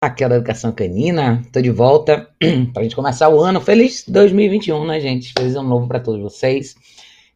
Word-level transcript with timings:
aqui 0.00 0.24
é 0.24 0.28
da 0.30 0.36
Educação 0.36 0.72
Canina. 0.72 1.42
Tô 1.52 1.60
de 1.60 1.70
volta 1.70 2.26
pra 2.72 2.82
gente 2.82 2.96
começar 2.96 3.28
o 3.28 3.38
ano. 3.38 3.60
Feliz 3.60 4.02
2021, 4.08 4.86
né, 4.86 4.98
gente? 4.98 5.34
Feliz 5.36 5.54
ano 5.54 5.68
novo 5.68 5.86
para 5.86 6.00
todos 6.00 6.22
vocês. 6.22 6.74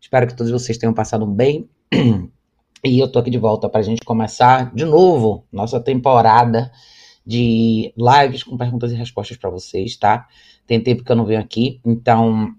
Espero 0.00 0.26
que 0.26 0.34
todos 0.34 0.50
vocês 0.50 0.78
tenham 0.78 0.94
passado 0.94 1.26
bem. 1.26 1.68
E 2.86 2.98
eu 2.98 3.10
tô 3.10 3.18
aqui 3.18 3.30
de 3.30 3.38
volta 3.38 3.66
pra 3.66 3.80
gente 3.80 4.02
começar 4.02 4.70
de 4.74 4.84
novo 4.84 5.46
nossa 5.50 5.80
temporada 5.80 6.70
de 7.24 7.94
lives 7.96 8.42
com 8.42 8.58
perguntas 8.58 8.92
e 8.92 8.94
respostas 8.94 9.38
para 9.38 9.48
vocês, 9.48 9.96
tá? 9.96 10.28
Tem 10.66 10.78
tempo 10.78 11.02
que 11.02 11.10
eu 11.10 11.16
não 11.16 11.24
venho 11.24 11.40
aqui, 11.40 11.80
então 11.82 12.54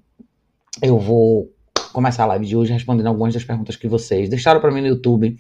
eu 0.82 0.98
vou 0.98 1.54
começar 1.94 2.24
a 2.24 2.26
live 2.26 2.48
de 2.48 2.58
hoje 2.58 2.74
respondendo 2.74 3.06
algumas 3.06 3.36
das 3.36 3.44
perguntas 3.44 3.76
que 3.76 3.88
vocês 3.88 4.28
deixaram 4.28 4.60
para 4.60 4.72
mim 4.72 4.82
no 4.82 4.88
YouTube. 4.88 5.38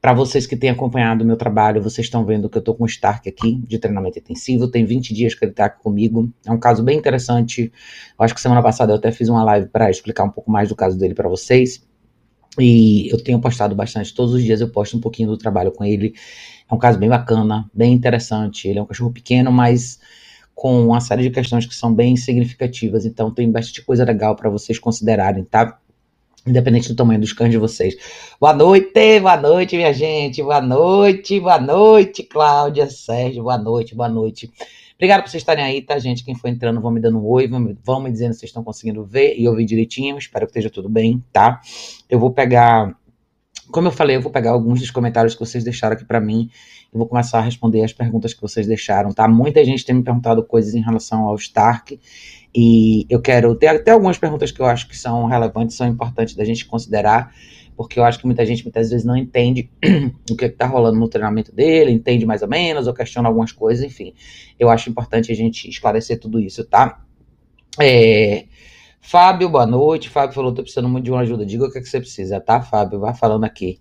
Para 0.00 0.14
vocês 0.14 0.46
que 0.46 0.56
têm 0.56 0.70
acompanhado 0.70 1.22
o 1.22 1.26
meu 1.26 1.36
trabalho, 1.36 1.82
vocês 1.82 2.06
estão 2.06 2.24
vendo 2.24 2.48
que 2.48 2.56
eu 2.56 2.60
estou 2.60 2.74
com 2.74 2.84
o 2.84 2.86
Stark 2.86 3.28
aqui, 3.28 3.56
de 3.56 3.78
treinamento 3.78 4.18
intensivo. 4.18 4.66
Tem 4.66 4.82
20 4.82 5.12
dias 5.12 5.34
que 5.34 5.44
ele 5.44 5.52
está 5.52 5.66
aqui 5.66 5.82
comigo. 5.82 6.32
É 6.46 6.50
um 6.50 6.58
caso 6.58 6.82
bem 6.82 6.96
interessante. 6.98 7.70
Eu 8.18 8.24
acho 8.24 8.34
que 8.34 8.40
semana 8.40 8.62
passada 8.62 8.92
eu 8.92 8.96
até 8.96 9.12
fiz 9.12 9.28
uma 9.28 9.44
live 9.44 9.68
para 9.68 9.90
explicar 9.90 10.24
um 10.24 10.30
pouco 10.30 10.50
mais 10.50 10.70
do 10.70 10.74
caso 10.74 10.98
dele 10.98 11.12
para 11.12 11.28
vocês. 11.28 11.86
E 12.58 13.12
eu 13.12 13.22
tenho 13.22 13.38
postado 13.40 13.74
bastante. 13.74 14.14
Todos 14.14 14.32
os 14.32 14.42
dias 14.42 14.62
eu 14.62 14.70
posto 14.70 14.96
um 14.96 15.00
pouquinho 15.00 15.28
do 15.28 15.36
trabalho 15.36 15.70
com 15.70 15.84
ele. 15.84 16.14
É 16.70 16.74
um 16.74 16.78
caso 16.78 16.98
bem 16.98 17.08
bacana, 17.08 17.68
bem 17.74 17.92
interessante. 17.92 18.68
Ele 18.68 18.78
é 18.78 18.82
um 18.82 18.86
cachorro 18.86 19.12
pequeno, 19.12 19.52
mas 19.52 20.00
com 20.54 20.86
uma 20.86 21.00
série 21.00 21.22
de 21.22 21.30
questões 21.30 21.64
que 21.64 21.74
são 21.74 21.94
bem 21.94 22.16
significativas. 22.16 23.06
Então 23.06 23.32
tem 23.32 23.50
bastante 23.50 23.82
coisa 23.82 24.04
legal 24.04 24.36
para 24.36 24.50
vocês 24.50 24.78
considerarem, 24.78 25.42
tá? 25.42 25.79
Independente 26.46 26.88
do 26.88 26.96
tamanho 26.96 27.20
dos 27.20 27.32
cães 27.32 27.50
de 27.50 27.58
vocês. 27.58 27.96
Boa 28.40 28.54
noite, 28.54 29.20
boa 29.20 29.36
noite, 29.36 29.76
minha 29.76 29.92
gente. 29.92 30.42
Boa 30.42 30.60
noite, 30.60 31.38
boa 31.38 31.60
noite, 31.60 32.22
Cláudia, 32.22 32.88
Sérgio. 32.88 33.42
Boa 33.42 33.58
noite, 33.58 33.94
boa 33.94 34.08
noite. 34.08 34.50
Obrigado 34.94 35.22
por 35.22 35.30
vocês 35.30 35.42
estarem 35.42 35.64
aí, 35.64 35.82
tá, 35.82 35.98
gente? 35.98 36.24
Quem 36.24 36.34
for 36.34 36.48
entrando, 36.48 36.80
vão 36.80 36.90
me 36.90 37.00
dando 37.00 37.18
um 37.18 37.26
oi, 37.26 37.46
vão 37.46 37.60
me, 37.60 37.78
vão 37.84 38.02
me 38.02 38.10
dizendo 38.10 38.32
se 38.32 38.40
vocês 38.40 38.50
estão 38.50 38.64
conseguindo 38.64 39.04
ver 39.04 39.34
e 39.38 39.48
ouvir 39.48 39.64
direitinho. 39.64 40.16
Espero 40.16 40.46
que 40.46 40.50
esteja 40.50 40.70
tudo 40.70 40.88
bem, 40.88 41.22
tá? 41.32 41.60
Eu 42.08 42.18
vou 42.18 42.30
pegar. 42.30 42.94
Como 43.70 43.88
eu 43.88 43.92
falei, 43.92 44.16
eu 44.16 44.22
vou 44.22 44.32
pegar 44.32 44.50
alguns 44.50 44.80
dos 44.80 44.90
comentários 44.90 45.34
que 45.34 45.40
vocês 45.40 45.62
deixaram 45.62 45.94
aqui 45.94 46.04
para 46.04 46.20
mim 46.20 46.50
e 46.92 46.98
vou 46.98 47.06
começar 47.06 47.38
a 47.38 47.42
responder 47.42 47.82
as 47.82 47.92
perguntas 47.92 48.34
que 48.34 48.42
vocês 48.42 48.66
deixaram, 48.66 49.12
tá? 49.12 49.28
Muita 49.28 49.64
gente 49.64 49.84
tem 49.84 49.94
me 49.94 50.02
perguntado 50.02 50.42
coisas 50.42 50.74
em 50.74 50.80
relação 50.80 51.24
ao 51.24 51.36
Stark 51.36 51.98
e 52.54 53.06
eu 53.08 53.20
quero 53.20 53.54
ter 53.54 53.68
até 53.68 53.90
algumas 53.92 54.18
perguntas 54.18 54.50
que 54.50 54.60
eu 54.60 54.66
acho 54.66 54.88
que 54.88 54.96
são 54.96 55.26
relevantes, 55.26 55.76
são 55.76 55.86
importantes 55.86 56.34
da 56.34 56.44
gente 56.44 56.66
considerar, 56.66 57.32
porque 57.76 57.98
eu 57.98 58.04
acho 58.04 58.18
que 58.18 58.26
muita 58.26 58.44
gente 58.44 58.64
muitas 58.64 58.90
vezes 58.90 59.04
não 59.04 59.16
entende 59.16 59.70
o 60.30 60.36
que 60.36 60.44
está 60.44 60.66
rolando 60.66 60.98
no 60.98 61.08
treinamento 61.08 61.54
dele, 61.54 61.92
entende 61.92 62.26
mais 62.26 62.42
ou 62.42 62.48
menos, 62.48 62.86
ou 62.86 62.94
questiona 62.94 63.28
algumas 63.28 63.52
coisas, 63.52 63.84
enfim. 63.84 64.12
Eu 64.58 64.68
acho 64.68 64.90
importante 64.90 65.32
a 65.32 65.34
gente 65.34 65.68
esclarecer 65.68 66.18
tudo 66.18 66.40
isso, 66.40 66.64
tá? 66.64 67.02
É, 67.78 68.46
Fábio, 69.00 69.48
boa 69.48 69.66
noite. 69.66 70.10
Fábio 70.10 70.34
falou: 70.34 70.52
tô 70.52 70.62
precisando 70.62 70.88
muito 70.88 71.04
de 71.04 71.10
uma 71.10 71.20
ajuda. 71.20 71.46
Diga 71.46 71.64
o 71.64 71.70
que, 71.70 71.78
é 71.78 71.80
que 71.80 71.88
você 71.88 72.00
precisa, 72.00 72.40
tá, 72.40 72.60
Fábio? 72.60 73.00
Vai 73.00 73.14
falando 73.14 73.44
aqui. 73.44 73.80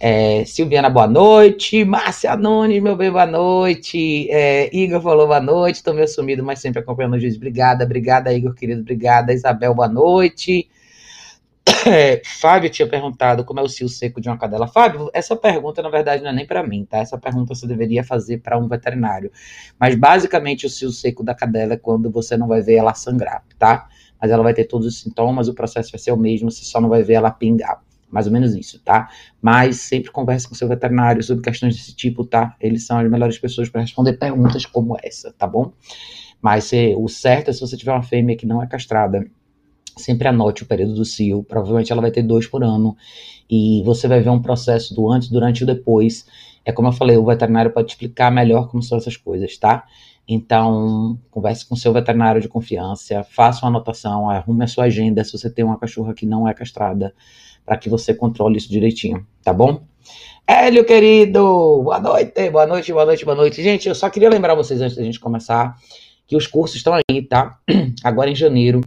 É, 0.00 0.44
Silviana, 0.44 0.88
boa 0.88 1.08
noite. 1.08 1.84
Márcia 1.84 2.36
Nunes, 2.36 2.80
meu 2.80 2.94
bem, 2.94 3.10
boa 3.10 3.26
noite. 3.26 4.30
É, 4.30 4.74
Igor 4.74 5.02
falou 5.02 5.26
boa 5.26 5.40
noite. 5.40 5.82
Tô 5.82 5.92
meio 5.92 6.06
sumido, 6.06 6.44
mas 6.44 6.60
sempre 6.60 6.78
acompanhando 6.80 7.14
o 7.14 7.20
juiz. 7.20 7.34
Obrigada, 7.36 7.84
obrigada, 7.84 8.32
Igor, 8.32 8.54
querido. 8.54 8.80
Obrigada. 8.80 9.32
Isabel, 9.32 9.74
boa 9.74 9.88
noite. 9.88 10.68
É, 11.86 12.22
Fábio 12.40 12.70
tinha 12.70 12.88
perguntado 12.88 13.44
como 13.44 13.60
é 13.60 13.62
o 13.62 13.68
cio 13.68 13.88
seco 13.88 14.20
de 14.20 14.28
uma 14.28 14.38
cadela. 14.38 14.66
Fábio, 14.66 15.10
essa 15.12 15.36
pergunta 15.36 15.82
na 15.82 15.88
verdade 15.88 16.22
não 16.22 16.30
é 16.30 16.32
nem 16.32 16.46
para 16.46 16.62
mim, 16.62 16.84
tá? 16.84 16.98
Essa 16.98 17.18
pergunta 17.18 17.54
você 17.54 17.66
deveria 17.66 18.02
fazer 18.02 18.38
para 18.38 18.58
um 18.58 18.66
veterinário. 18.66 19.30
Mas 19.78 19.94
basicamente 19.94 20.66
o 20.66 20.70
cio 20.70 20.90
seco 20.90 21.22
da 21.22 21.34
cadela 21.34 21.74
é 21.74 21.76
quando 21.76 22.10
você 22.10 22.36
não 22.36 22.48
vai 22.48 22.62
ver 22.62 22.76
ela 22.76 22.94
sangrar, 22.94 23.44
tá? 23.58 23.88
Mas 24.20 24.30
ela 24.30 24.42
vai 24.42 24.54
ter 24.54 24.64
todos 24.64 24.86
os 24.86 25.00
sintomas, 25.00 25.48
o 25.48 25.54
processo 25.54 25.90
vai 25.92 25.98
ser 25.98 26.12
o 26.12 26.16
mesmo, 26.16 26.50
você 26.50 26.64
só 26.64 26.80
não 26.80 26.88
vai 26.88 27.02
ver 27.02 27.14
ela 27.14 27.30
pingar. 27.30 27.80
Mais 28.10 28.26
ou 28.26 28.32
menos 28.32 28.54
isso, 28.54 28.80
tá? 28.80 29.08
Mas 29.40 29.80
sempre 29.80 30.10
converse 30.10 30.48
com 30.48 30.54
seu 30.54 30.66
veterinário 30.68 31.22
sobre 31.22 31.44
questões 31.44 31.76
desse 31.76 31.94
tipo, 31.94 32.24
tá? 32.24 32.56
Eles 32.60 32.86
são 32.86 32.98
as 32.98 33.10
melhores 33.10 33.38
pessoas 33.38 33.68
para 33.68 33.82
responder 33.82 34.14
perguntas 34.14 34.64
como 34.64 34.96
essa, 35.02 35.32
tá 35.32 35.46
bom? 35.46 35.72
Mas 36.40 36.64
se, 36.64 36.94
o 36.96 37.08
certo 37.08 37.50
é 37.50 37.52
se 37.52 37.60
você 37.60 37.76
tiver 37.76 37.92
uma 37.92 38.02
fêmea 38.02 38.36
que 38.36 38.46
não 38.46 38.62
é 38.62 38.66
castrada, 38.66 39.26
sempre 39.96 40.28
anote 40.28 40.62
o 40.62 40.66
período 40.66 40.94
do 40.94 41.04
cio. 41.04 41.42
Provavelmente 41.42 41.92
ela 41.92 42.00
vai 42.00 42.10
ter 42.10 42.22
dois 42.22 42.46
por 42.46 42.62
ano. 42.62 42.96
E 43.50 43.82
você 43.84 44.06
vai 44.06 44.20
ver 44.20 44.30
um 44.30 44.40
processo 44.40 44.94
do 44.94 45.10
antes, 45.10 45.28
durante 45.28 45.62
e 45.62 45.66
depois. 45.66 46.26
É 46.64 46.72
como 46.72 46.88
eu 46.88 46.92
falei, 46.92 47.16
o 47.16 47.24
veterinário 47.24 47.72
pode 47.72 47.90
explicar 47.92 48.30
melhor 48.30 48.68
como 48.68 48.82
são 48.82 48.98
essas 48.98 49.16
coisas, 49.16 49.56
tá? 49.56 49.84
Então, 50.26 51.18
converse 51.30 51.66
com 51.66 51.74
seu 51.74 51.90
veterinário 51.92 52.40
de 52.40 52.48
confiança, 52.48 53.24
faça 53.24 53.64
uma 53.64 53.70
anotação, 53.70 54.28
arrume 54.28 54.64
a 54.64 54.66
sua 54.66 54.84
agenda 54.84 55.24
se 55.24 55.32
você 55.32 55.48
tem 55.48 55.64
uma 55.64 55.78
cachorra 55.78 56.12
que 56.12 56.26
não 56.26 56.46
é 56.46 56.52
castrada 56.52 57.14
para 57.68 57.76
que 57.76 57.90
você 57.90 58.14
controle 58.14 58.56
isso 58.56 58.70
direitinho, 58.70 59.26
tá 59.44 59.52
bom? 59.52 59.82
Hélio, 60.46 60.86
querido, 60.86 61.82
boa 61.82 62.00
noite, 62.00 62.48
boa 62.48 62.66
noite, 62.66 62.90
boa 62.90 63.04
noite, 63.04 63.24
boa 63.26 63.36
noite. 63.36 63.62
Gente, 63.62 63.86
eu 63.86 63.94
só 63.94 64.08
queria 64.08 64.30
lembrar 64.30 64.54
vocês 64.54 64.80
antes 64.80 64.96
da 64.96 65.02
gente 65.04 65.20
começar 65.20 65.76
que 66.26 66.34
os 66.34 66.46
cursos 66.46 66.78
estão 66.78 66.94
aí, 66.94 67.20
tá? 67.20 67.58
Agora 68.02 68.30
em 68.30 68.34
janeiro, 68.34 68.80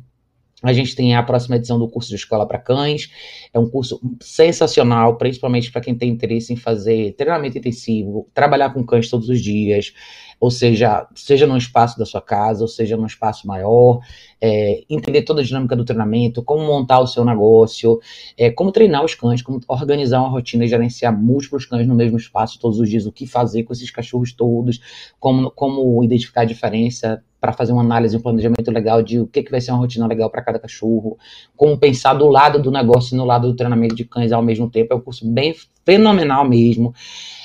a 0.63 0.73
gente 0.73 0.95
tem 0.95 1.15
a 1.15 1.23
próxima 1.23 1.55
edição 1.55 1.79
do 1.79 1.87
curso 1.87 2.09
de 2.09 2.15
escola 2.15 2.47
para 2.47 2.59
cães. 2.59 3.09
É 3.53 3.59
um 3.59 3.69
curso 3.69 3.99
sensacional, 4.21 5.17
principalmente 5.17 5.71
para 5.71 5.81
quem 5.81 5.95
tem 5.95 6.09
interesse 6.09 6.53
em 6.53 6.55
fazer 6.55 7.13
treinamento 7.13 7.57
intensivo, 7.57 8.29
trabalhar 8.33 8.71
com 8.71 8.85
cães 8.85 9.09
todos 9.09 9.27
os 9.27 9.41
dias, 9.41 9.93
ou 10.39 10.51
seja, 10.51 11.07
seja 11.15 11.47
num 11.47 11.57
espaço 11.57 11.97
da 11.97 12.05
sua 12.05 12.21
casa, 12.21 12.63
ou 12.63 12.67
seja 12.67 12.95
num 12.95 13.05
espaço 13.05 13.47
maior, 13.47 13.99
é, 14.39 14.83
entender 14.89 15.23
toda 15.23 15.41
a 15.41 15.43
dinâmica 15.43 15.75
do 15.75 15.85
treinamento, 15.85 16.43
como 16.43 16.65
montar 16.65 16.99
o 16.99 17.07
seu 17.07 17.25
negócio, 17.25 17.99
é, 18.37 18.51
como 18.51 18.71
treinar 18.71 19.03
os 19.03 19.15
cães, 19.15 19.41
como 19.41 19.59
organizar 19.67 20.19
uma 20.19 20.29
rotina 20.29 20.65
e 20.65 20.67
gerenciar 20.67 21.15
múltiplos 21.15 21.65
cães 21.65 21.87
no 21.87 21.95
mesmo 21.95 22.17
espaço 22.17 22.59
todos 22.59 22.79
os 22.79 22.89
dias, 22.89 23.05
o 23.05 23.11
que 23.11 23.25
fazer 23.25 23.63
com 23.63 23.73
esses 23.73 23.89
cachorros 23.89 24.31
todos, 24.31 24.79
como, 25.19 25.49
como 25.51 26.03
identificar 26.03 26.41
a 26.41 26.45
diferença 26.45 27.23
para 27.41 27.51
fazer 27.51 27.73
uma 27.73 27.81
análise, 27.81 28.15
um 28.15 28.21
planejamento 28.21 28.69
legal 28.69 29.01
de 29.01 29.19
o 29.19 29.25
que, 29.25 29.41
que 29.41 29.49
vai 29.49 29.59
ser 29.59 29.71
uma 29.71 29.79
rotina 29.79 30.05
legal 30.05 30.29
para 30.29 30.43
cada 30.43 30.59
cachorro, 30.59 31.17
como 31.57 31.75
pensar 31.75 32.13
do 32.13 32.27
lado 32.27 32.61
do 32.61 32.69
negócio 32.69 33.15
e 33.15 33.17
no 33.17 33.25
lado 33.25 33.47
do 33.47 33.55
treinamento 33.55 33.95
de 33.95 34.05
cães 34.05 34.31
ao 34.31 34.43
mesmo 34.43 34.69
tempo. 34.69 34.93
É 34.93 34.95
um 34.95 35.01
curso 35.01 35.27
bem 35.27 35.55
fenomenal 35.83 36.47
mesmo. 36.47 36.93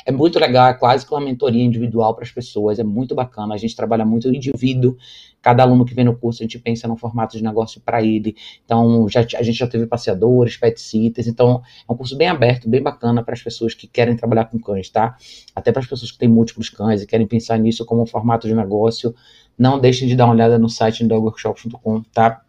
É 0.05 0.13
muito 0.13 0.39
legal, 0.39 0.69
é 0.69 0.75
quase 0.75 1.05
que 1.05 1.13
uma 1.13 1.21
mentoria 1.21 1.65
individual 1.65 2.15
para 2.15 2.25
as 2.25 2.31
pessoas, 2.31 2.79
é 2.79 2.85
muito 2.85 3.15
bacana. 3.15 3.55
A 3.55 3.57
gente 3.57 3.75
trabalha 3.75 4.05
muito 4.05 4.29
o 4.29 4.35
indivíduo. 4.35 4.97
Cada 5.43 5.63
aluno 5.63 5.85
que 5.85 5.95
vem 5.95 6.05
no 6.05 6.17
curso, 6.17 6.43
a 6.43 6.45
gente 6.45 6.59
pensa 6.59 6.87
num 6.87 6.97
formato 6.97 7.37
de 7.37 7.43
negócio 7.43 7.81
para 7.81 8.03
ele. 8.03 8.37
Então, 8.65 9.09
já, 9.09 9.21
a 9.21 9.43
gente 9.43 9.59
já 9.59 9.67
teve 9.67 9.87
passeadores, 9.87 10.57
pet 10.57 10.81
sitters. 10.81 11.27
Então, 11.27 11.63
é 11.89 11.93
um 11.93 11.97
curso 11.97 12.17
bem 12.17 12.29
aberto, 12.29 12.69
bem 12.69 12.83
bacana 12.83 13.23
para 13.25 13.35
as 13.35 13.43
pessoas 13.43 13.75
que 13.75 13.87
querem 13.87 14.15
trabalhar 14.15 14.45
com 14.45 14.59
cães, 14.61 14.91
tá? 14.91 15.17
Até 15.55 15.73
para 15.73 15.81
as 15.81 15.87
pessoas 15.87 16.13
que 16.13 16.19
têm 16.19 16.29
múltiplos 16.29 16.69
cães 16.69 17.03
e 17.03 17.07
querem 17.07 17.27
pensar 17.27 17.59
nisso 17.59 17.85
como 17.85 18.03
um 18.03 18.07
formato 18.07 18.47
de 18.47 18.55
negócio. 18.55 19.15
Não 19.59 19.79
deixem 19.79 20.07
de 20.07 20.17
dar 20.17 20.27
uma 20.27 20.35
olhada 20.35 20.59
no 20.59 20.69
site 20.69 21.05
dogworkshop.com, 21.05 22.03
tá? 22.13 22.43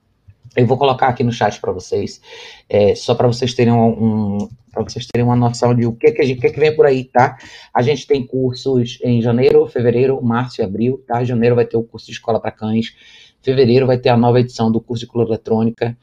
Eu 0.55 0.65
vou 0.65 0.77
colocar 0.77 1.07
aqui 1.07 1.23
no 1.23 1.31
chat 1.31 1.59
para 1.61 1.71
vocês, 1.71 2.19
é, 2.67 2.95
só 2.95 3.13
para 3.13 3.27
vocês 3.27 3.53
terem 3.53 3.73
um, 3.73 3.87
um 3.87 4.49
para 4.71 4.83
vocês 4.83 5.07
terem 5.07 5.25
uma 5.25 5.35
noção 5.35 5.73
de 5.73 5.85
o 5.85 5.93
que 5.93 6.11
que, 6.11 6.23
gente, 6.23 6.37
o 6.37 6.41
que 6.41 6.49
que 6.49 6.59
vem 6.59 6.75
por 6.75 6.85
aí, 6.85 7.03
tá? 7.03 7.37
A 7.73 7.81
gente 7.81 8.05
tem 8.05 8.25
cursos 8.25 8.99
em 9.03 9.21
janeiro, 9.21 9.65
fevereiro, 9.67 10.21
março 10.21 10.61
e 10.61 10.63
abril, 10.63 11.03
tá? 11.07 11.23
Janeiro 11.23 11.55
vai 11.55 11.65
ter 11.65 11.77
o 11.77 11.83
curso 11.83 12.05
de 12.07 12.13
escola 12.13 12.39
para 12.39 12.51
cães, 12.51 12.93
fevereiro 13.41 13.87
vai 13.87 13.97
ter 13.97 14.09
a 14.09 14.17
nova 14.17 14.39
edição 14.39 14.71
do 14.71 14.79
curso 14.79 15.05
de 15.05 15.11
color 15.11 15.27
eletrônica, 15.27 15.97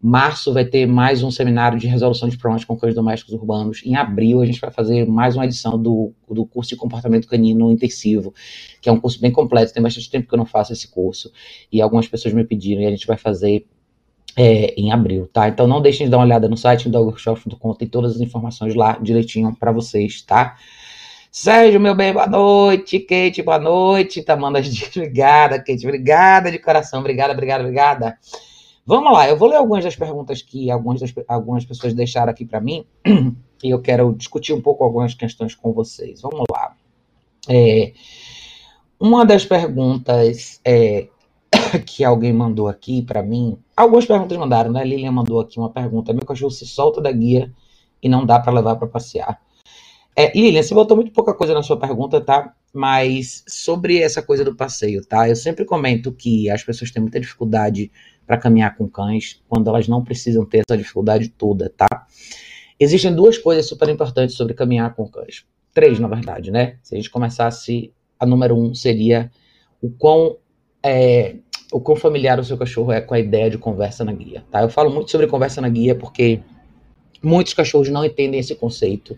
Março 0.00 0.52
vai 0.52 0.64
ter 0.64 0.86
mais 0.86 1.24
um 1.24 1.30
seminário 1.30 1.76
de 1.76 1.88
resolução 1.88 2.28
de 2.28 2.38
problemas 2.38 2.64
com 2.64 2.76
cães 2.76 2.94
domésticos 2.94 3.34
urbanos. 3.34 3.82
Em 3.84 3.96
abril, 3.96 4.40
a 4.40 4.46
gente 4.46 4.60
vai 4.60 4.70
fazer 4.70 5.04
mais 5.06 5.34
uma 5.34 5.44
edição 5.44 5.76
do, 5.76 6.12
do 6.30 6.46
curso 6.46 6.70
de 6.70 6.76
comportamento 6.76 7.26
canino 7.26 7.72
intensivo, 7.72 8.32
que 8.80 8.88
é 8.88 8.92
um 8.92 9.00
curso 9.00 9.20
bem 9.20 9.32
completo. 9.32 9.72
Tem 9.72 9.82
bastante 9.82 10.08
tempo 10.08 10.28
que 10.28 10.34
eu 10.34 10.38
não 10.38 10.46
faço 10.46 10.72
esse 10.72 10.86
curso. 10.86 11.32
E 11.72 11.82
algumas 11.82 12.06
pessoas 12.06 12.32
me 12.32 12.44
pediram, 12.44 12.80
e 12.82 12.86
a 12.86 12.90
gente 12.90 13.08
vai 13.08 13.16
fazer 13.16 13.66
é, 14.36 14.72
em 14.80 14.92
abril, 14.92 15.28
tá? 15.32 15.48
Então 15.48 15.66
não 15.66 15.82
deixem 15.82 16.06
de 16.06 16.12
dar 16.12 16.18
uma 16.18 16.24
olhada 16.24 16.48
no 16.48 16.56
site 16.56 16.88
do 16.88 16.96
workshop.com, 17.00 17.74
tem 17.74 17.88
todas 17.88 18.14
as 18.14 18.20
informações 18.20 18.76
lá 18.76 18.96
direitinho 19.02 19.52
para 19.58 19.72
vocês, 19.72 20.22
tá? 20.22 20.56
Sérgio, 21.30 21.80
meu 21.80 21.94
bem, 21.96 22.12
boa 22.12 22.26
noite. 22.26 23.00
Kate, 23.00 23.42
boa 23.42 23.58
noite. 23.58 24.22
Tamanda, 24.22 24.60
obrigada, 24.94 25.58
Kate, 25.58 25.84
obrigada 25.84 26.52
de 26.52 26.58
coração, 26.60 27.00
obrigada, 27.00 27.32
obrigada, 27.32 27.64
obrigada. 27.64 28.18
Vamos 28.88 29.12
lá, 29.12 29.28
eu 29.28 29.36
vou 29.36 29.50
ler 29.50 29.56
algumas 29.56 29.84
das 29.84 29.94
perguntas 29.94 30.40
que 30.40 30.70
algumas, 30.70 30.98
das, 30.98 31.12
algumas 31.28 31.62
pessoas 31.62 31.92
deixaram 31.92 32.30
aqui 32.30 32.46
para 32.46 32.58
mim 32.58 32.86
e 33.62 33.68
eu 33.68 33.82
quero 33.82 34.14
discutir 34.14 34.54
um 34.54 34.62
pouco 34.62 34.82
algumas 34.82 35.12
questões 35.12 35.54
com 35.54 35.74
vocês. 35.74 36.22
Vamos 36.22 36.46
lá. 36.50 36.74
É, 37.46 37.92
uma 38.98 39.26
das 39.26 39.44
perguntas 39.44 40.58
é, 40.64 41.06
que 41.84 42.02
alguém 42.02 42.32
mandou 42.32 42.66
aqui 42.66 43.02
para 43.02 43.22
mim, 43.22 43.58
algumas 43.76 44.06
perguntas 44.06 44.38
mandaram, 44.38 44.72
né? 44.72 44.82
Lilian 44.82 45.12
mandou 45.12 45.38
aqui 45.38 45.58
uma 45.58 45.68
pergunta: 45.68 46.14
meu 46.14 46.24
cachorro 46.24 46.50
se 46.50 46.66
solta 46.66 46.98
da 46.98 47.12
guia 47.12 47.52
e 48.02 48.08
não 48.08 48.24
dá 48.24 48.40
para 48.40 48.54
levar 48.54 48.76
para 48.76 48.88
passear. 48.88 49.38
É, 50.16 50.32
Lilian, 50.34 50.62
você 50.62 50.72
botou 50.72 50.96
muito 50.96 51.12
pouca 51.12 51.34
coisa 51.34 51.52
na 51.52 51.62
sua 51.62 51.78
pergunta, 51.78 52.22
tá? 52.22 52.54
mas 52.72 53.44
sobre 53.48 53.98
essa 53.98 54.22
coisa 54.22 54.44
do 54.44 54.54
passeio, 54.54 55.04
tá? 55.04 55.28
Eu 55.28 55.36
sempre 55.36 55.64
comento 55.64 56.12
que 56.12 56.50
as 56.50 56.62
pessoas 56.62 56.90
têm 56.90 57.02
muita 57.02 57.20
dificuldade 57.20 57.90
para 58.28 58.36
caminhar 58.36 58.76
com 58.76 58.86
cães 58.86 59.42
quando 59.48 59.68
elas 59.70 59.88
não 59.88 60.04
precisam 60.04 60.44
ter 60.44 60.58
essa 60.58 60.76
dificuldade 60.76 61.30
toda, 61.30 61.72
tá? 61.74 62.06
Existem 62.78 63.12
duas 63.12 63.38
coisas 63.38 63.66
super 63.66 63.88
importantes 63.88 64.36
sobre 64.36 64.52
caminhar 64.52 64.94
com 64.94 65.08
cães. 65.08 65.46
Três, 65.72 65.98
na 65.98 66.08
verdade, 66.08 66.50
né? 66.50 66.76
Se 66.82 66.94
a 66.94 66.98
gente 66.98 67.08
começasse, 67.08 67.90
a 68.20 68.26
número 68.26 68.54
um 68.54 68.74
seria 68.74 69.30
o 69.80 69.88
quão, 69.90 70.36
é, 70.82 71.36
o 71.72 71.80
quão 71.80 71.96
familiar 71.96 72.38
o 72.38 72.44
seu 72.44 72.58
cachorro 72.58 72.92
é 72.92 73.00
com 73.00 73.14
a 73.14 73.18
ideia 73.18 73.48
de 73.48 73.56
conversa 73.56 74.04
na 74.04 74.12
guia, 74.12 74.44
tá? 74.50 74.60
Eu 74.60 74.68
falo 74.68 74.90
muito 74.90 75.10
sobre 75.10 75.26
conversa 75.26 75.62
na 75.62 75.68
guia 75.70 75.94
porque 75.94 76.40
muitos 77.22 77.54
cachorros 77.54 77.88
não 77.88 78.04
entendem 78.04 78.38
esse 78.38 78.54
conceito. 78.54 79.16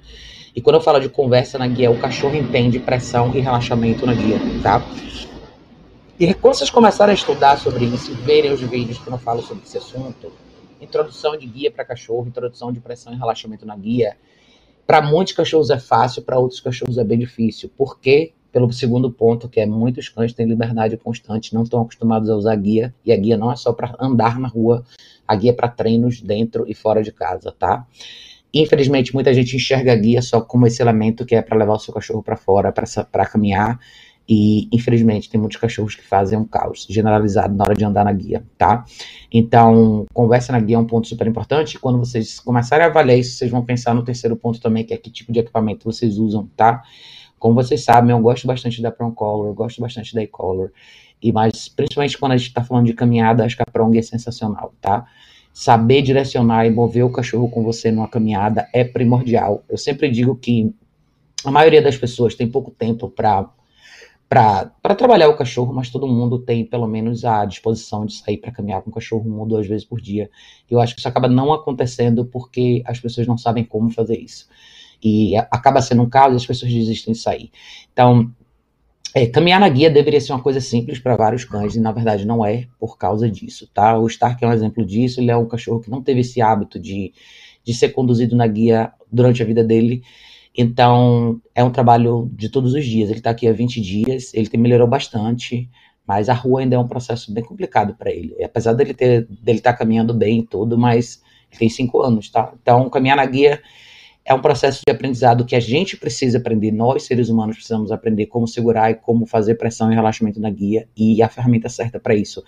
E 0.55 0.61
quando 0.61 0.77
eu 0.77 0.81
falo 0.81 1.01
de 1.01 1.09
conversa 1.09 1.59
na 1.59 1.67
guia, 1.67 1.91
o 1.91 1.99
cachorro 1.99 2.37
entende 2.37 2.79
pressão 2.79 3.35
e 3.35 3.41
relaxamento 3.41 4.07
na 4.07 4.15
guia, 4.15 4.39
tá? 4.63 4.81
E 6.21 6.35
quando 6.35 6.53
vocês 6.53 6.69
começarem 6.69 7.13
a 7.13 7.15
estudar 7.15 7.57
sobre 7.57 7.87
isso, 7.87 8.15
verem 8.17 8.53
os 8.53 8.61
vídeos 8.61 8.99
que 8.99 9.09
eu 9.09 9.17
falo 9.17 9.41
sobre 9.41 9.65
esse 9.65 9.79
assunto, 9.79 10.31
introdução 10.79 11.35
de 11.35 11.47
guia 11.47 11.71
para 11.71 11.83
cachorro, 11.83 12.29
introdução 12.29 12.71
de 12.71 12.79
pressão 12.79 13.15
e 13.15 13.17
relaxamento 13.17 13.65
na 13.65 13.75
guia, 13.75 14.19
para 14.87 15.01
muitos 15.01 15.33
cachorros 15.33 15.71
é 15.71 15.79
fácil, 15.79 16.21
para 16.21 16.39
outros 16.39 16.61
cachorros 16.61 16.99
é 16.99 17.05
bem 17.05 17.19
difícil. 17.19 17.71
Por 17.75 17.99
quê? 17.99 18.35
Pelo 18.53 18.71
segundo 18.71 19.11
ponto, 19.11 19.49
que 19.49 19.61
é 19.61 19.65
muitos 19.65 20.11
cães 20.11 20.35
têm 20.35 20.45
liberdade 20.45 20.95
constante, 20.99 21.55
não 21.55 21.63
estão 21.63 21.81
acostumados 21.81 22.29
a 22.29 22.37
usar 22.37 22.55
guia, 22.57 22.95
e 23.03 23.15
a 23.15 23.17
guia 23.17 23.39
não 23.39 23.51
é 23.51 23.57
só 23.57 23.73
para 23.73 23.97
andar 23.99 24.39
na 24.39 24.49
rua, 24.49 24.85
a 25.27 25.35
guia 25.35 25.53
é 25.53 25.55
para 25.55 25.69
treinos 25.69 26.21
dentro 26.21 26.67
e 26.69 26.75
fora 26.75 27.03
de 27.03 27.13
casa, 27.13 27.51
tá? 27.51 27.87
Infelizmente, 28.53 29.15
muita 29.15 29.33
gente 29.33 29.57
enxerga 29.57 29.95
a 29.95 29.97
guia 29.97 30.21
só 30.21 30.43
como 30.43 30.67
esse 30.67 30.83
elemento 30.83 31.25
que 31.25 31.35
é 31.35 31.41
para 31.41 31.57
levar 31.57 31.73
o 31.73 31.79
seu 31.79 31.95
cachorro 31.95 32.23
para 32.23 32.37
fora, 32.37 32.71
para 32.71 33.25
caminhar, 33.25 33.81
e, 34.33 34.69
infelizmente, 34.71 35.29
tem 35.29 35.41
muitos 35.41 35.59
cachorros 35.59 35.97
que 35.97 36.07
fazem 36.07 36.39
um 36.39 36.45
caos 36.45 36.87
generalizado 36.89 37.53
na 37.53 37.65
hora 37.65 37.75
de 37.75 37.85
andar 37.85 38.05
na 38.05 38.13
guia, 38.13 38.45
tá? 38.57 38.85
Então, 39.33 40.07
conversa 40.15 40.53
na 40.53 40.61
guia 40.61 40.77
é 40.77 40.79
um 40.79 40.85
ponto 40.85 41.09
super 41.09 41.27
importante. 41.27 41.81
Quando 41.81 41.99
vocês 41.99 42.39
começarem 42.39 42.87
a 42.87 42.89
avaliar 42.89 43.19
isso, 43.19 43.37
vocês 43.37 43.51
vão 43.51 43.65
pensar 43.65 43.93
no 43.93 44.05
terceiro 44.05 44.37
ponto 44.37 44.61
também, 44.61 44.85
que 44.85 44.95
é 44.95 44.97
que 44.97 45.11
tipo 45.11 45.33
de 45.33 45.41
equipamento 45.41 45.85
vocês 45.85 46.17
usam, 46.17 46.49
tá? 46.57 46.81
Como 47.41 47.57
vocês 47.57 47.83
sabem, 47.83 48.13
eu 48.13 48.21
gosto 48.21 48.47
bastante 48.47 48.81
da 48.81 48.93
Prong 48.93 49.13
Color, 49.13 49.49
eu 49.49 49.55
gosto 49.55 49.81
bastante 49.81 50.15
da 50.15 50.23
E-Color. 50.23 50.71
E 51.21 51.33
mais, 51.33 51.69
principalmente 51.69 52.17
quando 52.17 52.31
a 52.31 52.37
gente 52.37 52.51
está 52.51 52.63
falando 52.63 52.87
de 52.87 52.95
caminhada, 52.95 53.45
acho 53.45 53.57
que 53.57 53.63
a 53.63 53.73
Prong 53.73 53.99
é 53.99 54.03
sensacional, 54.03 54.73
tá? 54.81 55.07
Saber 55.53 56.03
direcionar 56.03 56.67
e 56.67 56.71
mover 56.71 57.05
o 57.05 57.11
cachorro 57.11 57.51
com 57.51 57.65
você 57.65 57.91
numa 57.91 58.07
caminhada 58.07 58.69
é 58.73 58.85
primordial. 58.85 59.65
Eu 59.69 59.77
sempre 59.77 60.09
digo 60.09 60.37
que 60.37 60.73
a 61.45 61.51
maioria 61.51 61.83
das 61.83 61.97
pessoas 61.97 62.37
tem 62.37 62.49
pouco 62.49 62.71
tempo 62.71 63.09
para 63.09 63.51
para 64.31 64.95
trabalhar 64.97 65.29
o 65.29 65.37
cachorro, 65.37 65.75
mas 65.75 65.91
todo 65.91 66.07
mundo 66.07 66.39
tem 66.39 66.65
pelo 66.65 66.87
menos 66.87 67.25
a 67.25 67.45
disposição 67.45 68.07
de 68.07 68.15
sair 68.15 68.37
para 68.37 68.53
caminhar 68.53 68.81
com 68.81 68.89
o 68.89 68.93
cachorro 68.93 69.29
uma 69.29 69.41
ou 69.41 69.47
duas 69.47 69.67
vezes 69.67 69.85
por 69.85 70.01
dia. 70.01 70.31
Eu 70.71 70.81
acho 70.81 70.95
que 70.95 71.01
isso 71.01 71.09
acaba 71.09 71.27
não 71.27 71.53
acontecendo 71.53 72.25
porque 72.25 72.81
as 72.87 73.01
pessoas 73.01 73.27
não 73.27 73.37
sabem 73.37 73.65
como 73.65 73.91
fazer 73.91 74.17
isso. 74.17 74.49
E 75.03 75.37
acaba 75.37 75.83
sendo 75.83 76.03
um 76.03 76.09
caso 76.09 76.35
e 76.35 76.37
as 76.37 76.47
pessoas 76.47 76.73
desistem 76.73 77.13
de 77.13 77.19
sair. 77.19 77.51
Então, 77.93 78.33
é, 79.13 79.27
caminhar 79.27 79.59
na 79.59 79.69
guia 79.69 79.91
deveria 79.91 80.21
ser 80.21 80.33
uma 80.33 80.43
coisa 80.43 80.61
simples 80.61 81.01
para 81.01 81.17
vários 81.17 81.45
cães, 81.45 81.75
e 81.75 81.81
na 81.81 81.91
verdade 81.91 82.25
não 82.25 82.47
é 82.47 82.69
por 82.79 82.97
causa 82.97 83.29
disso, 83.29 83.69
tá? 83.75 83.99
O 83.99 84.07
Stark 84.07 84.45
é 84.45 84.47
um 84.47 84.53
exemplo 84.53 84.87
disso, 84.87 85.19
ele 85.21 85.33
é 85.33 85.37
um 85.37 85.49
cachorro 85.49 85.81
que 85.81 85.91
não 85.91 86.01
teve 86.01 86.21
esse 86.21 86.41
hábito 86.41 86.79
de, 86.79 87.13
de 87.65 87.75
ser 87.75 87.89
conduzido 87.89 88.37
na 88.37 88.47
guia 88.47 88.93
durante 89.11 89.43
a 89.43 89.47
vida 89.47 89.65
dele, 89.65 90.05
então, 90.61 91.41
é 91.55 91.63
um 91.65 91.71
trabalho 91.71 92.31
de 92.35 92.49
todos 92.49 92.75
os 92.75 92.85
dias. 92.85 93.09
Ele 93.09 93.19
está 93.19 93.31
aqui 93.31 93.49
há 93.49 93.53
20 93.53 93.81
dias, 93.81 94.35
ele 94.35 94.49
melhorou 94.59 94.87
bastante, 94.87 95.69
mas 96.07 96.29
a 96.29 96.35
rua 96.35 96.61
ainda 96.61 96.77
é 96.77 96.79
um 96.79 96.89
processo 96.89 97.33
bem 97.33 97.45
complicado 97.45 97.95
para 97.95 98.11
ele. 98.11 98.35
Apesar 98.43 98.73
dele 98.73 98.93
ter 98.93 99.27
dele 99.27 99.59
estar 99.59 99.73
tá 99.73 99.79
caminhando 99.79 100.13
bem 100.13 100.41
e 100.41 100.47
tudo, 100.47 100.77
mas 100.77 101.23
ele 101.51 101.61
tem 101.61 101.69
5 101.69 102.03
anos, 102.03 102.31
tá? 102.31 102.53
Então, 102.61 102.91
caminhar 102.91 103.17
na 103.17 103.27
guia 103.27 103.61
é 104.25 104.35
um 104.35 104.41
processo 104.41 104.83
de 104.87 104.93
aprendizado 104.93 105.45
que 105.45 105.57
a 105.57 105.61
gente 105.61 105.97
precisa 105.97 106.39
aprender, 106.39 106.71
nós 106.73 107.05
seres 107.05 107.29
humanos 107.29 107.57
precisamos 107.57 107.91
aprender 107.91 108.27
como 108.27 108.47
segurar 108.47 108.91
e 108.91 108.95
como 108.95 109.27
fazer 109.27 109.55
pressão 109.55 109.91
e 109.91 109.95
relaxamento 109.95 110.41
na 110.41 110.51
guia 110.51 110.89
e 110.97 111.23
a 111.23 111.29
ferramenta 111.29 111.69
certa 111.69 111.99
para 111.99 112.15
isso. 112.15 112.43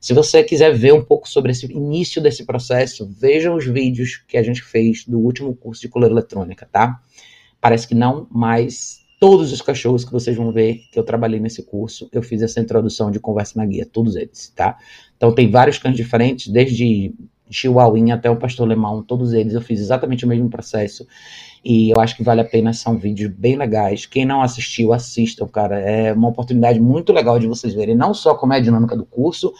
Se 0.00 0.14
você 0.14 0.44
quiser 0.44 0.72
ver 0.72 0.92
um 0.92 1.04
pouco 1.04 1.28
sobre 1.28 1.50
esse 1.50 1.66
início 1.66 2.22
desse 2.22 2.44
processo, 2.44 3.08
vejam 3.18 3.56
os 3.56 3.66
vídeos 3.66 4.16
que 4.28 4.36
a 4.36 4.42
gente 4.42 4.62
fez 4.62 5.04
do 5.04 5.18
último 5.18 5.54
curso 5.56 5.82
de 5.82 5.88
coleira 5.88 6.14
eletrônica, 6.14 6.68
tá? 6.70 7.00
Parece 7.60 7.86
que 7.86 7.94
não, 7.94 8.26
mas 8.30 9.00
todos 9.18 9.52
os 9.52 9.60
cachorros 9.60 10.04
que 10.04 10.12
vocês 10.12 10.36
vão 10.36 10.52
ver 10.52 10.82
que 10.92 10.98
eu 10.98 11.02
trabalhei 11.02 11.40
nesse 11.40 11.62
curso, 11.62 12.08
eu 12.12 12.22
fiz 12.22 12.40
essa 12.40 12.60
introdução 12.60 13.10
de 13.10 13.18
conversa 13.18 13.54
na 13.56 13.66
guia, 13.66 13.84
todos 13.84 14.14
eles, 14.14 14.52
tá? 14.54 14.76
Então 15.16 15.34
tem 15.34 15.50
vários 15.50 15.78
cães 15.78 15.96
diferentes, 15.96 16.48
desde 16.48 17.12
Chihuahuinha 17.50 18.14
até 18.14 18.30
o 18.30 18.36
pastor 18.36 18.66
alemão, 18.66 19.02
todos 19.02 19.32
eles 19.32 19.54
eu 19.54 19.60
fiz 19.60 19.80
exatamente 19.80 20.24
o 20.24 20.28
mesmo 20.28 20.48
processo. 20.48 21.06
E 21.64 21.90
eu 21.90 22.00
acho 22.00 22.16
que 22.16 22.22
vale 22.22 22.40
a 22.40 22.44
pena, 22.44 22.72
são 22.72 22.96
vídeos 22.96 23.32
bem 23.32 23.56
legais. 23.56 24.06
Quem 24.06 24.24
não 24.24 24.42
assistiu, 24.42 24.92
assistam, 24.92 25.46
cara. 25.48 25.78
É 25.78 26.12
uma 26.12 26.28
oportunidade 26.28 26.78
muito 26.78 27.12
legal 27.12 27.38
de 27.38 27.46
vocês 27.46 27.74
verem 27.74 27.96
não 27.96 28.14
só 28.14 28.34
como 28.34 28.52
é 28.52 28.56
a 28.58 28.60
dinâmica 28.60 28.96
do 28.96 29.04
curso, 29.04 29.52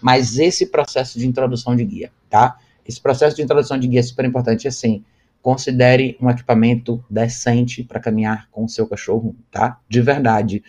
mas 0.00 0.38
esse 0.38 0.66
processo 0.66 1.18
de 1.18 1.26
introdução 1.26 1.76
de 1.76 1.84
guia, 1.84 2.10
tá? 2.28 2.58
Esse 2.86 3.00
processo 3.00 3.36
de 3.36 3.42
introdução 3.42 3.78
de 3.78 3.86
guia 3.86 4.00
é 4.00 4.02
super 4.02 4.24
importante, 4.24 4.66
assim, 4.66 5.04
considere 5.44 6.16
um 6.22 6.30
equipamento 6.30 7.04
decente 7.10 7.84
para 7.84 8.00
caminhar 8.00 8.48
com 8.50 8.64
o 8.64 8.68
seu 8.68 8.86
cachorro, 8.88 9.36
tá? 9.50 9.78
De 9.86 10.00
verdade. 10.00 10.64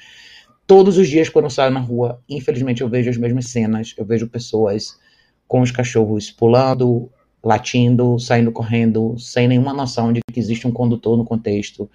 Todos 0.67 0.97
os 0.97 1.07
dias, 1.07 1.29
quando 1.29 1.45
eu 1.45 1.49
saio 1.49 1.71
na 1.71 1.79
rua, 1.79 2.21
infelizmente 2.27 2.81
eu 2.81 2.89
vejo 2.89 3.09
as 3.09 3.15
mesmas 3.15 3.47
cenas. 3.47 3.93
Eu 3.97 4.03
vejo 4.03 4.27
pessoas 4.27 4.99
com 5.47 5.61
os 5.61 5.71
cachorros 5.71 6.29
pulando, 6.29 7.09
latindo, 7.41 8.19
saindo 8.19 8.51
correndo, 8.51 9.17
sem 9.17 9.47
nenhuma 9.47 9.73
noção 9.73 10.11
de 10.11 10.19
que 10.29 10.41
existe 10.41 10.67
um 10.67 10.71
condutor 10.73 11.15
no 11.15 11.23
contexto. 11.23 11.89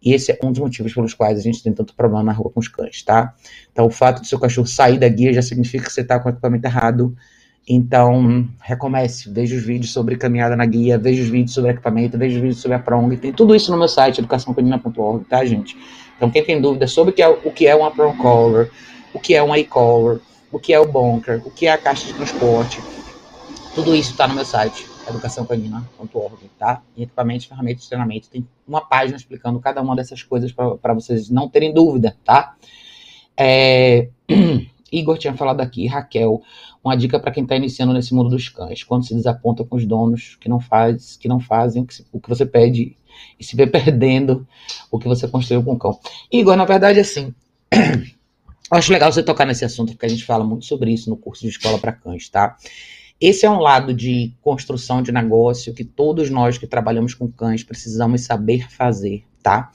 E 0.00 0.12
esse 0.12 0.30
é 0.30 0.38
um 0.40 0.52
dos 0.52 0.60
motivos 0.60 0.94
pelos 0.94 1.12
quais 1.12 1.36
a 1.36 1.42
gente 1.42 1.60
tem 1.60 1.72
tanto 1.72 1.96
problema 1.96 2.22
na 2.22 2.32
rua 2.32 2.52
com 2.52 2.60
os 2.60 2.68
cães, 2.68 3.02
tá? 3.02 3.34
Então, 3.72 3.86
o 3.86 3.90
fato 3.90 4.22
de 4.22 4.28
seu 4.28 4.38
cachorro 4.38 4.68
sair 4.68 5.00
da 5.00 5.08
guia 5.08 5.32
já 5.32 5.42
significa 5.42 5.84
que 5.84 5.92
você 5.92 6.02
está 6.02 6.20
com 6.20 6.28
o 6.28 6.32
equipamento 6.32 6.64
errado 6.64 7.16
então, 7.68 8.48
recomece, 8.60 9.30
veja 9.30 9.54
os 9.54 9.62
vídeos 9.62 9.92
sobre 9.92 10.16
caminhada 10.16 10.56
na 10.56 10.66
guia, 10.66 10.98
veja 10.98 11.22
os 11.22 11.28
vídeos 11.28 11.54
sobre 11.54 11.70
equipamento, 11.70 12.18
veja 12.18 12.36
os 12.36 12.42
vídeos 12.42 12.60
sobre 12.60 12.76
a 12.76 12.80
Prong, 12.80 13.16
tem 13.16 13.32
tudo 13.32 13.54
isso 13.54 13.70
no 13.70 13.78
meu 13.78 13.88
site, 13.88 14.18
educaçãocanina.org, 14.18 15.24
tá, 15.26 15.44
gente? 15.44 15.76
Então, 16.16 16.30
quem 16.30 16.44
tem 16.44 16.60
dúvida 16.60 16.86
sobre 16.86 17.12
o 17.12 17.52
que 17.52 17.66
é, 17.66 17.70
é 17.70 17.74
uma 17.74 17.90
Prong 17.90 18.16
Collar, 18.18 18.68
o 19.14 19.20
que 19.20 19.34
é 19.34 19.42
um 19.42 19.52
A-Collar, 19.52 20.18
o 20.50 20.58
que 20.58 20.72
é 20.72 20.80
o 20.80 20.86
Bunker, 20.86 21.42
o 21.46 21.50
que 21.50 21.66
é 21.66 21.72
a 21.72 21.78
caixa 21.78 22.06
de 22.06 22.14
transporte, 22.14 22.80
tudo 23.74 23.94
isso 23.94 24.10
está 24.10 24.26
no 24.26 24.34
meu 24.34 24.44
site, 24.44 24.86
educaçãocanina.org, 25.08 26.50
tá? 26.58 26.82
Em 26.96 27.02
equipamentos, 27.02 27.46
ferramentas 27.46 27.86
treinamento, 27.86 28.28
tem 28.28 28.46
uma 28.66 28.80
página 28.80 29.16
explicando 29.16 29.60
cada 29.60 29.80
uma 29.80 29.94
dessas 29.94 30.22
coisas 30.22 30.52
para 30.52 30.94
vocês 30.94 31.30
não 31.30 31.48
terem 31.48 31.72
dúvida, 31.72 32.16
tá? 32.24 32.54
É... 33.36 34.08
Igor 34.92 35.18
tinha 35.18 35.34
falado 35.34 35.60
aqui, 35.60 35.86
Raquel, 35.86 36.42
uma 36.82 36.96
dica 36.96 37.18
para 37.18 37.30
quem 37.30 37.42
está 37.42 37.56
iniciando 37.56 37.92
nesse 37.92 38.14
mundo 38.14 38.30
dos 38.30 38.48
cães, 38.48 38.82
quando 38.82 39.06
se 39.06 39.14
desaponta 39.14 39.64
com 39.64 39.76
os 39.76 39.86
donos 39.86 40.36
que 40.40 40.48
não 40.48 40.60
faz, 40.60 41.16
que 41.16 41.28
não 41.28 41.40
fazem 41.40 41.86
o 42.12 42.20
que 42.20 42.28
você 42.28 42.44
pede 42.44 42.96
e 43.38 43.44
se 43.44 43.56
vê 43.56 43.66
perdendo 43.68 44.46
o 44.90 44.98
que 44.98 45.06
você 45.08 45.28
construiu 45.28 45.62
com 45.62 45.72
o 45.72 45.78
cão. 45.78 45.98
Igor, 46.32 46.56
na 46.56 46.64
verdade, 46.64 46.98
assim, 46.98 47.34
acho 48.70 48.92
legal 48.92 49.12
você 49.12 49.22
tocar 49.22 49.46
nesse 49.46 49.64
assunto 49.64 49.92
porque 49.92 50.06
a 50.06 50.10
gente 50.10 50.24
fala 50.24 50.44
muito 50.44 50.64
sobre 50.64 50.92
isso 50.92 51.10
no 51.10 51.16
curso 51.16 51.42
de 51.42 51.48
escola 51.48 51.78
para 51.78 51.92
cães, 51.92 52.28
tá? 52.28 52.56
Esse 53.20 53.44
é 53.44 53.50
um 53.50 53.58
lado 53.58 53.92
de 53.92 54.32
construção 54.40 55.02
de 55.02 55.12
negócio 55.12 55.74
que 55.74 55.84
todos 55.84 56.30
nós 56.30 56.56
que 56.56 56.66
trabalhamos 56.66 57.12
com 57.12 57.30
cães 57.30 57.62
precisamos 57.62 58.22
saber 58.22 58.70
fazer, 58.70 59.24
tá? 59.42 59.70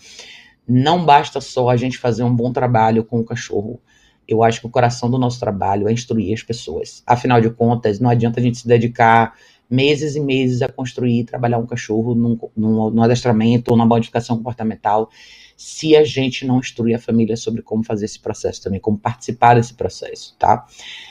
Não 0.67 1.05
basta 1.05 1.39
só 1.39 1.69
a 1.69 1.77
gente 1.77 1.99
fazer 1.99 2.23
um 2.23 2.35
bom 2.35 2.51
trabalho 2.51 3.03
com 3.03 3.19
o 3.19 3.23
cachorro 3.23 3.79
eu 4.27 4.43
acho 4.43 4.59
que 4.59 4.67
o 4.67 4.69
coração 4.69 5.09
do 5.09 5.17
nosso 5.17 5.39
trabalho 5.39 5.87
é 5.87 5.93
instruir 5.93 6.33
as 6.33 6.43
pessoas. 6.43 7.03
Afinal 7.05 7.41
de 7.41 7.49
contas, 7.49 7.99
não 7.99 8.09
adianta 8.09 8.39
a 8.39 8.43
gente 8.43 8.57
se 8.57 8.67
dedicar 8.67 9.33
meses 9.69 10.15
e 10.15 10.19
meses 10.19 10.61
a 10.61 10.67
construir 10.67 11.21
e 11.21 11.23
trabalhar 11.23 11.57
um 11.57 11.65
cachorro 11.65 12.13
num, 12.13 12.37
num, 12.55 12.89
num 12.89 13.03
adestramento 13.03 13.71
ou 13.71 13.77
na 13.77 13.85
modificação 13.85 14.37
comportamental 14.37 15.09
se 15.57 15.95
a 15.95 16.03
gente 16.03 16.45
não 16.45 16.59
instruir 16.59 16.95
a 16.95 16.99
família 16.99 17.37
sobre 17.37 17.61
como 17.61 17.83
fazer 17.83 18.05
esse 18.05 18.19
processo 18.19 18.61
também, 18.61 18.79
como 18.79 18.97
participar 18.97 19.55
desse 19.55 19.73
processo, 19.73 20.35
tá? 20.37 20.65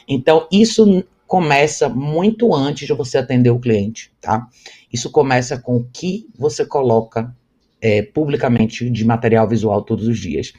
Então, 0.07 0.47
isso 0.53 1.05
começa 1.27 1.89
muito 1.89 2.55
antes 2.55 2.87
de 2.87 2.93
você 2.93 3.19
atender 3.19 3.51
o 3.51 3.59
cliente, 3.59 4.13
tá? 4.21 4.47
Isso 4.93 5.11
começa 5.11 5.59
com 5.59 5.77
o 5.77 5.89
que 5.93 6.29
você 6.39 6.65
coloca 6.65 7.35
é, 7.81 8.03
publicamente 8.03 8.89
de 8.91 9.05
material 9.05 9.49
visual 9.49 9.83
todos 9.83 10.07
os 10.07 10.19
dias. 10.19 10.53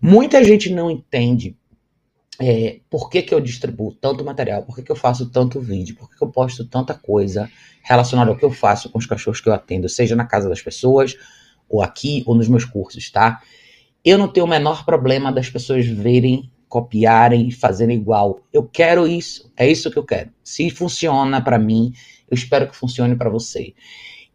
Muita 0.00 0.42
gente 0.42 0.72
não 0.72 0.90
entende 0.90 1.56
é, 2.40 2.80
por 2.88 3.10
que, 3.10 3.22
que 3.22 3.34
eu 3.34 3.40
distribuo 3.40 3.92
tanto 3.92 4.24
material, 4.24 4.62
por 4.62 4.76
que, 4.76 4.82
que 4.82 4.92
eu 4.92 4.96
faço 4.96 5.28
tanto 5.30 5.60
vídeo, 5.60 5.96
por 5.96 6.08
que, 6.08 6.16
que 6.16 6.22
eu 6.22 6.30
posto 6.30 6.64
tanta 6.64 6.94
coisa 6.94 7.50
relacionada 7.82 8.30
ao 8.30 8.36
que 8.36 8.44
eu 8.44 8.50
faço 8.50 8.88
com 8.90 8.98
os 8.98 9.06
cachorros 9.06 9.40
que 9.40 9.48
eu 9.48 9.52
atendo, 9.52 9.88
seja 9.88 10.14
na 10.14 10.24
casa 10.24 10.48
das 10.48 10.62
pessoas, 10.62 11.16
ou 11.68 11.82
aqui, 11.82 12.22
ou 12.26 12.34
nos 12.34 12.48
meus 12.48 12.64
cursos, 12.64 13.10
tá? 13.10 13.40
Eu 14.04 14.16
não 14.16 14.28
tenho 14.28 14.46
o 14.46 14.48
menor 14.48 14.84
problema 14.84 15.32
das 15.32 15.50
pessoas 15.50 15.86
verem, 15.86 16.50
copiarem 16.68 17.48
e 17.48 17.52
fazerem 17.52 17.96
igual. 17.96 18.40
Eu 18.52 18.62
quero 18.62 19.06
isso, 19.06 19.50
é 19.56 19.68
isso 19.68 19.90
que 19.90 19.98
eu 19.98 20.04
quero. 20.04 20.30
Se 20.42 20.70
funciona 20.70 21.42
para 21.42 21.58
mim, 21.58 21.92
eu 22.30 22.34
espero 22.34 22.68
que 22.68 22.76
funcione 22.76 23.16
para 23.16 23.28
você. 23.28 23.74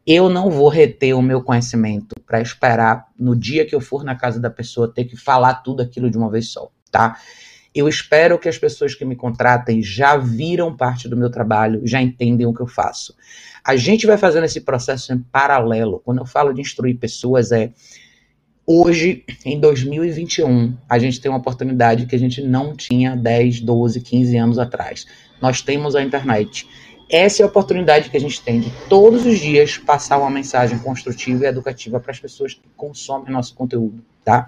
Eu 0.06 0.28
não 0.30 0.52
vou 0.52 0.68
reter 0.68 1.14
o 1.14 1.22
meu 1.22 1.42
conhecimento 1.42 2.16
para 2.28 2.42
esperar 2.42 3.08
no 3.18 3.36
dia 3.36 3.66
que 3.66 3.74
eu 3.74 3.80
for 3.80 4.04
na 4.04 4.16
casa 4.16 4.40
da 4.40 4.50
pessoa 4.50 4.92
ter 4.92 5.06
que 5.06 5.16
falar 5.16 5.56
tudo 5.56 5.82
aquilo 5.82 6.12
de 6.12 6.18
uma 6.18 6.30
vez 6.30 6.50
só, 6.50 6.70
tá? 6.92 7.18
Eu 7.74 7.88
espero 7.88 8.38
que 8.38 8.48
as 8.48 8.58
pessoas 8.58 8.94
que 8.94 9.04
me 9.04 9.16
contratem 9.16 9.82
já 9.82 10.16
viram 10.16 10.76
parte 10.76 11.08
do 11.08 11.18
meu 11.18 11.30
trabalho, 11.30 11.82
já 11.84 12.00
entendem 12.02 12.46
o 12.46 12.54
que 12.54 12.62
eu 12.62 12.68
faço. 12.68 13.16
A 13.64 13.76
gente 13.76 14.06
vai 14.06 14.18
fazendo 14.18 14.44
esse 14.44 14.62
processo 14.62 15.12
em 15.12 15.20
paralelo. 15.20 16.02
Quando 16.06 16.20
eu 16.20 16.26
falo 16.26 16.54
de 16.54 16.62
instruir 16.62 16.98
pessoas, 16.98 17.52
é 17.52 17.72
hoje, 18.68 19.24
em 19.44 19.60
2021, 19.60 20.78
a 20.88 21.00
gente 21.00 21.20
tem 21.20 21.32
uma 21.32 21.40
oportunidade 21.40 22.06
que 22.06 22.16
a 22.16 22.20
gente 22.20 22.42
não 22.42 22.76
tinha 22.76 23.16
10, 23.16 23.62
12, 23.62 24.02
15 24.02 24.38
anos 24.38 24.60
atrás. 24.60 25.08
Nós 25.42 25.62
temos 25.62 25.96
a 25.96 26.04
internet. 26.04 26.68
Essa 27.10 27.42
é 27.42 27.44
a 27.44 27.48
oportunidade 27.48 28.10
que 28.10 28.18
a 28.18 28.20
gente 28.20 28.42
tem 28.42 28.60
de 28.60 28.72
todos 28.88 29.26
os 29.26 29.40
dias 29.40 29.78
passar 29.78 30.20
uma 30.20 30.30
mensagem 30.30 30.78
construtiva 30.78 31.46
e 31.46 31.48
educativa 31.48 32.00
para 32.00 32.12
as 32.12 32.20
pessoas 32.20 32.54
que 32.54 32.62
consomem 32.76 33.32
nosso 33.32 33.56
conteúdo 33.56 34.04
tá? 34.24 34.48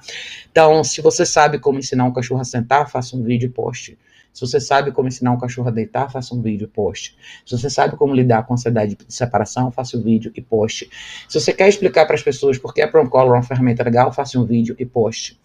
Então, 0.52 0.84
se 0.84 1.02
você 1.02 1.26
sabe 1.26 1.60
como 1.60 1.80
ensinar 1.80 2.06
um 2.06 2.14
cachorro 2.14 2.42
a 2.42 2.46
sentar, 2.46 2.90
faça 2.90 3.16
um 3.16 3.24
vídeo 3.24 3.48
e 3.48 3.50
poste. 3.50 3.98
Se 4.36 4.42
você 4.42 4.60
sabe 4.60 4.92
como 4.92 5.08
ensinar 5.08 5.32
um 5.32 5.38
cachorro 5.38 5.70
a 5.70 5.72
deitar, 5.72 6.12
faça 6.12 6.36
um 6.36 6.42
vídeo 6.42 6.66
e 6.66 6.68
poste. 6.68 7.16
Se 7.46 7.58
você 7.58 7.70
sabe 7.70 7.96
como 7.96 8.14
lidar 8.14 8.46
com 8.46 8.54
ansiedade 8.54 8.96
de 8.96 9.14
separação, 9.14 9.72
faça 9.72 9.96
um 9.96 10.02
vídeo 10.02 10.30
e 10.36 10.42
poste. 10.42 10.90
Se 11.30 11.40
você 11.40 11.54
quer 11.54 11.70
explicar 11.70 12.06
para 12.06 12.16
as 12.16 12.22
pessoas 12.22 12.58
por 12.58 12.74
que 12.74 12.82
a 12.82 12.88
Promcolor 12.88 13.36
é 13.36 13.38
uma 13.38 13.44
ferramenta 13.44 13.82
legal, 13.82 14.12
faça 14.12 14.38
um 14.38 14.46
vídeo 14.46 14.76
e 14.78 14.86
poste. 14.86 15.40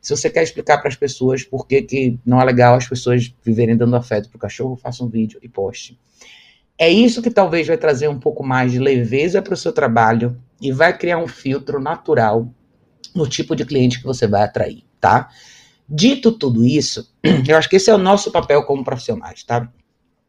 Se 0.00 0.16
você 0.16 0.30
quer 0.30 0.44
explicar 0.44 0.78
para 0.78 0.86
as 0.86 0.94
pessoas 0.94 1.42
por 1.42 1.66
que, 1.66 1.82
que 1.82 2.20
não 2.24 2.40
é 2.40 2.44
legal 2.44 2.76
as 2.76 2.86
pessoas 2.86 3.34
viverem 3.42 3.76
dando 3.76 3.96
afeto 3.96 4.28
para 4.28 4.36
o 4.36 4.40
cachorro, 4.40 4.76
faça 4.76 5.02
um 5.02 5.08
vídeo 5.08 5.40
e 5.42 5.48
poste. 5.48 5.98
É 6.78 6.88
isso 6.88 7.20
que 7.20 7.30
talvez 7.30 7.66
vai 7.66 7.76
trazer 7.76 8.06
um 8.06 8.20
pouco 8.20 8.44
mais 8.44 8.70
de 8.70 8.78
leveza 8.78 9.42
para 9.42 9.54
o 9.54 9.56
seu 9.56 9.72
trabalho 9.72 10.40
e 10.60 10.70
vai 10.70 10.96
criar 10.96 11.18
um 11.18 11.26
filtro 11.26 11.80
natural 11.80 12.48
no 13.16 13.26
tipo 13.26 13.56
de 13.56 13.64
cliente 13.64 13.98
que 13.98 14.04
você 14.04 14.26
vai 14.26 14.42
atrair, 14.42 14.84
tá? 15.00 15.28
Dito 15.88 16.30
tudo 16.32 16.64
isso, 16.64 17.12
eu 17.48 17.56
acho 17.56 17.68
que 17.68 17.76
esse 17.76 17.90
é 17.90 17.94
o 17.94 17.98
nosso 17.98 18.30
papel 18.30 18.62
como 18.64 18.84
profissionais, 18.84 19.42
tá? 19.42 19.68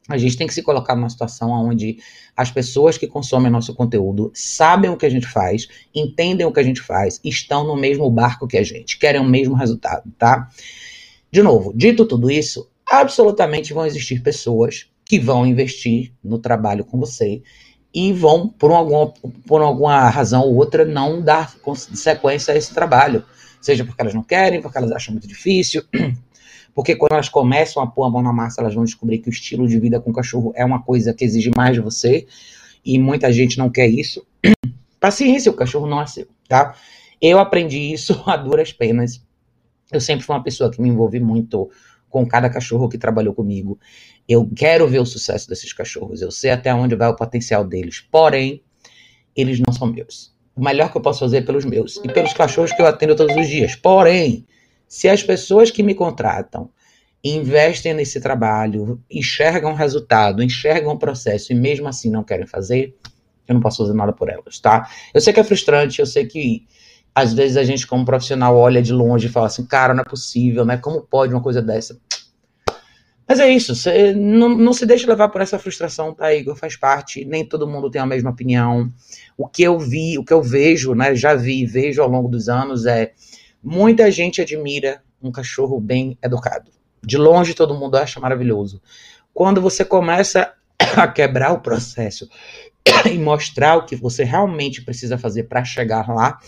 A 0.09 0.17
gente 0.17 0.37
tem 0.37 0.47
que 0.47 0.53
se 0.53 0.63
colocar 0.63 0.95
numa 0.95 1.09
situação 1.09 1.51
onde 1.51 1.97
as 2.35 2.49
pessoas 2.49 2.97
que 2.97 3.07
consomem 3.07 3.51
nosso 3.51 3.75
conteúdo 3.75 4.31
sabem 4.33 4.89
o 4.89 4.95
que 4.95 5.05
a 5.05 5.09
gente 5.09 5.27
faz, 5.27 5.67
entendem 5.93 6.47
o 6.47 6.51
que 6.51 6.61
a 6.61 6.63
gente 6.63 6.81
faz, 6.81 7.19
estão 7.23 7.67
no 7.67 7.75
mesmo 7.75 8.09
barco 8.09 8.47
que 8.47 8.57
a 8.57 8.63
gente, 8.63 8.97
querem 8.97 9.19
o 9.19 9.25
mesmo 9.25 9.53
resultado, 9.53 10.09
tá? 10.17 10.47
De 11.29 11.43
novo, 11.43 11.73
dito 11.75 12.05
tudo 12.05 12.31
isso, 12.31 12.69
absolutamente 12.89 13.73
vão 13.73 13.85
existir 13.85 14.23
pessoas 14.23 14.89
que 15.03 15.19
vão 15.19 15.45
investir 15.45 16.13
no 16.23 16.39
trabalho 16.39 16.85
com 16.85 16.97
você 16.97 17.41
e 17.97 18.13
vão, 18.13 18.47
por 18.47 18.71
alguma, 18.71 19.11
por 19.47 19.59
alguma 19.59 20.07
razão 20.07 20.43
ou 20.43 20.53
outra, 20.53 20.85
não 20.85 21.19
dar 21.19 21.51
sequência 21.95 22.53
a 22.53 22.57
esse 22.57 22.71
trabalho. 22.71 23.23
Seja 23.59 23.83
porque 23.83 23.99
elas 23.99 24.13
não 24.13 24.21
querem, 24.21 24.61
porque 24.61 24.77
elas 24.77 24.91
acham 24.91 25.13
muito 25.13 25.27
difícil, 25.27 25.83
porque 26.75 26.95
quando 26.95 27.13
elas 27.13 27.27
começam 27.27 27.81
a 27.81 27.87
pôr 27.87 28.03
a 28.03 28.09
mão 28.11 28.21
na 28.21 28.31
massa, 28.31 28.61
elas 28.61 28.75
vão 28.75 28.83
descobrir 28.83 29.17
que 29.17 29.29
o 29.29 29.31
estilo 29.31 29.67
de 29.67 29.79
vida 29.79 29.99
com 29.99 30.13
cachorro 30.13 30.53
é 30.55 30.63
uma 30.63 30.79
coisa 30.79 31.11
que 31.11 31.25
exige 31.25 31.49
mais 31.57 31.73
de 31.73 31.81
você, 31.81 32.27
e 32.85 32.99
muita 32.99 33.33
gente 33.33 33.57
não 33.57 33.67
quer 33.67 33.87
isso. 33.87 34.23
Paciência, 35.01 35.51
o 35.51 35.55
cachorro 35.55 35.87
não 35.87 35.99
é 35.99 36.05
seu, 36.05 36.27
tá? 36.47 36.75
Eu 37.19 37.39
aprendi 37.39 37.79
isso 37.79 38.21
a 38.29 38.37
duras 38.37 38.71
penas. 38.71 39.25
Eu 39.91 39.99
sempre 39.99 40.23
fui 40.23 40.35
uma 40.35 40.43
pessoa 40.43 40.69
que 40.69 40.79
me 40.79 40.87
envolvi 40.87 41.19
muito 41.19 41.67
com 42.11 42.27
cada 42.27 42.47
cachorro 42.47 42.87
que 42.87 42.97
trabalhou 42.99 43.33
comigo. 43.33 43.79
Eu 44.27 44.49
quero 44.55 44.87
ver 44.87 44.99
o 44.99 45.05
sucesso 45.05 45.47
desses 45.47 45.71
cachorros. 45.71 46.21
Eu 46.21 46.31
sei 46.31 46.51
até 46.51 46.73
onde 46.73 46.95
vai 46.95 47.07
o 47.07 47.15
potencial 47.15 47.63
deles. 47.63 48.01
Porém, 48.11 48.61
eles 49.35 49.59
não 49.59 49.73
são 49.73 49.87
meus. 49.87 50.35
O 50.55 50.63
melhor 50.63 50.91
que 50.91 50.97
eu 50.97 51.01
posso 51.01 51.19
fazer 51.19 51.37
é 51.37 51.41
pelos 51.41 51.63
meus 51.63 51.97
e 52.03 52.11
pelos 52.11 52.33
cachorros 52.33 52.71
que 52.73 52.81
eu 52.81 52.87
atendo 52.87 53.15
todos 53.15 53.35
os 53.35 53.47
dias. 53.47 53.75
Porém, 53.75 54.45
se 54.87 55.07
as 55.07 55.21
pessoas 55.21 55.69
que 55.69 55.83
me 55.83 55.93
contratam 55.93 56.69
investem 57.23 57.93
nesse 57.93 58.19
trabalho, 58.19 59.01
enxergam 59.09 59.71
o 59.71 59.75
resultado, 59.75 60.41
enxergam 60.41 60.93
o 60.93 60.99
processo 60.99 61.51
e 61.51 61.55
mesmo 61.55 61.87
assim 61.87 62.09
não 62.09 62.23
querem 62.23 62.47
fazer, 62.47 62.95
eu 63.47 63.53
não 63.53 63.61
posso 63.61 63.77
fazer 63.77 63.93
nada 63.93 64.13
por 64.13 64.29
elas, 64.29 64.59
tá? 64.59 64.89
Eu 65.13 65.21
sei 65.21 65.33
que 65.33 65.39
é 65.39 65.43
frustrante, 65.43 65.99
eu 65.99 66.05
sei 66.05 66.25
que 66.25 66.65
às 67.13 67.33
vezes 67.33 67.57
a 67.57 67.63
gente, 67.63 67.87
como 67.87 68.05
profissional, 68.05 68.55
olha 68.55 68.81
de 68.81 68.93
longe 68.93 69.27
e 69.27 69.29
fala 69.29 69.47
assim, 69.47 69.65
cara, 69.65 69.93
não 69.93 70.01
é 70.01 70.03
possível, 70.03 70.63
né? 70.63 70.77
Como 70.77 71.01
pode 71.01 71.33
uma 71.33 71.41
coisa 71.41 71.61
dessa? 71.61 71.99
Mas 73.27 73.39
é 73.39 73.49
isso, 73.49 73.75
você 73.75 74.13
não, 74.13 74.49
não 74.49 74.71
se 74.71 74.85
deixe 74.85 75.05
levar 75.05 75.27
por 75.27 75.41
essa 75.41 75.59
frustração, 75.59 76.13
tá, 76.13 76.33
Igor? 76.33 76.55
Faz 76.55 76.77
parte, 76.77 77.25
nem 77.25 77.45
todo 77.45 77.67
mundo 77.67 77.91
tem 77.91 78.01
a 78.01 78.05
mesma 78.05 78.29
opinião. 78.29 78.91
O 79.37 79.47
que 79.47 79.63
eu 79.63 79.77
vi, 79.77 80.17
o 80.17 80.23
que 80.23 80.31
eu 80.31 80.41
vejo, 80.41 80.95
né? 80.95 81.13
Já 81.13 81.35
vi 81.35 81.63
e 81.63 81.65
vejo 81.65 82.01
ao 82.01 82.09
longo 82.09 82.29
dos 82.29 82.47
anos 82.47 82.85
é 82.85 83.11
muita 83.61 84.09
gente 84.09 84.41
admira 84.41 85.01
um 85.21 85.31
cachorro 85.31 85.79
bem 85.79 86.17
educado. 86.23 86.71
De 87.03 87.17
longe 87.17 87.53
todo 87.53 87.75
mundo 87.75 87.97
acha 87.97 88.19
maravilhoso. 88.19 88.81
Quando 89.33 89.61
você 89.61 89.83
começa 89.83 90.53
a 90.95 91.07
quebrar 91.07 91.51
o 91.51 91.59
processo 91.59 92.29
e 93.11 93.17
mostrar 93.17 93.75
o 93.75 93.85
que 93.85 93.95
você 93.95 94.23
realmente 94.23 94.81
precisa 94.81 95.17
fazer 95.17 95.43
para 95.43 95.65
chegar 95.65 96.07
lá, 96.07 96.39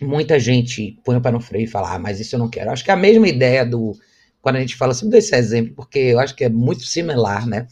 muita 0.00 0.38
gente 0.40 0.98
põe 1.04 1.16
o 1.16 1.20
pé 1.20 1.30
no 1.30 1.40
freio 1.40 1.64
e 1.64 1.68
fala, 1.68 1.94
ah, 1.94 1.98
mas 1.98 2.18
isso 2.18 2.34
eu 2.34 2.38
não 2.38 2.48
quero. 2.48 2.70
Acho 2.70 2.84
que 2.84 2.90
é 2.90 2.94
a 2.94 2.96
mesma 2.96 3.28
ideia 3.28 3.64
do. 3.64 3.92
Quando 4.40 4.56
a 4.56 4.60
gente 4.60 4.76
fala, 4.76 4.94
sempre 4.94 5.18
desse 5.18 5.34
exemplo, 5.34 5.74
porque 5.74 5.98
eu 5.98 6.18
acho 6.18 6.34
que 6.34 6.44
é 6.44 6.48
muito 6.48 6.84
similar, 6.84 7.46
né? 7.46 7.66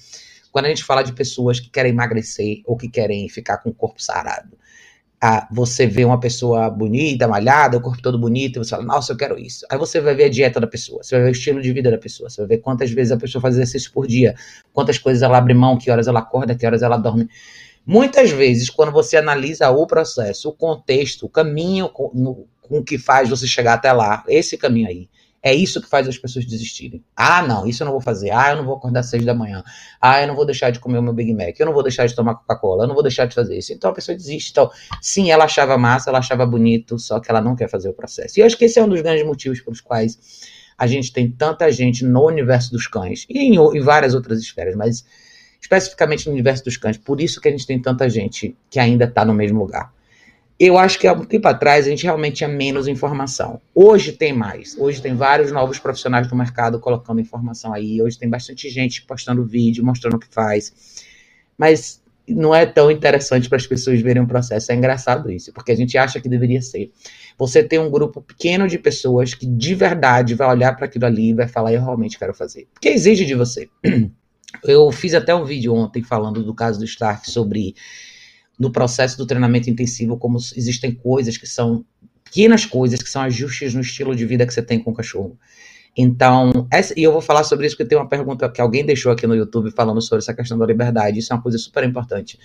Quando 0.52 0.66
a 0.66 0.68
gente 0.68 0.84
fala 0.84 1.02
de 1.02 1.12
pessoas 1.12 1.60
que 1.60 1.70
querem 1.70 1.92
emagrecer 1.92 2.62
ou 2.64 2.76
que 2.76 2.88
querem 2.88 3.28
ficar 3.28 3.58
com 3.58 3.70
o 3.70 3.74
corpo 3.74 4.02
sarado. 4.02 4.56
Ah, 5.20 5.48
você 5.50 5.84
vê 5.86 6.04
uma 6.04 6.20
pessoa 6.20 6.70
bonita, 6.70 7.26
malhada, 7.26 7.76
o 7.76 7.80
corpo 7.80 8.00
todo 8.00 8.18
bonito, 8.18 8.56
e 8.56 8.64
você 8.64 8.70
fala, 8.70 8.84
nossa, 8.84 9.12
eu 9.12 9.16
quero 9.16 9.36
isso. 9.36 9.66
Aí 9.68 9.76
você 9.76 10.00
vai 10.00 10.14
ver 10.14 10.24
a 10.24 10.28
dieta 10.28 10.60
da 10.60 10.66
pessoa, 10.66 11.02
você 11.02 11.16
vai 11.16 11.24
ver 11.24 11.30
o 11.30 11.32
estilo 11.32 11.60
de 11.60 11.72
vida 11.72 11.90
da 11.90 11.98
pessoa, 11.98 12.30
você 12.30 12.40
vai 12.40 12.48
ver 12.48 12.58
quantas 12.58 12.90
vezes 12.92 13.10
a 13.10 13.16
pessoa 13.16 13.42
faz 13.42 13.54
exercício 13.56 13.90
por 13.92 14.06
dia, 14.06 14.36
quantas 14.72 14.96
coisas 14.96 15.22
ela 15.22 15.38
abre 15.38 15.54
mão, 15.54 15.76
que 15.76 15.90
horas 15.90 16.06
ela 16.06 16.20
acorda, 16.20 16.54
que 16.54 16.64
horas 16.64 16.82
ela 16.82 16.96
dorme. 16.96 17.28
Muitas 17.84 18.30
vezes, 18.30 18.70
quando 18.70 18.92
você 18.92 19.16
analisa 19.16 19.70
o 19.70 19.86
processo, 19.86 20.50
o 20.50 20.52
contexto, 20.52 21.26
o 21.26 21.28
caminho 21.28 21.88
com, 21.88 22.12
no, 22.14 22.46
com 22.62 22.84
que 22.84 22.96
faz 22.96 23.28
você 23.28 23.46
chegar 23.46 23.74
até 23.74 23.92
lá, 23.92 24.22
esse 24.28 24.56
caminho 24.56 24.86
aí, 24.86 25.08
é 25.42 25.54
isso 25.54 25.80
que 25.80 25.88
faz 25.88 26.08
as 26.08 26.18
pessoas 26.18 26.44
desistirem. 26.44 27.02
Ah, 27.16 27.46
não, 27.46 27.66
isso 27.66 27.82
eu 27.82 27.84
não 27.84 27.92
vou 27.92 28.00
fazer. 28.00 28.30
Ah, 28.30 28.50
eu 28.50 28.56
não 28.56 28.64
vou 28.64 28.76
acordar 28.76 29.00
às 29.00 29.06
seis 29.10 29.24
da 29.24 29.34
manhã. 29.34 29.62
Ah, 30.00 30.20
eu 30.20 30.28
não 30.28 30.34
vou 30.34 30.44
deixar 30.44 30.70
de 30.70 30.80
comer 30.80 30.98
o 30.98 31.02
meu 31.02 31.12
Big 31.12 31.32
Mac. 31.32 31.58
Eu 31.58 31.66
não 31.66 31.72
vou 31.72 31.82
deixar 31.82 32.06
de 32.06 32.14
tomar 32.14 32.34
Coca-Cola. 32.34 32.84
Eu 32.84 32.88
não 32.88 32.94
vou 32.94 33.02
deixar 33.02 33.26
de 33.26 33.34
fazer 33.34 33.56
isso. 33.56 33.72
Então 33.72 33.90
a 33.90 33.94
pessoa 33.94 34.16
desiste. 34.16 34.50
Então, 34.50 34.70
sim, 35.00 35.30
ela 35.30 35.44
achava 35.44 35.78
massa, 35.78 36.10
ela 36.10 36.18
achava 36.18 36.44
bonito, 36.44 36.98
só 36.98 37.20
que 37.20 37.30
ela 37.30 37.40
não 37.40 37.54
quer 37.54 37.68
fazer 37.68 37.88
o 37.88 37.92
processo. 37.92 38.38
E 38.38 38.42
eu 38.42 38.46
acho 38.46 38.56
que 38.56 38.64
esse 38.64 38.78
é 38.78 38.82
um 38.82 38.88
dos 38.88 39.00
grandes 39.00 39.24
motivos 39.24 39.60
pelos 39.60 39.80
quais 39.80 40.18
a 40.76 40.86
gente 40.86 41.12
tem 41.12 41.30
tanta 41.30 41.70
gente 41.70 42.04
no 42.04 42.26
universo 42.26 42.70
dos 42.72 42.86
cães 42.86 43.26
e 43.28 43.38
em, 43.38 43.54
em 43.56 43.80
várias 43.80 44.14
outras 44.14 44.38
esferas, 44.40 44.76
mas 44.76 45.04
especificamente 45.60 46.26
no 46.26 46.32
universo 46.32 46.64
dos 46.64 46.76
cães. 46.76 46.96
Por 46.96 47.20
isso 47.20 47.40
que 47.40 47.48
a 47.48 47.50
gente 47.50 47.66
tem 47.66 47.80
tanta 47.80 48.08
gente 48.08 48.56
que 48.70 48.78
ainda 48.78 49.04
está 49.04 49.24
no 49.24 49.34
mesmo 49.34 49.58
lugar. 49.58 49.92
Eu 50.58 50.76
acho 50.76 50.98
que 50.98 51.06
há 51.06 51.12
um 51.12 51.24
tempo 51.24 51.46
atrás 51.46 51.86
a 51.86 51.90
gente 51.90 52.02
realmente 52.02 52.38
tinha 52.38 52.48
menos 52.48 52.88
informação. 52.88 53.60
Hoje 53.72 54.10
tem 54.10 54.32
mais. 54.32 54.76
Hoje 54.76 55.00
tem 55.00 55.14
vários 55.14 55.52
novos 55.52 55.78
profissionais 55.78 56.26
do 56.26 56.34
mercado 56.34 56.80
colocando 56.80 57.20
informação 57.20 57.72
aí. 57.72 58.02
Hoje 58.02 58.18
tem 58.18 58.28
bastante 58.28 58.68
gente 58.68 59.02
postando 59.02 59.44
vídeo, 59.44 59.84
mostrando 59.84 60.14
o 60.14 60.18
que 60.18 60.26
faz. 60.28 60.72
Mas 61.56 62.02
não 62.28 62.52
é 62.52 62.66
tão 62.66 62.90
interessante 62.90 63.48
para 63.48 63.56
as 63.56 63.68
pessoas 63.68 64.00
verem 64.00 64.22
o 64.22 64.26
processo. 64.26 64.72
É 64.72 64.74
engraçado 64.74 65.30
isso, 65.30 65.52
porque 65.52 65.70
a 65.70 65.76
gente 65.76 65.96
acha 65.96 66.20
que 66.20 66.28
deveria 66.28 66.60
ser. 66.60 66.90
Você 67.38 67.62
tem 67.62 67.78
um 67.78 67.88
grupo 67.88 68.20
pequeno 68.20 68.66
de 68.66 68.78
pessoas 68.78 69.34
que 69.34 69.46
de 69.46 69.74
verdade 69.76 70.34
vai 70.34 70.48
olhar 70.48 70.74
para 70.74 70.86
aquilo 70.86 71.06
ali 71.06 71.30
e 71.30 71.34
vai 71.34 71.46
falar: 71.46 71.72
Eu 71.72 71.82
realmente 71.82 72.18
quero 72.18 72.34
fazer. 72.34 72.66
Porque 72.74 72.88
exige 72.88 73.24
de 73.24 73.34
você. 73.36 73.68
Eu 74.64 74.90
fiz 74.90 75.14
até 75.14 75.34
um 75.34 75.44
vídeo 75.44 75.74
ontem 75.74 76.02
falando 76.02 76.42
do 76.42 76.54
caso 76.54 76.78
do 76.78 76.84
Stark 76.84 77.30
sobre 77.30 77.74
no 78.58 78.70
processo 78.72 79.16
do 79.16 79.26
treinamento 79.26 79.70
intensivo 79.70 80.16
como 80.16 80.38
existem 80.56 80.94
coisas 80.94 81.36
que 81.36 81.46
são 81.46 81.84
pequenas 82.24 82.66
coisas 82.66 83.02
que 83.02 83.08
são 83.08 83.22
ajustes 83.22 83.74
no 83.74 83.80
estilo 83.80 84.14
de 84.14 84.26
vida 84.26 84.46
que 84.46 84.52
você 84.52 84.62
tem 84.62 84.78
com 84.78 84.90
o 84.90 84.94
cachorro. 84.94 85.38
Então, 85.96 86.66
essa, 86.70 86.92
e 86.96 87.02
eu 87.02 87.12
vou 87.12 87.20
falar 87.20 87.42
sobre 87.44 87.66
isso 87.66 87.76
porque 87.76 87.88
tem 87.88 87.98
uma 87.98 88.08
pergunta 88.08 88.48
que 88.48 88.60
alguém 88.60 88.84
deixou 88.84 89.10
aqui 89.10 89.26
no 89.26 89.34
YouTube 89.34 89.70
falando 89.70 90.00
sobre 90.00 90.22
essa 90.22 90.34
questão 90.34 90.58
da 90.58 90.66
liberdade. 90.66 91.18
Isso 91.18 91.32
é 91.32 91.36
uma 91.36 91.42
coisa 91.42 91.58
super 91.58 91.82
importante. 91.84 92.38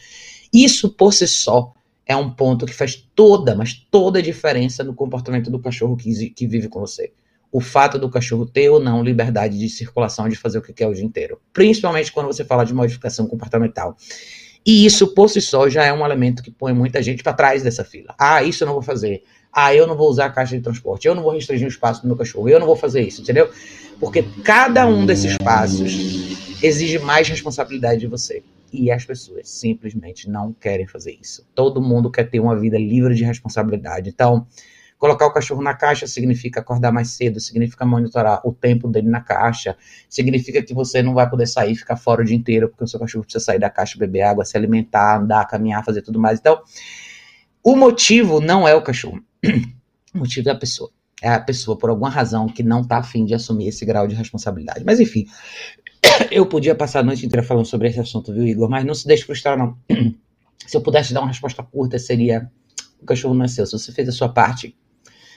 Isso 0.51 0.89
por 0.89 1.13
si 1.13 1.27
só 1.27 1.73
é 2.05 2.15
um 2.15 2.29
ponto 2.29 2.65
que 2.65 2.73
faz 2.73 2.95
toda, 3.13 3.55
mas 3.55 3.73
toda 3.73 4.19
a 4.19 4.21
diferença 4.21 4.83
no 4.83 4.93
comportamento 4.93 5.51
do 5.51 5.59
cachorro 5.59 5.95
que, 5.95 6.29
que 6.29 6.47
vive 6.47 6.67
com 6.67 6.79
você 6.79 7.11
o 7.53 7.61
fato 7.61 7.99
do 7.99 8.09
cachorro 8.09 8.47
ter 8.47 8.67
ou 8.67 8.79
não 8.79 9.03
liberdade 9.03 9.59
de 9.59 9.69
circulação, 9.69 10.27
de 10.27 10.35
fazer 10.35 10.57
o 10.57 10.61
que 10.61 10.73
quer 10.73 10.87
o 10.87 10.93
dia 10.93 11.05
inteiro. 11.05 11.39
Principalmente 11.53 12.11
quando 12.11 12.25
você 12.25 12.43
fala 12.43 12.65
de 12.65 12.73
modificação 12.73 13.27
comportamental. 13.27 13.95
E 14.65 14.85
isso, 14.85 15.13
por 15.13 15.29
si 15.29 15.41
só, 15.41 15.67
já 15.69 15.83
é 15.83 15.91
um 15.91 16.05
elemento 16.05 16.41
que 16.41 16.49
põe 16.49 16.73
muita 16.73 17.01
gente 17.01 17.21
para 17.21 17.33
trás 17.33 17.63
dessa 17.63 17.83
fila. 17.83 18.15
Ah, 18.17 18.41
isso 18.43 18.63
eu 18.63 18.67
não 18.67 18.73
vou 18.73 18.81
fazer. 18.81 19.23
Ah, 19.51 19.75
eu 19.75 19.85
não 19.85 19.95
vou 19.95 20.09
usar 20.09 20.25
a 20.25 20.29
caixa 20.29 20.55
de 20.55 20.63
transporte, 20.63 21.07
eu 21.07 21.13
não 21.13 21.21
vou 21.21 21.33
restringir 21.33 21.67
o 21.67 21.69
espaço 21.69 22.01
do 22.01 22.07
meu 22.07 22.15
cachorro, 22.15 22.49
eu 22.49 22.59
não 22.59 22.65
vou 22.65 22.75
fazer 22.75 23.01
isso, 23.01 23.21
entendeu? 23.21 23.51
Porque 23.99 24.23
cada 24.43 24.87
um 24.87 25.05
desses 25.05 25.37
passos 25.37 25.91
exige 26.63 26.97
mais 26.97 27.27
responsabilidade 27.27 27.99
de 27.99 28.07
você. 28.07 28.41
E 28.71 28.89
as 28.89 29.05
pessoas 29.05 29.47
simplesmente 29.47 30.27
não 30.27 30.51
querem 30.51 30.87
fazer 30.87 31.15
isso. 31.21 31.45
Todo 31.53 31.79
mundo 31.79 32.09
quer 32.09 32.27
ter 32.27 32.39
uma 32.39 32.57
vida 32.57 32.77
livre 32.79 33.13
de 33.13 33.23
responsabilidade. 33.23 34.09
Então, 34.09 34.47
colocar 35.03 35.25
o 35.25 35.33
cachorro 35.33 35.61
na 35.61 35.73
caixa 35.73 36.07
significa 36.07 36.61
acordar 36.61 36.89
mais 36.89 37.09
cedo, 37.09 37.37
significa 37.37 37.85
monitorar 37.85 38.39
o 38.47 38.53
tempo 38.53 38.87
dele 38.87 39.09
na 39.09 39.19
caixa, 39.19 39.75
significa 40.07 40.63
que 40.63 40.73
você 40.73 41.03
não 41.03 41.13
vai 41.13 41.29
poder 41.29 41.45
sair, 41.45 41.75
ficar 41.75 41.97
fora 41.97 42.21
o 42.21 42.25
dia 42.25 42.37
inteiro, 42.37 42.69
porque 42.69 42.85
o 42.85 42.87
seu 42.87 42.97
cachorro 42.97 43.25
precisa 43.25 43.43
sair 43.43 43.59
da 43.59 43.69
caixa, 43.69 43.99
beber 43.99 44.21
água, 44.21 44.45
se 44.45 44.55
alimentar, 44.55 45.19
andar, 45.19 45.45
caminhar, 45.45 45.83
fazer 45.83 46.03
tudo 46.03 46.21
mais. 46.21 46.39
Então, 46.39 46.61
o 47.61 47.75
motivo 47.75 48.39
não 48.39 48.65
é 48.65 48.73
o 48.75 48.81
cachorro. 48.81 49.21
O 50.15 50.19
motivo 50.19 50.47
é 50.47 50.53
a 50.53 50.55
pessoa. 50.55 50.89
É 51.21 51.27
a 51.33 51.39
pessoa, 51.39 51.77
por 51.77 51.89
alguma 51.89 52.09
razão, 52.09 52.47
que 52.47 52.63
não 52.63 52.79
está 52.79 52.99
afim 52.99 53.25
de 53.25 53.33
assumir 53.33 53.67
esse 53.67 53.85
grau 53.85 54.07
de 54.07 54.15
responsabilidade. 54.15 54.85
Mas, 54.85 55.01
enfim, 55.01 55.25
eu 56.31 56.45
podia 56.45 56.75
passar 56.75 57.01
a 57.01 57.03
noite 57.03 57.25
inteira 57.25 57.45
falando 57.45 57.65
sobre 57.65 57.89
esse 57.89 57.99
assunto, 57.99 58.31
viu, 58.31 58.47
Igor? 58.47 58.69
Mas 58.69 58.85
não 58.85 58.93
se 58.93 59.05
deixe 59.05 59.25
frustrar, 59.25 59.57
não. 59.57 59.77
Se 60.65 60.77
eu 60.77 60.81
pudesse 60.81 61.13
dar 61.13 61.19
uma 61.19 61.27
resposta 61.27 61.61
curta, 61.61 61.99
seria: 61.99 62.49
o 63.01 63.05
cachorro 63.05 63.33
não 63.33 63.43
é 63.43 63.49
seu. 63.49 63.65
Se 63.65 63.73
você 63.73 63.91
fez 63.91 64.07
a 64.07 64.13
sua 64.13 64.29
parte. 64.29 64.77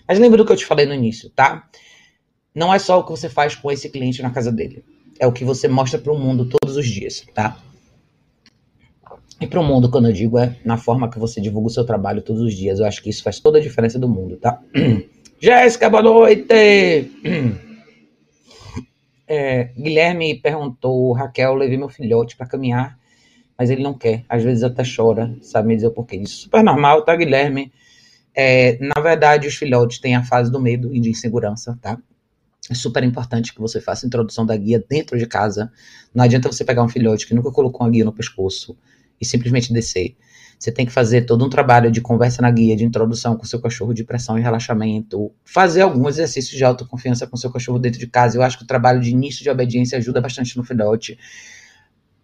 Mas 0.06 0.18
lembra 0.18 0.38
do 0.38 0.46
que 0.46 0.52
eu 0.52 0.56
te 0.56 0.66
falei 0.66 0.86
no 0.86 0.94
início, 0.94 1.30
tá? 1.30 1.68
Não 2.54 2.72
é 2.72 2.78
só 2.78 2.98
o 2.98 3.04
que 3.04 3.10
você 3.10 3.28
faz 3.28 3.54
com 3.54 3.70
esse 3.70 3.88
cliente 3.88 4.22
na 4.22 4.30
casa 4.30 4.50
dele. 4.50 4.84
É 5.18 5.26
o 5.26 5.32
que 5.32 5.44
você 5.44 5.68
mostra 5.68 5.98
para 5.98 6.12
o 6.12 6.18
mundo 6.18 6.48
todos 6.48 6.76
os 6.76 6.86
dias, 6.86 7.24
tá? 7.34 7.58
E 9.40 9.46
para 9.46 9.60
o 9.60 9.64
mundo, 9.64 9.90
quando 9.90 10.08
eu 10.08 10.12
digo, 10.12 10.38
é 10.38 10.56
na 10.64 10.78
forma 10.78 11.10
que 11.10 11.18
você 11.18 11.40
divulga 11.40 11.66
o 11.66 11.70
seu 11.70 11.84
trabalho 11.84 12.22
todos 12.22 12.40
os 12.40 12.54
dias. 12.54 12.78
Eu 12.78 12.86
acho 12.86 13.02
que 13.02 13.10
isso 13.10 13.22
faz 13.22 13.38
toda 13.38 13.58
a 13.58 13.60
diferença 13.60 13.98
do 13.98 14.08
mundo, 14.08 14.36
tá? 14.36 14.60
Jéssica, 15.38 15.90
boa 15.90 16.02
noite! 16.02 17.10
É, 19.28 19.72
Guilherme 19.76 20.36
perguntou, 20.36 21.12
Raquel, 21.12 21.56
levei 21.56 21.76
meu 21.76 21.88
filhote 21.88 22.36
para 22.36 22.46
caminhar, 22.46 22.96
mas 23.58 23.70
ele 23.70 23.82
não 23.82 23.92
quer. 23.92 24.24
Às 24.28 24.44
vezes 24.44 24.62
até 24.62 24.84
chora, 24.84 25.36
sabe 25.42 25.66
me 25.66 25.74
dizer 25.74 25.88
o 25.88 25.90
porquê. 25.90 26.14
Isso 26.14 26.42
é 26.42 26.44
super 26.44 26.62
normal, 26.62 27.02
tá, 27.02 27.16
Guilherme? 27.16 27.72
É, 28.38 28.76
na 28.78 29.00
verdade, 29.00 29.48
os 29.48 29.54
filhotes 29.54 29.98
têm 29.98 30.14
a 30.14 30.22
fase 30.22 30.52
do 30.52 30.60
medo 30.60 30.94
e 30.94 31.00
de 31.00 31.08
insegurança, 31.08 31.78
tá? 31.80 31.98
É 32.68 32.74
super 32.74 33.02
importante 33.02 33.54
que 33.54 33.60
você 33.60 33.80
faça 33.80 34.04
a 34.04 34.08
introdução 34.08 34.44
da 34.44 34.54
guia 34.54 34.84
dentro 34.86 35.16
de 35.16 35.26
casa. 35.26 35.72
Não 36.14 36.22
adianta 36.22 36.52
você 36.52 36.62
pegar 36.62 36.82
um 36.82 36.88
filhote 36.88 37.26
que 37.26 37.32
nunca 37.32 37.50
colocou 37.50 37.86
uma 37.86 37.90
guia 37.90 38.04
no 38.04 38.12
pescoço 38.12 38.76
e 39.18 39.24
simplesmente 39.24 39.72
descer. 39.72 40.16
Você 40.58 40.72
tem 40.72 40.84
que 40.84 40.92
fazer 40.92 41.22
todo 41.22 41.44
um 41.44 41.48
trabalho 41.48 41.90
de 41.90 42.00
conversa 42.00 42.42
na 42.42 42.50
guia, 42.50 42.76
de 42.76 42.84
introdução 42.84 43.36
com 43.36 43.44
seu 43.44 43.60
cachorro, 43.60 43.94
de 43.94 44.04
pressão 44.04 44.38
e 44.38 44.42
relaxamento, 44.42 45.32
fazer 45.44 45.82
alguns 45.82 46.14
exercícios 46.14 46.56
de 46.56 46.64
autoconfiança 46.64 47.26
com 47.26 47.36
seu 47.36 47.50
cachorro 47.50 47.78
dentro 47.78 48.00
de 48.00 48.06
casa. 48.06 48.36
Eu 48.36 48.42
acho 48.42 48.58
que 48.58 48.64
o 48.64 48.66
trabalho 48.66 49.00
de 49.00 49.10
início 49.10 49.42
de 49.42 49.50
obediência 49.50 49.96
ajuda 49.96 50.20
bastante 50.20 50.56
no 50.56 50.64
filhote. 50.64 51.18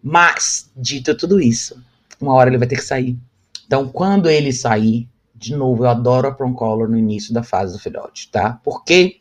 Mas, 0.01 0.69
dito 0.75 1.15
tudo 1.15 1.39
isso, 1.39 1.81
uma 2.19 2.33
hora 2.33 2.49
ele 2.49 2.57
vai 2.57 2.67
ter 2.67 2.75
que 2.75 2.83
sair. 2.83 3.17
Então, 3.65 3.87
quando 3.87 4.29
ele 4.29 4.51
sair, 4.51 5.07
de 5.43 5.55
novo, 5.55 5.83
eu 5.83 5.89
adoro 5.89 6.27
a 6.27 6.31
prong 6.31 6.55
collar 6.55 6.87
no 6.87 6.97
início 6.97 7.33
da 7.33 7.43
fase 7.43 7.73
do 7.73 7.79
filhote, 7.79 8.29
tá? 8.31 8.59
Porque 8.63 9.19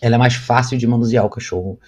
ela 0.00 0.16
é 0.16 0.18
mais 0.18 0.34
fácil 0.34 0.78
de 0.78 0.86
manusear 0.86 1.24
o 1.24 1.30
cachorro. 1.30 1.78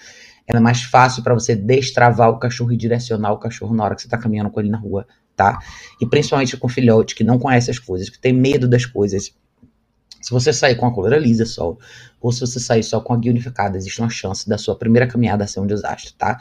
Ela 0.46 0.58
é 0.58 0.62
mais 0.62 0.82
fácil 0.82 1.22
para 1.22 1.34
você 1.34 1.54
destravar 1.54 2.30
o 2.30 2.38
cachorro 2.38 2.72
e 2.72 2.76
direcionar 2.76 3.32
o 3.32 3.38
cachorro 3.38 3.74
na 3.74 3.84
hora 3.84 3.94
que 3.94 4.02
você 4.02 4.06
está 4.08 4.18
caminhando 4.18 4.50
com 4.50 4.60
ele 4.60 4.70
na 4.70 4.78
rua 4.78 5.06
tá? 5.40 5.58
E 5.98 6.04
principalmente 6.04 6.54
com 6.58 6.68
filhote 6.68 7.14
que 7.14 7.24
não 7.24 7.38
conhece 7.38 7.70
as 7.70 7.78
coisas, 7.78 8.10
que 8.10 8.18
tem 8.18 8.30
medo 8.30 8.68
das 8.68 8.84
coisas. 8.84 9.32
Se 10.20 10.30
você 10.30 10.52
sair 10.52 10.76
com 10.76 10.84
a 10.84 10.92
coleira 10.92 11.18
lisa 11.18 11.46
só, 11.46 11.78
ou 12.20 12.30
se 12.30 12.40
você 12.40 12.60
sair 12.60 12.82
só 12.82 13.00
com 13.00 13.14
a 13.14 13.16
guia 13.16 13.30
unificada, 13.30 13.78
existe 13.78 14.02
uma 14.02 14.10
chance 14.10 14.46
da 14.46 14.58
sua 14.58 14.76
primeira 14.76 15.06
caminhada 15.06 15.46
ser 15.46 15.60
um 15.60 15.66
desastre, 15.66 16.12
tá? 16.12 16.38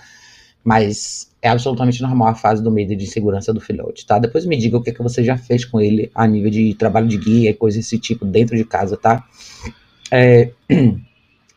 Mas 0.63 1.31
é 1.41 1.49
absolutamente 1.49 2.01
normal 2.01 2.29
a 2.29 2.35
fase 2.35 2.61
do 2.61 2.69
medo 2.69 2.93
e 2.93 2.95
de 2.95 3.05
insegurança 3.05 3.53
do 3.53 3.61
filhote, 3.61 4.05
tá? 4.05 4.19
Depois 4.19 4.45
me 4.45 4.57
diga 4.57 4.77
o 4.77 4.83
que, 4.83 4.89
é 4.89 4.93
que 4.93 5.01
você 5.01 5.23
já 5.23 5.37
fez 5.37 5.63
com 5.63 5.79
ele 5.79 6.11
a 6.13 6.27
nível 6.27 6.51
de 6.51 6.73
trabalho 6.73 7.07
de 7.07 7.17
guia 7.17 7.49
e 7.49 7.53
coisas 7.53 7.83
desse 7.83 7.97
tipo 7.97 8.25
dentro 8.25 8.57
de 8.57 8.65
casa, 8.65 8.97
tá? 8.97 9.23
É... 10.11 10.51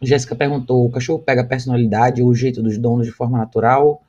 Jéssica 0.01 0.35
perguntou: 0.35 0.85
o 0.85 0.91
cachorro 0.91 1.19
pega 1.19 1.43
a 1.43 1.47
personalidade 1.47 2.23
ou 2.23 2.29
o 2.29 2.35
jeito 2.35 2.63
dos 2.63 2.79
donos 2.79 3.07
de 3.07 3.13
forma 3.13 3.39
natural? 3.39 4.03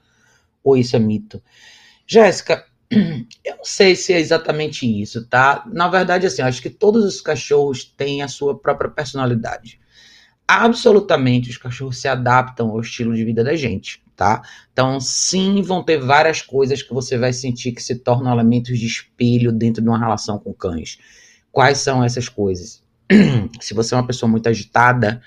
Ou 0.63 0.77
isso 0.77 0.95
é 0.95 0.99
mito? 0.99 1.41
Jéssica, 2.07 2.65
Eu 3.43 3.57
não 3.57 3.65
sei 3.65 3.95
se 3.95 4.13
é 4.13 4.19
exatamente 4.19 4.85
isso, 4.85 5.25
tá? 5.25 5.63
Na 5.71 5.87
verdade, 5.87 6.25
assim, 6.25 6.41
acho 6.41 6.61
que 6.61 6.69
todos 6.69 7.03
os 7.03 7.21
cachorros 7.21 7.83
têm 7.83 8.21
a 8.21 8.27
sua 8.27 8.57
própria 8.57 8.89
personalidade. 8.89 9.79
Absolutamente, 10.47 11.49
os 11.49 11.57
cachorros 11.57 11.97
se 11.97 12.07
adaptam 12.07 12.69
ao 12.69 12.81
estilo 12.81 13.15
de 13.15 13.23
vida 13.23 13.43
da 13.43 13.55
gente, 13.55 14.02
tá? 14.15 14.41
Então, 14.71 14.99
sim, 14.99 15.61
vão 15.61 15.83
ter 15.83 15.97
várias 15.99 16.41
coisas 16.41 16.81
que 16.81 16.93
você 16.93 17.17
vai 17.17 17.33
sentir 17.33 17.71
que 17.71 17.81
se 17.81 17.95
tornam 17.95 18.31
elementos 18.31 18.77
de 18.77 18.85
espelho 18.85 19.51
dentro 19.51 19.81
de 19.81 19.89
uma 19.89 19.99
relação 19.99 20.39
com 20.39 20.53
cães. 20.53 20.97
Quais 21.51 21.79
são 21.79 22.03
essas 22.03 22.29
coisas? 22.29 22.83
se 23.59 23.73
você 23.73 23.93
é 23.93 23.97
uma 23.97 24.07
pessoa 24.07 24.29
muito 24.29 24.47
agitada, 24.47 25.21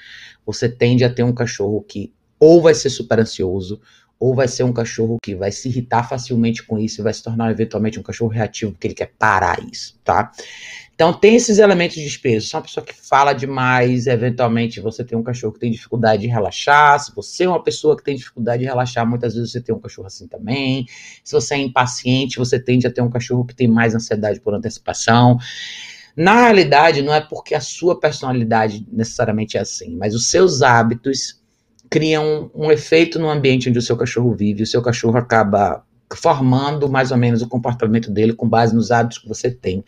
você 0.45 0.69
tende 0.69 1.05
a 1.05 1.13
ter 1.13 1.23
um 1.23 1.33
cachorro 1.33 1.83
que 1.83 2.13
ou 2.39 2.61
vai 2.61 2.75
ser 2.75 2.91
super 2.91 3.19
ansioso, 3.19 3.81
ou 4.19 4.35
vai 4.35 4.49
ser 4.49 4.63
um 4.63 4.73
cachorro 4.73 5.19
que 5.23 5.35
vai 5.35 5.53
se 5.53 5.69
irritar 5.69 6.09
facilmente 6.09 6.63
com 6.63 6.79
isso 6.79 7.01
e 7.01 7.05
vai 7.05 7.13
se 7.13 7.23
tornar 7.23 7.51
eventualmente 7.51 7.99
um 7.99 8.03
cachorro 8.03 8.31
reativo 8.31 8.73
porque 8.73 8.87
ele 8.87 8.95
quer 8.95 9.13
parar 9.19 9.59
isso, 9.71 9.99
tá? 10.03 10.33
Então 10.97 11.13
tem 11.13 11.37
esses 11.37 11.59
elementos 11.59 11.97
de 11.97 12.07
espelho. 12.07 12.41
Se 12.41 12.55
é 12.55 12.59
uma 12.59 12.65
pessoa 12.65 12.85
que 12.85 12.95
fala 12.95 13.35
demais, 13.35 14.07
eventualmente 14.07 14.81
você 14.81 15.05
tem 15.05 15.17
um 15.17 15.23
cachorro 15.23 15.53
que 15.53 15.61
tem 15.61 15.71
dificuldade 15.71 16.23
de 16.23 16.29
relaxar. 16.29 16.99
Se 16.99 17.15
você 17.15 17.45
é 17.45 17.49
uma 17.49 17.63
pessoa 17.63 17.95
que 17.95 18.03
tem 18.03 18.17
dificuldade 18.17 18.63
de 18.63 18.65
relaxar, 18.65 19.07
muitas 19.07 19.35
vezes 19.35 19.53
você 19.53 19.61
tem 19.61 19.75
um 19.75 19.79
cachorro 19.79 20.07
assim 20.07 20.27
também. 20.27 20.87
Se 21.23 21.33
você 21.33 21.55
é 21.55 21.59
impaciente, 21.59 22.39
você 22.39 22.59
tende 22.59 22.87
a 22.87 22.91
ter 22.91 23.03
um 23.03 23.11
cachorro 23.11 23.45
que 23.45 23.55
tem 23.55 23.69
mais 23.69 23.95
ansiedade 23.95 24.41
por 24.41 24.55
antecipação. 24.55 25.37
Na 26.17 26.41
realidade, 26.41 27.03
não 27.03 27.13
é 27.13 27.21
porque 27.21 27.55
a 27.55 27.61
sua 27.61 28.01
personalidade 28.01 28.87
necessariamente 28.91 29.59
é 29.59 29.61
assim, 29.61 29.95
mas 29.97 30.15
os 30.15 30.31
seus 30.31 30.63
hábitos 30.63 31.43
criam 31.91 32.51
um 32.55 32.73
efeito 32.73 33.19
no 33.19 33.29
ambiente 33.29 33.69
onde 33.69 33.79
o 33.79 33.83
seu 33.83 33.99
cachorro 33.99 34.35
vive. 34.35 34.63
O 34.63 34.67
seu 34.67 34.81
cachorro 34.81 35.19
acaba 35.19 35.85
formando 36.15 36.89
mais 36.89 37.11
ou 37.11 37.19
menos 37.19 37.43
o 37.43 37.49
comportamento 37.49 38.11
dele 38.11 38.33
com 38.33 38.49
base 38.49 38.75
nos 38.75 38.91
hábitos 38.91 39.19
que 39.19 39.29
você 39.29 39.51
tem, 39.51 39.85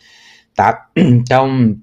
tá? 0.53 0.89
Então, 0.95 1.77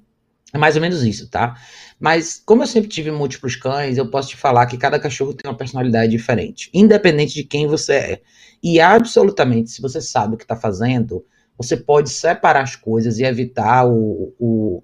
é 0.52 0.58
mais 0.58 0.76
ou 0.76 0.82
menos 0.82 1.02
isso, 1.04 1.28
tá? 1.28 1.56
Mas, 1.98 2.42
como 2.44 2.62
eu 2.62 2.66
sempre 2.66 2.88
tive 2.88 3.10
múltiplos 3.10 3.56
cães, 3.56 3.98
eu 3.98 4.10
posso 4.10 4.30
te 4.30 4.36
falar 4.36 4.66
que 4.66 4.76
cada 4.76 4.98
cachorro 4.98 5.34
tem 5.34 5.50
uma 5.50 5.56
personalidade 5.56 6.10
diferente, 6.10 6.70
independente 6.72 7.34
de 7.34 7.44
quem 7.44 7.66
você 7.66 7.92
é. 7.94 8.20
E 8.62 8.80
absolutamente, 8.80 9.70
se 9.70 9.82
você 9.82 10.00
sabe 10.00 10.34
o 10.34 10.36
que 10.36 10.44
está 10.44 10.56
fazendo, 10.56 11.24
você 11.56 11.76
pode 11.76 12.10
separar 12.10 12.62
as 12.62 12.76
coisas 12.76 13.18
e 13.18 13.24
evitar 13.24 13.86
o, 13.86 14.34
o 14.38 14.82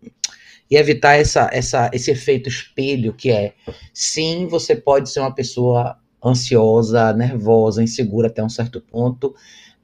e 0.70 0.76
evitar 0.76 1.16
essa, 1.16 1.50
essa, 1.52 1.90
esse 1.92 2.10
efeito 2.10 2.48
espelho 2.48 3.12
que 3.12 3.30
é, 3.30 3.52
sim, 3.92 4.46
você 4.46 4.74
pode 4.74 5.10
ser 5.10 5.20
uma 5.20 5.34
pessoa 5.34 5.98
ansiosa, 6.24 7.12
nervosa, 7.12 7.82
insegura 7.82 8.28
até 8.28 8.42
um 8.42 8.48
certo 8.48 8.80
ponto, 8.80 9.34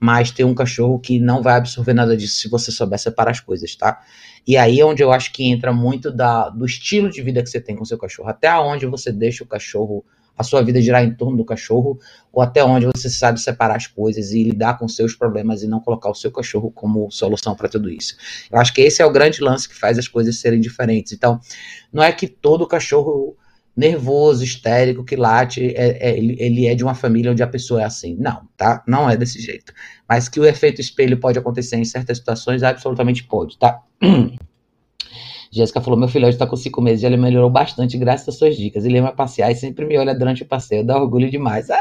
mas 0.00 0.30
ter 0.30 0.44
um 0.44 0.54
cachorro 0.54 0.98
que 0.98 1.18
não 1.18 1.42
vai 1.42 1.56
absorver 1.56 1.92
nada 1.92 2.16
disso 2.16 2.36
se 2.36 2.48
você 2.48 2.70
souber 2.70 2.98
separar 2.98 3.32
as 3.32 3.40
coisas, 3.40 3.74
tá? 3.74 4.00
E 4.46 4.56
aí 4.56 4.80
é 4.80 4.84
onde 4.84 5.02
eu 5.02 5.12
acho 5.12 5.32
que 5.32 5.44
entra 5.44 5.72
muito 5.72 6.10
da, 6.10 6.48
do 6.48 6.64
estilo 6.64 7.10
de 7.10 7.20
vida 7.20 7.42
que 7.42 7.50
você 7.50 7.60
tem 7.60 7.76
com 7.76 7.82
o 7.82 7.86
seu 7.86 7.98
cachorro, 7.98 8.28
até 8.28 8.52
onde 8.58 8.86
você 8.86 9.10
deixa 9.12 9.44
o 9.44 9.46
cachorro 9.46 10.04
a 10.38 10.44
sua 10.44 10.62
vida 10.62 10.80
girar 10.80 11.02
em 11.02 11.12
torno 11.12 11.36
do 11.36 11.44
cachorro, 11.44 11.98
ou 12.32 12.40
até 12.40 12.62
onde 12.62 12.86
você 12.86 13.10
sabe 13.10 13.40
separar 13.40 13.74
as 13.74 13.88
coisas 13.88 14.30
e 14.30 14.44
lidar 14.44 14.78
com 14.78 14.86
seus 14.86 15.14
problemas 15.16 15.64
e 15.64 15.66
não 15.66 15.80
colocar 15.80 16.08
o 16.08 16.14
seu 16.14 16.30
cachorro 16.30 16.70
como 16.70 17.10
solução 17.10 17.56
para 17.56 17.68
tudo 17.68 17.90
isso. 17.90 18.16
Eu 18.48 18.58
acho 18.60 18.72
que 18.72 18.80
esse 18.80 19.02
é 19.02 19.04
o 19.04 19.10
grande 19.10 19.42
lance 19.42 19.68
que 19.68 19.74
faz 19.74 19.98
as 19.98 20.06
coisas 20.06 20.38
serem 20.38 20.60
diferentes. 20.60 21.12
Então, 21.12 21.40
não 21.92 22.04
é 22.04 22.12
que 22.12 22.28
todo 22.28 22.68
cachorro 22.68 23.36
nervoso, 23.78 24.42
histérico, 24.42 25.04
que 25.04 25.14
late, 25.14 25.64
é, 25.76 26.10
é, 26.10 26.18
ele, 26.18 26.66
é 26.66 26.74
de 26.74 26.82
uma 26.82 26.96
família 26.96 27.30
onde 27.30 27.44
a 27.44 27.46
pessoa 27.46 27.80
é 27.80 27.84
assim. 27.84 28.16
Não, 28.18 28.42
tá? 28.56 28.82
Não 28.88 29.08
é 29.08 29.16
desse 29.16 29.40
jeito. 29.40 29.72
Mas 30.08 30.28
que 30.28 30.40
o 30.40 30.44
efeito 30.44 30.80
espelho 30.80 31.16
pode 31.16 31.38
acontecer 31.38 31.76
em 31.76 31.84
certas 31.84 32.18
situações, 32.18 32.64
absolutamente 32.64 33.22
pode, 33.22 33.56
tá? 33.56 33.80
Jéssica 35.52 35.80
falou: 35.80 35.96
meu 35.96 36.08
filhote 36.08 36.34
está 36.34 36.44
com 36.44 36.56
cinco 36.56 36.82
meses, 36.82 37.04
ele 37.04 37.16
melhorou 37.16 37.48
bastante 37.48 37.96
graças 37.96 38.28
às 38.28 38.34
suas 38.36 38.56
dicas. 38.56 38.84
Ele 38.84 38.98
ama 38.98 39.12
passear 39.12 39.52
e 39.52 39.54
sempre 39.54 39.86
me 39.86 39.96
olha 39.96 40.12
durante 40.12 40.42
o 40.42 40.46
passeio, 40.46 40.84
dá 40.84 41.00
orgulho 41.00 41.30
demais. 41.30 41.70
Ah, 41.70 41.80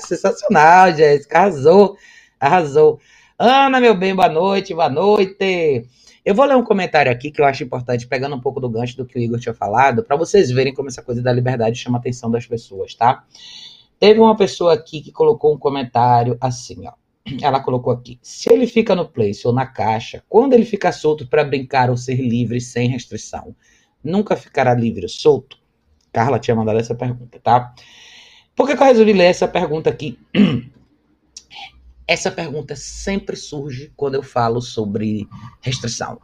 sensacional, 0.00 0.92
Jéssica, 0.96 1.38
arrasou, 1.38 1.96
arrasou. 2.40 2.98
Ana, 3.38 3.78
meu 3.80 3.94
bem, 3.94 4.16
boa 4.16 4.28
noite, 4.28 4.74
boa 4.74 4.88
noite. 4.88 5.86
Eu 6.26 6.34
vou 6.34 6.44
ler 6.44 6.56
um 6.56 6.64
comentário 6.64 7.10
aqui 7.10 7.30
que 7.30 7.40
eu 7.40 7.44
acho 7.44 7.62
importante, 7.62 8.06
pegando 8.06 8.34
um 8.34 8.40
pouco 8.40 8.60
do 8.60 8.68
gancho 8.68 8.96
do 8.96 9.06
que 9.06 9.16
o 9.16 9.22
Igor 9.22 9.38
tinha 9.38 9.54
falado, 9.54 10.02
para 10.02 10.16
vocês 10.16 10.50
verem 10.50 10.74
como 10.74 10.88
essa 10.88 11.00
coisa 11.00 11.22
da 11.22 11.32
liberdade 11.32 11.78
chama 11.78 11.98
a 11.98 12.00
atenção 12.00 12.28
das 12.28 12.44
pessoas, 12.44 12.96
tá? 12.96 13.24
Teve 14.00 14.18
uma 14.18 14.36
pessoa 14.36 14.74
aqui 14.74 15.00
que 15.00 15.12
colocou 15.12 15.54
um 15.54 15.58
comentário 15.58 16.36
assim, 16.40 16.84
ó 16.84 16.92
ela 17.42 17.60
colocou 17.60 17.92
aqui: 17.92 18.18
se 18.22 18.52
ele 18.52 18.66
fica 18.66 18.94
no 18.94 19.08
place 19.08 19.46
ou 19.46 19.52
na 19.52 19.66
caixa, 19.66 20.22
quando 20.28 20.52
ele 20.52 20.64
fica 20.64 20.92
solto 20.92 21.26
para 21.26 21.44
brincar 21.44 21.90
ou 21.90 21.96
ser 21.96 22.16
livre 22.16 22.60
sem 22.60 22.88
restrição, 22.88 23.54
nunca 24.02 24.36
ficará 24.36 24.74
livre 24.74 25.02
ou 25.02 25.08
solto? 25.08 25.58
Carla 26.12 26.38
tinha 26.38 26.54
mandado 26.54 26.78
essa 26.78 26.94
pergunta, 26.94 27.38
tá? 27.42 27.74
Por 28.54 28.66
que, 28.66 28.76
que 28.76 28.82
eu 28.82 28.86
resolvi 28.86 29.12
ler 29.12 29.26
essa 29.26 29.46
pergunta 29.46 29.90
aqui? 29.90 30.18
Essa 32.06 32.30
pergunta 32.30 32.76
sempre 32.76 33.36
surge 33.36 33.92
quando 33.96 34.14
eu 34.14 34.22
falo 34.22 34.60
sobre 34.60 35.28
restrição. 35.60 36.20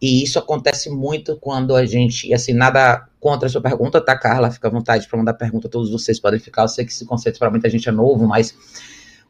E 0.00 0.22
isso 0.22 0.38
acontece 0.38 0.88
muito 0.88 1.36
quando 1.36 1.74
a 1.74 1.84
gente, 1.84 2.32
assim, 2.32 2.52
nada 2.52 3.08
contra 3.18 3.48
a 3.48 3.50
sua 3.50 3.60
pergunta, 3.60 4.00
tá, 4.00 4.16
Carla? 4.16 4.50
Fica 4.50 4.68
à 4.68 4.70
vontade 4.70 5.06
para 5.08 5.18
mandar 5.18 5.34
pergunta, 5.34 5.68
todos 5.68 5.90
vocês 5.90 6.20
podem 6.20 6.38
ficar. 6.38 6.62
Eu 6.62 6.68
sei 6.68 6.84
que 6.84 6.92
esse 6.92 7.04
conceito 7.04 7.38
para 7.38 7.50
muita 7.50 7.68
gente 7.68 7.88
é 7.88 7.92
novo, 7.92 8.26
mas 8.26 8.54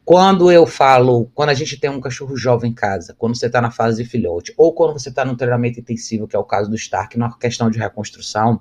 quando 0.05 0.53
eu 0.53 0.67
falo, 0.67 1.31
quando 1.35 1.51
a 1.51 1.55
gente 1.55 1.79
tem 1.79 1.91
um 1.91 2.01
cachorro 2.01 2.37
jovem 2.37 2.71
em 2.71 2.75
casa, 2.75 3.15
quando 3.19 3.37
você 3.37 3.47
está 3.47 3.61
na 3.61 3.71
fase 3.71 4.03
de 4.03 4.09
filhote, 4.09 4.55
ou 4.57 4.73
quando 4.73 4.93
você 4.93 5.09
está 5.09 5.25
no 5.25 5.37
treinamento 5.37 5.81
intensivo, 5.81 6.29
que 6.29 6.37
é 6.37 6.39
o 6.39 6.45
caso 6.45 6.71
do 6.71 6.77
Stark, 6.77 7.19
na 7.19 7.33
questão 7.37 7.71
de 7.71 7.79
reconstrução, 7.79 8.61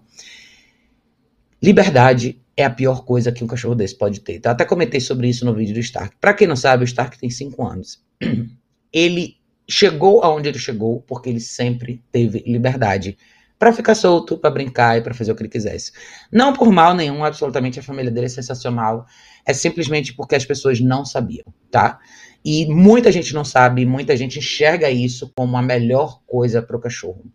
liberdade 1.62 2.42
é 2.58 2.66
a 2.66 2.70
pior 2.72 3.06
coisa 3.06 3.32
que 3.32 3.44
um 3.44 3.48
cachorro 3.48 3.76
desse 3.76 3.96
pode 3.96 4.20
ter. 4.22 4.38
Então, 4.38 4.52
até 4.52 4.66
comentei 4.66 5.00
sobre 5.00 5.30
isso 5.30 5.46
no 5.46 5.54
vídeo 5.54 5.76
do 5.76 5.80
Stark. 5.80 6.18
Para 6.20 6.34
quem 6.34 6.48
não 6.48 6.56
sabe, 6.56 6.84
o 6.84 6.86
Stark 6.86 7.18
tem 7.20 7.30
5 7.30 7.64
anos. 7.64 8.04
Ele 8.92 9.38
chegou 9.70 10.24
aonde 10.24 10.48
ele 10.48 10.58
chegou 10.58 11.02
porque 11.02 11.30
ele 11.30 11.42
sempre 11.42 12.02
teve 12.10 12.42
liberdade 12.48 13.18
para 13.60 13.74
ficar 13.74 13.96
solto, 13.96 14.38
para 14.38 14.50
brincar 14.50 14.98
e 14.98 15.02
para 15.02 15.14
fazer 15.14 15.32
o 15.32 15.36
que 15.36 15.42
ele 15.42 15.50
quisesse. 15.50 15.92
Não 16.32 16.54
por 16.54 16.72
mal 16.72 16.94
nenhum, 16.94 17.24
absolutamente 17.24 17.80
a 17.80 17.84
família 17.84 18.10
dele 18.10 18.28
é 18.28 18.30
sensacional. 18.30 19.06
É 19.46 19.54
simplesmente 19.54 20.14
porque 20.14 20.36
as 20.36 20.46
pessoas 20.46 20.80
não 20.80 21.04
sabiam, 21.04 21.46
tá? 21.70 22.00
E 22.46 22.66
muita 22.68 23.12
gente 23.12 23.34
não 23.34 23.44
sabe, 23.44 23.86
muita 23.86 24.16
gente 24.16 24.40
enxerga 24.40 24.90
isso 24.90 25.32
como 25.36 25.58
a 25.58 25.62
melhor 25.62 26.22
coisa 26.26 26.62
para 26.62 26.78
o 26.78 26.80
cachorro. 26.80 27.26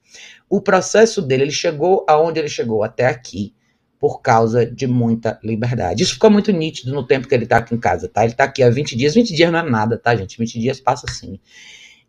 O 0.49 0.61
processo 0.61 1.21
dele, 1.21 1.43
ele 1.45 1.51
chegou 1.51 2.07
aonde 2.09 2.39
ele 2.39 2.49
chegou 2.49 2.83
até 2.83 3.07
aqui 3.07 3.55
por 4.03 4.21
causa 4.21 4.67
de 4.67 4.85
muita 4.85 5.39
liberdade. 5.45 6.03
Isso 6.03 6.15
ficou 6.15 6.29
muito 6.29 6.51
nítido 6.51 6.93
no 6.93 7.07
tempo 7.07 7.29
que 7.29 7.35
ele 7.37 7.47
tá 7.47 7.59
aqui 7.59 7.73
em 7.73 7.79
casa, 7.79 8.09
tá? 8.09 8.25
Ele 8.25 8.35
tá 8.35 8.43
aqui 8.43 8.61
há 8.61 8.69
20 8.69 8.97
dias. 8.97 9.15
20 9.15 9.33
dias 9.33 9.53
não 9.53 9.61
é 9.61 9.63
nada, 9.63 9.97
tá, 9.97 10.17
gente? 10.17 10.37
20 10.37 10.59
dias 10.59 10.81
passa 10.81 11.07
assim. 11.09 11.39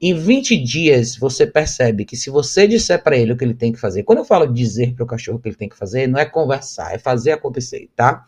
Em 0.01 0.15
20 0.15 0.57
dias, 0.57 1.15
você 1.15 1.45
percebe 1.45 2.03
que 2.03 2.17
se 2.17 2.31
você 2.31 2.67
disser 2.67 3.03
para 3.03 3.15
ele 3.15 3.33
o 3.33 3.37
que 3.37 3.43
ele 3.43 3.53
tem 3.53 3.71
que 3.71 3.79
fazer, 3.79 4.01
quando 4.01 4.17
eu 4.17 4.25
falo 4.25 4.51
dizer 4.51 4.95
para 4.95 5.03
o 5.03 5.07
cachorro 5.07 5.37
o 5.37 5.39
que 5.39 5.49
ele 5.49 5.55
tem 5.55 5.69
que 5.69 5.77
fazer, 5.77 6.07
não 6.07 6.19
é 6.19 6.25
conversar, 6.25 6.95
é 6.95 6.97
fazer 6.97 7.33
acontecer, 7.33 7.87
tá? 7.95 8.25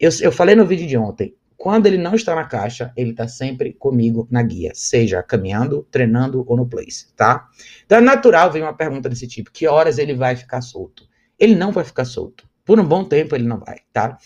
Eu, 0.00 0.10
eu 0.20 0.32
falei 0.32 0.56
no 0.56 0.66
vídeo 0.66 0.88
de 0.88 0.98
ontem, 0.98 1.32
quando 1.56 1.86
ele 1.86 1.98
não 1.98 2.16
está 2.16 2.34
na 2.34 2.46
caixa, 2.46 2.92
ele 2.96 3.12
está 3.12 3.28
sempre 3.28 3.74
comigo 3.74 4.26
na 4.28 4.42
guia, 4.42 4.72
seja 4.74 5.22
caminhando, 5.22 5.86
treinando 5.88 6.44
ou 6.48 6.56
no 6.56 6.66
place, 6.66 7.14
tá? 7.14 7.48
Então 7.86 7.98
é 7.98 8.00
natural 8.00 8.50
vir 8.50 8.64
uma 8.64 8.74
pergunta 8.74 9.08
desse 9.08 9.28
tipo: 9.28 9.52
que 9.52 9.68
horas 9.68 9.98
ele 9.98 10.14
vai 10.14 10.34
ficar 10.34 10.62
solto? 10.62 11.06
Ele 11.38 11.54
não 11.54 11.70
vai 11.70 11.84
ficar 11.84 12.04
solto. 12.04 12.47
Por 12.68 12.78
um 12.78 12.84
bom 12.84 13.02
tempo 13.02 13.34
ele 13.34 13.48
não 13.48 13.58
vai, 13.58 13.78
tá? 13.94 14.18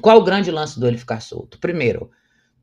Qual 0.00 0.18
o 0.18 0.22
grande 0.22 0.52
lance 0.52 0.78
do 0.78 0.86
ele 0.86 0.96
ficar 0.96 1.18
solto? 1.18 1.58
Primeiro, 1.58 2.12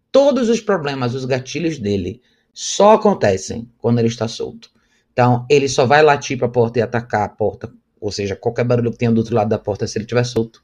todos 0.09 0.47
os 0.47 0.61
problemas, 0.61 1.13
os 1.13 1.25
gatilhos 1.25 1.77
dele 1.77 2.21
só 2.53 2.93
acontecem 2.93 3.69
quando 3.79 3.99
ele 3.99 4.07
está 4.07 4.29
solto. 4.29 4.71
Então, 5.11 5.45
ele 5.49 5.67
só 5.67 5.85
vai 5.85 6.01
latir 6.01 6.37
para 6.37 6.47
a 6.47 6.49
porta 6.49 6.79
e 6.79 6.81
atacar 6.81 7.23
a 7.23 7.27
porta, 7.27 7.69
ou 7.99 8.13
seja, 8.13 8.33
qualquer 8.33 8.63
barulho 8.63 8.91
que 8.91 8.97
tenha 8.97 9.11
do 9.11 9.17
outro 9.17 9.35
lado 9.35 9.49
da 9.49 9.59
porta 9.59 9.85
se 9.85 9.97
ele 9.97 10.05
estiver 10.05 10.23
solto. 10.23 10.63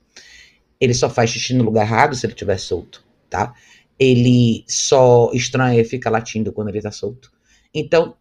Ele 0.80 0.94
só 0.94 1.10
faz 1.10 1.32
xixi 1.32 1.54
no 1.54 1.66
lugar 1.66 1.86
errado 1.86 2.16
se 2.16 2.26
ele 2.26 2.32
estiver 2.32 2.58
solto, 2.58 3.04
tá? 3.30 3.54
Ele 4.00 4.64
só 4.70 5.32
estranha 5.34 5.82
e 5.82 5.84
fica 5.84 6.10
latindo 6.10 6.54
quando 6.54 6.70
ele 6.70 6.78
está 6.78 6.92
solto. 6.92 7.30
Então, 7.74 8.16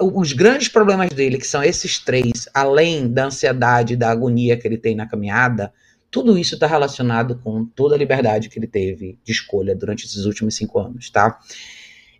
os 0.00 0.32
grandes 0.32 0.68
problemas 0.68 1.10
dele, 1.10 1.38
que 1.38 1.46
são 1.46 1.62
esses 1.62 1.98
três, 1.98 2.48
além 2.54 3.08
da 3.08 3.26
ansiedade, 3.26 3.96
da 3.96 4.10
agonia 4.10 4.56
que 4.56 4.66
ele 4.66 4.78
tem 4.78 4.94
na 4.94 5.06
caminhada, 5.06 5.72
tudo 6.10 6.38
isso 6.38 6.54
está 6.54 6.66
relacionado 6.66 7.36
com 7.36 7.64
toda 7.64 7.94
a 7.94 7.98
liberdade 7.98 8.48
que 8.48 8.58
ele 8.58 8.66
teve 8.66 9.18
de 9.22 9.32
escolha 9.32 9.76
durante 9.76 10.06
esses 10.06 10.24
últimos 10.24 10.56
cinco 10.56 10.78
anos, 10.78 11.10
tá? 11.10 11.38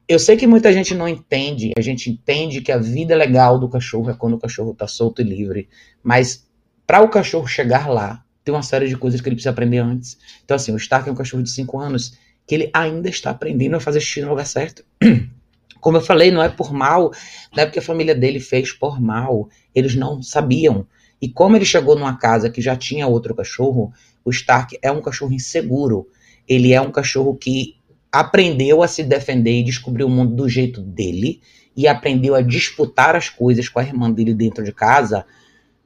Eu 0.06 0.18
sei 0.18 0.36
que 0.36 0.46
muita 0.46 0.72
gente 0.72 0.94
não 0.94 1.08
entende, 1.08 1.72
a 1.76 1.80
gente 1.80 2.10
entende 2.10 2.60
que 2.60 2.72
a 2.72 2.78
vida 2.78 3.16
legal 3.16 3.58
do 3.58 3.68
cachorro 3.68 4.10
é 4.10 4.14
quando 4.14 4.34
o 4.34 4.38
cachorro 4.38 4.72
está 4.72 4.86
solto 4.86 5.22
e 5.22 5.24
livre, 5.24 5.68
mas 6.02 6.48
para 6.86 7.00
o 7.00 7.08
cachorro 7.08 7.46
chegar 7.46 7.88
lá, 7.88 8.24
tem 8.44 8.54
uma 8.54 8.62
série 8.62 8.88
de 8.88 8.96
coisas 8.96 9.20
que 9.20 9.28
ele 9.28 9.36
precisa 9.36 9.50
aprender 9.50 9.78
antes. 9.78 10.18
Então, 10.44 10.56
assim, 10.56 10.72
o 10.72 10.76
Stark 10.76 11.08
é 11.08 11.12
um 11.12 11.14
cachorro 11.14 11.42
de 11.42 11.50
cinco 11.50 11.78
anos 11.78 12.18
que 12.46 12.54
ele 12.54 12.70
ainda 12.72 13.08
está 13.08 13.30
aprendendo 13.30 13.76
a 13.76 13.80
fazer 13.80 14.00
xixi 14.00 14.22
no 14.22 14.30
lugar 14.30 14.46
certo. 14.46 14.84
Como 15.80 15.96
eu 15.96 16.00
falei, 16.00 16.30
não 16.30 16.42
é 16.42 16.48
por 16.48 16.72
mal, 16.72 17.10
não 17.54 17.62
é 17.62 17.66
porque 17.66 17.78
a 17.78 17.82
família 17.82 18.14
dele 18.14 18.40
fez 18.40 18.72
por 18.72 19.00
mal. 19.00 19.48
Eles 19.74 19.94
não 19.94 20.22
sabiam. 20.22 20.86
E 21.20 21.28
como 21.28 21.56
ele 21.56 21.64
chegou 21.64 21.96
numa 21.96 22.16
casa 22.16 22.50
que 22.50 22.60
já 22.60 22.76
tinha 22.76 23.06
outro 23.06 23.34
cachorro, 23.34 23.92
o 24.24 24.30
Stark 24.30 24.78
é 24.82 24.90
um 24.90 25.02
cachorro 25.02 25.32
inseguro. 25.32 26.06
Ele 26.48 26.72
é 26.72 26.80
um 26.80 26.90
cachorro 26.90 27.34
que 27.36 27.76
aprendeu 28.10 28.82
a 28.82 28.88
se 28.88 29.02
defender 29.02 29.60
e 29.60 29.62
descobriu 29.62 30.06
o 30.06 30.10
mundo 30.10 30.34
do 30.34 30.48
jeito 30.48 30.80
dele 30.80 31.40
e 31.76 31.86
aprendeu 31.86 32.34
a 32.34 32.42
disputar 32.42 33.14
as 33.14 33.28
coisas 33.28 33.68
com 33.68 33.78
a 33.78 33.84
irmã 33.84 34.10
dele 34.10 34.34
dentro 34.34 34.64
de 34.64 34.72
casa. 34.72 35.24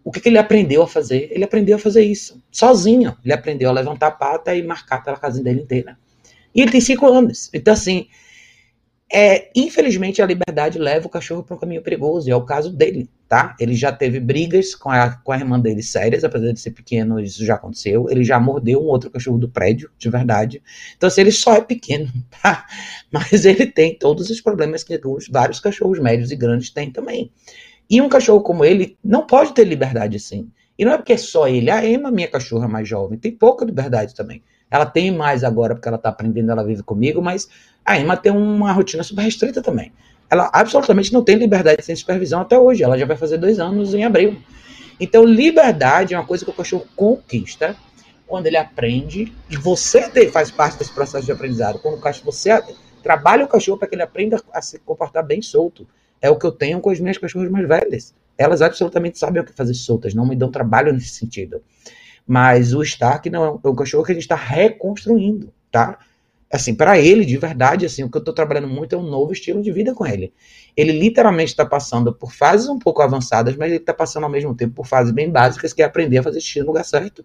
O 0.03 0.11
que, 0.11 0.21
que 0.21 0.29
ele 0.29 0.39
aprendeu 0.39 0.83
a 0.83 0.87
fazer? 0.87 1.29
Ele 1.31 1.45
aprendeu 1.45 1.77
a 1.77 1.79
fazer 1.79 2.05
isso 2.05 2.43
sozinho. 2.51 3.17
Ele 3.25 3.33
aprendeu 3.33 3.71
a 3.71 3.73
levantar 3.73 4.09
a 4.09 4.11
pata 4.11 4.55
e 4.55 4.63
marcar 4.63 5.03
pela 5.03 5.17
casa 5.17 5.43
dele 5.43 5.63
inteira. 5.63 5.99
E 6.55 6.61
ele 6.61 6.71
tem 6.71 6.81
cinco 6.81 7.07
anos. 7.07 7.51
Então, 7.53 7.73
assim, 7.75 8.07
é, 9.17 9.49
infelizmente, 9.55 10.21
a 10.21 10.27
liberdade 10.27 10.77
leva 10.77 11.07
o 11.07 11.09
cachorro 11.09 11.45
para 11.45 11.55
um 11.55 11.59
caminho 11.59 11.81
perigoso, 11.81 12.29
e 12.29 12.33
é 12.33 12.37
o 12.37 12.45
caso 12.45 12.69
dele, 12.69 13.09
tá? 13.29 13.55
Ele 13.61 13.73
já 13.73 13.93
teve 13.93 14.19
brigas 14.19 14.75
com 14.75 14.91
a, 14.91 15.11
com 15.11 15.31
a 15.31 15.39
irmã 15.39 15.61
dele 15.61 15.85
sérias, 15.85 16.25
apesar 16.25 16.53
de 16.53 16.59
ser 16.59 16.73
pequeno, 16.73 17.21
isso 17.21 17.45
já 17.45 17.55
aconteceu. 17.55 18.11
Ele 18.11 18.25
já 18.25 18.41
mordeu 18.41 18.83
um 18.83 18.87
outro 18.87 19.09
cachorro 19.09 19.39
do 19.39 19.49
prédio, 19.49 19.89
de 19.97 20.11
verdade. 20.11 20.61
Então, 20.97 21.07
assim, 21.07 21.21
ele 21.21 21.31
só 21.31 21.55
é 21.55 21.61
pequeno, 21.61 22.11
tá? 22.43 22.67
Mas 23.13 23.45
ele 23.45 23.67
tem 23.67 23.97
todos 23.97 24.31
os 24.31 24.41
problemas 24.41 24.83
que 24.83 25.01
os 25.05 25.29
vários 25.29 25.61
cachorros 25.61 26.01
médios 26.01 26.33
e 26.33 26.37
grandes 26.37 26.71
têm 26.71 26.91
também. 26.91 27.31
E 27.89 28.01
um 28.01 28.09
cachorro 28.09 28.41
como 28.41 28.65
ele 28.65 28.99
não 29.05 29.25
pode 29.25 29.55
ter 29.55 29.63
liberdade 29.63 30.17
assim. 30.17 30.51
E 30.77 30.85
não 30.85 30.91
é 30.91 30.97
porque 30.97 31.13
é 31.13 31.17
só 31.17 31.47
ele. 31.47 31.71
A 31.71 31.87
Emma, 31.87 32.11
minha 32.11 32.27
cachorra 32.27 32.67
mais 32.67 32.89
jovem, 32.89 33.17
tem 33.17 33.31
pouca 33.31 33.65
liberdade 33.65 34.13
também. 34.13 34.43
Ela 34.69 34.87
tem 34.87 35.13
mais 35.13 35.45
agora 35.45 35.73
porque 35.73 35.87
ela 35.87 35.99
tá 35.99 36.09
aprendendo, 36.09 36.51
ela 36.51 36.65
vive 36.65 36.83
comigo, 36.83 37.23
mas 37.23 37.49
a 37.85 37.99
Emma 37.99 38.17
tem 38.17 38.33
uma 38.33 38.73
rotina 38.73 39.03
super 39.03 39.23
restrita 39.23 39.63
também. 39.63 39.93
Ela 40.31 40.51
absolutamente 40.53 41.13
não 41.13 41.23
tem 41.23 41.37
liberdade 41.37 41.83
sem 41.83 41.95
supervisão 41.95 42.41
até 42.41 42.59
hoje. 42.59 42.83
Ela 42.83 42.99
já 42.99 43.05
vai 43.05 43.17
fazer 43.17 43.39
dois 43.39 43.61
anos 43.61 43.95
em 43.95 44.05
abril. 44.05 44.39
Então, 44.99 45.25
liberdade 45.25 46.15
é 46.15 46.19
uma 46.19 46.27
coisa 46.27 46.45
que 46.45 46.51
o 46.51 46.55
cachorro 46.55 46.87
conquista 46.97 47.77
quando 48.27 48.47
ele 48.47 48.57
aprende. 48.57 49.33
E 49.51 49.57
você 49.57 50.11
faz 50.31 50.51
parte 50.51 50.79
desse 50.79 50.93
processo 50.93 51.27
de 51.27 51.33
aprendizado. 51.33 51.79
Quando 51.79 51.99
o 51.99 52.01
cachorro, 52.01 52.33
você 52.33 52.51
trabalha 53.03 53.45
o 53.45 53.49
cachorro 53.49 53.79
para 53.79 53.87
que 53.87 53.95
ele 53.95 54.03
aprenda 54.03 54.41
a 54.53 54.63
se 54.63 54.79
comportar 54.79 55.25
bem 55.25 55.43
solto. 55.43 55.87
É 56.21 56.31
o 56.31 56.39
que 56.39 56.47
eu 56.47 56.53
tenho 56.53 56.81
com 56.81 56.91
as 56.91 56.99
minhas 56.99 57.19
cachorras 57.19 57.51
mais 57.51 57.69
velhas. 57.69 58.15
Elas 58.37 58.63
absolutamente 58.63 59.19
sabem 59.19 59.43
o 59.43 59.45
que 59.45 59.53
fazer 59.53 59.75
soltas, 59.75 60.15
não 60.15 60.27
me 60.27 60.35
dão 60.35 60.51
trabalho 60.51 60.93
nesse 60.93 61.11
sentido. 61.11 61.63
Mas 62.27 62.73
o 62.73 62.83
Stark 62.83 63.29
não 63.29 63.45
é 63.45 63.69
um 63.69 63.75
cachorro 63.75 64.05
que 64.05 64.13
a 64.13 64.15
gente 64.15 64.25
está 64.25 64.35
reconstruindo, 64.35 65.53
tá? 65.71 65.99
Assim, 66.55 66.73
para 66.73 67.01
ele, 67.01 67.25
de 67.25 67.37
verdade, 67.37 67.85
assim, 67.85 68.05
o 68.05 68.11
que 68.11 68.17
eu 68.17 68.21
estou 68.21 68.33
trabalhando 68.33 68.69
muito 68.69 68.95
é 68.95 68.99
um 68.99 69.03
novo 69.03 69.33
estilo 69.33 69.61
de 69.61 69.73
vida 69.73 69.93
com 69.93 70.07
ele. 70.07 70.33
Ele 70.77 70.93
literalmente 70.93 71.51
está 71.51 71.67
passando 71.67 72.15
por 72.15 72.33
fases 72.33 72.69
um 72.69 72.79
pouco 72.79 73.03
avançadas, 73.03 73.57
mas 73.57 73.71
ele 73.71 73.81
está 73.81 73.93
passando 73.93 74.23
ao 74.23 74.31
mesmo 74.31 74.55
tempo 74.55 74.73
por 74.73 74.87
fases 74.87 75.13
bem 75.13 75.29
básicas, 75.29 75.73
que 75.73 75.83
é 75.83 75.85
aprender 75.85 76.19
a 76.19 76.23
fazer 76.23 76.41
xixi 76.41 76.61
no 76.61 76.67
lugar 76.67 76.85
certo. 76.85 77.25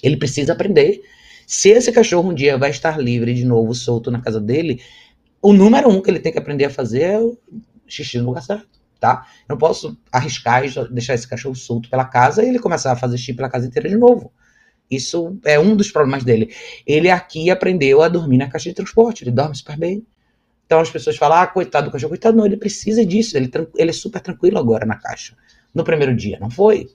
Ele 0.00 0.16
precisa 0.16 0.52
aprender. 0.52 1.02
Se 1.48 1.70
esse 1.70 1.90
cachorro 1.90 2.30
um 2.30 2.34
dia 2.34 2.56
vai 2.56 2.70
estar 2.70 2.96
livre 2.96 3.34
de 3.34 3.44
novo, 3.44 3.74
solto 3.74 4.08
na 4.08 4.20
casa 4.20 4.40
dele, 4.40 4.80
o 5.40 5.52
número 5.52 5.88
um 5.88 6.00
que 6.00 6.08
ele 6.08 6.20
tem 6.20 6.30
que 6.30 6.38
aprender 6.38 6.66
a 6.66 6.70
fazer 6.70 7.02
é 7.02 7.18
o 7.18 7.36
xixi 7.88 8.18
no 8.18 8.26
lugar 8.26 8.42
certo, 8.42 8.80
tá? 9.00 9.26
Eu 9.48 9.54
não 9.54 9.58
posso 9.58 9.98
arriscar 10.12 10.64
e 10.64 10.70
deixar 10.92 11.14
esse 11.14 11.26
cachorro 11.26 11.56
solto 11.56 11.90
pela 11.90 12.04
casa 12.04 12.44
e 12.44 12.48
ele 12.48 12.60
começar 12.60 12.92
a 12.92 12.96
fazer 12.96 13.18
xixi 13.18 13.34
pela 13.34 13.50
casa 13.50 13.66
inteira 13.66 13.88
de 13.88 13.96
novo. 13.96 14.32
Isso 14.90 15.38
é 15.44 15.58
um 15.58 15.74
dos 15.74 15.90
problemas 15.90 16.24
dele. 16.24 16.54
Ele 16.86 17.10
aqui 17.10 17.50
aprendeu 17.50 18.02
a 18.02 18.08
dormir 18.08 18.38
na 18.38 18.48
caixa 18.48 18.68
de 18.68 18.74
transporte, 18.74 19.24
ele 19.24 19.30
dorme 19.30 19.56
super 19.56 19.76
bem. 19.76 20.06
Então 20.66 20.80
as 20.80 20.90
pessoas 20.90 21.16
falam, 21.16 21.38
ah, 21.38 21.46
coitado 21.46 21.88
do 21.88 21.92
cachorro, 21.92 22.10
coitado, 22.10 22.36
não, 22.36 22.46
ele 22.46 22.56
precisa 22.56 23.04
disso, 23.04 23.36
ele, 23.36 23.50
ele 23.76 23.90
é 23.90 23.92
super 23.92 24.20
tranquilo 24.20 24.58
agora 24.58 24.86
na 24.86 24.96
caixa. 24.96 25.36
No 25.74 25.84
primeiro 25.84 26.14
dia, 26.14 26.38
não 26.40 26.50
foi? 26.50 26.88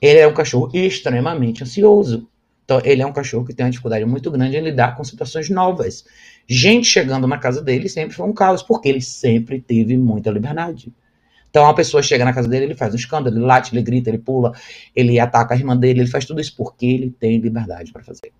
Ele 0.00 0.18
é 0.18 0.26
um 0.26 0.34
cachorro 0.34 0.70
extremamente 0.74 1.62
ansioso. 1.62 2.28
Então, 2.64 2.80
ele 2.84 3.02
é 3.02 3.06
um 3.06 3.12
cachorro 3.12 3.44
que 3.44 3.52
tem 3.52 3.66
uma 3.66 3.70
dificuldade 3.70 4.04
muito 4.04 4.30
grande 4.30 4.56
em 4.56 4.60
lidar 4.60 4.96
com 4.96 5.02
situações 5.02 5.50
novas. 5.50 6.04
Gente 6.46 6.86
chegando 6.86 7.26
na 7.26 7.36
casa 7.36 7.60
dele 7.60 7.88
sempre 7.88 8.14
foi 8.14 8.26
um 8.26 8.32
caos, 8.32 8.62
porque 8.62 8.88
ele 8.88 9.00
sempre 9.00 9.60
teve 9.60 9.96
muita 9.96 10.30
liberdade. 10.30 10.92
Então, 11.50 11.64
uma 11.64 11.74
pessoa 11.74 12.02
chega 12.02 12.24
na 12.24 12.32
casa 12.32 12.48
dele, 12.48 12.66
ele 12.66 12.74
faz 12.74 12.94
um 12.94 12.96
escândalo, 12.96 13.36
ele 13.36 13.44
late, 13.44 13.74
ele 13.74 13.82
grita, 13.82 14.08
ele 14.08 14.18
pula, 14.18 14.52
ele 14.94 15.18
ataca 15.18 15.54
a 15.54 15.56
irmã 15.56 15.76
dele, 15.76 16.00
ele 16.00 16.10
faz 16.10 16.24
tudo 16.24 16.40
isso 16.40 16.54
porque 16.56 16.86
ele 16.86 17.10
tem 17.18 17.38
liberdade 17.38 17.92
para 17.92 18.02
fazer. 18.02 18.32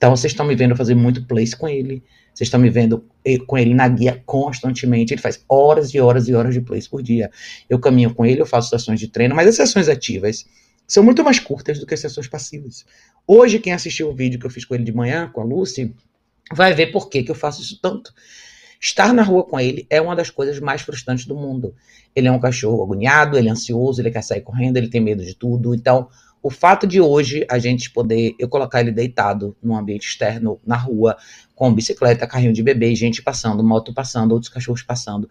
Então 0.00 0.16
vocês 0.16 0.32
estão 0.32 0.46
me 0.46 0.54
vendo 0.54 0.74
fazer 0.74 0.94
muito 0.94 1.26
place 1.26 1.54
com 1.54 1.68
ele. 1.68 2.02
Vocês 2.32 2.46
estão 2.46 2.58
me 2.58 2.70
vendo 2.70 3.04
com 3.46 3.58
ele 3.58 3.74
na 3.74 3.86
guia 3.86 4.22
constantemente. 4.24 5.12
Ele 5.12 5.20
faz 5.20 5.44
horas 5.46 5.92
e 5.92 6.00
horas 6.00 6.26
e 6.26 6.34
horas 6.34 6.54
de 6.54 6.62
place 6.62 6.88
por 6.88 7.02
dia. 7.02 7.30
Eu 7.68 7.78
caminho 7.78 8.14
com 8.14 8.24
ele, 8.24 8.40
eu 8.40 8.46
faço 8.46 8.70
sessões 8.70 8.98
de 8.98 9.08
treino, 9.08 9.34
mas 9.34 9.46
as 9.46 9.56
sessões 9.56 9.90
ativas 9.90 10.46
são 10.88 11.04
muito 11.04 11.22
mais 11.22 11.38
curtas 11.38 11.78
do 11.78 11.86
que 11.86 11.92
as 11.92 12.00
sessões 12.00 12.26
passivas. 12.28 12.86
Hoje, 13.26 13.58
quem 13.58 13.74
assistiu 13.74 14.08
o 14.08 14.14
vídeo 14.14 14.40
que 14.40 14.46
eu 14.46 14.50
fiz 14.50 14.64
com 14.64 14.74
ele 14.74 14.84
de 14.84 14.92
manhã, 14.92 15.28
com 15.30 15.42
a 15.42 15.44
Lucy, 15.44 15.94
vai 16.50 16.72
ver 16.72 16.86
por 16.86 17.10
que, 17.10 17.22
que 17.22 17.30
eu 17.30 17.34
faço 17.34 17.60
isso 17.60 17.78
tanto. 17.80 18.12
Estar 18.80 19.12
na 19.12 19.22
rua 19.22 19.44
com 19.44 19.60
ele 19.60 19.86
é 19.90 20.00
uma 20.00 20.16
das 20.16 20.30
coisas 20.30 20.58
mais 20.58 20.80
frustrantes 20.80 21.26
do 21.26 21.36
mundo. 21.36 21.74
Ele 22.16 22.28
é 22.28 22.32
um 22.32 22.40
cachorro 22.40 22.82
agoniado, 22.82 23.36
ele 23.36 23.48
é 23.48 23.52
ansioso, 23.52 24.00
ele 24.00 24.10
quer 24.10 24.22
sair 24.22 24.40
correndo, 24.40 24.78
ele 24.78 24.88
tem 24.88 25.02
medo 25.02 25.22
de 25.22 25.34
tudo. 25.34 25.74
Então, 25.74 26.08
o 26.42 26.48
fato 26.48 26.86
de 26.86 26.98
hoje 26.98 27.44
a 27.50 27.58
gente 27.58 27.90
poder 27.90 28.34
eu 28.38 28.48
colocar 28.48 28.80
ele 28.80 28.90
deitado 28.90 29.54
num 29.62 29.76
ambiente 29.76 30.08
externo, 30.08 30.58
na 30.66 30.76
rua, 30.76 31.16
com 31.54 31.72
bicicleta, 31.74 32.26
carrinho 32.26 32.54
de 32.54 32.62
bebê, 32.62 32.94
gente 32.94 33.22
passando, 33.22 33.62
moto 33.62 33.92
passando, 33.92 34.32
outros 34.32 34.50
cachorros 34.50 34.82
passando, 34.82 35.28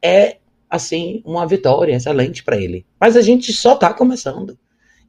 é 0.00 0.36
assim 0.70 1.20
uma 1.24 1.44
vitória 1.44 1.96
excelente 1.96 2.44
para 2.44 2.56
ele. 2.56 2.86
Mas 3.00 3.16
a 3.16 3.20
gente 3.20 3.52
só 3.52 3.74
tá 3.74 3.92
começando. 3.92 4.56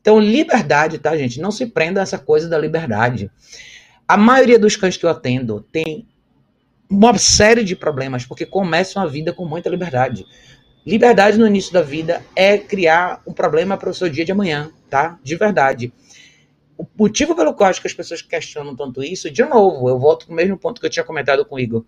Então, 0.01 0.19
liberdade, 0.19 0.97
tá, 0.97 1.15
gente? 1.15 1.39
Não 1.39 1.51
se 1.51 1.67
prenda 1.67 2.01
a 2.01 2.03
essa 2.03 2.17
coisa 2.17 2.49
da 2.49 2.57
liberdade. 2.57 3.31
A 4.07 4.17
maioria 4.17 4.57
dos 4.57 4.75
cães 4.75 4.97
que 4.97 5.05
eu 5.05 5.09
atendo 5.09 5.61
tem 5.71 6.07
uma 6.93 7.17
série 7.17 7.63
de 7.63 7.75
problemas 7.75 8.23
porque 8.23 8.45
começam 8.45 9.01
a 9.01 9.07
vida 9.07 9.33
com 9.33 9.45
muita 9.45 9.67
liberdade. 9.67 10.25
Liberdade 10.85 11.39
no 11.39 11.47
início 11.47 11.73
da 11.73 11.81
vida 11.81 12.23
é 12.35 12.57
criar 12.57 13.21
um 13.25 13.33
problema 13.33 13.77
para 13.77 13.89
o 13.89 13.93
seu 13.93 14.07
dia 14.09 14.23
de 14.23 14.31
amanhã, 14.31 14.69
tá? 14.89 15.17
De 15.23 15.35
verdade. 15.35 15.91
O 16.77 16.85
motivo 16.97 17.35
pelo 17.35 17.53
qual 17.53 17.69
acho 17.69 17.81
que 17.81 17.87
as 17.87 17.93
pessoas 17.93 18.21
questionam 18.21 18.75
tanto 18.75 19.03
isso, 19.03 19.31
de 19.31 19.43
novo, 19.43 19.89
eu 19.89 19.97
volto 19.97 20.27
para 20.27 20.33
o 20.33 20.35
mesmo 20.35 20.57
ponto 20.57 20.79
que 20.79 20.85
eu 20.85 20.89
tinha 20.89 21.03
comentado 21.03 21.45
com 21.45 21.55
o 21.55 21.59
Igor. 21.59 21.83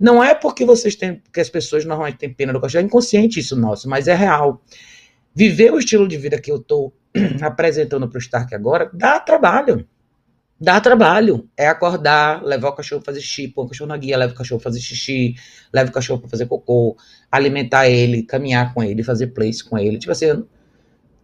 Não 0.00 0.22
é 0.22 0.34
porque 0.34 0.64
vocês 0.64 0.94
têm, 0.94 1.20
que 1.32 1.40
as 1.40 1.50
pessoas 1.50 1.84
normalmente 1.84 2.18
têm 2.18 2.32
pena 2.32 2.52
do 2.52 2.60
cachorro, 2.60 2.82
é 2.82 2.86
inconsciente 2.86 3.40
isso 3.40 3.56
nosso, 3.56 3.88
mas 3.88 4.08
é 4.08 4.14
real. 4.14 4.62
Viver 5.34 5.72
o 5.72 5.78
estilo 5.78 6.08
de 6.08 6.16
vida 6.16 6.40
que 6.40 6.50
eu 6.50 6.56
estou 6.56 6.94
apresentando 7.42 8.08
para 8.08 8.16
o 8.16 8.20
Stark 8.20 8.54
agora 8.54 8.88
dá 8.94 9.20
trabalho. 9.20 9.86
Dá 10.60 10.80
trabalho. 10.80 11.48
É 11.56 11.68
acordar, 11.68 12.42
levar 12.44 12.70
o 12.70 12.72
cachorro 12.72 13.00
para 13.00 13.12
fazer 13.12 13.24
xixi, 13.24 13.48
pôr 13.48 13.64
o 13.64 13.68
cachorro 13.68 13.88
na 13.88 13.96
guia, 13.96 14.16
leva 14.16 14.32
o 14.32 14.36
cachorro 14.36 14.60
para 14.60 14.70
fazer 14.70 14.80
xixi, 14.80 15.36
leva 15.72 15.88
o 15.88 15.92
cachorro 15.92 16.20
para 16.20 16.28
fazer 16.28 16.46
cocô, 16.46 16.96
alimentar 17.30 17.88
ele, 17.88 18.24
caminhar 18.24 18.74
com 18.74 18.82
ele, 18.82 19.04
fazer 19.04 19.28
place 19.28 19.62
com 19.62 19.78
ele. 19.78 19.98
Tipo 19.98 20.10
assim, 20.10 20.44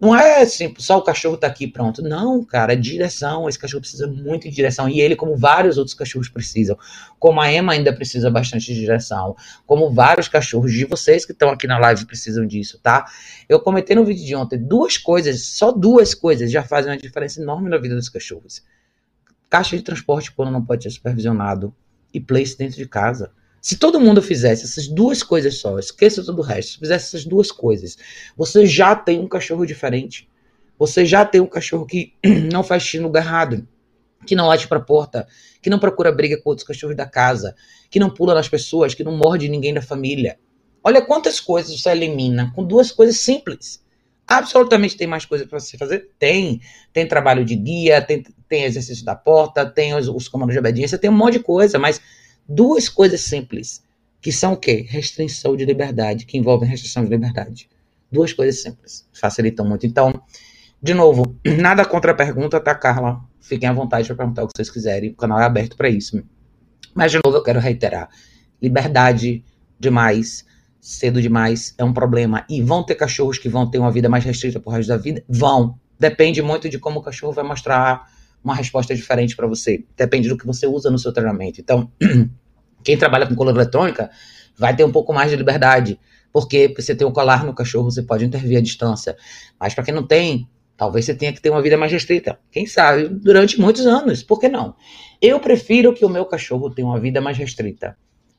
não 0.01 0.15
é 0.15 0.43
assim, 0.43 0.73
só 0.79 0.99
o 0.99 1.03
cachorro 1.03 1.37
tá 1.37 1.49
aqui 1.49 1.67
pronto. 1.67 2.01
Não, 2.01 2.45
cara, 2.45 2.75
é 2.75 2.77
direção. 2.77 3.49
Esse 3.49 3.59
cachorro 3.59 3.81
precisa 3.81 4.07
muito 4.07 4.49
de 4.49 4.55
direção. 4.55 4.89
E 4.89 5.01
ele, 5.01 5.17
como 5.17 5.37
vários 5.37 5.79
outros 5.79 5.95
cachorros 5.97 6.29
precisam. 6.29 6.79
Como 7.19 7.41
a 7.41 7.53
Emma 7.53 7.73
ainda 7.73 7.93
precisa 7.93 8.31
bastante 8.31 8.73
de 8.73 8.79
direção. 8.79 9.35
Como 9.67 9.91
vários 9.91 10.29
cachorros 10.29 10.73
de 10.73 10.85
vocês 10.85 11.25
que 11.25 11.33
estão 11.33 11.51
aqui 11.51 11.67
na 11.67 11.79
live 11.79 12.07
precisam 12.07 12.47
disso, 12.47 12.79
tá? 12.81 13.07
Eu 13.49 13.59
comentei 13.59 13.97
no 13.97 14.05
vídeo 14.05 14.25
de 14.25 14.37
ontem 14.37 14.59
duas 14.59 14.97
coisas, 14.97 15.43
só 15.47 15.73
duas 15.73 16.15
coisas 16.15 16.53
já 16.53 16.63
fazem 16.63 16.93
uma 16.93 16.99
diferença 16.99 17.41
enorme 17.41 17.69
na 17.69 17.79
vida 17.79 17.97
dos 17.97 18.09
cachorros 18.09 18.63
caixa 19.55 19.77
de 19.77 19.85
transporte 19.85 20.33
quando 20.33 20.51
não 20.51 20.65
pode 20.65 20.83
ser 20.83 20.91
supervisionado 20.91 21.73
e 22.13 22.21
place 22.21 22.59
dentro 22.59 22.77
de 22.77 22.89
casa. 22.89 23.31
Se 23.61 23.77
todo 23.77 24.01
mundo 24.01 24.21
fizesse 24.21 24.65
essas 24.65 24.89
duas 24.89 25.23
coisas 25.23 25.59
só, 25.59 25.79
esqueça 25.79 26.25
todo 26.25 26.41
o 26.41 26.43
resto, 26.43 26.73
se 26.73 26.79
fizesse 26.81 27.07
essas 27.07 27.25
duas 27.25 27.53
coisas, 27.53 27.97
você 28.37 28.67
já 28.67 28.97
tem 28.97 29.21
um 29.21 29.29
cachorro 29.29 29.65
diferente. 29.65 30.29
Você 30.77 31.07
já 31.07 31.25
tem 31.25 31.41
um 31.41 31.47
cachorro 31.47 31.87
que 31.87 32.15
não 32.53 32.65
faz 32.65 32.83
xixi 32.83 32.99
no 32.99 33.13
que 34.27 34.35
não 34.35 34.49
late 34.49 34.67
para 34.67 34.79
a 34.79 34.85
porta, 34.85 35.29
que 35.63 35.71
não 35.71 35.79
procura 35.79 36.11
briga 36.11 36.37
com 36.43 36.51
outros 36.51 36.67
cachorros 36.67 36.97
da 36.97 37.07
casa, 37.07 37.55
que 37.89 38.01
não 38.01 38.11
pula 38.11 38.35
nas 38.35 38.49
pessoas, 38.49 38.93
que 38.93 39.05
não 39.05 39.17
morde 39.17 39.49
ninguém 39.49 39.73
da 39.73 39.81
família. 39.81 40.37
Olha 40.83 41.01
quantas 41.01 41.39
coisas 41.39 41.81
você 41.81 41.91
elimina 41.91 42.51
com 42.57 42.65
duas 42.65 42.91
coisas 42.91 43.21
simples. 43.21 43.84
Absolutamente 44.27 44.97
tem 44.97 45.07
mais 45.07 45.25
coisa 45.25 45.47
para 45.47 45.61
você 45.61 45.77
fazer? 45.77 46.11
Tem. 46.19 46.61
Tem 46.93 47.07
trabalho 47.07 47.45
de 47.45 47.55
guia, 47.55 48.01
tem, 48.01 48.23
tem 48.49 48.65
exercício 48.65 49.05
da 49.05 49.15
porta, 49.15 49.67
tem 49.67 49.95
os, 49.95 50.09
os 50.09 50.29
comandos 50.29 50.55
de 50.55 50.59
obediência, 50.59 50.99
tem 50.99 51.11
um 51.11 51.17
monte 51.17 51.35
de 51.35 51.41
coisa, 51.41 51.79
mas 51.79 52.01
duas 52.49 52.89
coisas 52.89 53.21
simples, 53.21 53.83
que 54.21 54.33
são 54.33 54.55
o 54.55 54.57
quê? 54.57 54.87
Restrição 54.89 55.57
de 55.57 55.65
liberdade, 55.65 56.25
que 56.25 56.39
envolvem 56.39 56.69
restrição 56.69 57.05
de 57.05 57.11
liberdade. 57.11 57.69
Duas 58.11 58.33
coisas 58.33 58.63
simples, 58.63 59.07
facilitam 59.13 59.67
muito. 59.67 59.87
Então, 59.87 60.23
de 60.81 60.95
novo, 60.95 61.37
nada 61.45 61.85
contra 61.85 62.13
a 62.13 62.15
pergunta, 62.15 62.61
tá, 62.61 62.75
Carla? 62.75 63.21
Fiquem 63.41 63.69
à 63.69 63.73
vontade 63.73 64.07
para 64.07 64.17
perguntar 64.17 64.45
o 64.45 64.47
que 64.47 64.53
vocês 64.57 64.71
quiserem, 64.71 65.11
o 65.11 65.17
canal 65.17 65.39
é 65.39 65.45
aberto 65.45 65.77
para 65.77 65.91
isso. 65.91 66.23
Mas, 66.95 67.13
de 67.13 67.19
novo, 67.25 67.37
eu 67.37 67.43
quero 67.43 67.61
reiterar: 67.61 68.09
liberdade 68.63 69.45
demais 69.79 70.47
cedo 70.85 71.23
demais 71.23 71.75
é 71.79 71.83
um 71.83 71.95
problema. 71.95 72.45
E 72.47 72.61
vão 72.61 72.83
ter 72.85 72.95
cachorros 72.95 73.39
que 73.39 73.49
vão 73.49 73.69
ter 73.71 73.79
uma 73.79 73.91
vida 73.91 74.07
mais 74.07 74.23
restrita 74.23 74.61
pro 74.61 74.71
resto 74.71 74.89
da 74.91 74.99
vida? 74.99 75.25
Vão. 75.27 75.79
Depende 75.99 76.43
muito 76.43 76.69
de 76.69 76.79
como 76.79 77.01
o 77.01 77.03
cachorro 77.03 77.33
vai 77.33 77.43
mostrar 77.43 78.07
uma 78.45 78.55
resposta 78.55 78.95
diferente 78.95 79.35
para 79.35 79.47
você. 79.47 79.83
Depende 79.97 80.29
do 80.29 80.37
que 80.37 80.47
você 80.47 80.67
usa 80.67 80.91
no 80.91 80.99
seu 80.99 81.11
treinamento. 81.11 81.59
Então, 81.59 81.91
quem 82.85 82.99
trabalha 82.99 83.27
com 83.27 83.35
cola 83.35 83.51
eletrônica 83.51 84.11
vai 84.59 84.77
ter 84.77 84.85
um 84.85 84.93
pouco 84.93 85.15
mais 85.15 85.31
de 85.31 85.37
liberdade. 85.37 85.99
Porque 86.31 86.75
você 86.77 86.95
tem 86.95 87.07
um 87.07 87.13
colar 87.13 87.47
no 87.47 87.55
cachorro, 87.55 87.91
você 87.91 88.03
pode 88.03 88.27
intervir 88.27 88.59
à 88.59 88.61
distância. 88.61 89.17
Mas 89.59 89.73
para 89.73 89.85
quem 89.85 89.95
não 89.95 90.07
tem, 90.07 90.47
talvez 90.77 91.07
você 91.07 91.15
tenha 91.15 91.33
que 91.33 91.41
ter 91.41 91.49
uma 91.49 91.63
vida 91.63 91.79
mais 91.79 91.93
restrita. 91.93 92.39
Quem 92.51 92.67
sabe, 92.67 93.09
durante 93.09 93.59
muitos 93.59 93.87
anos. 93.87 94.23
Por 94.23 94.39
que 94.39 94.51
não? 94.51 94.75
Eu 95.23 95.41
prefiro 95.41 95.95
que 95.95 96.05
o 96.05 96.11
meu 96.11 96.27
cachorro 96.27 96.69
tenha 96.69 96.87
uma 96.87 97.01
vida 97.01 97.23
mais 97.23 97.39
restrita, 97.39 97.97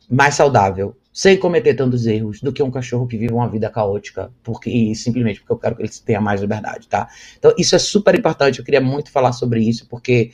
mais 0.07 0.35
saudável, 0.35 0.95
sem 1.15 1.37
cometer 1.37 1.73
tantos 1.75 2.05
erros 2.05 2.41
do 2.41 2.51
que 2.51 2.61
um 2.61 2.69
cachorro 2.69 3.07
que 3.07 3.17
vive 3.17 3.33
uma 3.33 3.47
vida 3.47 3.69
caótica, 3.69 4.33
porque 4.43 4.93
simplesmente 4.95 5.39
porque 5.39 5.53
eu 5.53 5.57
quero 5.57 5.77
que 5.77 5.83
ele 5.83 5.91
tenha 6.05 6.19
mais 6.19 6.41
liberdade, 6.41 6.89
tá? 6.89 7.07
Então, 7.37 7.53
isso 7.57 7.73
é 7.73 7.79
super 7.79 8.13
importante, 8.13 8.59
eu 8.59 8.65
queria 8.65 8.81
muito 8.81 9.09
falar 9.09 9.31
sobre 9.31 9.61
isso, 9.61 9.87
porque 9.87 10.31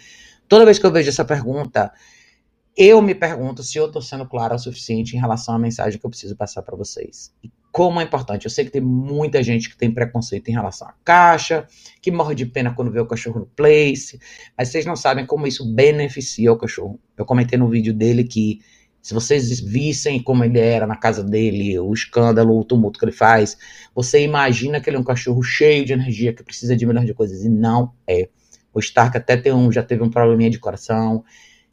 toda 0.47 0.65
vez 0.65 0.79
que 0.79 0.85
eu 0.87 0.91
vejo 0.91 1.07
essa 1.07 1.23
pergunta, 1.23 1.93
eu 2.75 2.99
me 2.99 3.13
pergunto 3.13 3.61
se 3.61 3.77
eu 3.77 3.85
estou 3.85 4.01
sendo 4.01 4.25
claro 4.25 4.55
o 4.55 4.57
suficiente 4.57 5.15
em 5.15 5.19
relação 5.19 5.53
à 5.53 5.59
mensagem 5.59 5.99
que 5.99 6.05
eu 6.05 6.09
preciso 6.09 6.35
passar 6.35 6.63
para 6.63 6.75
vocês. 6.75 7.31
E 7.43 7.51
como 7.71 8.01
é 8.01 8.03
importante. 8.03 8.45
Eu 8.45 8.51
sei 8.51 8.65
que 8.65 8.71
tem 8.71 8.81
muita 8.81 9.43
gente 9.43 9.69
que 9.69 9.77
tem 9.77 9.91
preconceito 9.91 10.49
em 10.49 10.51
relação 10.51 10.87
à 10.87 10.93
caixa, 11.05 11.67
que 12.01 12.11
morre 12.11 12.33
de 12.33 12.47
pena 12.47 12.73
quando 12.73 12.91
vê 12.91 12.99
o 12.99 13.05
cachorro 13.05 13.41
no 13.41 13.45
place, 13.45 14.19
mas 14.57 14.69
vocês 14.69 14.83
não 14.83 14.95
sabem 14.95 15.27
como 15.27 15.45
isso 15.45 15.63
beneficia 15.63 16.51
o 16.51 16.57
cachorro. 16.57 16.99
Eu 17.15 17.23
comentei 17.23 17.57
no 17.59 17.69
vídeo 17.69 17.93
dele 17.93 18.23
que 18.23 18.59
se 19.01 19.13
vocês 19.13 19.59
vissem 19.59 20.21
como 20.21 20.43
ele 20.43 20.59
era 20.59 20.85
na 20.85 20.95
casa 20.95 21.23
dele, 21.23 21.79
o 21.79 21.91
escândalo, 21.93 22.59
o 22.59 22.63
tumulto 22.63 22.99
que 22.99 23.05
ele 23.05 23.11
faz, 23.11 23.57
você 23.95 24.21
imagina 24.23 24.79
que 24.79 24.89
ele 24.89 24.97
é 24.97 24.99
um 24.99 25.03
cachorro 25.03 25.41
cheio 25.41 25.83
de 25.83 25.93
energia 25.93 26.33
que 26.33 26.43
precisa 26.43 26.75
de 26.75 26.85
milhões 26.85 27.07
de 27.07 27.13
coisas. 27.13 27.43
E 27.43 27.49
não 27.49 27.93
é. 28.07 28.29
O 28.73 28.79
Stark 28.79 29.17
até 29.17 29.35
tem 29.35 29.51
um, 29.51 29.71
já 29.71 29.81
teve 29.81 30.03
um 30.03 30.09
probleminha 30.09 30.49
de 30.49 30.59
coração, 30.59 31.23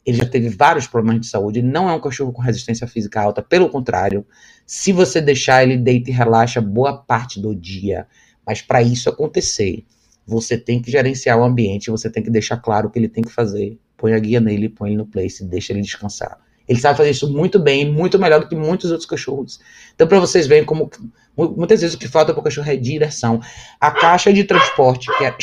ele 0.05 0.17
já 0.17 0.25
teve 0.25 0.49
vários 0.49 0.87
problemas 0.87 1.21
de 1.21 1.27
saúde. 1.27 1.59
Ele 1.59 1.67
não 1.67 1.87
é 1.87 1.93
um 1.93 2.01
cachorro 2.01 2.33
com 2.33 2.41
resistência 2.41 2.87
física 2.87 3.21
alta, 3.21 3.43
pelo 3.43 3.69
contrário. 3.69 4.25
Se 4.65 4.91
você 4.91 5.21
deixar, 5.21 5.63
ele 5.63 5.77
deita 5.77 6.09
e 6.09 6.13
relaxa 6.13 6.59
boa 6.59 6.97
parte 6.97 7.39
do 7.39 7.55
dia. 7.55 8.07
Mas 8.45 8.61
para 8.61 8.81
isso 8.81 9.07
acontecer, 9.07 9.85
você 10.25 10.57
tem 10.57 10.81
que 10.81 10.89
gerenciar 10.89 11.37
o 11.37 11.43
ambiente, 11.43 11.91
você 11.91 12.09
tem 12.09 12.23
que 12.23 12.29
deixar 12.31 12.57
claro 12.57 12.87
o 12.87 12.91
que 12.91 12.97
ele 12.97 13.07
tem 13.07 13.23
que 13.23 13.31
fazer. 13.31 13.79
Põe 13.95 14.13
a 14.13 14.19
guia 14.19 14.39
nele, 14.39 14.67
põe 14.67 14.89
ele 14.89 14.97
no 14.97 15.05
place, 15.05 15.45
deixa 15.45 15.73
ele 15.73 15.81
descansar. 15.81 16.39
Ele 16.69 16.79
sabe 16.79 16.97
fazer 16.97 17.09
isso 17.09 17.27
muito 17.33 17.57
bem, 17.57 17.91
muito 17.91 18.19
melhor 18.19 18.41
do 18.41 18.47
que 18.47 18.55
muitos 18.55 18.91
outros 18.91 19.09
cachorros. 19.09 19.59
Então, 19.95 20.07
para 20.07 20.19
vocês 20.19 20.45
verem 20.45 20.63
como 20.63 20.87
muitas 21.35 21.81
vezes 21.81 21.95
o 21.95 21.97
que 21.97 22.07
falta 22.07 22.31
para 22.31 22.41
o 22.41 22.43
cachorro 22.43 22.69
é 22.69 22.75
direção. 22.75 23.41
A 23.81 23.89
caixa 23.89 24.31
de 24.31 24.43
transporte, 24.43 25.07
que 25.17 25.25
é. 25.25 25.35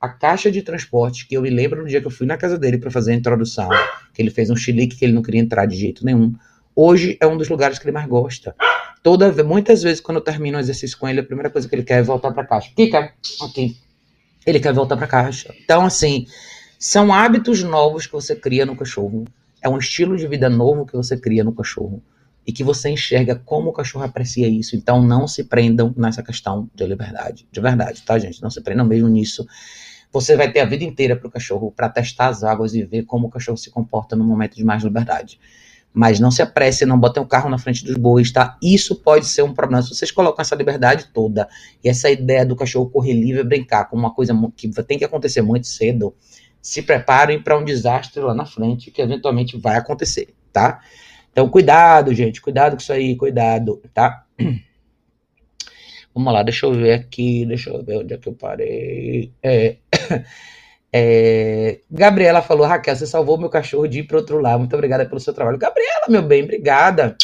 A 0.00 0.08
caixa 0.08 0.50
de 0.50 0.62
transporte, 0.62 1.28
que 1.28 1.36
eu 1.36 1.42
me 1.42 1.50
lembro 1.50 1.82
no 1.82 1.88
dia 1.88 2.00
que 2.00 2.06
eu 2.06 2.10
fui 2.10 2.26
na 2.26 2.38
casa 2.38 2.56
dele 2.56 2.78
para 2.78 2.90
fazer 2.90 3.12
a 3.12 3.14
introdução, 3.14 3.68
que 4.14 4.22
ele 4.22 4.30
fez 4.30 4.48
um 4.48 4.56
chilique 4.56 4.96
que 4.96 5.04
ele 5.04 5.12
não 5.12 5.20
queria 5.20 5.42
entrar 5.42 5.66
de 5.66 5.76
jeito 5.76 6.06
nenhum. 6.06 6.32
Hoje 6.74 7.18
é 7.20 7.26
um 7.26 7.36
dos 7.36 7.50
lugares 7.50 7.78
que 7.78 7.84
ele 7.84 7.92
mais 7.92 8.08
gosta. 8.08 8.56
Toda, 9.02 9.30
muitas 9.44 9.82
vezes, 9.82 10.00
quando 10.00 10.16
eu 10.16 10.24
termino 10.24 10.56
o 10.56 10.60
exercício 10.60 10.96
com 10.96 11.06
ele, 11.06 11.20
a 11.20 11.24
primeira 11.24 11.50
coisa 11.50 11.68
que 11.68 11.74
ele 11.74 11.82
quer 11.82 11.98
é 11.98 12.02
voltar 12.02 12.32
para 12.32 12.44
a 12.44 12.46
caixa. 12.46 12.70
Kika, 12.74 13.12
ok. 13.42 13.76
Ele 14.46 14.58
quer 14.58 14.72
voltar 14.72 14.96
para 14.96 15.04
a 15.04 15.08
caixa. 15.08 15.54
Então, 15.62 15.84
assim, 15.84 16.26
são 16.78 17.12
hábitos 17.12 17.62
novos 17.62 18.06
que 18.06 18.12
você 18.14 18.34
cria 18.34 18.64
no 18.64 18.74
cachorro 18.74 19.26
é 19.62 19.68
um 19.68 19.78
estilo 19.78 20.16
de 20.16 20.26
vida 20.26 20.48
novo 20.48 20.86
que 20.86 20.96
você 20.96 21.16
cria 21.16 21.44
no 21.44 21.52
cachorro 21.52 22.02
e 22.46 22.52
que 22.52 22.64
você 22.64 22.88
enxerga 22.90 23.36
como 23.36 23.70
o 23.70 23.72
cachorro 23.72 24.04
aprecia 24.04 24.48
isso. 24.48 24.74
Então 24.74 25.02
não 25.02 25.28
se 25.28 25.44
prendam 25.44 25.94
nessa 25.96 26.22
questão 26.22 26.68
de 26.74 26.86
liberdade, 26.86 27.46
de 27.50 27.60
verdade, 27.60 28.02
tá, 28.02 28.18
gente? 28.18 28.42
Não 28.42 28.50
se 28.50 28.60
prendam 28.60 28.86
mesmo 28.86 29.08
nisso. 29.08 29.46
Você 30.12 30.36
vai 30.36 30.50
ter 30.50 30.60
a 30.60 30.64
vida 30.64 30.82
inteira 30.82 31.14
para 31.14 31.28
o 31.28 31.30
cachorro 31.30 31.70
para 31.70 31.88
testar 31.88 32.28
as 32.28 32.42
águas 32.42 32.74
e 32.74 32.82
ver 32.82 33.04
como 33.04 33.28
o 33.28 33.30
cachorro 33.30 33.56
se 33.56 33.70
comporta 33.70 34.16
no 34.16 34.24
momento 34.24 34.56
de 34.56 34.64
mais 34.64 34.82
liberdade. 34.82 35.38
Mas 35.92 36.20
não 36.20 36.30
se 36.30 36.40
apresse, 36.40 36.86
não 36.86 36.98
botem 36.98 37.22
o 37.22 37.26
carro 37.26 37.50
na 37.50 37.58
frente 37.58 37.84
dos 37.84 37.96
bois, 37.96 38.30
tá? 38.30 38.56
Isso 38.62 38.96
pode 38.96 39.26
ser 39.26 39.42
um 39.42 39.52
problema. 39.52 39.82
Se 39.82 39.94
vocês 39.94 40.10
colocam 40.10 40.40
essa 40.40 40.54
liberdade 40.54 41.08
toda 41.12 41.48
e 41.82 41.88
essa 41.88 42.08
ideia 42.10 42.46
do 42.46 42.54
cachorro 42.54 42.88
correr 42.88 43.12
livre 43.12 43.40
e 43.40 43.44
brincar 43.44 43.84
como 43.86 44.02
uma 44.02 44.14
coisa 44.14 44.32
que 44.56 44.68
tem 44.84 44.98
que 44.98 45.04
acontecer 45.04 45.42
muito 45.42 45.66
cedo, 45.66 46.14
se 46.60 46.82
preparem 46.82 47.40
para 47.40 47.58
um 47.58 47.64
desastre 47.64 48.20
lá 48.20 48.34
na 48.34 48.44
frente 48.44 48.90
que 48.90 49.00
eventualmente 49.00 49.56
vai 49.56 49.76
acontecer, 49.76 50.34
tá? 50.52 50.80
Então, 51.32 51.48
cuidado, 51.48 52.12
gente, 52.14 52.40
cuidado 52.40 52.72
com 52.72 52.82
isso 52.82 52.92
aí, 52.92 53.16
cuidado, 53.16 53.80
tá? 53.94 54.24
Vamos 56.14 56.32
lá, 56.32 56.42
deixa 56.42 56.66
eu 56.66 56.74
ver 56.74 56.92
aqui, 56.92 57.46
deixa 57.46 57.70
eu 57.70 57.84
ver 57.84 57.98
onde 57.98 58.12
é 58.12 58.18
que 58.18 58.28
eu 58.28 58.34
parei. 58.34 59.32
É, 59.42 59.76
é, 60.92 61.80
Gabriela 61.90 62.42
falou, 62.42 62.66
Raquel, 62.66 62.96
você 62.96 63.06
salvou 63.06 63.38
meu 63.38 63.48
cachorro 63.48 63.86
de 63.86 64.00
ir 64.00 64.02
para 64.04 64.18
outro 64.18 64.40
lado. 64.40 64.58
Muito 64.58 64.74
obrigada 64.74 65.06
pelo 65.06 65.20
seu 65.20 65.32
trabalho. 65.32 65.56
Gabriela, 65.56 66.06
meu 66.08 66.22
bem, 66.22 66.42
obrigada. 66.42 67.16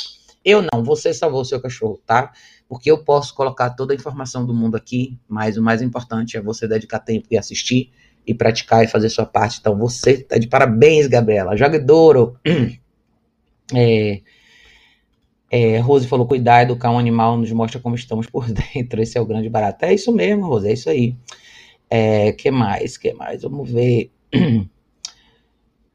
Eu 0.44 0.62
não, 0.62 0.84
você 0.84 1.12
salvou 1.12 1.40
o 1.40 1.44
seu 1.44 1.60
cachorro, 1.60 2.00
tá? 2.06 2.32
Porque 2.68 2.88
eu 2.88 2.98
posso 2.98 3.34
colocar 3.34 3.70
toda 3.70 3.92
a 3.92 3.96
informação 3.96 4.46
do 4.46 4.54
mundo 4.54 4.76
aqui, 4.76 5.18
mas 5.28 5.56
o 5.56 5.62
mais 5.62 5.82
importante 5.82 6.36
é 6.36 6.40
você 6.40 6.68
dedicar 6.68 7.00
tempo 7.00 7.26
e 7.28 7.36
assistir 7.36 7.90
e 8.26 8.34
praticar 8.34 8.84
e 8.84 8.88
fazer 8.88 9.08
sua 9.08 9.24
parte. 9.24 9.58
Então 9.60 9.76
você 9.78 10.12
está 10.12 10.38
de 10.38 10.48
parabéns, 10.48 11.06
Gabriela. 11.06 11.56
Jogue 11.56 11.78
Douro. 11.78 12.36
É, 13.74 14.20
é, 15.50 15.78
Rose 15.78 16.06
falou: 16.06 16.24
cuidar, 16.24 16.62
educar 16.62 16.92
um 16.92 17.00
animal 17.00 17.36
nos 17.36 17.50
mostra 17.50 17.80
como 17.80 17.96
estamos 17.96 18.28
por 18.28 18.46
dentro. 18.74 19.02
Esse 19.02 19.18
é 19.18 19.20
o 19.20 19.26
grande 19.26 19.48
barato. 19.48 19.84
É 19.84 19.92
isso 19.92 20.12
mesmo, 20.12 20.46
Rose, 20.46 20.68
é 20.68 20.72
isso 20.72 20.88
aí. 20.88 21.16
É, 21.90 22.30
que 22.30 22.48
mais? 22.48 22.96
Que 22.96 23.12
mais? 23.12 23.42
Vamos 23.42 23.68
ver. 23.68 24.12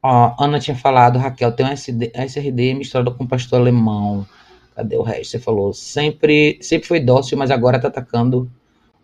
Ó, 0.02 0.34
Ana 0.38 0.58
tinha 0.58 0.76
falado, 0.76 1.18
Raquel, 1.18 1.52
tem 1.52 1.64
um 1.64 1.70
SD, 1.70 2.12
SRD 2.14 2.74
misturado 2.74 3.14
com 3.14 3.26
pastor 3.26 3.60
alemão. 3.60 4.26
Cadê 4.74 4.96
o 4.96 5.02
resto? 5.02 5.30
Você 5.30 5.38
falou, 5.38 5.72
sempre, 5.72 6.58
sempre 6.60 6.88
foi 6.88 6.98
dócil, 6.98 7.38
mas 7.38 7.50
agora 7.50 7.78
tá 7.78 7.88
atacando 7.88 8.50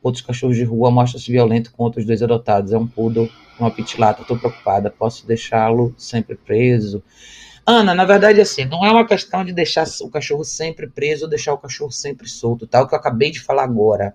outros 0.02 0.24
cachorros 0.24 0.56
de 0.56 0.64
rua, 0.64 0.90
mostra-se 0.90 1.30
violento 1.30 1.72
com 1.72 1.84
outros 1.84 2.04
dois 2.04 2.22
adotados. 2.22 2.72
É 2.72 2.78
um 2.78 2.86
poodle, 2.86 3.30
uma 3.58 3.70
pitilata, 3.70 4.24
tô 4.24 4.36
preocupada. 4.36 4.90
Posso 4.90 5.26
deixá-lo 5.26 5.94
sempre 5.96 6.36
preso? 6.36 7.02
Ana, 7.66 7.94
na 7.94 8.04
verdade, 8.04 8.40
assim, 8.40 8.64
não 8.64 8.84
é 8.84 8.90
uma 8.90 9.06
questão 9.06 9.44
de 9.44 9.52
deixar 9.52 9.86
o 10.00 10.08
cachorro 10.08 10.42
sempre 10.42 10.86
preso 10.88 11.24
ou 11.24 11.30
deixar 11.30 11.52
o 11.52 11.58
cachorro 11.58 11.90
sempre 11.90 12.26
solto, 12.26 12.66
tá? 12.66 12.80
O 12.80 12.88
que 12.88 12.94
eu 12.94 12.98
acabei 12.98 13.30
de 13.30 13.40
falar 13.40 13.64
agora 13.64 14.14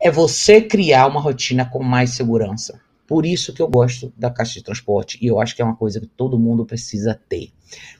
é 0.00 0.10
você 0.10 0.62
criar 0.62 1.06
uma 1.06 1.20
rotina 1.20 1.66
com 1.66 1.82
mais 1.82 2.10
segurança. 2.10 2.80
Por 3.06 3.26
isso 3.26 3.52
que 3.52 3.60
eu 3.60 3.68
gosto 3.68 4.12
da 4.16 4.30
caixa 4.30 4.54
de 4.54 4.62
transporte 4.62 5.18
e 5.20 5.26
eu 5.26 5.40
acho 5.40 5.54
que 5.54 5.60
é 5.60 5.64
uma 5.64 5.76
coisa 5.76 6.00
que 6.00 6.06
todo 6.06 6.38
mundo 6.38 6.64
precisa 6.64 7.20
ter. 7.28 7.50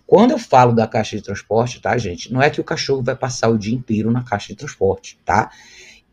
Quando 0.07 0.31
eu 0.31 0.39
falo 0.39 0.73
da 0.73 0.87
caixa 0.87 1.17
de 1.17 1.23
transporte, 1.23 1.81
tá, 1.81 1.99
gente? 1.99 2.33
Não 2.33 2.41
é 2.41 2.49
que 2.49 2.61
o 2.61 2.65
cachorro 2.65 3.03
vai 3.03 3.17
passar 3.17 3.49
o 3.49 3.59
dia 3.59 3.75
inteiro 3.75 4.11
na 4.11 4.23
caixa 4.23 4.49
de 4.49 4.57
transporte, 4.57 5.19
tá? 5.25 5.51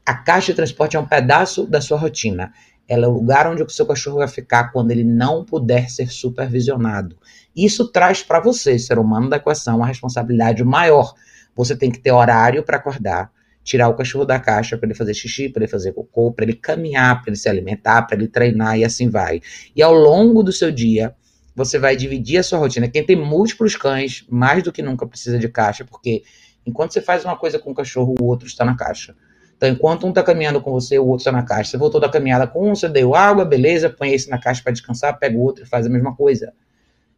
A 0.08 0.14
caixa 0.14 0.54
de 0.54 0.56
transporte 0.56 0.96
é 0.96 1.00
um 1.02 1.06
pedaço 1.06 1.68
da 1.68 1.82
sua 1.82 1.98
rotina. 1.98 2.54
Ela 2.88 3.08
é 3.08 3.10
o 3.10 3.12
lugar 3.12 3.46
onde 3.46 3.62
o 3.62 3.70
seu 3.70 3.86
cachorro 3.86 4.20
vai 4.20 4.28
ficar 4.30 4.72
quando 4.72 4.90
ele 4.90 5.04
não 5.04 5.44
puder 5.44 5.90
ser 5.90 6.10
supervisionado. 6.10 7.18
Isso 7.54 7.92
traz 7.92 8.24
para 8.24 8.40
você, 8.40 8.80
ser 8.80 9.00
humano 9.00 9.30
da 9.30 9.36
equação, 9.36 9.76
uma 9.76 9.86
responsabilidade 9.86 10.64
maior. 10.64 11.14
Você 11.54 11.76
tem 11.76 11.92
que 11.92 12.00
ter 12.00 12.14
horário 12.14 12.64
para 12.64 12.78
acordar, 12.78 13.30
tirar 13.66 13.90
o 13.90 13.96
cachorro 13.96 14.24
da 14.24 14.40
caixa 14.40 14.78
para 14.78 14.88
ele 14.88 14.96
fazer 14.96 15.14
xixi, 15.14 15.50
para 15.50 15.64
ele 15.64 15.70
fazer 15.70 15.92
cocô, 15.92 16.32
para 16.32 16.46
ele 16.46 16.54
caminhar, 16.54 17.22
para 17.22 17.32
ele 17.32 17.38
se 17.38 17.50
alimentar, 17.50 18.04
para 18.04 18.16
ele 18.16 18.30
treinar 18.30 18.80
e 18.80 18.86
assim 18.86 19.10
vai. 19.10 19.42
E 19.76 19.84
ao 19.84 19.94
longo 19.94 20.42
do 20.42 20.54
seu 20.54 20.72
dia, 20.72 21.14
você 21.54 21.78
vai 21.78 21.98
dividir 21.98 22.38
a 22.38 22.44
sua 22.44 22.60
rotina. 22.60 22.88
Quem 22.88 23.06
tem 23.06 23.18
múltiplos 23.18 23.76
cães, 23.76 24.26
mais 24.30 24.64
do 24.64 24.72
que 24.72 24.82
nunca 24.82 25.06
precisa 25.06 25.38
de 25.38 25.50
caixa, 25.50 25.84
porque 25.84 26.24
enquanto 26.66 26.94
você 26.94 27.02
faz 27.02 27.26
uma 27.26 27.36
coisa 27.36 27.60
com 27.60 27.72
o 27.72 27.76
cachorro, 27.76 28.16
o 28.22 28.24
outro 28.24 28.48
está 28.48 28.64
na 28.64 28.78
caixa. 28.78 29.14
Então, 29.58 29.68
enquanto 29.70 30.06
um 30.06 30.10
está 30.10 30.22
caminhando 30.22 30.62
com 30.62 30.72
você, 30.72 31.00
o 31.00 31.06
outro 31.06 31.22
está 31.22 31.32
na 31.32 31.42
caixa. 31.42 31.72
Você 31.72 31.78
voltou 31.78 32.00
da 32.00 32.08
caminhada 32.08 32.46
com 32.46 32.72
um, 32.72 32.76
você 32.76 32.88
deu 32.88 33.16
água, 33.16 33.44
beleza, 33.44 33.90
põe 33.90 34.14
esse 34.14 34.30
na 34.30 34.38
caixa 34.38 34.62
para 34.62 34.72
descansar, 34.72 35.18
pega 35.18 35.36
o 35.36 35.42
outro 35.42 35.64
e 35.64 35.68
faz 35.68 35.88
a 35.88 35.90
mesma 35.90 36.16
coisa. 36.16 36.54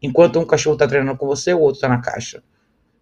Enquanto 0.01 0.39
um 0.39 0.45
cachorro 0.45 0.75
está 0.75 0.87
treinando 0.87 1.17
com 1.17 1.27
você, 1.27 1.53
o 1.53 1.59
outro 1.59 1.75
está 1.75 1.89
na 1.89 1.99
caixa. 1.99 2.41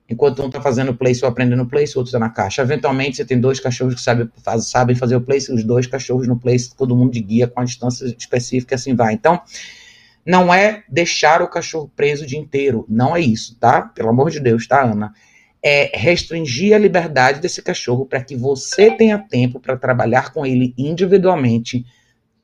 Enquanto 0.09 0.41
um 0.41 0.47
está 0.47 0.59
fazendo 0.59 0.95
place 0.95 1.23
ou 1.23 1.29
aprendendo 1.29 1.65
place, 1.67 1.95
o 1.95 1.99
outro 1.99 2.09
está 2.09 2.17
na 2.17 2.29
caixa. 2.29 2.63
Eventualmente, 2.63 3.17
você 3.17 3.25
tem 3.25 3.39
dois 3.39 3.59
cachorros 3.59 3.93
que 3.93 4.01
sabem, 4.01 4.27
faz, 4.43 4.67
sabem 4.67 4.95
fazer 4.95 5.15
o 5.15 5.21
place, 5.21 5.53
os 5.53 5.63
dois 5.63 5.85
cachorros 5.85 6.27
no 6.27 6.39
place, 6.39 6.75
todo 6.75 6.95
mundo 6.95 7.11
de 7.11 7.21
guia 7.21 7.47
com 7.47 7.59
a 7.59 7.63
distância 7.63 8.05
específica 8.17 8.73
e 8.73 8.75
assim 8.75 8.95
vai. 8.95 9.13
Então, 9.13 9.39
não 10.25 10.51
é 10.51 10.83
deixar 10.89 11.43
o 11.43 11.47
cachorro 11.47 11.91
preso 11.95 12.23
o 12.23 12.27
dia 12.27 12.39
inteiro. 12.39 12.85
Não 12.89 13.15
é 13.15 13.19
isso, 13.19 13.55
tá? 13.59 13.81
Pelo 13.81 14.09
amor 14.09 14.31
de 14.31 14.39
Deus, 14.39 14.65
tá, 14.65 14.81
Ana? 14.81 15.13
É 15.63 15.97
restringir 15.97 16.75
a 16.75 16.77
liberdade 16.77 17.39
desse 17.39 17.61
cachorro 17.61 18.05
para 18.05 18.23
que 18.23 18.35
você 18.35 18.91
tenha 18.91 19.17
tempo 19.17 19.59
para 19.59 19.75
trabalhar 19.75 20.31
com 20.31 20.45
ele 20.45 20.73
individualmente 20.77 21.85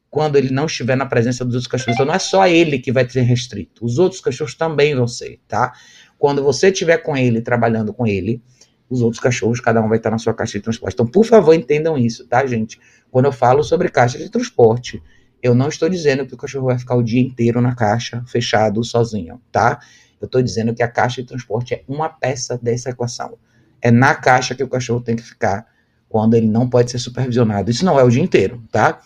quando 0.10 0.36
ele 0.36 0.52
não 0.52 0.68
estiver 0.68 0.96
na 0.96 1.06
presença 1.06 1.44
dos 1.44 1.56
outros 1.56 1.72
cachorros. 1.72 1.96
Então 1.96 2.06
não 2.06 2.14
é 2.14 2.20
só 2.20 2.48
ele 2.48 2.78
que 2.78 2.92
vai 2.92 3.10
ser 3.10 3.22
restrito, 3.22 3.84
os 3.84 3.98
outros 3.98 4.22
cachorros 4.22 4.54
também 4.54 4.94
vão 4.94 5.08
ser, 5.08 5.40
tá? 5.48 5.74
Quando 6.20 6.44
você 6.44 6.70
estiver 6.70 6.98
com 6.98 7.18
ele, 7.18 7.42
trabalhando 7.42 7.92
com 7.94 8.06
ele, 8.06 8.42
os 8.88 9.02
outros 9.02 9.20
cachorros, 9.20 9.60
cada 9.60 9.82
um 9.82 9.90
vai 9.90 9.98
estar 9.98 10.12
na 10.12 10.20
sua 10.20 10.34
caixa 10.34 10.60
de 10.60 10.64
transporte. 10.64 10.94
Então, 10.94 11.08
por 11.08 11.26
favor, 11.26 11.54
entendam 11.54 11.98
isso, 11.98 12.28
tá, 12.28 12.46
gente? 12.46 12.80
Quando 13.10 13.26
eu 13.26 13.32
falo 13.32 13.64
sobre 13.64 13.90
caixa 13.90 14.18
de 14.20 14.30
transporte, 14.30 15.02
eu 15.42 15.56
não 15.56 15.68
estou 15.68 15.90
dizendo 15.90 16.26
que 16.26 16.34
o 16.34 16.38
cachorro 16.38 16.68
vai 16.68 16.78
ficar 16.78 16.96
o 16.96 17.04
dia 17.04 17.22
inteiro 17.22 17.60
na 17.60 17.76
caixa, 17.76 18.24
fechado, 18.28 18.84
sozinho, 18.84 19.42
tá? 19.52 19.80
Eu 20.24 20.28
estou 20.28 20.42
dizendo 20.42 20.74
que 20.74 20.82
a 20.82 20.88
caixa 20.88 21.22
de 21.22 21.28
transporte 21.28 21.74
é 21.74 21.84
uma 21.86 22.08
peça 22.08 22.58
dessa 22.58 22.92
equação. 22.92 23.38
É 23.82 23.92
na 23.92 24.16
caixa 24.16 24.56
que 24.56 24.64
o 24.64 24.70
cachorro 24.70 25.02
tem 25.02 25.18
que 25.18 25.22
ficar 25.22 25.68
quando 26.08 26.34
ele 26.36 26.48
não 26.48 26.70
pode 26.70 26.90
ser 26.90 26.98
supervisionado. 26.98 27.70
Isso 27.70 27.84
não 27.84 28.00
é 28.00 28.04
o 28.04 28.10
dia 28.10 28.24
inteiro, 28.24 28.64
tá? 28.72 29.02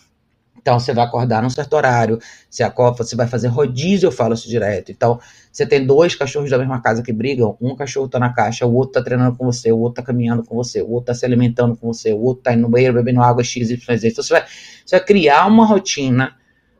Então, 0.56 0.78
você 0.78 0.92
vai 0.94 1.04
acordar 1.04 1.42
num 1.42 1.50
certo 1.50 1.72
horário, 1.72 2.20
você, 2.48 2.62
acorda, 2.62 3.02
você 3.02 3.16
vai 3.16 3.26
fazer 3.26 3.48
rodízio, 3.48 4.06
eu 4.06 4.12
falo 4.12 4.34
isso 4.34 4.48
direto. 4.48 4.92
Então, 4.92 5.18
você 5.50 5.66
tem 5.66 5.84
dois 5.84 6.14
cachorros 6.14 6.50
da 6.50 6.58
mesma 6.58 6.80
casa 6.80 7.02
que 7.02 7.12
brigam, 7.12 7.56
um 7.60 7.74
cachorro 7.74 8.06
tá 8.06 8.20
na 8.20 8.32
caixa, 8.32 8.64
o 8.64 8.72
outro 8.72 8.92
tá 8.92 9.02
treinando 9.02 9.36
com 9.36 9.44
você, 9.44 9.72
o 9.72 9.78
outro 9.78 10.00
tá 10.00 10.06
caminhando 10.06 10.44
com 10.44 10.54
você, 10.54 10.82
o 10.82 10.90
outro 10.90 11.06
tá 11.06 11.14
se 11.14 11.24
alimentando 11.26 11.76
com 11.76 11.92
você, 11.92 12.12
o 12.12 12.20
outro 12.20 12.44
tá 12.44 12.52
indo 12.52 12.62
no 12.62 12.68
banheiro 12.68 12.94
bebendo 12.94 13.22
água 13.22 13.42
X, 13.42 13.70
Y, 13.70 13.96
Z. 13.96 14.08
Então, 14.08 14.22
você 14.22 14.32
vai, 14.32 14.44
você 14.84 14.96
vai 14.96 15.04
criar 15.04 15.46
uma 15.46 15.64
rotina 15.66 16.36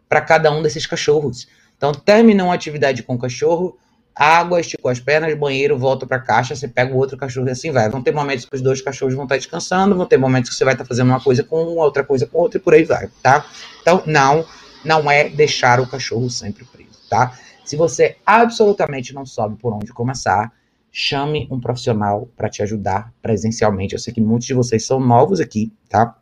para 0.08 0.20
cada 0.20 0.52
um 0.52 0.62
desses 0.62 0.86
cachorros. 0.86 1.48
Então, 1.76 1.92
termina 1.92 2.44
uma 2.44 2.54
atividade 2.54 3.02
com 3.02 3.14
o 3.14 3.18
cachorro, 3.18 3.78
água, 4.18 4.60
esticou 4.60 4.90
as 4.90 4.98
pernas, 4.98 5.32
banheiro, 5.38 5.78
volta 5.78 6.04
para 6.04 6.16
a 6.16 6.20
caixa, 6.20 6.56
você 6.56 6.66
pega 6.66 6.92
o 6.92 6.96
outro 6.96 7.16
cachorro 7.16 7.46
e 7.46 7.52
assim 7.52 7.70
vai. 7.70 7.88
Vão 7.88 8.02
ter 8.02 8.12
momentos 8.12 8.44
que 8.44 8.56
os 8.56 8.60
dois 8.60 8.82
cachorros 8.82 9.14
vão 9.14 9.24
estar 9.24 9.36
descansando, 9.36 9.94
vão 9.94 10.06
ter 10.06 10.16
momentos 10.16 10.50
que 10.50 10.56
você 10.56 10.64
vai 10.64 10.74
estar 10.74 10.84
fazendo 10.84 11.08
uma 11.08 11.20
coisa 11.20 11.44
com 11.44 11.62
um, 11.62 11.78
outra 11.78 12.02
coisa 12.02 12.26
com 12.26 12.38
outro 12.38 12.58
e 12.58 12.60
por 12.60 12.74
aí 12.74 12.82
vai, 12.82 13.08
tá? 13.22 13.46
Então, 13.80 14.02
não, 14.04 14.44
não 14.84 15.08
é 15.08 15.28
deixar 15.28 15.78
o 15.78 15.86
cachorro 15.86 16.28
sempre 16.28 16.64
preso, 16.64 16.98
tá? 17.08 17.32
Se 17.64 17.76
você 17.76 18.16
absolutamente 18.26 19.14
não 19.14 19.24
sabe 19.24 19.54
por 19.56 19.72
onde 19.72 19.92
começar, 19.92 20.52
chame 20.90 21.46
um 21.50 21.60
profissional 21.60 22.28
para 22.36 22.48
te 22.48 22.62
ajudar 22.62 23.12
presencialmente. 23.22 23.94
Eu 23.94 24.00
sei 24.00 24.12
que 24.12 24.20
muitos 24.20 24.48
de 24.48 24.54
vocês 24.54 24.84
são 24.84 24.98
novos 24.98 25.38
aqui, 25.38 25.72
tá? 25.88 26.17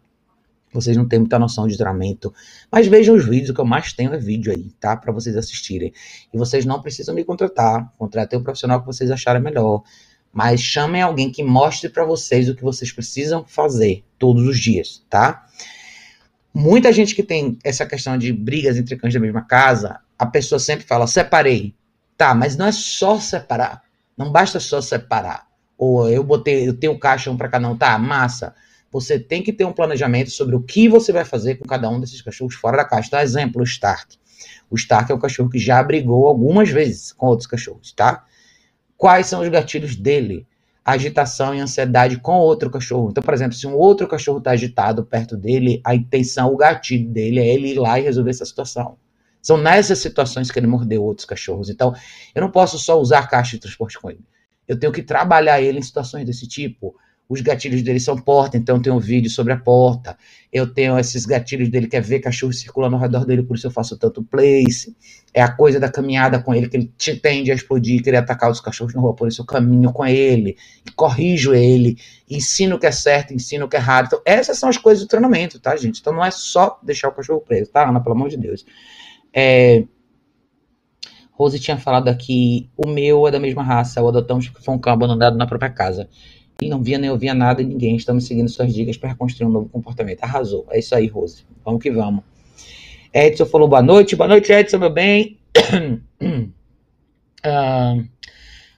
Vocês 0.76 0.96
não 0.96 1.08
têm 1.08 1.20
muita 1.20 1.38
noção 1.38 1.66
de 1.66 1.76
treinamento. 1.76 2.32
Mas 2.70 2.86
vejam 2.86 3.16
os 3.16 3.24
vídeos, 3.24 3.50
o 3.50 3.54
que 3.54 3.60
eu 3.60 3.64
mais 3.64 3.92
tenho 3.92 4.12
é 4.12 4.18
vídeo 4.18 4.52
aí, 4.52 4.70
tá? 4.78 4.96
Para 4.96 5.12
vocês 5.12 5.36
assistirem. 5.36 5.92
E 6.32 6.36
vocês 6.36 6.64
não 6.64 6.80
precisam 6.80 7.14
me 7.14 7.24
contratar. 7.24 7.92
Contratem 7.98 8.38
um 8.38 8.42
profissional 8.42 8.80
que 8.80 8.86
vocês 8.86 9.10
acharem 9.10 9.42
melhor. 9.42 9.82
Mas 10.32 10.60
chamem 10.60 11.00
alguém 11.00 11.30
que 11.30 11.42
mostre 11.42 11.88
para 11.88 12.04
vocês 12.04 12.48
o 12.48 12.54
que 12.54 12.62
vocês 12.62 12.92
precisam 12.92 13.44
fazer 13.46 14.04
todos 14.18 14.46
os 14.46 14.58
dias, 14.58 15.02
tá? 15.08 15.46
Muita 16.52 16.92
gente 16.92 17.14
que 17.14 17.22
tem 17.22 17.58
essa 17.64 17.86
questão 17.86 18.18
de 18.18 18.32
brigas 18.32 18.76
entre 18.76 18.96
cães 18.96 19.14
da 19.14 19.20
mesma 19.20 19.42
casa, 19.42 19.98
a 20.18 20.26
pessoa 20.26 20.58
sempre 20.58 20.86
fala, 20.86 21.06
separei. 21.06 21.74
Tá, 22.18 22.34
mas 22.34 22.56
não 22.56 22.66
é 22.66 22.72
só 22.72 23.18
separar. 23.18 23.82
Não 24.16 24.30
basta 24.30 24.60
só 24.60 24.80
separar. 24.80 25.46
Ou 25.76 26.08
eu 26.08 26.22
botei, 26.22 26.68
eu 26.68 26.74
tenho 26.74 26.94
um 26.94 27.36
para 27.36 27.48
cada 27.48 27.68
um, 27.68 27.76
tá, 27.76 27.98
massa 27.98 28.54
você 29.00 29.18
tem 29.18 29.42
que 29.42 29.52
ter 29.52 29.66
um 29.66 29.72
planejamento 29.72 30.30
sobre 30.30 30.56
o 30.56 30.62
que 30.62 30.88
você 30.88 31.12
vai 31.12 31.24
fazer 31.24 31.56
com 31.56 31.66
cada 31.66 31.88
um 31.90 32.00
desses 32.00 32.22
cachorros 32.22 32.54
fora 32.54 32.78
da 32.78 32.84
caixa. 32.84 33.08
Então, 33.08 33.20
exemplo, 33.20 33.60
o 33.60 33.64
Stark. 33.64 34.16
O 34.70 34.74
Stark 34.74 35.12
é 35.12 35.14
o 35.14 35.18
cachorro 35.18 35.50
que 35.50 35.58
já 35.58 35.82
brigou 35.82 36.26
algumas 36.26 36.70
vezes 36.70 37.12
com 37.12 37.26
outros 37.26 37.46
cachorros, 37.46 37.92
tá? 37.92 38.24
Quais 38.96 39.26
são 39.26 39.42
os 39.42 39.48
gatilhos 39.48 39.94
dele? 39.94 40.46
Agitação 40.82 41.54
e 41.54 41.60
ansiedade 41.60 42.18
com 42.18 42.38
outro 42.38 42.70
cachorro. 42.70 43.10
Então, 43.10 43.22
por 43.22 43.34
exemplo, 43.34 43.54
se 43.54 43.66
um 43.66 43.74
outro 43.74 44.08
cachorro 44.08 44.38
está 44.38 44.52
agitado 44.52 45.04
perto 45.04 45.36
dele, 45.36 45.80
a 45.84 45.94
intenção, 45.94 46.52
o 46.52 46.56
gatilho 46.56 47.10
dele 47.10 47.40
é 47.40 47.46
ele 47.46 47.72
ir 47.72 47.78
lá 47.78 48.00
e 48.00 48.02
resolver 48.04 48.30
essa 48.30 48.46
situação. 48.46 48.96
São 49.42 49.58
nessas 49.58 49.98
situações 49.98 50.50
que 50.50 50.58
ele 50.58 50.66
mordeu 50.66 51.04
outros 51.04 51.26
cachorros. 51.26 51.68
Então, 51.68 51.94
eu 52.34 52.40
não 52.40 52.50
posso 52.50 52.78
só 52.78 52.98
usar 52.98 53.28
caixa 53.28 53.52
de 53.52 53.60
transporte 53.60 53.98
com 54.00 54.10
ele. 54.10 54.24
Eu 54.66 54.78
tenho 54.78 54.92
que 54.92 55.02
trabalhar 55.02 55.60
ele 55.60 55.78
em 55.78 55.82
situações 55.82 56.24
desse 56.24 56.48
tipo 56.48 56.96
os 57.28 57.40
gatilhos 57.40 57.82
dele 57.82 57.98
são 57.98 58.16
porta, 58.16 58.56
então 58.56 58.80
tem 58.80 58.92
um 58.92 59.00
vídeo 59.00 59.28
sobre 59.28 59.52
a 59.52 59.56
porta. 59.56 60.16
Eu 60.52 60.72
tenho 60.72 60.96
esses 60.98 61.26
gatilhos 61.26 61.68
dele 61.68 61.88
que 61.88 61.96
é 61.96 62.00
ver 62.00 62.20
cachorro 62.20 62.52
circulando 62.52 62.94
ao 62.94 63.02
redor 63.02 63.24
dele, 63.24 63.42
por 63.42 63.56
isso 63.56 63.66
eu 63.66 63.70
faço 63.70 63.98
tanto 63.98 64.22
place. 64.22 64.96
É 65.34 65.42
a 65.42 65.50
coisa 65.50 65.80
da 65.80 65.90
caminhada 65.90 66.38
com 66.38 66.54
ele, 66.54 66.68
que 66.68 66.76
ele 66.76 66.92
te 66.96 67.16
tende 67.16 67.50
a 67.50 67.54
explodir, 67.54 68.02
querer 68.02 68.18
atacar 68.18 68.50
os 68.50 68.60
cachorros 68.60 68.94
na 68.94 69.00
rua, 69.00 69.14
por 69.14 69.26
isso 69.26 69.42
eu 69.42 69.46
caminho 69.46 69.92
com 69.92 70.06
ele, 70.06 70.56
corrijo 70.94 71.52
ele, 71.52 71.98
ensino 72.30 72.76
o 72.76 72.78
que 72.78 72.86
é 72.86 72.92
certo, 72.92 73.34
ensino 73.34 73.66
o 73.66 73.68
que 73.68 73.76
é 73.76 73.80
errado. 73.80 74.06
Então, 74.06 74.22
essas 74.24 74.56
são 74.58 74.68
as 74.68 74.78
coisas 74.78 75.02
do 75.02 75.08
treinamento, 75.08 75.58
tá, 75.58 75.76
gente? 75.76 76.00
Então 76.00 76.12
não 76.12 76.24
é 76.24 76.30
só 76.30 76.78
deixar 76.82 77.08
o 77.08 77.12
cachorro 77.12 77.40
preso, 77.40 77.70
tá, 77.72 77.88
Ana? 77.88 78.00
Pelo 78.00 78.14
amor 78.14 78.28
de 78.28 78.36
Deus. 78.36 78.64
É, 79.34 79.84
Rose 81.32 81.60
tinha 81.60 81.76
falado 81.76 82.08
aqui, 82.08 82.70
o 82.76 82.88
meu 82.88 83.28
é 83.28 83.30
da 83.30 83.38
mesma 83.38 83.62
raça, 83.62 84.00
o 84.00 84.08
adotamos 84.08 84.48
porque 84.48 84.64
foi 84.64 84.74
um 84.74 84.78
cão 84.78 84.92
abandonado 84.92 85.36
na 85.36 85.46
própria 85.46 85.68
casa. 85.68 86.08
Ele 86.60 86.70
não 86.70 86.82
via 86.82 86.98
nem 86.98 87.10
ouvia 87.10 87.34
nada 87.34 87.62
de 87.62 87.68
ninguém, 87.68 87.96
estamos 87.96 88.26
seguindo 88.26 88.48
suas 88.48 88.72
dicas 88.72 88.96
para 88.96 89.10
reconstruir 89.10 89.46
um 89.46 89.50
novo 89.50 89.68
comportamento. 89.68 90.22
Arrasou, 90.22 90.66
é 90.70 90.78
isso 90.78 90.94
aí, 90.94 91.06
Rose. 91.06 91.44
Vamos 91.64 91.82
que 91.82 91.90
vamos. 91.90 92.24
Edson 93.12 93.46
falou 93.46 93.68
boa 93.68 93.82
noite, 93.82 94.16
boa 94.16 94.28
noite, 94.28 94.52
Edson, 94.52 94.78
meu 94.78 94.90
bem. 94.90 95.38
uh, 96.22 98.04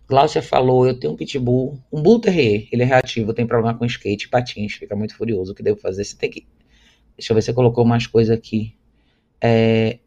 Glaucia 0.09 0.43
falou, 0.43 0.87
eu 0.87 0.99
tenho 0.99 1.13
um 1.13 1.17
pitbull, 1.17 1.79
um 1.93 2.03
bull 2.03 2.21
terrier, 2.21 2.69
ele 2.73 2.83
é 2.83 2.87
reativo, 2.87 3.35
tem 3.35 3.47
problema 3.47 3.77
com 3.77 3.85
skate 3.85 4.27
e 4.27 4.29
patins, 4.29 4.75
fica 4.75 4.97
muito 4.97 5.15
furioso, 5.15 5.53
o 5.53 5.55
que 5.55 5.63
devo 5.63 5.79
fazer? 5.79 6.05
Você 6.05 6.17
tem 6.17 6.31
que... 6.31 6.47
Deixa 7.17 7.33
eu 7.33 7.35
ver 7.35 7.43
se 7.43 7.47
você 7.47 7.53
colocou 7.53 7.85
mais 7.85 8.07
coisa 8.07 8.35
aqui. 8.35 8.75
É, 9.41 9.99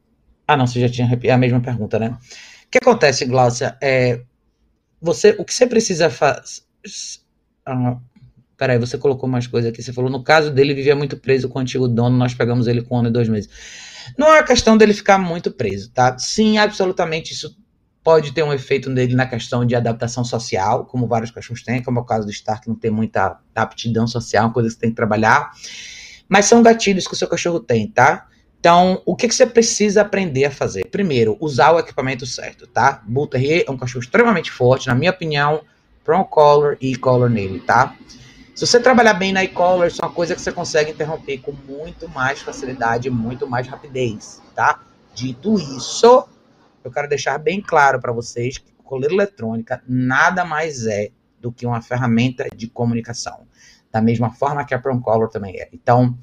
ah, 0.48 0.58
não, 0.58 0.68
você 0.68 0.80
já 0.80 0.90
tinha 0.90 1.08
a 1.34 1.38
mesma 1.38 1.62
pergunta, 1.62 2.00
né? 2.00 2.18
O 2.66 2.70
que 2.70 2.78
acontece, 2.78 3.26
Glaucia? 3.26 3.78
É, 3.82 4.22
você, 5.02 5.36
o 5.38 5.46
que 5.46 5.54
você 5.54 5.66
precisa 5.68 6.10
fazer. 6.10 6.62
Ah, 7.66 7.98
peraí, 8.58 8.78
você 8.78 8.98
colocou 8.98 9.28
mais 9.28 9.48
coisa 9.48 9.70
aqui. 9.70 9.82
Você 9.82 9.94
falou, 9.94 10.10
no 10.10 10.24
caso 10.24 10.52
dele, 10.52 10.74
vivia 10.74 10.96
muito 10.96 11.18
preso 11.18 11.50
com 11.50 11.60
o 11.60 11.62
antigo 11.62 11.88
dono, 11.88 12.18
nós 12.18 12.34
pegamos 12.34 12.68
ele 12.68 12.82
com 12.82 12.96
um 12.96 13.00
ano 13.00 13.10
e 13.10 13.12
dois 13.12 13.28
meses. 13.30 13.50
Não 14.18 14.34
é 14.34 14.44
questão 14.44 14.78
dele 14.78 14.94
ficar 14.94 15.18
muito 15.18 15.52
preso, 15.52 15.92
tá? 15.92 16.18
Sim, 16.18 16.58
absolutamente, 16.58 17.34
isso 17.34 17.56
pode 18.04 18.34
ter 18.34 18.44
um 18.44 18.52
efeito 18.52 18.90
nele 18.90 19.16
na 19.16 19.26
questão 19.26 19.66
de 19.66 19.76
adaptação 19.76 20.24
social, 20.24 20.86
como 20.86 21.08
vários 21.08 21.32
cachorros 21.32 21.64
têm, 21.64 21.84
como 21.84 22.00
é 22.00 22.02
o 22.02 22.06
caso 22.06 22.26
do 22.26 22.32
Stark, 22.32 22.68
não 22.68 22.76
tem 22.76 22.90
muita 22.90 23.40
aptidão 23.56 24.08
social, 24.08 24.46
uma 24.46 24.54
coisa 24.54 24.70
que 24.70 24.76
você 24.76 24.80
tem 24.80 24.90
que 24.90 24.96
trabalhar. 24.96 25.52
Mas 26.28 26.46
são 26.46 26.64
gatilhos 26.64 27.08
que 27.08 27.14
o 27.14 27.18
seu 27.18 27.28
cachorro 27.28 27.60
tem, 27.60 27.88
tá? 27.88 28.28
Então, 28.60 29.02
o 29.06 29.16
que, 29.16 29.28
que, 29.28 29.34
você 29.34 29.46
precisa 29.46 30.02
aprender 30.02 30.46
a 30.46 30.52
fazer? 30.52 30.86
Primeiro, 30.86 31.36
usar 31.40 31.72
o 31.72 31.80
equipamento 31.80 32.26
certo, 32.28 32.68
tá? 32.68 33.02
Bull 33.08 33.28
Terrier 33.28 33.66
é 33.68 33.72
um 33.72 33.78
cachorro 33.78 34.04
extremamente 34.04 34.52
forte, 34.52 34.88
na 34.88 34.94
minha 34.94 35.10
opinião, 35.10 35.62
Prong 36.04 36.28
Collar 36.28 36.78
e 36.82 36.94
E-Collar 36.94 37.30
nele, 37.30 37.60
tá? 37.60 37.96
Se 38.56 38.66
você 38.66 38.80
trabalhar 38.80 39.14
bem 39.14 39.32
na 39.32 39.44
E-Collar, 39.44 39.88
isso 39.88 40.02
é 40.02 40.06
uma 40.06 40.14
coisa 40.14 40.36
que 40.36 40.42
você 40.42 40.52
consegue 40.52 40.92
interromper 40.92 41.40
com 41.40 41.52
muito 41.52 42.08
mais 42.10 42.42
facilidade, 42.42 43.10
muito 43.10 43.48
mais 43.48 43.68
rapidez, 43.68 44.42
tá? 44.56 44.82
Dito 45.14 45.60
isso, 45.60 46.28
eu 46.84 46.92
quero 46.92 47.08
deixar 47.08 47.38
bem 47.38 47.62
claro 47.62 48.00
para 48.00 48.12
vocês 48.12 48.58
que 48.58 48.72
coleira 48.84 49.14
eletrônica 49.14 49.82
nada 49.88 50.44
mais 50.44 50.86
é 50.86 51.10
do 51.40 51.52
que 51.52 51.66
uma 51.66 51.82
ferramenta 51.82 52.48
de 52.56 52.68
comunicação, 52.68 53.48
da 53.92 54.02
mesma 54.02 54.32
forma 54.32 54.66
que 54.66 54.74
a 54.74 54.80
Prong 54.80 55.02
Collar 55.02 55.30
também 55.30 55.60
é. 55.60 55.70
Então, 55.74 56.18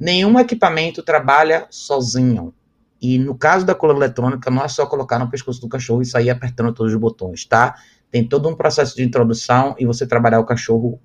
Nenhum 0.00 0.40
equipamento 0.40 1.02
trabalha 1.02 1.66
sozinho. 1.68 2.54
E 3.02 3.18
no 3.18 3.36
caso 3.36 3.66
da 3.66 3.74
cola 3.74 3.92
eletrônica, 3.92 4.50
não 4.50 4.64
é 4.64 4.68
só 4.68 4.86
colocar 4.86 5.18
no 5.18 5.28
pescoço 5.28 5.60
do 5.60 5.68
cachorro 5.68 6.00
e 6.00 6.06
sair 6.06 6.30
apertando 6.30 6.72
todos 6.72 6.94
os 6.94 6.98
botões, 6.98 7.44
tá? 7.44 7.74
Tem 8.10 8.26
todo 8.26 8.48
um 8.48 8.54
processo 8.54 8.96
de 8.96 9.02
introdução 9.02 9.74
e 9.78 9.86
você 9.86 10.06
trabalhar 10.06 10.40
o 10.40 10.44
cachorro 10.44 11.00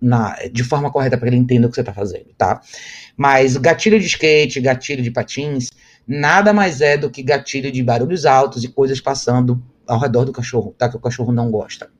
na, 0.00 0.36
de 0.52 0.62
forma 0.62 0.90
correta 0.90 1.18
para 1.18 1.28
ele 1.28 1.36
entenda 1.36 1.66
o 1.66 1.70
que 1.70 1.74
você 1.74 1.80
está 1.80 1.92
fazendo, 1.92 2.28
tá? 2.36 2.60
Mas 3.16 3.56
gatilho 3.56 3.98
de 3.98 4.06
skate, 4.06 4.60
gatilho 4.60 5.02
de 5.02 5.10
patins, 5.10 5.70
nada 6.06 6.52
mais 6.52 6.80
é 6.80 6.96
do 6.96 7.10
que 7.10 7.22
gatilho 7.22 7.70
de 7.70 7.82
barulhos 7.82 8.24
altos 8.24 8.64
e 8.64 8.68
coisas 8.68 9.00
passando 9.00 9.62
ao 9.86 9.98
redor 9.98 10.24
do 10.24 10.32
cachorro, 10.32 10.74
tá? 10.78 10.88
Que 10.88 10.96
o 10.96 11.00
cachorro 11.00 11.32
não 11.32 11.50
gosta. 11.50 11.90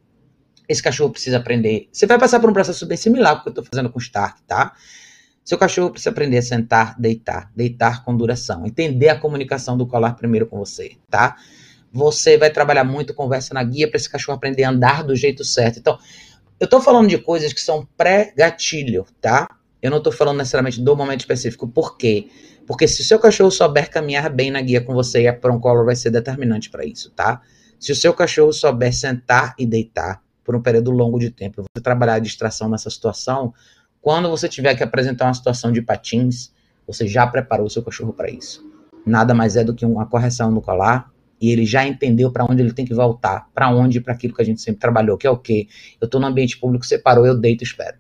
Esse 0.68 0.82
cachorro 0.82 1.10
precisa 1.10 1.38
aprender. 1.38 1.88
Você 1.90 2.06
vai 2.06 2.18
passar 2.18 2.38
por 2.38 2.50
um 2.50 2.52
processo 2.52 2.86
bem 2.86 2.96
similar 2.96 3.32
ao 3.32 3.42
que 3.42 3.48
eu 3.48 3.50
estou 3.50 3.64
fazendo 3.64 3.90
com 3.90 3.98
o 3.98 4.02
Stark, 4.02 4.42
tá? 4.42 4.74
Seu 5.42 5.56
cachorro 5.56 5.90
precisa 5.90 6.10
aprender 6.10 6.36
a 6.36 6.42
sentar, 6.42 6.94
deitar, 7.00 7.50
deitar 7.56 8.04
com 8.04 8.14
duração, 8.14 8.66
entender 8.66 9.08
a 9.08 9.18
comunicação 9.18 9.78
do 9.78 9.86
colar 9.86 10.12
primeiro 10.12 10.46
com 10.46 10.58
você, 10.58 10.92
tá? 11.08 11.36
Você 11.92 12.36
vai 12.36 12.50
trabalhar 12.50 12.84
muito 12.84 13.14
conversa 13.14 13.54
na 13.54 13.62
guia 13.62 13.88
para 13.88 13.96
esse 13.96 14.08
cachorro 14.08 14.36
aprender 14.36 14.64
a 14.64 14.70
andar 14.70 15.02
do 15.02 15.16
jeito 15.16 15.44
certo. 15.44 15.78
Então, 15.78 15.98
eu 16.60 16.64
estou 16.64 16.80
falando 16.80 17.08
de 17.08 17.18
coisas 17.18 17.52
que 17.52 17.60
são 17.60 17.86
pré-gatilho, 17.96 19.06
tá? 19.20 19.48
Eu 19.80 19.90
não 19.90 19.98
estou 19.98 20.12
falando 20.12 20.38
necessariamente 20.38 20.80
do 20.80 20.96
momento 20.96 21.20
específico. 21.20 21.68
Por 21.68 21.96
quê? 21.96 22.28
Porque 22.66 22.86
se 22.88 23.00
o 23.00 23.04
seu 23.04 23.18
cachorro 23.18 23.50
souber 23.50 23.90
caminhar 23.90 24.28
bem 24.28 24.50
na 24.50 24.60
guia 24.60 24.80
com 24.80 24.92
você, 24.92 25.26
a 25.26 25.32
Proncolor 25.32 25.84
vai 25.84 25.96
ser 25.96 26.10
determinante 26.10 26.68
para 26.68 26.84
isso, 26.84 27.10
tá? 27.10 27.40
Se 27.78 27.92
o 27.92 27.96
seu 27.96 28.12
cachorro 28.12 28.52
souber 28.52 28.92
sentar 28.92 29.54
e 29.58 29.64
deitar 29.64 30.20
por 30.44 30.56
um 30.56 30.60
período 30.60 30.90
longo 30.90 31.18
de 31.18 31.30
tempo, 31.30 31.62
você 31.62 31.82
trabalhar 31.82 32.14
a 32.14 32.18
distração 32.18 32.68
nessa 32.68 32.90
situação, 32.90 33.54
quando 34.02 34.28
você 34.28 34.48
tiver 34.48 34.74
que 34.74 34.82
apresentar 34.82 35.26
uma 35.26 35.34
situação 35.34 35.70
de 35.70 35.80
patins, 35.80 36.52
você 36.86 37.06
já 37.06 37.26
preparou 37.26 37.66
o 37.66 37.70
seu 37.70 37.82
cachorro 37.82 38.12
para 38.12 38.30
isso. 38.30 38.66
Nada 39.06 39.32
mais 39.32 39.56
é 39.56 39.62
do 39.62 39.74
que 39.74 39.86
uma 39.86 40.06
correção 40.06 40.50
no 40.50 40.60
colar 40.60 41.10
e 41.40 41.50
ele 41.50 41.64
já 41.64 41.86
entendeu 41.86 42.30
para 42.32 42.44
onde 42.44 42.62
ele 42.62 42.72
tem 42.72 42.84
que 42.84 42.94
voltar, 42.94 43.48
para 43.54 43.70
onde, 43.70 44.00
para 44.00 44.12
aquilo 44.12 44.34
que 44.34 44.42
a 44.42 44.44
gente 44.44 44.60
sempre 44.60 44.80
trabalhou, 44.80 45.16
que 45.16 45.26
é 45.26 45.30
o 45.30 45.38
quê? 45.38 45.68
Eu 46.00 46.06
estou 46.06 46.20
no 46.20 46.26
ambiente 46.26 46.58
público, 46.58 46.84
separou, 46.84 47.26
eu 47.26 47.38
deito 47.38 47.62
e 47.62 47.66
espero. 47.66 47.96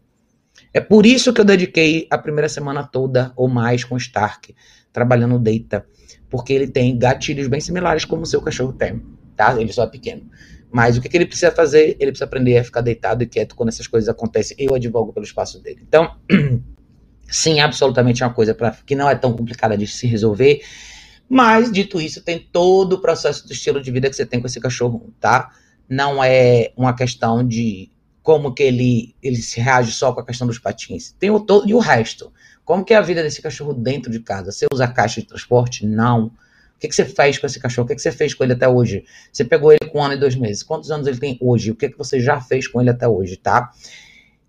É 0.72 0.80
por 0.80 1.06
isso 1.06 1.32
que 1.32 1.40
eu 1.40 1.44
dediquei 1.44 2.06
a 2.10 2.18
primeira 2.18 2.48
semana 2.48 2.82
toda 2.82 3.32
ou 3.36 3.48
mais 3.48 3.84
com 3.84 3.94
o 3.94 3.98
Stark, 3.98 4.54
trabalhando 4.92 5.38
Data, 5.38 5.86
porque 6.28 6.52
ele 6.52 6.66
tem 6.66 6.98
gatilhos 6.98 7.48
bem 7.48 7.60
similares 7.60 8.04
como 8.04 8.22
o 8.22 8.26
seu 8.26 8.40
cachorro 8.42 8.72
tem, 8.72 9.02
tá? 9.36 9.58
Ele 9.60 9.72
só 9.72 9.84
é 9.84 9.86
pequeno. 9.86 10.28
Mas 10.70 10.96
o 10.98 11.00
que, 11.00 11.08
que, 11.08 11.16
ele 11.16 11.26
precisa 11.26 11.50
fazer? 11.50 11.96
Ele 11.98 12.10
precisa 12.10 12.26
aprender 12.26 12.58
a 12.58 12.64
ficar 12.64 12.82
deitado 12.82 13.22
e 13.22 13.26
quieto 13.26 13.54
quando 13.54 13.70
essas 13.70 13.86
coisas 13.86 14.08
acontecem. 14.08 14.56
Eu 14.60 14.74
advogo 14.74 15.12
pelo 15.12 15.24
espaço 15.24 15.62
dele. 15.62 15.80
Então, 15.86 16.16
sim, 17.28 17.60
absolutamente 17.60 18.22
é 18.22 18.26
uma 18.26 18.34
coisa 18.34 18.54
pra, 18.54 18.76
que 18.84 18.94
não 18.94 19.08
é 19.08 19.14
tão 19.14 19.32
complicada 19.32 19.76
de 19.78 19.86
se 19.86 20.06
resolver. 20.06 20.60
Mas, 21.28 21.70
dito 21.70 22.00
isso, 22.00 22.22
tem 22.22 22.38
todo 22.38 22.94
o 22.94 23.00
processo 23.00 23.46
do 23.46 23.52
estilo 23.52 23.82
de 23.82 23.90
vida 23.90 24.08
que 24.08 24.16
você 24.16 24.24
tem 24.24 24.40
com 24.40 24.46
esse 24.46 24.60
cachorro, 24.60 25.12
tá? 25.20 25.50
Não 25.88 26.24
é 26.24 26.72
uma 26.76 26.94
questão 26.94 27.46
de 27.46 27.90
como 28.22 28.52
que 28.52 28.62
ele, 28.62 29.14
ele 29.22 29.36
se 29.36 29.60
reage 29.60 29.92
só 29.92 30.12
com 30.12 30.20
a 30.20 30.24
questão 30.24 30.46
dos 30.46 30.58
patins. 30.58 31.14
Tem 31.18 31.30
o 31.30 31.40
todo 31.40 31.68
e 31.68 31.74
o 31.74 31.78
resto. 31.78 32.32
Como 32.64 32.84
que 32.84 32.92
é 32.92 32.96
a 32.96 33.00
vida 33.00 33.22
desse 33.22 33.40
cachorro 33.40 33.72
dentro 33.72 34.10
de 34.10 34.20
casa? 34.20 34.52
Você 34.52 34.66
usa 34.72 34.86
caixa 34.86 35.20
de 35.20 35.26
transporte? 35.26 35.86
Não. 35.86 36.26
O 36.26 36.32
que, 36.78 36.88
que 36.88 36.94
você 36.94 37.04
fez 37.04 37.38
com 37.38 37.46
esse 37.46 37.58
cachorro? 37.58 37.86
O 37.86 37.88
que, 37.88 37.94
que 37.94 38.02
você 38.02 38.12
fez 38.12 38.34
com 38.34 38.44
ele 38.44 38.52
até 38.52 38.68
hoje? 38.68 39.04
Você 39.32 39.44
pegou 39.44 39.72
ele 39.72 39.90
com 39.90 39.98
um 39.98 40.02
ano 40.02 40.14
e 40.14 40.18
dois 40.18 40.36
meses. 40.36 40.62
Quantos 40.62 40.90
anos 40.90 41.06
ele 41.06 41.18
tem 41.18 41.38
hoje? 41.40 41.70
O 41.70 41.74
que, 41.74 41.88
que 41.88 41.98
você 41.98 42.20
já 42.20 42.40
fez 42.40 42.68
com 42.68 42.80
ele 42.80 42.90
até 42.90 43.08
hoje, 43.08 43.36
tá? 43.36 43.70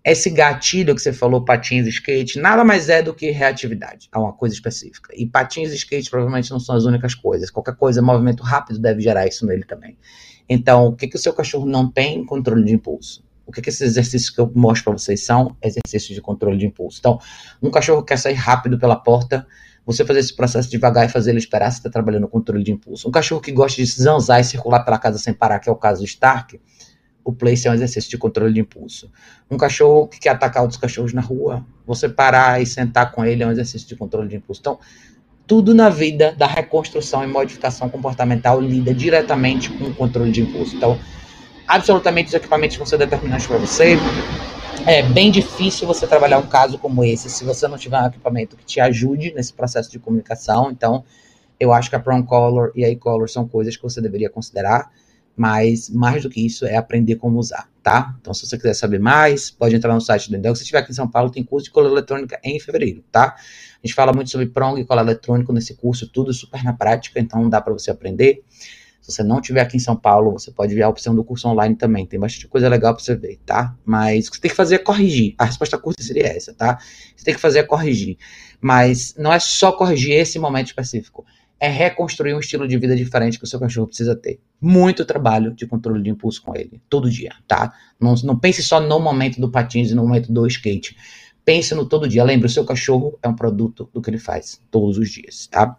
Esse 0.02 0.30
gatilho 0.30 0.94
que 0.94 1.00
você 1.02 1.12
falou, 1.12 1.44
patins 1.44 1.86
e 1.86 1.90
skate, 1.90 2.38
nada 2.38 2.64
mais 2.64 2.88
é 2.88 3.02
do 3.02 3.12
que 3.12 3.30
reatividade 3.30 4.08
a 4.10 4.18
uma 4.18 4.32
coisa 4.32 4.54
específica. 4.54 5.12
E 5.14 5.26
patins 5.26 5.72
e 5.72 5.76
skate 5.76 6.08
provavelmente 6.08 6.50
não 6.50 6.58
são 6.58 6.74
as 6.74 6.84
únicas 6.84 7.14
coisas. 7.14 7.50
Qualquer 7.50 7.76
coisa, 7.76 8.00
movimento 8.00 8.42
rápido 8.42 8.78
deve 8.78 9.02
gerar 9.02 9.26
isso 9.26 9.44
nele 9.44 9.64
também. 9.64 9.98
Então, 10.48 10.86
o 10.86 10.96
que, 10.96 11.06
que 11.06 11.16
o 11.16 11.18
seu 11.18 11.34
cachorro 11.34 11.66
não 11.66 11.90
tem? 11.90 12.24
Controle 12.24 12.64
de 12.64 12.72
impulso. 12.72 13.22
O 13.46 13.52
que, 13.52 13.60
que 13.60 13.68
esses 13.68 13.82
exercícios 13.82 14.30
que 14.30 14.40
eu 14.40 14.50
mostro 14.54 14.84
para 14.84 14.98
vocês 14.98 15.24
são? 15.24 15.56
Exercícios 15.62 16.14
de 16.14 16.20
controle 16.22 16.56
de 16.56 16.66
impulso. 16.66 16.98
Então, 16.98 17.18
um 17.60 17.70
cachorro 17.70 18.02
quer 18.02 18.16
sair 18.16 18.34
rápido 18.34 18.78
pela 18.78 18.96
porta, 18.96 19.46
você 19.84 20.04
fazer 20.04 20.20
esse 20.20 20.34
processo 20.34 20.70
devagar 20.70 21.06
e 21.06 21.08
fazer 21.08 21.30
ele 21.30 21.38
esperar, 21.38 21.70
você 21.70 21.78
está 21.78 21.90
trabalhando 21.90 22.24
o 22.24 22.28
controle 22.28 22.62
de 22.62 22.70
impulso. 22.70 23.08
Um 23.08 23.10
cachorro 23.10 23.40
que 23.40 23.50
gosta 23.50 23.82
de 23.82 23.86
zanzar 23.86 24.40
e 24.40 24.44
circular 24.44 24.84
pela 24.84 24.98
casa 24.98 25.18
sem 25.18 25.34
parar, 25.34 25.58
que 25.58 25.68
é 25.68 25.72
o 25.72 25.76
caso 25.76 26.00
do 26.00 26.06
Stark, 26.06 26.60
o 27.24 27.32
place 27.32 27.66
é 27.66 27.70
um 27.70 27.74
exercício 27.74 28.10
de 28.10 28.18
controle 28.18 28.52
de 28.52 28.60
impulso. 28.60 29.10
Um 29.50 29.56
cachorro 29.56 30.08
que 30.08 30.18
quer 30.18 30.30
atacar 30.30 30.62
outros 30.62 30.80
cachorros 30.80 31.12
na 31.12 31.20
rua, 31.20 31.64
você 31.86 32.08
parar 32.08 32.60
e 32.60 32.66
sentar 32.66 33.12
com 33.12 33.24
ele 33.24 33.42
é 33.42 33.46
um 33.46 33.50
exercício 33.50 33.88
de 33.88 33.96
controle 33.96 34.28
de 34.28 34.36
impulso. 34.36 34.60
Então, 34.60 34.78
tudo 35.46 35.74
na 35.74 35.88
vida 35.88 36.32
da 36.32 36.46
reconstrução 36.46 37.24
e 37.24 37.26
modificação 37.26 37.88
comportamental 37.88 38.60
lida 38.60 38.94
diretamente 38.94 39.70
com 39.70 39.84
o 39.84 39.94
controle 39.94 40.30
de 40.30 40.42
impulso. 40.42 40.76
Então, 40.76 40.98
absolutamente 41.66 42.28
os 42.28 42.34
equipamentos 42.34 42.76
vão 42.76 42.86
ser 42.86 42.98
determinantes 42.98 43.46
para 43.46 43.58
você 43.58 43.96
é 44.86 45.02
bem 45.02 45.30
difícil 45.30 45.86
você 45.86 46.06
trabalhar 46.06 46.38
um 46.38 46.46
caso 46.46 46.78
como 46.78 47.04
esse 47.04 47.28
se 47.28 47.44
você 47.44 47.68
não 47.68 47.76
tiver 47.76 48.00
um 48.00 48.06
equipamento 48.06 48.56
que 48.56 48.64
te 48.64 48.80
ajude 48.80 49.32
nesse 49.34 49.52
processo 49.52 49.90
de 49.90 49.98
comunicação. 49.98 50.70
Então, 50.70 51.04
eu 51.58 51.72
acho 51.72 51.90
que 51.90 51.96
a 51.96 52.00
Prong 52.00 52.26
Color 52.26 52.72
e 52.74 52.84
a 52.84 52.88
E-Color 52.88 53.28
são 53.28 53.46
coisas 53.46 53.76
que 53.76 53.82
você 53.82 54.00
deveria 54.00 54.30
considerar, 54.30 54.90
mas 55.36 55.88
mais 55.88 56.22
do 56.22 56.30
que 56.30 56.44
isso 56.44 56.66
é 56.66 56.76
aprender 56.76 57.16
como 57.16 57.38
usar, 57.38 57.68
tá? 57.82 58.14
Então, 58.20 58.34
se 58.34 58.46
você 58.46 58.56
quiser 58.56 58.74
saber 58.74 58.98
mais, 58.98 59.50
pode 59.50 59.74
entrar 59.74 59.94
no 59.94 60.00
site 60.00 60.30
do 60.30 60.36
Endel. 60.36 60.54
Se 60.54 60.62
estiver 60.62 60.78
aqui 60.78 60.92
em 60.92 60.94
São 60.94 61.08
Paulo, 61.08 61.30
tem 61.30 61.42
curso 61.42 61.64
de 61.64 61.70
cola 61.70 61.88
eletrônica 61.88 62.38
em 62.44 62.60
fevereiro, 62.60 63.02
tá? 63.10 63.36
A 63.82 63.86
gente 63.86 63.94
fala 63.94 64.12
muito 64.12 64.30
sobre 64.30 64.46
Prong 64.46 64.78
e 64.78 64.84
cola 64.84 65.00
eletrônico 65.00 65.52
nesse 65.52 65.74
curso, 65.74 66.06
tudo 66.08 66.32
super 66.34 66.62
na 66.62 66.72
prática, 66.72 67.18
então 67.18 67.48
dá 67.48 67.60
para 67.60 67.72
você 67.72 67.90
aprender. 67.90 68.42
Se 69.00 69.12
você 69.12 69.22
não 69.22 69.40
tiver 69.40 69.62
aqui 69.62 69.76
em 69.78 69.80
São 69.80 69.96
Paulo, 69.96 70.30
você 70.30 70.50
pode 70.50 70.74
ver 70.74 70.82
a 70.82 70.88
opção 70.88 71.14
do 71.14 71.24
curso 71.24 71.48
online 71.48 71.74
também. 71.74 72.04
Tem 72.06 72.20
bastante 72.20 72.46
coisa 72.46 72.68
legal 72.68 72.94
para 72.94 73.02
você 73.02 73.16
ver, 73.16 73.40
tá? 73.46 73.74
Mas 73.84 74.26
o 74.26 74.30
que 74.30 74.36
você 74.36 74.42
tem 74.42 74.50
que 74.50 74.56
fazer 74.56 74.74
é 74.74 74.78
corrigir. 74.78 75.34
A 75.38 75.46
resposta 75.46 75.78
curta 75.78 76.02
seria 76.02 76.26
essa, 76.26 76.52
tá? 76.52 76.78
Você 77.16 77.24
tem 77.24 77.34
que 77.34 77.40
fazer 77.40 77.60
é 77.60 77.62
corrigir. 77.62 78.18
Mas 78.60 79.14
não 79.16 79.32
é 79.32 79.38
só 79.38 79.72
corrigir 79.72 80.12
esse 80.12 80.38
momento 80.38 80.66
específico. 80.66 81.24
É 81.60 81.68
reconstruir 81.68 82.34
um 82.34 82.40
estilo 82.40 82.66
de 82.66 82.78
vida 82.78 82.96
diferente 82.96 83.38
que 83.38 83.44
o 83.44 83.46
seu 83.46 83.60
cachorro 83.60 83.86
precisa 83.86 84.16
ter. 84.16 84.40
Muito 84.58 85.04
trabalho 85.04 85.52
de 85.52 85.66
controle 85.66 86.02
de 86.02 86.08
impulso 86.08 86.42
com 86.42 86.56
ele, 86.56 86.80
todo 86.88 87.10
dia, 87.10 87.32
tá? 87.46 87.72
Não, 88.00 88.14
não 88.24 88.38
pense 88.38 88.62
só 88.62 88.80
no 88.80 88.98
momento 88.98 89.38
do 89.40 89.50
patins 89.50 89.90
e 89.90 89.94
no 89.94 90.02
momento 90.02 90.32
do 90.32 90.46
skate. 90.46 90.96
Pense 91.44 91.74
no 91.74 91.86
todo 91.86 92.08
dia. 92.08 92.24
Lembre, 92.24 92.46
o 92.46 92.50
seu 92.50 92.64
cachorro 92.64 93.18
é 93.22 93.28
um 93.28 93.34
produto 93.34 93.90
do 93.92 94.00
que 94.00 94.08
ele 94.08 94.18
faz 94.18 94.60
todos 94.70 94.96
os 94.98 95.10
dias, 95.10 95.46
tá? 95.46 95.76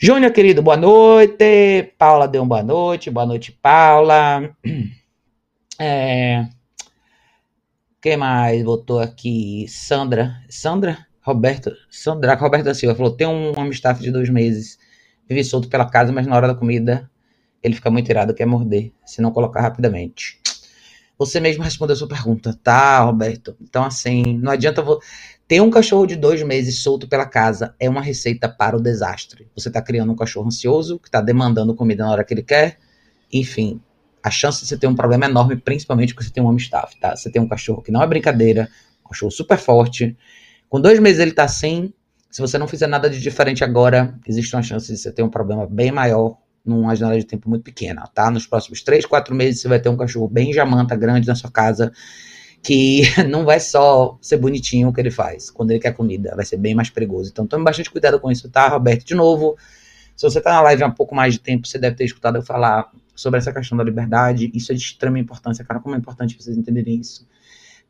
Júnior, 0.00 0.32
querido, 0.32 0.62
boa 0.62 0.76
noite. 0.76 1.92
Paula 1.98 2.28
deu 2.28 2.42
uma 2.42 2.48
boa 2.48 2.62
noite. 2.62 3.10
Boa 3.10 3.26
noite, 3.26 3.52
Paula. 3.52 4.54
É... 5.80 6.48
Quem 8.00 8.16
mais 8.16 8.64
botou 8.64 8.98
aqui? 8.98 9.66
Sandra. 9.68 10.42
Sandra? 10.48 11.07
Roberto. 11.28 11.72
Sandra 11.90 12.34
Roberta 12.34 12.74
Silva 12.74 12.94
falou: 12.94 13.12
tem 13.12 13.26
um 13.26 13.52
homem 13.58 13.70
staff 13.70 14.02
de 14.02 14.10
dois 14.10 14.28
meses. 14.30 14.78
Vive 15.28 15.44
solto 15.44 15.68
pela 15.68 15.88
casa, 15.88 16.10
mas 16.10 16.26
na 16.26 16.34
hora 16.34 16.48
da 16.48 16.54
comida 16.54 17.10
ele 17.62 17.74
fica 17.74 17.90
muito 17.90 18.08
irado, 18.08 18.34
quer 18.34 18.46
morder, 18.46 18.92
se 19.04 19.20
não 19.20 19.30
colocar 19.30 19.60
rapidamente. 19.60 20.40
Você 21.18 21.40
mesmo 21.40 21.64
respondeu 21.64 21.94
a 21.94 21.96
sua 21.96 22.08
pergunta, 22.08 22.58
tá, 22.62 23.00
Roberto? 23.00 23.56
Então, 23.60 23.84
assim, 23.84 24.38
não 24.38 24.52
adianta. 24.52 24.80
Vo... 24.82 25.00
Ter 25.48 25.60
um 25.60 25.70
cachorro 25.70 26.06
de 26.06 26.14
dois 26.14 26.42
meses 26.42 26.78
solto 26.78 27.08
pela 27.08 27.26
casa 27.26 27.74
é 27.80 27.88
uma 27.88 28.02
receita 28.02 28.48
para 28.48 28.76
o 28.76 28.80
desastre. 28.80 29.48
Você 29.56 29.68
está 29.68 29.82
criando 29.82 30.12
um 30.12 30.16
cachorro 30.16 30.46
ansioso, 30.46 30.98
que 30.98 31.08
está 31.08 31.20
demandando 31.20 31.74
comida 31.74 32.04
na 32.04 32.12
hora 32.12 32.22
que 32.22 32.34
ele 32.34 32.42
quer. 32.42 32.78
Enfim, 33.32 33.80
a 34.22 34.30
chance 34.30 34.60
de 34.60 34.68
você 34.68 34.76
ter 34.76 34.86
um 34.86 34.94
problema 34.94 35.24
é 35.24 35.28
enorme, 35.28 35.56
principalmente 35.56 36.14
porque 36.14 36.26
você 36.26 36.32
tem 36.32 36.42
um 36.42 36.46
homem 36.46 36.58
staff, 36.58 36.98
tá? 37.00 37.16
Você 37.16 37.30
tem 37.30 37.40
um 37.42 37.48
cachorro 37.48 37.82
que 37.82 37.90
não 37.90 38.02
é 38.02 38.06
brincadeira, 38.06 38.68
um 39.04 39.08
cachorro 39.08 39.32
super 39.32 39.58
forte. 39.58 40.16
Com 40.68 40.80
dois 40.80 40.98
meses 40.98 41.20
ele 41.20 41.32
tá 41.32 41.44
assim. 41.44 41.92
Se 42.30 42.40
você 42.40 42.58
não 42.58 42.68
fizer 42.68 42.86
nada 42.86 43.08
de 43.08 43.20
diferente 43.20 43.64
agora, 43.64 44.14
existe 44.26 44.54
uma 44.54 44.62
chance 44.62 44.92
de 44.92 44.98
você 44.98 45.10
ter 45.10 45.22
um 45.22 45.30
problema 45.30 45.66
bem 45.66 45.90
maior 45.90 46.36
numa 46.64 46.94
janela 46.94 47.18
de 47.18 47.24
tempo 47.24 47.48
muito 47.48 47.62
pequena, 47.62 48.06
tá? 48.14 48.30
Nos 48.30 48.46
próximos 48.46 48.82
três, 48.82 49.06
quatro 49.06 49.34
meses 49.34 49.62
você 49.62 49.68
vai 49.68 49.80
ter 49.80 49.88
um 49.88 49.96
cachorro 49.96 50.28
bem 50.28 50.52
jamanta, 50.52 50.94
grande 50.94 51.26
na 51.26 51.34
sua 51.34 51.50
casa, 51.50 51.90
que 52.62 53.02
não 53.30 53.44
vai 53.44 53.58
só 53.58 54.18
ser 54.20 54.36
bonitinho 54.36 54.88
o 54.88 54.92
que 54.92 55.00
ele 55.00 55.10
faz. 55.10 55.50
Quando 55.50 55.70
ele 55.70 55.80
quer 55.80 55.92
comida, 55.92 56.34
vai 56.36 56.44
ser 56.44 56.58
bem 56.58 56.74
mais 56.74 56.90
perigoso. 56.90 57.30
Então 57.30 57.46
tome 57.46 57.64
bastante 57.64 57.90
cuidado 57.90 58.20
com 58.20 58.30
isso, 58.30 58.50
tá, 58.50 58.68
Roberto? 58.68 59.06
De 59.06 59.14
novo, 59.14 59.56
se 60.14 60.22
você 60.28 60.40
tá 60.40 60.50
na 60.50 60.60
live 60.62 60.82
há 60.82 60.86
um 60.86 60.92
pouco 60.92 61.14
mais 61.14 61.34
de 61.34 61.40
tempo, 61.40 61.66
você 61.66 61.78
deve 61.78 61.96
ter 61.96 62.04
escutado 62.04 62.36
eu 62.36 62.42
falar 62.42 62.90
sobre 63.14 63.38
essa 63.38 63.52
questão 63.52 63.78
da 63.78 63.84
liberdade. 63.84 64.50
Isso 64.52 64.70
é 64.70 64.74
de 64.74 64.82
extrema 64.82 65.18
importância, 65.18 65.64
cara. 65.64 65.80
Como 65.80 65.94
é 65.94 65.98
importante 65.98 66.36
vocês 66.38 66.56
entenderem 66.56 67.00
isso. 67.00 67.26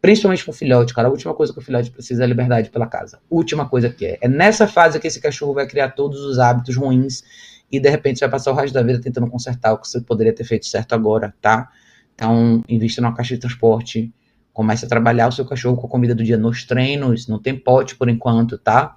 Principalmente 0.01 0.45
com 0.45 0.53
o 0.53 0.55
filhote, 0.55 0.95
cara. 0.95 1.09
A 1.09 1.11
última 1.11 1.35
coisa 1.35 1.53
que 1.53 1.59
o 1.59 1.63
filhote 1.63 1.91
precisa 1.91 2.23
é 2.23 2.27
liberdade 2.27 2.71
pela 2.71 2.87
casa. 2.87 3.19
Última 3.29 3.69
coisa 3.69 3.91
que 3.91 4.07
é. 4.07 4.19
É 4.21 4.29
nessa 4.29 4.67
fase 4.69 4.99
que 5.01 5.07
esse 5.07 5.21
cachorro 5.21 5.55
vai 5.55 5.67
criar 5.67 5.91
todos 5.91 6.21
os 6.21 6.39
hábitos 6.39 6.77
ruins 6.77 7.25
e 7.71 7.81
de 7.81 7.89
repente 7.89 8.19
você 8.19 8.25
vai 8.25 8.33
passar 8.33 8.53
o 8.53 8.55
resto 8.55 8.75
da 8.75 8.83
vida 8.83 9.01
tentando 9.01 9.29
consertar 9.29 9.73
o 9.73 9.79
que 9.79 9.89
você 9.89 10.01
poderia 10.01 10.33
ter 10.33 10.45
feito 10.45 10.67
certo 10.67 10.95
agora, 10.95 11.35
tá? 11.41 11.69
Então, 12.15 12.63
invista 12.69 13.01
numa 13.01 13.15
caixa 13.15 13.35
de 13.35 13.41
transporte, 13.41 14.13
comece 14.53 14.85
a 14.85 14.89
trabalhar 14.89 15.29
o 15.29 15.33
seu 15.33 15.45
cachorro 15.45 15.77
com 15.77 15.87
a 15.87 15.91
comida 15.91 16.15
do 16.15 16.25
dia 16.25 16.37
nos 16.37 16.65
treinos, 16.65 17.29
não 17.29 17.39
tem 17.39 17.57
pote 17.57 17.95
por 17.95 18.09
enquanto, 18.09 18.57
tá? 18.57 18.97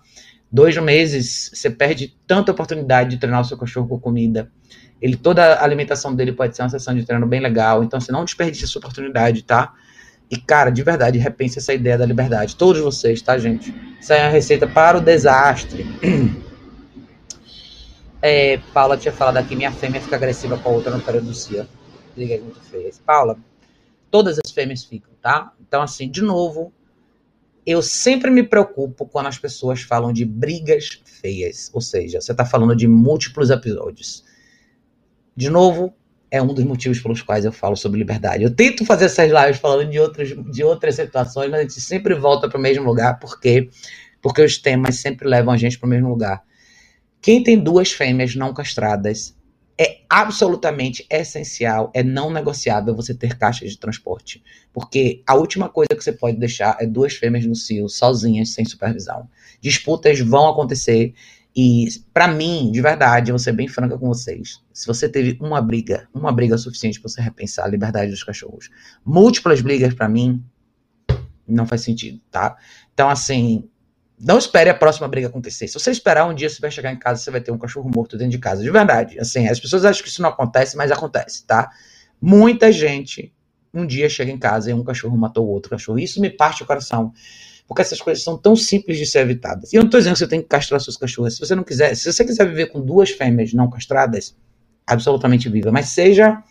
Dois 0.52 0.76
meses, 0.78 1.52
você 1.54 1.70
perde 1.70 2.16
tanta 2.28 2.52
oportunidade 2.52 3.12
de 3.12 3.18
treinar 3.18 3.42
o 3.42 3.46
seu 3.46 3.58
cachorro 3.58 3.88
com 3.88 4.00
comida. 4.00 4.52
Ele, 5.02 5.16
toda 5.16 5.56
a 5.56 5.64
alimentação 5.64 6.16
dele 6.16 6.32
pode 6.32 6.56
ser 6.56 6.62
uma 6.62 6.70
sessão 6.70 6.96
de 6.96 7.06
treino 7.06 7.26
bem 7.26 7.40
legal, 7.40 7.84
então 7.84 8.00
você 8.00 8.12
não 8.12 8.26
desperdice 8.26 8.66
essa 8.66 8.78
oportunidade, 8.78 9.44
tá? 9.44 9.74
E, 10.32 10.38
cara, 10.38 10.70
de 10.72 10.82
verdade, 10.82 11.20
repense 11.20 11.60
essa 11.60 11.74
ideia 11.74 11.98
da 11.98 12.06
liberdade. 12.06 12.56
Todos 12.56 12.82
vocês, 12.82 13.22
tá, 13.22 13.38
gente? 13.38 13.76
Isso 14.00 14.14
é 14.14 14.22
a 14.22 14.30
receita 14.30 14.66
para 14.66 14.98
o 14.98 15.02
desastre. 15.02 15.86
É, 18.24 18.60
Paula 18.72 18.98
tinha 18.98 19.12
falado 19.12 19.38
aqui, 19.38 19.56
minha 19.56 19.72
fêmea 19.72 20.00
fica 20.00 20.16
agressiva 20.16 20.56
com 20.56 20.70
a 20.70 20.72
outra 20.72 20.96
no 20.96 21.02
período 21.02 21.26
do 21.26 21.34
CIA. 21.34 21.68
Liga 22.16 22.38
muito 22.38 22.60
feia. 22.60 22.92
Paula, 23.04 23.36
todas 24.12 24.38
as 24.38 24.52
fêmeas 24.52 24.84
ficam, 24.84 25.12
tá? 25.20 25.52
Então, 25.60 25.82
assim, 25.82 26.08
de 26.08 26.22
novo, 26.22 26.72
eu 27.66 27.82
sempre 27.82 28.30
me 28.30 28.44
preocupo 28.44 29.08
quando 29.08 29.26
as 29.26 29.40
pessoas 29.40 29.82
falam 29.82 30.14
de 30.14 30.24
brigas 30.24 31.02
feias. 31.04 31.72
Ou 31.74 31.82
seja, 31.82 32.22
você 32.22 32.32
tá 32.32 32.46
falando 32.46 32.76
de 32.76 32.88
múltiplos 32.88 33.50
episódios. 33.50 34.24
De 35.36 35.50
novo, 35.50 35.92
é 36.32 36.42
um 36.42 36.54
dos 36.54 36.64
motivos 36.64 37.00
pelos 37.02 37.22
quais 37.22 37.44
eu 37.44 37.52
falo 37.52 37.76
sobre 37.76 38.00
liberdade. 38.00 38.44
Eu 38.44 38.56
tento 38.56 38.86
fazer 38.86 39.06
essas 39.06 39.30
lives 39.30 39.60
falando 39.60 39.90
de 39.92 40.00
outras, 40.00 40.30
de 40.30 40.64
outras 40.64 40.96
situações, 40.96 41.52
mas 41.52 41.60
a 41.60 41.64
gente 41.64 41.82
sempre 41.82 42.16
volta 42.16 42.48
para 42.48 42.58
o 42.58 42.62
mesmo 42.62 42.86
lugar, 42.86 43.20
porque 43.20 43.70
porque 44.22 44.42
os 44.42 44.58
temas 44.58 44.98
sempre 44.98 45.28
levam 45.28 45.54
a 45.54 45.58
gente 45.58 45.78
para 45.78 45.88
o 45.88 45.90
mesmo 45.90 46.08
lugar. 46.08 46.44
Quem 47.22 47.44
tem 47.44 47.58
duas 47.58 47.92
fêmeas 47.92 48.36
não 48.36 48.54
castradas 48.54 49.36
é 49.80 50.02
absolutamente 50.08 51.06
essencial, 51.10 51.92
é 51.94 52.04
não 52.04 52.32
negociável 52.32 52.96
você 52.96 53.16
ter 53.16 53.36
caixas 53.36 53.72
de 53.72 53.80
transporte. 53.80 54.44
Porque 54.72 55.24
a 55.26 55.34
última 55.34 55.70
coisa 55.70 55.90
que 55.96 56.04
você 56.04 56.12
pode 56.12 56.38
deixar 56.38 56.78
é 56.80 56.86
duas 56.86 57.16
fêmeas 57.16 57.46
no 57.46 57.56
cio, 57.56 57.90
sozinhas, 57.90 58.50
sem 58.54 58.64
supervisão. 58.64 59.28
Disputas 59.60 60.20
vão 60.20 60.50
acontecer. 60.50 61.16
E, 61.56 61.88
para 62.14 62.30
mim, 62.30 62.72
de 62.72 62.82
verdade, 62.82 63.30
eu 63.30 63.34
vou 63.34 63.40
ser 63.40 63.52
bem 63.52 63.68
franca 63.68 63.98
com 63.98 64.08
vocês. 64.08 64.62
Se 64.72 64.88
você 64.88 65.10
teve 65.10 65.38
uma 65.42 65.62
briga, 65.62 66.08
uma 66.14 66.32
briga 66.32 66.58
suficiente 66.58 67.00
para 67.00 67.10
você 67.10 67.22
repensar 67.22 67.66
a 67.66 67.68
liberdade 67.68 68.10
dos 68.10 68.24
cachorros, 68.24 68.70
múltiplas 69.06 69.62
brigas, 69.62 69.94
para 69.94 70.08
mim, 70.08 70.44
não 71.46 71.68
faz 71.68 71.82
sentido, 71.82 72.22
tá? 72.32 72.56
Então, 72.94 73.10
assim, 73.10 73.70
não 74.18 74.38
espere 74.38 74.70
a 74.70 74.74
próxima 74.74 75.08
briga 75.08 75.28
acontecer. 75.28 75.68
Se 75.68 75.74
você 75.74 75.92
esperar 75.92 76.26
um 76.26 76.34
dia, 76.34 76.50
você 76.50 76.62
vai 76.62 76.72
chegar 76.72 76.94
em 76.94 76.98
casa, 76.98 77.22
você 77.22 77.32
vai 77.32 77.42
ter 77.42 77.52
um 77.52 77.58
cachorro 77.58 77.92
morto 77.94 78.18
dentro 78.18 78.32
de 78.32 78.40
casa. 78.40 78.64
De 78.64 78.72
verdade. 78.72 79.20
Assim, 79.20 79.48
as 79.48 79.60
pessoas 79.60 79.84
acham 79.84 80.04
que 80.04 80.10
isso 80.10 80.22
não 80.22 80.30
acontece, 80.30 80.78
mas 80.78 80.92
acontece, 80.92 81.46
tá? 81.46 81.70
Muita 82.22 82.72
gente 82.72 83.34
um 83.74 83.86
dia 83.86 84.10
chega 84.10 84.32
em 84.32 84.38
casa 84.38 84.70
e 84.70 84.74
um 84.74 84.84
cachorro 84.84 85.18
matou 85.18 85.48
o 85.48 85.50
outro 85.50 85.72
cachorro. 85.72 85.98
Isso 85.98 86.20
me 86.22 86.30
parte 86.30 86.64
o 86.64 86.66
coração. 86.66 87.14
Porque 87.68 87.82
essas 87.82 88.02
coisas 88.02 88.24
são 88.24 88.38
tão 88.38 88.56
simples 88.56 88.98
de 88.98 89.06
ser 89.06 89.20
evitadas. 89.20 89.72
E 89.72 89.76
eu 89.76 89.82
não 89.82 89.88
estou 89.88 90.00
dizendo 90.00 90.14
que 90.14 90.20
você 90.20 90.28
tem 90.28 90.42
que 90.42 90.48
castrar 90.48 90.80
seus 90.80 90.98
cachorros. 90.98 91.36
Se 91.36 91.40
você 91.40 91.56
não 91.56 91.64
quiser, 91.64 91.96
se 91.96 92.12
você 92.12 92.26
quiser 92.26 92.48
viver 92.48 92.68
com 92.68 92.82
duas 92.82 93.12
fêmeas 93.12 93.54
não 93.54 93.70
castradas, 93.70 94.36
absolutamente 94.86 95.50
viva. 95.50 95.72
Mas 95.72 95.90
seja. 95.90 96.42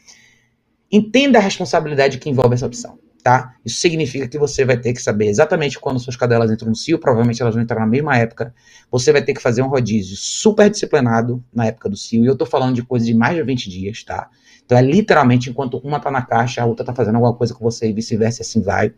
Entenda 0.93 1.39
a 1.39 1.41
responsabilidade 1.41 2.19
que 2.19 2.29
envolve 2.29 2.55
essa 2.55 2.67
opção 2.67 2.99
tá? 3.23 3.55
Isso 3.65 3.81
significa 3.81 4.27
que 4.27 4.39
você 4.39 4.65
vai 4.65 4.77
ter 4.77 4.93
que 4.93 5.03
saber 5.03 5.27
exatamente 5.27 5.79
quando 5.79 6.01
suas 6.01 6.17
cadelas 6.17 6.51
entram 6.51 6.69
no 6.69 6.77
cio, 6.77 6.99
provavelmente 6.99 7.41
elas 7.41 7.55
vão 7.55 7.63
entrar 7.63 7.81
na 7.81 7.87
mesma 7.87 8.17
época. 8.17 8.55
Você 8.91 9.13
vai 9.13 9.23
ter 9.23 9.35
que 9.35 9.41
fazer 9.41 9.63
um 9.63 9.69
rodízio 9.69 10.17
super 10.17 10.69
disciplinado 10.71 11.43
na 11.53 11.67
época 11.67 11.89
do 11.89 11.97
cio, 11.97 12.25
e 12.25 12.27
eu 12.27 12.37
tô 12.37 12.47
falando 12.47 12.75
de 12.75 12.83
coisa 12.83 13.05
de 13.05 13.15
mais 13.15 13.37
de 13.37 13.43
20 13.43 13.71
dias, 13.71 14.03
tá? 14.03 14.29
Então 14.65 14.77
é 14.77 14.83
literalmente 14.83 15.51
enquanto 15.51 15.79
uma 15.79 16.01
tá 16.01 16.11
na 16.11 16.23
caixa, 16.23 16.63
a 16.63 16.67
outra 16.67 16.85
tá 16.85 16.95
fazendo 16.95 17.17
alguma 17.17 17.35
coisa 17.35 17.55
com 17.55 17.65
você 17.65 17.89
e 17.89 17.93
vice-versa, 17.93 18.43
assim 18.43 18.61
vai. 18.61 18.93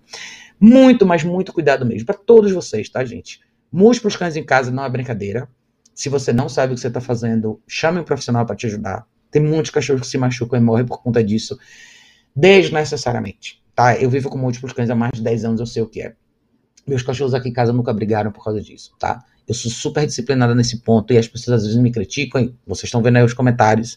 Muito, 0.62 1.04
mas 1.04 1.24
muito 1.24 1.52
cuidado 1.52 1.84
mesmo, 1.84 2.06
para 2.06 2.14
todos 2.14 2.52
vocês, 2.52 2.88
tá, 2.88 3.04
gente? 3.04 3.40
Múltiplos 3.70 4.16
cães 4.16 4.36
em 4.36 4.44
casa 4.44 4.70
não 4.70 4.84
é 4.84 4.88
brincadeira. 4.88 5.48
Se 5.94 6.08
você 6.08 6.32
não 6.32 6.48
sabe 6.48 6.72
o 6.72 6.76
que 6.76 6.80
você 6.80 6.90
tá 6.90 7.00
fazendo, 7.00 7.60
chame 7.66 8.00
um 8.00 8.04
profissional 8.04 8.46
para 8.46 8.56
te 8.56 8.66
ajudar. 8.66 9.06
Tem 9.30 9.42
muitos 9.42 9.70
cachorros 9.70 10.02
que 10.02 10.06
se 10.06 10.18
machucam 10.18 10.58
e 10.58 10.62
morrem 10.62 10.86
por 10.86 11.02
conta 11.02 11.22
disso, 11.24 11.58
desnecessariamente 12.36 13.62
tá? 13.74 13.96
Eu 13.98 14.10
vivo 14.10 14.28
com 14.30 14.38
múltiplos 14.38 14.72
cães 14.72 14.90
há 14.90 14.94
mais 14.94 15.12
de 15.14 15.22
10 15.22 15.44
anos, 15.44 15.60
eu 15.60 15.66
sei 15.66 15.82
o 15.82 15.86
que 15.86 16.02
é. 16.02 16.14
Meus 16.86 17.02
cachorros 17.02 17.34
aqui 17.34 17.48
em 17.48 17.52
casa 17.52 17.72
nunca 17.72 17.92
brigaram 17.92 18.32
por 18.32 18.44
causa 18.44 18.60
disso, 18.60 18.92
tá? 18.98 19.24
Eu 19.46 19.54
sou 19.54 19.70
super 19.70 20.06
disciplinada 20.06 20.54
nesse 20.54 20.80
ponto 20.82 21.12
e 21.12 21.18
as 21.18 21.28
pessoas 21.28 21.60
às 21.60 21.66
vezes 21.66 21.80
me 21.80 21.90
criticam, 21.90 22.40
e 22.40 22.54
vocês 22.66 22.84
estão 22.84 23.02
vendo 23.02 23.16
aí 23.16 23.24
os 23.24 23.34
comentários. 23.34 23.96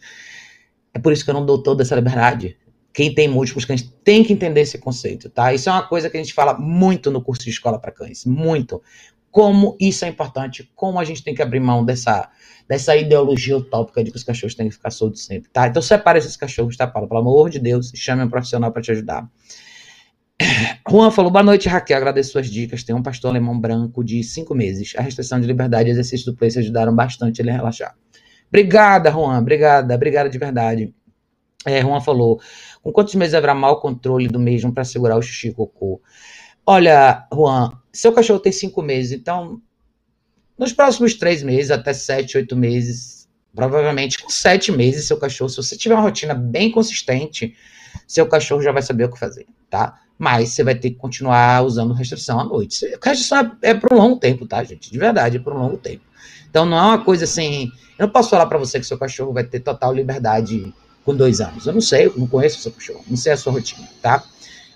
É 0.93 0.99
por 0.99 1.11
isso 1.11 1.23
que 1.23 1.29
eu 1.29 1.33
não 1.33 1.45
dou 1.45 1.61
toda 1.61 1.83
essa 1.83 1.95
liberdade. 1.95 2.57
Quem 2.95 3.13
tem 3.13 3.27
múltiplos 3.27 3.65
cães 3.65 3.81
tem 4.05 4.23
que 4.23 4.31
entender 4.31 4.61
esse 4.61 4.77
conceito, 4.77 5.29
tá? 5.29 5.53
Isso 5.53 5.67
é 5.67 5.71
uma 5.73 5.85
coisa 5.85 6.09
que 6.09 6.15
a 6.15 6.19
gente 6.21 6.33
fala 6.33 6.57
muito 6.57 7.11
no 7.11 7.21
curso 7.21 7.43
de 7.43 7.49
escola 7.49 7.77
para 7.77 7.91
cães, 7.91 8.23
muito. 8.23 8.81
Como 9.29 9.75
isso 9.81 10.05
é 10.05 10.07
importante, 10.07 10.71
como 10.73 10.97
a 10.97 11.03
gente 11.03 11.21
tem 11.21 11.35
que 11.35 11.41
abrir 11.41 11.59
mão 11.59 11.83
dessa, 11.83 12.29
dessa 12.69 12.95
ideologia 12.95 13.57
utópica 13.57 14.01
de 14.01 14.11
que 14.11 14.15
os 14.15 14.23
cachorros 14.23 14.55
têm 14.55 14.69
que 14.69 14.75
ficar 14.75 14.91
soltos 14.91 15.25
sempre, 15.25 15.49
tá? 15.51 15.67
Então 15.67 15.81
separe 15.81 16.19
esses 16.19 16.37
cachorros, 16.37 16.77
tá, 16.77 16.87
Paulo? 16.87 17.09
Pelo 17.09 17.19
amor 17.19 17.49
de 17.49 17.59
Deus, 17.59 17.91
chame 17.93 18.23
um 18.23 18.29
profissional 18.29 18.71
para 18.71 18.81
te 18.81 18.91
ajudar. 18.91 19.29
Juan 20.89 21.11
falou, 21.11 21.29
boa 21.29 21.43
noite, 21.43 21.67
Raquel. 21.67 21.97
Agradeço 21.97 22.31
suas 22.31 22.49
dicas. 22.49 22.81
Tem 22.81 22.95
um 22.95 23.03
pastor 23.03 23.31
alemão 23.31 23.59
branco 23.59 24.05
de 24.05 24.23
cinco 24.23 24.55
meses. 24.55 24.93
A 24.95 25.01
restrição 25.01 25.37
de 25.41 25.45
liberdade 25.45 25.89
e 25.89 25.91
exercício 25.91 26.31
do 26.31 26.37
place 26.37 26.57
ajudaram 26.57 26.95
bastante 26.95 27.41
ele 27.41 27.49
a 27.49 27.55
relaxar. 27.55 27.93
Obrigada, 28.47 29.11
Juan. 29.11 29.37
Obrigada, 29.37 29.93
obrigada 29.93 30.29
de 30.29 30.37
verdade. 30.37 30.93
É, 31.65 31.81
Juan 31.81 31.99
falou, 32.01 32.39
com 32.81 32.91
quantos 32.91 33.15
meses 33.15 33.33
haverá 33.33 33.53
mau 33.53 33.79
controle 33.79 34.27
do 34.27 34.39
mesmo 34.39 34.73
para 34.73 34.83
segurar 34.83 35.17
o 35.17 35.21
xixi 35.21 35.49
e 35.49 35.53
cocô? 35.53 36.01
Olha, 36.65 37.27
Juan, 37.33 37.71
seu 37.91 38.11
cachorro 38.13 38.39
tem 38.39 38.51
cinco 38.51 38.81
meses, 38.81 39.11
então 39.11 39.61
nos 40.57 40.71
próximos 40.71 41.15
três 41.15 41.43
meses, 41.43 41.71
até 41.71 41.93
sete, 41.93 42.37
oito 42.37 42.55
meses, 42.55 43.27
provavelmente 43.53 44.21
com 44.21 44.29
sete 44.29 44.71
meses, 44.71 45.05
seu 45.05 45.17
cachorro, 45.17 45.49
se 45.49 45.57
você 45.57 45.77
tiver 45.77 45.95
uma 45.95 46.03
rotina 46.03 46.33
bem 46.33 46.71
consistente, 46.71 47.55
seu 48.07 48.27
cachorro 48.27 48.61
já 48.61 48.71
vai 48.71 48.81
saber 48.81 49.05
o 49.05 49.11
que 49.11 49.19
fazer, 49.19 49.45
tá? 49.69 49.99
mas 50.17 50.49
você 50.49 50.63
vai 50.63 50.75
ter 50.75 50.91
que 50.91 50.95
continuar 50.95 51.63
usando 51.63 51.93
restrição 51.93 52.39
à 52.39 52.43
noite. 52.43 52.85
Restrição 53.03 53.57
é, 53.61 53.69
é 53.69 53.73
por 53.73 53.93
um 53.93 53.97
longo 53.97 54.17
tempo, 54.17 54.47
tá, 54.47 54.63
gente? 54.63 54.91
De 54.91 54.97
verdade, 54.97 55.37
é 55.37 55.39
por 55.39 55.53
um 55.53 55.59
longo 55.59 55.77
tempo. 55.77 56.03
Então 56.49 56.65
não 56.65 56.77
é 56.77 56.81
uma 56.81 57.03
coisa 57.03 57.25
assim. 57.25 57.71
Eu 57.99 58.07
não 58.07 58.13
posso 58.13 58.29
falar 58.29 58.45
para 58.45 58.57
você 58.57 58.79
que 58.79 58.85
seu 58.85 58.97
cachorro 58.97 59.33
vai 59.33 59.43
ter 59.43 59.59
total 59.59 59.93
liberdade 59.93 60.73
com 61.05 61.15
dois 61.15 61.39
anos. 61.39 61.67
Eu 61.67 61.73
não 61.73 61.81
sei, 61.81 62.07
eu 62.07 62.17
não 62.17 62.27
conheço 62.27 62.57
o 62.57 62.61
seu 62.61 62.71
cachorro, 62.71 63.05
não 63.07 63.15
sei 63.15 63.31
a 63.31 63.37
sua 63.37 63.53
rotina, 63.53 63.87
tá? 64.01 64.23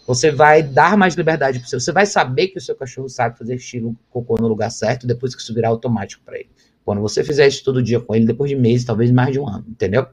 Você 0.06 0.32
vai 0.32 0.64
dar 0.64 0.96
mais 0.96 1.16
liberdade 1.16 1.60
para 1.60 1.68
seu. 1.68 1.80
Você 1.80 1.92
vai 1.92 2.06
saber 2.06 2.48
que 2.48 2.58
o 2.58 2.62
seu 2.62 2.76
cachorro 2.76 3.10
sabe 3.10 3.38
fazer 3.38 3.56
estilo 3.56 3.96
cocô 4.10 4.38
no 4.40 4.48
lugar 4.48 4.72
certo 4.72 5.06
depois 5.06 5.36
que 5.36 5.42
isso 5.42 5.54
virar 5.54 5.70
automático 5.70 6.24
para 6.24 6.38
ele. 6.40 6.50
Quando 6.86 7.02
você 7.02 7.24
fizer 7.24 7.48
isso 7.48 7.64
todo 7.64 7.84
dia 7.84 8.00
com 8.00 8.16
ele, 8.16 8.26
depois 8.26 8.50
de 8.50 8.56
meses, 8.56 8.86
talvez 8.86 9.12
mais 9.12 9.32
de 9.32 9.40
um 9.40 9.48
ano, 9.48 9.66
entendeu? 9.68 10.08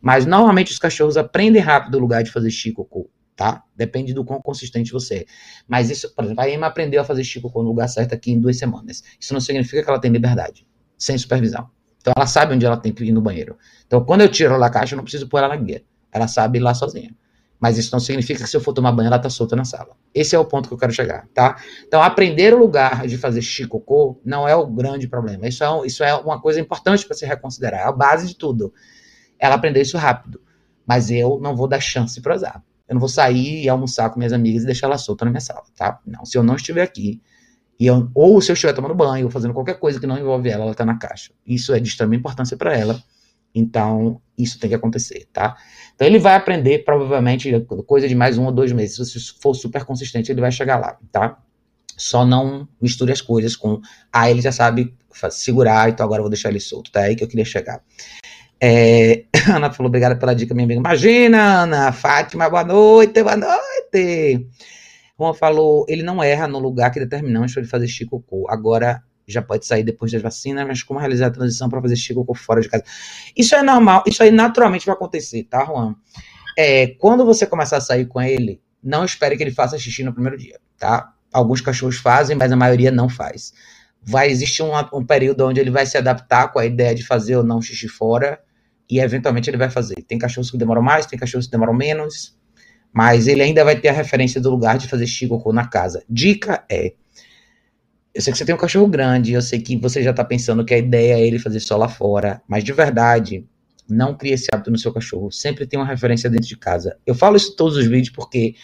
Mas 0.00 0.26
normalmente 0.26 0.72
os 0.72 0.78
cachorros 0.78 1.16
aprendem 1.16 1.62
rápido 1.62 1.96
o 1.96 2.00
lugar 2.00 2.24
de 2.24 2.32
fazer 2.32 2.50
xixi 2.50 2.72
cocô, 2.72 3.08
tá? 3.36 3.62
Depende 3.76 4.12
do 4.12 4.24
quão 4.24 4.40
consistente 4.40 4.90
você 4.90 5.14
é. 5.14 5.24
Mas 5.68 5.90
isso, 5.90 6.12
por 6.12 6.24
exemplo, 6.24 6.42
a 6.42 6.50
Emma 6.50 6.66
aprendeu 6.66 7.00
a 7.00 7.04
fazer 7.04 7.22
xixi 7.22 7.40
cocô 7.40 7.62
no 7.62 7.68
lugar 7.68 7.88
certo 7.88 8.14
aqui 8.14 8.32
em 8.32 8.40
duas 8.40 8.58
semanas. 8.58 9.04
Isso 9.20 9.32
não 9.32 9.40
significa 9.40 9.82
que 9.84 9.88
ela 9.88 10.00
tem 10.00 10.10
liberdade, 10.10 10.66
sem 10.98 11.16
supervisão. 11.16 11.70
Então 12.06 12.14
ela 12.16 12.26
sabe 12.28 12.54
onde 12.54 12.64
ela 12.64 12.76
tem 12.76 12.92
que 12.92 13.02
ir 13.02 13.10
no 13.10 13.20
banheiro. 13.20 13.58
Então 13.84 14.04
quando 14.04 14.20
eu 14.20 14.28
tiro 14.28 14.54
ela 14.54 14.68
da 14.68 14.70
caixa, 14.70 14.94
eu 14.94 14.96
não 14.96 15.02
preciso 15.02 15.28
pôr 15.28 15.38
ela 15.38 15.48
na 15.48 15.56
guia. 15.56 15.82
Ela 16.12 16.28
sabe 16.28 16.58
ir 16.58 16.62
lá 16.62 16.72
sozinha. 16.72 17.10
Mas 17.58 17.78
isso 17.78 17.90
não 17.90 17.98
significa 17.98 18.44
que 18.44 18.48
se 18.48 18.56
eu 18.56 18.60
for 18.60 18.72
tomar 18.72 18.92
banho, 18.92 19.08
ela 19.08 19.18
tá 19.18 19.28
solta 19.28 19.56
na 19.56 19.64
sala. 19.64 19.96
Esse 20.14 20.36
é 20.36 20.38
o 20.38 20.44
ponto 20.44 20.68
que 20.68 20.74
eu 20.74 20.78
quero 20.78 20.92
chegar, 20.92 21.26
tá? 21.34 21.56
Então, 21.84 22.00
aprender 22.00 22.54
o 22.54 22.58
lugar 22.58 23.08
de 23.08 23.18
fazer 23.18 23.42
xixi 23.42 23.66
cocô 23.66 24.20
não 24.24 24.46
é 24.46 24.54
o 24.54 24.66
grande 24.66 25.08
problema. 25.08 25.48
Isso 25.48 25.64
é, 25.64 25.86
isso 25.86 26.04
é 26.04 26.14
uma 26.14 26.40
coisa 26.40 26.60
importante 26.60 27.04
para 27.04 27.16
se 27.16 27.26
reconsiderar. 27.26 27.80
É 27.80 27.84
a 27.84 27.92
base 27.92 28.28
de 28.28 28.36
tudo. 28.36 28.72
Ela 29.36 29.56
aprendeu 29.56 29.82
isso 29.82 29.96
rápido. 29.96 30.40
Mas 30.86 31.10
eu 31.10 31.40
não 31.42 31.56
vou 31.56 31.66
dar 31.66 31.80
chance 31.80 32.20
para 32.20 32.36
usar. 32.36 32.62
Eu 32.86 32.94
não 32.94 33.00
vou 33.00 33.08
sair 33.08 33.64
e 33.64 33.68
almoçar 33.68 34.10
com 34.10 34.18
minhas 34.18 34.32
amigas 34.32 34.62
e 34.62 34.66
deixar 34.66 34.86
ela 34.86 34.98
solta 34.98 35.24
na 35.24 35.32
minha 35.32 35.40
sala, 35.40 35.64
tá? 35.74 35.98
Não. 36.06 36.24
Se 36.24 36.38
eu 36.38 36.42
não 36.44 36.54
estiver 36.54 36.82
aqui, 36.82 37.20
e 37.78 37.86
eu, 37.86 38.10
ou 38.14 38.40
se 38.40 38.50
eu 38.50 38.54
estiver 38.54 38.72
tomando 38.72 38.94
banho, 38.94 39.26
ou 39.26 39.30
fazendo 39.30 39.52
qualquer 39.52 39.78
coisa 39.78 40.00
que 40.00 40.06
não 40.06 40.18
envolve 40.18 40.48
ela, 40.48 40.64
ela 40.64 40.74
tá 40.74 40.84
na 40.84 40.98
caixa. 40.98 41.32
Isso 41.46 41.74
é 41.74 41.80
de 41.80 41.88
extrema 41.88 42.14
importância 42.14 42.56
para 42.56 42.76
ela. 42.76 43.02
Então, 43.54 44.20
isso 44.36 44.58
tem 44.58 44.68
que 44.68 44.76
acontecer, 44.76 45.26
tá? 45.32 45.56
Então, 45.94 46.06
ele 46.06 46.18
vai 46.18 46.34
aprender, 46.34 46.84
provavelmente, 46.84 47.50
coisa 47.86 48.06
de 48.06 48.14
mais 48.14 48.36
um 48.36 48.44
ou 48.44 48.52
dois 48.52 48.72
meses. 48.72 49.10
Se 49.10 49.32
for 49.40 49.54
super 49.54 49.84
consistente, 49.84 50.30
ele 50.30 50.40
vai 50.40 50.52
chegar 50.52 50.78
lá, 50.78 50.98
tá? 51.10 51.38
Só 51.96 52.26
não 52.26 52.68
misture 52.80 53.12
as 53.12 53.22
coisas 53.22 53.56
com. 53.56 53.80
Ah, 54.12 54.30
ele 54.30 54.42
já 54.42 54.52
sabe 54.52 54.94
segurar, 55.30 55.88
então 55.88 56.04
agora 56.04 56.20
eu 56.20 56.24
vou 56.24 56.30
deixar 56.30 56.50
ele 56.50 56.60
solto, 56.60 56.90
tá? 56.92 57.02
É 57.02 57.04
aí 57.06 57.16
que 57.16 57.24
eu 57.24 57.28
queria 57.28 57.44
chegar. 57.44 57.82
É, 58.60 59.24
Ana 59.50 59.72
falou, 59.72 59.88
obrigada 59.88 60.16
pela 60.16 60.34
dica, 60.34 60.54
minha 60.54 60.64
amiga. 60.64 60.80
Imagina, 60.80 61.62
Ana, 61.62 61.92
Fátima, 61.92 62.50
boa 62.50 62.64
noite, 62.64 63.22
boa 63.22 63.36
noite. 63.36 64.46
Juan 65.18 65.32
falou, 65.34 65.86
ele 65.88 66.02
não 66.02 66.22
erra 66.22 66.46
no 66.46 66.58
lugar 66.58 66.90
que 66.90 67.00
determinamos 67.00 67.52
para 67.52 67.62
ele 67.62 67.70
fazer 67.70 67.88
chico 67.88 68.22
Agora, 68.48 69.02
já 69.26 69.42
pode 69.42 69.66
sair 69.66 69.82
depois 69.82 70.12
das 70.12 70.22
vacinas, 70.22 70.66
mas 70.66 70.82
como 70.82 71.00
realizar 71.00 71.26
a 71.26 71.30
transição 71.30 71.68
para 71.68 71.80
fazer 71.80 71.96
xixi 71.96 72.14
fora 72.36 72.60
de 72.60 72.68
casa? 72.68 72.84
Isso 73.36 73.54
é 73.54 73.62
normal, 73.62 74.04
isso 74.06 74.22
aí 74.22 74.30
naturalmente 74.30 74.86
vai 74.86 74.94
acontecer, 74.94 75.44
tá, 75.44 75.64
Juan? 75.64 75.96
É, 76.56 76.88
quando 76.98 77.24
você 77.24 77.46
começar 77.46 77.78
a 77.78 77.80
sair 77.80 78.06
com 78.06 78.20
ele, 78.20 78.62
não 78.82 79.04
espere 79.04 79.36
que 79.36 79.42
ele 79.42 79.50
faça 79.50 79.78
xixi 79.78 80.04
no 80.04 80.12
primeiro 80.12 80.38
dia, 80.38 80.58
tá? 80.78 81.12
Alguns 81.32 81.60
cachorros 81.60 81.96
fazem, 81.96 82.36
mas 82.36 82.52
a 82.52 82.56
maioria 82.56 82.90
não 82.90 83.08
faz. 83.08 83.52
Vai 84.00 84.30
existir 84.30 84.62
um, 84.62 84.72
um 84.92 85.04
período 85.04 85.44
onde 85.46 85.60
ele 85.60 85.70
vai 85.70 85.84
se 85.84 85.98
adaptar 85.98 86.52
com 86.52 86.58
a 86.58 86.64
ideia 86.64 86.94
de 86.94 87.04
fazer 87.04 87.36
ou 87.36 87.42
não 87.42 87.60
xixi 87.60 87.88
fora, 87.88 88.40
e 88.88 89.00
eventualmente 89.00 89.50
ele 89.50 89.56
vai 89.56 89.68
fazer. 89.68 89.96
Tem 90.06 90.18
cachorros 90.18 90.50
que 90.50 90.56
demoram 90.56 90.82
mais, 90.82 91.04
tem 91.06 91.18
cachorros 91.18 91.46
que 91.46 91.52
demoram 91.52 91.74
menos, 91.74 92.38
mas 92.92 93.26
ele 93.26 93.42
ainda 93.42 93.64
vai 93.64 93.78
ter 93.78 93.88
a 93.88 93.92
referência 93.92 94.40
do 94.40 94.50
lugar 94.50 94.78
de 94.78 94.88
fazer 94.88 95.06
xixi 95.06 95.28
na 95.52 95.66
casa. 95.66 96.02
Dica 96.08 96.64
é, 96.70 96.92
eu 98.16 98.22
sei 98.22 98.32
que 98.32 98.38
você 98.38 98.46
tem 98.46 98.54
um 98.54 98.58
cachorro 98.58 98.88
grande, 98.88 99.34
eu 99.34 99.42
sei 99.42 99.60
que 99.60 99.76
você 99.76 100.02
já 100.02 100.10
tá 100.10 100.24
pensando 100.24 100.64
que 100.64 100.72
a 100.72 100.78
ideia 100.78 101.14
é 101.14 101.26
ele 101.26 101.38
fazer 101.38 101.60
só 101.60 101.76
lá 101.76 101.86
fora, 101.86 102.40
mas 102.48 102.64
de 102.64 102.72
verdade, 102.72 103.44
não 103.86 104.16
crie 104.16 104.32
esse 104.32 104.48
hábito 104.50 104.70
no 104.70 104.78
seu 104.78 104.90
cachorro. 104.90 105.30
Sempre 105.30 105.66
tem 105.66 105.78
uma 105.78 105.86
referência 105.86 106.30
dentro 106.30 106.46
de 106.48 106.56
casa. 106.56 106.96
Eu 107.06 107.14
falo 107.14 107.36
isso 107.36 107.52
em 107.52 107.56
todos 107.56 107.76
os 107.76 107.86
vídeos 107.86 108.08
porque 108.08 108.54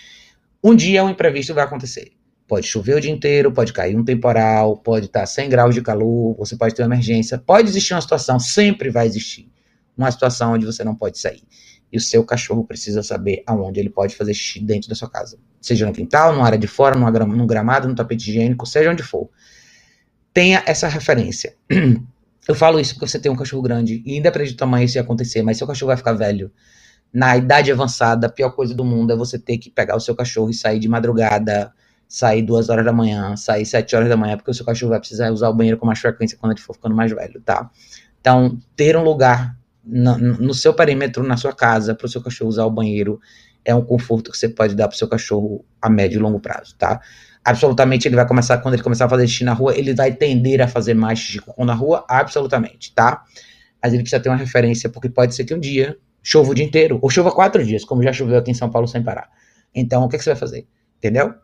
um 0.65 0.75
dia 0.75 1.05
um 1.05 1.11
imprevisto 1.11 1.53
vai 1.53 1.65
acontecer. 1.65 2.13
Pode 2.49 2.67
chover 2.67 2.97
o 2.97 3.01
dia 3.01 3.11
inteiro, 3.11 3.53
pode 3.53 3.75
cair 3.75 3.95
um 3.95 4.03
temporal, 4.03 4.77
pode 4.79 5.07
estar 5.07 5.27
100 5.27 5.51
graus 5.51 5.75
de 5.75 5.83
calor, 5.83 6.35
você 6.37 6.57
pode 6.57 6.75
ter 6.75 6.83
uma 6.83 6.95
emergência, 6.95 7.37
pode 7.37 7.69
existir 7.69 7.93
uma 7.93 8.01
situação, 8.01 8.41
sempre 8.41 8.89
vai 8.89 9.07
existir 9.07 9.51
uma 9.97 10.11
situação 10.11 10.55
onde 10.55 10.65
você 10.65 10.83
não 10.83 10.95
pode 10.95 11.19
sair. 11.19 11.43
E 11.93 11.99
o 11.99 12.01
seu 12.01 12.25
cachorro 12.25 12.65
precisa 12.65 13.03
saber 13.03 13.43
aonde 13.47 13.79
ele 13.79 13.91
pode 13.91 14.17
fazer 14.17 14.33
xixi 14.33 14.61
dentro 14.61 14.89
da 14.89 14.95
sua 14.95 15.11
casa. 15.11 15.39
Seja 15.61 15.85
no 15.85 15.93
quintal, 15.93 16.33
numa 16.33 16.47
área 16.47 16.59
de 16.59 16.67
fora, 16.67 16.97
numa, 16.97 17.11
num 17.11 17.47
gramado, 17.47 17.87
no 17.87 17.95
tapete 17.95 18.31
higiênico, 18.31 18.67
seja 18.67 18.91
onde 18.91 19.03
for. 19.03 19.29
Tenha 20.33 20.63
essa 20.67 20.89
referência. 20.89 21.55
Eu 22.49 22.55
falo 22.55 22.81
isso 22.81 22.95
porque 22.95 23.07
você 23.07 23.21
tem 23.21 23.31
um 23.31 23.37
cachorro 23.37 23.63
grande, 23.63 24.03
e 24.05 24.17
independente 24.17 24.55
do 24.55 24.57
tamanho 24.57 24.85
isso 24.85 24.99
ia 24.99 25.03
acontecer, 25.03 25.43
mas 25.43 25.59
seu 25.59 25.67
cachorro 25.67 25.89
vai 25.89 25.97
ficar 25.97 26.13
velho. 26.15 26.51
Na 27.13 27.37
idade 27.37 27.71
avançada, 27.71 28.27
a 28.27 28.31
pior 28.31 28.51
coisa 28.51 28.75
do 28.75 28.85
mundo 28.85 29.13
é 29.13 29.17
você 29.17 29.39
ter 29.39 29.59
que 29.59 29.71
pegar 29.71 29.95
o 29.95 30.01
seu 30.01 30.15
cachorro 30.15 30.51
e 30.51 30.55
sair 30.55 30.81
de 30.81 30.89
madrugada, 30.89 31.73
sair 32.09 32.43
duas 32.43 32.69
horas 32.69 32.85
da 32.85 32.93
manhã, 32.93 33.37
sair 33.37 33.65
sete 33.65 33.95
horas 33.95 34.09
da 34.09 34.17
manhã, 34.17 34.37
porque 34.37 34.51
o 34.51 34.55
seu 34.55 34.67
cachorro 34.67 34.91
vai 34.91 34.99
precisar 34.99 35.31
usar 35.31 35.51
o 35.51 35.55
banheiro 35.55 35.79
com 35.79 35.87
mais 35.87 35.99
frequência 35.99 36.37
quando 36.39 36.53
ele 36.53 36.61
for 36.61 36.75
ficando 36.75 36.95
mais 36.95 37.13
velho, 37.13 37.41
tá? 37.43 37.71
Então, 38.21 38.59
ter 38.75 38.97
um 38.97 39.05
lugar 39.05 39.57
no, 39.85 40.17
no 40.19 40.55
seu 40.55 40.75
perímetro, 40.75 41.23
na 41.23 41.37
sua 41.37 41.53
casa, 41.53 41.95
para 41.95 42.07
o 42.07 42.09
seu 42.09 42.23
cachorro 42.23 42.49
usar 42.49 42.65
o 42.65 42.71
banheiro, 42.71 43.21
é 43.65 43.75
um 43.75 43.85
conforto 43.85 44.31
que 44.31 44.39
você 44.39 44.49
pode 44.49 44.75
dar 44.75 44.89
para 44.89 44.95
o 44.95 44.99
seu 44.99 45.09
cachorro 45.09 45.65
a 45.81 45.89
médio 45.89 46.19
e 46.19 46.23
longo 46.23 46.41
prazo, 46.41 46.75
tá? 46.77 47.01
Absolutamente, 47.45 48.07
ele 48.07 48.17
vai 48.17 48.27
começar, 48.27 48.59
quando 48.59 48.75
ele 48.75 48.83
começar 48.83 49.07
a 49.07 49.09
fazer 49.09 49.27
xixi 49.27 49.45
na 49.45 49.53
rua, 49.53 49.77
ele 49.77 49.95
vai 49.95 50.13
tender 50.15 50.61
a 50.61 50.69
fazer 50.69 50.95
mais 50.95 51.19
xixi 51.19 51.41
na 51.59 51.75
rua, 51.75 52.05
absolutamente, 52.09 52.95
tá? 52.95 53.25
Mas 53.83 53.93
ele 53.93 54.03
precisa 54.03 54.23
ter 54.23 54.29
uma 54.29 54.37
referência, 54.37 54.89
porque 54.89 55.09
pode 55.09 55.35
ser 55.35 55.45
que 55.45 55.55
um 55.55 55.59
dia 55.59 55.97
chova 56.23 56.51
o 56.51 56.55
dia 56.55 56.65
inteiro, 56.65 56.99
ou 57.03 57.11
chova 57.11 57.33
quatro 57.33 57.65
dias, 57.65 57.85
como 57.85 58.03
já 58.03 58.13
choveu 58.13 58.39
aqui 58.39 58.53
em 58.53 58.55
São 58.55 58.71
Paulo 58.71 58.87
sem 58.87 59.03
parar. 59.03 59.29
Então, 59.75 60.05
o 60.05 60.09
que, 60.09 60.17
que 60.17 60.23
você 60.23 60.31
vai 60.31 60.39
fazer? 60.39 60.67
Entendeu? 60.99 61.35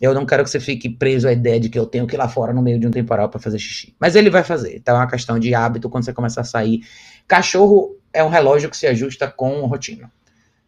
Eu 0.00 0.14
não 0.14 0.24
quero 0.24 0.44
que 0.44 0.50
você 0.50 0.60
fique 0.60 0.88
preso 0.88 1.26
à 1.26 1.32
ideia 1.32 1.58
de 1.58 1.68
que 1.68 1.78
eu 1.78 1.84
tenho 1.84 2.06
que 2.06 2.14
ir 2.14 2.18
lá 2.18 2.28
fora 2.28 2.52
no 2.52 2.62
meio 2.62 2.78
de 2.78 2.86
um 2.86 2.90
temporal 2.90 3.28
para 3.28 3.40
fazer 3.40 3.58
xixi. 3.58 3.94
Mas 3.98 4.14
ele 4.14 4.30
vai 4.30 4.44
fazer. 4.44 4.76
Então 4.76 4.94
é 4.94 4.98
uma 4.98 5.08
questão 5.08 5.38
de 5.38 5.54
hábito 5.54 5.90
quando 5.90 6.04
você 6.04 6.12
começar 6.12 6.42
a 6.42 6.44
sair. 6.44 6.82
Cachorro 7.26 7.96
é 8.12 8.22
um 8.22 8.28
relógio 8.28 8.70
que 8.70 8.76
se 8.76 8.86
ajusta 8.86 9.28
com 9.28 9.66
rotina. 9.66 10.10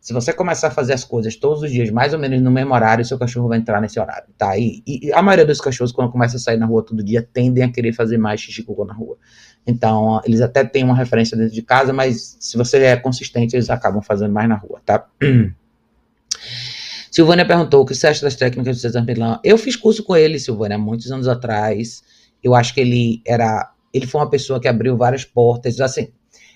Se 0.00 0.14
você 0.14 0.32
começar 0.32 0.68
a 0.68 0.70
fazer 0.70 0.94
as 0.94 1.04
coisas 1.04 1.36
todos 1.36 1.62
os 1.62 1.70
dias, 1.70 1.90
mais 1.90 2.14
ou 2.14 2.18
menos 2.18 2.40
no 2.40 2.50
mesmo 2.50 2.72
horário, 2.72 3.04
seu 3.04 3.18
cachorro 3.18 3.48
vai 3.48 3.58
entrar 3.58 3.82
nesse 3.82 4.00
horário, 4.00 4.28
tá? 4.36 4.56
E, 4.56 4.82
e 4.86 5.12
a 5.12 5.20
maioria 5.20 5.44
dos 5.44 5.60
cachorros, 5.60 5.92
quando 5.92 6.10
começa 6.10 6.36
a 6.36 6.40
sair 6.40 6.56
na 6.56 6.64
rua 6.64 6.82
todo 6.82 7.04
dia, 7.04 7.28
tendem 7.34 7.62
a 7.62 7.70
querer 7.70 7.92
fazer 7.92 8.16
mais 8.16 8.40
xixi 8.40 8.62
cocô 8.62 8.86
na 8.86 8.94
rua. 8.94 9.18
Então, 9.66 10.22
eles 10.24 10.40
até 10.40 10.64
têm 10.64 10.84
uma 10.84 10.96
referência 10.96 11.36
dentro 11.36 11.52
de 11.52 11.60
casa, 11.60 11.92
mas 11.92 12.38
se 12.40 12.56
você 12.56 12.78
é 12.78 12.96
consistente, 12.96 13.54
eles 13.54 13.68
acabam 13.68 14.00
fazendo 14.00 14.32
mais 14.32 14.48
na 14.48 14.56
rua, 14.56 14.80
tá? 14.86 15.06
Silvânia 17.10 17.44
perguntou 17.44 17.82
o 17.82 17.86
que 17.86 17.94
você 17.94 18.06
acha 18.06 18.22
das 18.22 18.36
técnicas 18.36 18.76
do 18.76 18.80
César 18.80 19.02
Milão. 19.02 19.40
Eu 19.42 19.58
fiz 19.58 19.74
curso 19.74 20.04
com 20.04 20.16
ele, 20.16 20.38
Silvânia, 20.38 20.78
muitos 20.78 21.10
anos 21.10 21.26
atrás. 21.26 22.02
Eu 22.42 22.54
acho 22.54 22.72
que 22.72 22.80
ele 22.80 23.20
era. 23.26 23.72
Ele 23.92 24.06
foi 24.06 24.20
uma 24.20 24.30
pessoa 24.30 24.60
que 24.60 24.68
abriu 24.68 24.96
várias 24.96 25.24
portas. 25.24 25.80
Assim, 25.80 26.12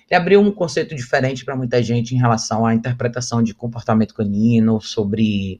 ele 0.09 0.17
abriu 0.17 0.39
um 0.39 0.51
conceito 0.51 0.95
diferente 0.95 1.43
para 1.43 1.55
muita 1.55 1.83
gente 1.83 2.15
em 2.15 2.17
relação 2.17 2.65
à 2.65 2.73
interpretação 2.73 3.43
de 3.43 3.53
comportamento 3.53 4.13
canino, 4.13 4.79
sobre 4.79 5.59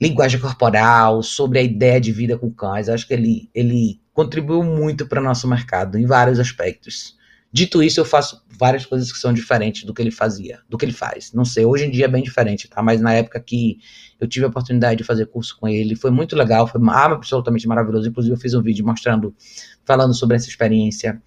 linguagem 0.00 0.40
corporal, 0.40 1.22
sobre 1.22 1.60
a 1.60 1.62
ideia 1.62 2.00
de 2.00 2.10
vida 2.10 2.36
com 2.36 2.50
cães. 2.50 2.88
Eu 2.88 2.94
acho 2.94 3.06
que 3.06 3.14
ele, 3.14 3.48
ele 3.54 4.00
contribuiu 4.12 4.64
muito 4.64 5.06
para 5.06 5.20
o 5.20 5.24
nosso 5.24 5.46
mercado 5.46 5.96
em 5.96 6.04
vários 6.04 6.40
aspectos. 6.40 7.16
Dito 7.54 7.80
isso, 7.80 8.00
eu 8.00 8.04
faço 8.04 8.44
várias 8.58 8.84
coisas 8.84 9.12
que 9.12 9.18
são 9.20 9.32
diferentes 9.32 9.84
do 9.84 9.94
que 9.94 10.02
ele 10.02 10.10
fazia, 10.10 10.58
do 10.68 10.76
que 10.76 10.84
ele 10.84 10.92
faz. 10.92 11.32
Não 11.32 11.44
sei, 11.44 11.64
hoje 11.64 11.84
em 11.84 11.90
dia 11.92 12.06
é 12.06 12.08
bem 12.08 12.20
diferente, 12.20 12.66
tá? 12.66 12.82
Mas 12.82 13.00
na 13.00 13.14
época 13.14 13.38
que 13.38 13.78
eu 14.20 14.26
tive 14.26 14.44
a 14.44 14.48
oportunidade 14.48 14.98
de 14.98 15.04
fazer 15.04 15.26
curso 15.26 15.56
com 15.60 15.68
ele, 15.68 15.94
foi 15.94 16.10
muito 16.10 16.34
legal, 16.34 16.66
foi 16.66 16.80
absolutamente 16.84 17.68
maravilhoso. 17.68 18.08
Inclusive, 18.08 18.34
eu 18.34 18.40
fiz 18.40 18.54
um 18.54 18.60
vídeo 18.60 18.84
mostrando, 18.84 19.32
falando 19.84 20.12
sobre 20.12 20.34
essa 20.34 20.48
experiência. 20.48 21.22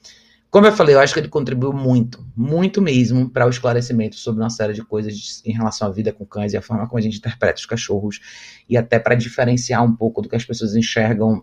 Como 0.49 0.67
eu 0.67 0.73
falei, 0.73 0.95
eu 0.95 0.99
acho 0.99 1.13
que 1.13 1.19
ele 1.21 1.29
contribuiu 1.29 1.71
muito, 1.71 2.21
muito 2.35 2.81
mesmo, 2.81 3.29
para 3.29 3.47
o 3.47 3.49
esclarecimento 3.49 4.17
sobre 4.17 4.43
uma 4.43 4.49
série 4.49 4.73
de 4.73 4.83
coisas 4.83 5.41
em 5.45 5.53
relação 5.53 5.87
à 5.87 5.91
vida 5.91 6.11
com 6.11 6.25
cães 6.25 6.51
e 6.51 6.57
a 6.57 6.61
forma 6.61 6.85
como 6.87 6.99
a 6.99 7.01
gente 7.01 7.19
interpreta 7.19 7.57
os 7.57 7.65
cachorros, 7.65 8.19
e 8.67 8.75
até 8.75 8.99
para 8.99 9.15
diferenciar 9.15 9.81
um 9.81 9.95
pouco 9.95 10.21
do 10.21 10.27
que 10.27 10.35
as 10.35 10.43
pessoas 10.43 10.75
enxergam 10.75 11.41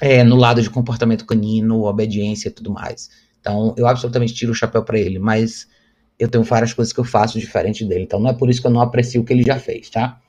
é, 0.00 0.24
no 0.24 0.36
lado 0.36 0.62
de 0.62 0.70
comportamento 0.70 1.26
canino, 1.26 1.84
obediência 1.84 2.48
e 2.48 2.50
tudo 2.50 2.72
mais. 2.72 3.21
Então, 3.42 3.74
eu 3.76 3.88
absolutamente 3.88 4.32
tiro 4.32 4.52
o 4.52 4.54
chapéu 4.54 4.84
para 4.84 4.96
ele, 4.96 5.18
mas 5.18 5.66
eu 6.16 6.28
tenho 6.28 6.44
várias 6.44 6.72
coisas 6.72 6.92
que 6.92 7.00
eu 7.00 7.04
faço 7.04 7.40
diferente 7.40 7.84
dele. 7.84 8.04
Então, 8.04 8.20
não 8.20 8.30
é 8.30 8.32
por 8.32 8.48
isso 8.48 8.60
que 8.60 8.66
eu 8.68 8.70
não 8.70 8.80
aprecio 8.80 9.20
o 9.20 9.24
que 9.24 9.32
ele 9.32 9.42
já 9.42 9.58
fez, 9.58 9.90
tá? 9.90 10.20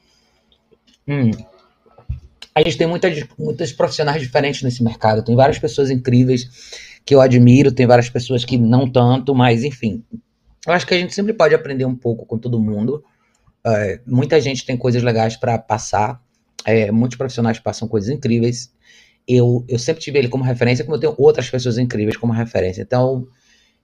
Hum. 1.07 1.29
A 2.55 2.61
gente 2.63 2.75
tem 2.75 2.87
muitas, 2.87 3.23
muitas 3.37 3.71
profissionais 3.71 4.19
diferentes 4.19 4.63
nesse 4.63 4.83
mercado. 4.83 5.23
Tem 5.23 5.35
várias 5.35 5.59
pessoas 5.59 5.91
incríveis 5.91 6.49
que 7.05 7.13
eu 7.13 7.21
admiro, 7.21 7.71
tem 7.71 7.85
várias 7.85 8.09
pessoas 8.09 8.43
que 8.43 8.57
não 8.57 8.89
tanto, 8.89 9.35
mas 9.35 9.63
enfim. 9.63 10.03
Eu 10.65 10.73
acho 10.73 10.87
que 10.87 10.95
a 10.95 10.97
gente 10.97 11.13
sempre 11.13 11.33
pode 11.33 11.53
aprender 11.53 11.85
um 11.85 11.95
pouco 11.95 12.25
com 12.25 12.37
todo 12.37 12.59
mundo. 12.59 13.03
É, 13.63 13.99
muita 14.07 14.41
gente 14.41 14.65
tem 14.65 14.75
coisas 14.75 15.03
legais 15.03 15.37
para 15.37 15.59
passar. 15.59 16.19
É, 16.65 16.91
muitos 16.91 17.17
profissionais 17.17 17.59
passam 17.59 17.87
coisas 17.87 18.09
incríveis 18.09 18.73
eu, 19.27 19.65
eu 19.67 19.79
sempre 19.79 20.01
tive 20.01 20.19
ele 20.19 20.27
como 20.27 20.43
referência, 20.43 20.83
como 20.83 20.95
eu 20.95 20.99
tenho 20.99 21.15
outras 21.17 21.49
pessoas 21.49 21.77
incríveis 21.77 22.17
como 22.17 22.33
referência. 22.33 22.81
Então, 22.81 23.27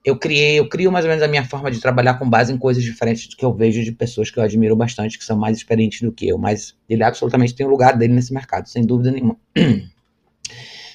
eu 0.04 0.18
criei, 0.18 0.60
eu 0.60 0.68
crio 0.68 0.92
mais 0.92 1.06
ou 1.06 1.10
menos 1.10 1.24
a 1.24 1.28
minha 1.28 1.46
forma 1.46 1.70
de 1.70 1.80
trabalhar 1.80 2.16
com 2.16 2.30
base 2.30 2.54
em 2.54 2.58
coisas 2.58 2.84
diferentes 2.84 3.28
do 3.28 3.36
que 3.36 3.44
eu 3.44 3.54
vejo 3.54 3.84
de 3.84 3.92
pessoas 3.92 4.32
que 4.32 4.40
eu 4.40 4.44
admiro 4.44 4.76
bastante, 4.76 5.18
que 5.18 5.26
são 5.26 5.38
mais 5.38 5.58
experientes 5.58 6.02
do 6.02 6.12
que 6.12 6.28
eu. 6.28 6.38
Mas 6.38 6.76
ele 6.88 7.04
absolutamente 7.04 7.54
tem 7.54 7.66
o 7.66 7.70
um 7.70 7.72
lugar 7.72 7.98
dele 7.98 8.14
nesse 8.14 8.34
mercado, 8.34 8.68
sem 8.68 8.86
dúvida 8.86 9.12
nenhuma. 9.12 9.38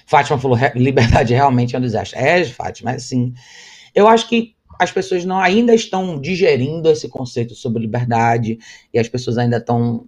Fátima 0.06 0.38
falou, 0.38 0.58
liberdade 0.74 1.32
realmente 1.34 1.74
é 1.74 1.78
um 1.78 1.82
desastre. 1.82 2.18
É, 2.18 2.44
Fátima, 2.44 2.92
é 2.92 2.98
sim. 2.98 3.34
Eu 3.94 4.08
acho 4.08 4.28
que 4.28 4.54
as 4.78 4.90
pessoas 4.90 5.24
não 5.24 5.38
ainda 5.38 5.74
estão 5.74 6.20
digerindo 6.20 6.90
esse 6.90 7.08
conceito 7.08 7.54
sobre 7.54 7.82
liberdade 7.82 8.58
e 8.92 8.98
as 8.98 9.08
pessoas 9.08 9.38
ainda 9.38 9.58
estão 9.58 10.06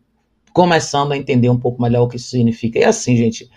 começando 0.52 1.12
a 1.12 1.16
entender 1.16 1.50
um 1.50 1.58
pouco 1.58 1.80
melhor 1.80 2.04
o 2.04 2.08
que 2.08 2.16
isso 2.16 2.30
significa. 2.30 2.78
E 2.78 2.84
assim, 2.84 3.16
gente, 3.16 3.48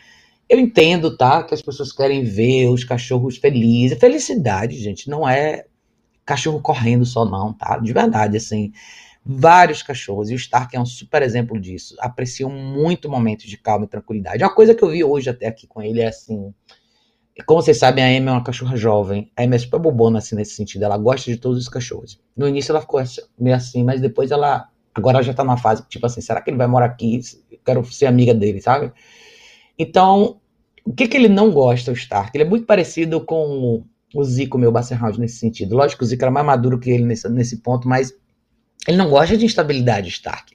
eu 0.50 0.60
entendo, 0.60 1.16
tá, 1.16 1.44
que 1.44 1.54
as 1.54 1.62
pessoas 1.62 1.92
querem 1.92 2.24
ver 2.24 2.68
os 2.70 2.84
cachorros 2.84 3.38
felizes. 3.38 3.98
Felicidade, 4.00 4.76
gente, 4.78 5.10
não 5.10 5.28
é 5.28 5.66
cachorro 6.26 6.60
correndo 6.60 7.06
só 7.06 7.24
não, 7.26 7.54
tá? 7.54 7.78
De 7.78 7.94
verdade, 7.94 8.38
assim, 8.38 8.72
vários 9.26 9.84
cachorros, 9.84 10.30
e 10.30 10.34
o 10.34 10.38
Stark 10.38 10.76
é 10.76 10.80
um 10.80 10.86
super 10.86 11.22
exemplo 11.22 11.60
disso, 11.60 11.96
apreciam 12.00 12.50
muito 12.50 13.10
momentos 13.10 13.46
de 13.46 13.58
calma 13.58 13.86
e 13.86 13.88
tranquilidade. 13.88 14.44
Uma 14.44 14.54
coisa 14.54 14.74
que 14.74 14.84
eu 14.84 14.90
vi 14.90 15.04
hoje 15.04 15.30
até 15.30 15.48
aqui 15.48 15.68
com 15.68 15.82
ele 15.82 16.02
é 16.02 16.08
assim, 16.08 16.54
como 17.46 17.62
vocês 17.62 17.78
sabem, 17.78 18.04
a 18.04 18.08
Amy 18.08 18.28
é 18.28 18.32
uma 18.32 18.44
cachorra 18.44 18.76
jovem. 18.76 19.32
A 19.36 19.44
Amy 19.44 19.56
é 19.56 19.60
super 19.60 19.80
bobona, 19.80 20.20
assim, 20.20 20.36
nesse 20.36 20.56
sentido. 20.56 20.84
Ela 20.84 20.98
gosta 20.98 21.32
de 21.32 21.38
todos 21.38 21.58
os 21.58 21.70
cachorros. 21.70 22.20
No 22.36 22.48
início 22.48 22.72
ela 22.72 22.82
ficou 22.82 23.02
meio 23.38 23.56
assim, 23.56 23.84
mas 23.84 24.02
depois 24.02 24.32
ela. 24.32 24.68
Agora 24.94 25.18
ela 25.18 25.24
já 25.24 25.34
tá 25.34 25.44
numa 25.44 25.58
fase, 25.58 25.86
tipo 25.88 26.06
assim, 26.06 26.20
será 26.20 26.42
que 26.42 26.50
ele 26.50 26.58
vai 26.58 26.68
morar 26.68 26.88
aqui? 26.88 27.22
Eu 27.52 27.60
quero 27.64 27.86
ser 27.86 28.08
amiga 28.08 28.34
dele, 28.34 28.60
sabe? 28.60 28.92
Então, 29.78 30.39
o 30.90 30.94
que 30.94 31.08
que 31.08 31.16
ele 31.16 31.30
não 31.30 31.52
gosta, 31.52 31.92
o 31.92 31.94
Stark? 31.94 32.32
Ele 32.34 32.44
é 32.44 32.48
muito 32.48 32.66
parecido 32.66 33.22
com 33.22 33.84
o 34.12 34.24
Zico, 34.24 34.58
meu 34.58 34.72
Basserhound, 34.72 35.20
nesse 35.20 35.38
sentido. 35.38 35.76
Lógico 35.76 36.00
que 36.00 36.04
o 36.04 36.08
Zico 36.08 36.24
era 36.24 36.32
mais 36.32 36.44
maduro 36.44 36.80
que 36.80 36.90
ele 36.90 37.04
nesse, 37.04 37.30
nesse 37.30 37.58
ponto, 37.58 37.88
mas 37.88 38.12
ele 38.88 38.98
não 38.98 39.08
gosta 39.08 39.38
de 39.38 39.46
instabilidade, 39.46 40.10
Stark. 40.10 40.52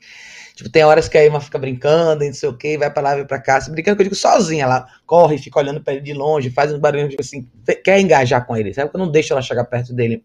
Tipo, 0.57 0.69
tem 0.69 0.83
horas 0.83 1.09
que 1.09 1.17
a 1.17 1.25
Emma 1.25 1.41
fica 1.41 1.57
brincando 1.57 2.25
e 2.25 2.27
não 2.27 2.35
sei 2.35 2.49
o 2.49 2.57
que, 2.57 2.77
vai 2.77 2.91
pra 2.91 3.01
lá, 3.01 3.15
vai 3.15 3.25
pra 3.25 3.41
cá, 3.41 3.61
se 3.61 3.71
brincando, 3.71 3.97
que 3.97 4.03
eu 4.03 4.07
digo 4.07 4.17
sozinha, 4.17 4.65
ela 4.65 4.89
corre, 5.07 5.39
fica 5.39 5.61
olhando 5.61 5.81
pra 5.81 5.95
ele 5.95 6.03
de 6.03 6.13
longe, 6.13 6.51
faz 6.51 6.73
uns 6.73 6.81
barulhos, 6.81 7.11
tipo 7.11 7.23
assim, 7.23 7.49
quer 7.85 8.01
engajar 8.01 8.45
com 8.45 8.57
ele, 8.57 8.75
sabe? 8.75 8.91
Eu 8.93 8.99
não 8.99 9.09
deixo 9.09 9.33
ela 9.33 9.41
chegar 9.41 9.63
perto 9.65 9.95
dele. 9.95 10.25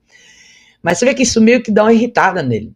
Mas 0.81 0.97
você 0.97 1.05
vê 1.05 1.13
que 1.13 1.21
isso 1.21 1.39
meio 1.39 1.61
que 1.61 1.71
dá 1.71 1.83
uma 1.83 1.93
irritada 1.93 2.41
nele. 2.41 2.73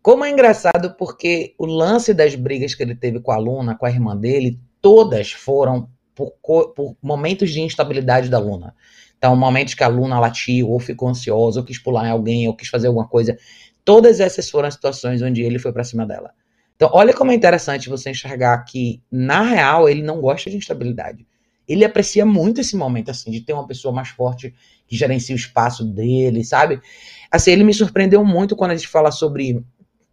Como 0.00 0.24
é 0.24 0.30
engraçado, 0.30 0.94
porque 0.96 1.54
o 1.58 1.66
lance 1.66 2.14
das 2.14 2.34
brigas 2.34 2.74
que 2.74 2.82
ele 2.82 2.94
teve 2.94 3.20
com 3.20 3.30
a 3.30 3.36
Luna, 3.36 3.74
com 3.74 3.84
a 3.84 3.90
irmã 3.90 4.16
dele, 4.16 4.58
todas 4.80 5.32
foram 5.32 5.86
por, 6.14 6.32
por 6.74 6.96
momentos 7.02 7.50
de 7.50 7.60
instabilidade 7.60 8.28
da 8.28 8.38
Luna. 8.38 8.74
Então, 9.18 9.36
momentos 9.36 9.74
que 9.74 9.84
a 9.84 9.88
Luna 9.88 10.18
latiu, 10.18 10.68
ou 10.68 10.80
ficou 10.80 11.08
ansiosa, 11.08 11.60
ou 11.60 11.64
quis 11.64 11.78
pular 11.78 12.06
em 12.06 12.10
alguém, 12.10 12.48
ou 12.48 12.56
quis 12.56 12.68
fazer 12.68 12.88
alguma 12.88 13.06
coisa. 13.06 13.38
Todas 13.84 14.18
essas 14.20 14.50
foram 14.50 14.68
as 14.68 14.74
situações 14.74 15.22
onde 15.22 15.42
ele 15.42 15.58
foi 15.58 15.72
para 15.72 15.84
cima 15.84 16.04
dela. 16.04 16.32
Então, 16.74 16.90
olha 16.92 17.14
como 17.14 17.30
é 17.30 17.34
interessante 17.34 17.88
você 17.88 18.10
enxergar 18.10 18.58
que, 18.64 19.00
na 19.10 19.42
real, 19.42 19.88
ele 19.88 20.02
não 20.02 20.20
gosta 20.20 20.50
de 20.50 20.56
instabilidade. 20.56 21.24
Ele 21.68 21.84
aprecia 21.84 22.26
muito 22.26 22.60
esse 22.60 22.76
momento, 22.76 23.12
assim, 23.12 23.30
de 23.30 23.40
ter 23.40 23.52
uma 23.52 23.66
pessoa 23.66 23.94
mais 23.94 24.08
forte 24.08 24.52
que 24.88 24.96
gerencia 24.96 25.34
o 25.34 25.38
espaço 25.38 25.84
dele, 25.84 26.42
sabe? 26.44 26.80
Assim, 27.30 27.52
ele 27.52 27.62
me 27.62 27.72
surpreendeu 27.72 28.24
muito 28.24 28.56
quando 28.56 28.72
a 28.72 28.76
gente 28.76 28.88
fala 28.88 29.12
sobre 29.12 29.64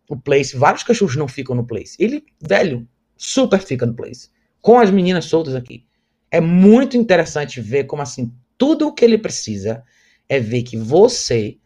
o 0.08 0.16
place. 0.16 0.56
Vários 0.56 0.84
cachorros 0.84 1.16
não 1.16 1.28
ficam 1.28 1.56
no 1.56 1.66
place. 1.66 1.96
Ele, 2.00 2.24
velho, 2.40 2.88
super 3.18 3.60
fica 3.60 3.88
no 3.88 3.96
place. 3.96 4.30
Com 4.62 4.78
as 4.78 4.92
meninas 4.92 5.26
soltas 5.26 5.56
aqui. 5.56 5.89
É 6.32 6.40
muito 6.40 6.98
interessante 6.98 7.60
ver 7.60 7.86
como, 7.86 8.02
assim, 8.02 8.34
tudo 8.58 8.88
o 8.88 8.94
que 8.94 9.04
ele 9.04 9.18
precisa 9.18 9.84
é 10.28 10.40
ver 10.40 10.64
que 10.64 10.78
você 10.78 11.58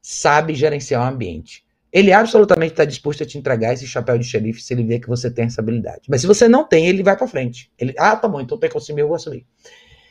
sabe 0.00 0.54
gerenciar 0.54 1.02
o 1.02 1.14
ambiente. 1.14 1.64
Ele 1.92 2.12
absolutamente 2.12 2.72
está 2.72 2.84
disposto 2.84 3.22
a 3.22 3.26
te 3.26 3.36
entregar 3.36 3.74
esse 3.74 3.86
chapéu 3.86 4.16
de 4.16 4.24
xerife 4.24 4.62
se 4.62 4.72
ele 4.72 4.84
vê 4.84 4.98
que 4.98 5.08
você 5.08 5.30
tem 5.30 5.44
essa 5.44 5.60
habilidade. 5.60 6.02
Mas 6.08 6.22
se 6.22 6.26
você 6.26 6.48
não 6.48 6.66
tem, 6.66 6.86
ele 6.86 7.02
vai 7.02 7.16
para 7.16 7.26
frente. 7.26 7.70
Ele, 7.78 7.94
ah, 7.98 8.16
tá 8.16 8.26
bom, 8.26 8.40
então 8.40 8.58
tem 8.58 8.70
que 8.70 8.76
assumir, 8.76 9.02
eu 9.02 9.08
vou 9.08 9.16
assumir. 9.16 9.46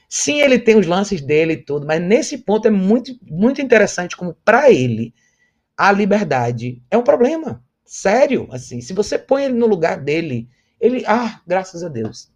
Sim, 0.07 0.41
ele 0.41 0.59
tem 0.59 0.78
os 0.78 0.86
lances 0.86 1.22
dele 1.22 1.53
e 1.53 1.57
tudo, 1.57 1.88
mas 1.88 2.01
nesse 2.01 2.38
ponto 2.39 2.68
é 2.68 2.72
muito, 2.72 3.18
muito 3.26 3.62
interessante 3.62 4.16
como 4.16 4.36
para 4.45 4.70
ele 4.70 5.14
a 5.78 5.91
liberdade 5.91 6.84
é 6.91 6.97
um 6.97 7.03
problema. 7.03 7.64
Sério, 7.86 8.47
assim, 8.51 8.82
se 8.82 8.93
você 8.93 9.18
põe 9.18 9.45
ele 9.45 9.55
no 9.55 9.66
lugar 9.66 9.99
dele, 9.99 10.47
ele, 10.80 11.03
ah, 11.07 11.41
graças 11.47 11.84
a 11.84 11.88
Deus. 11.88 12.30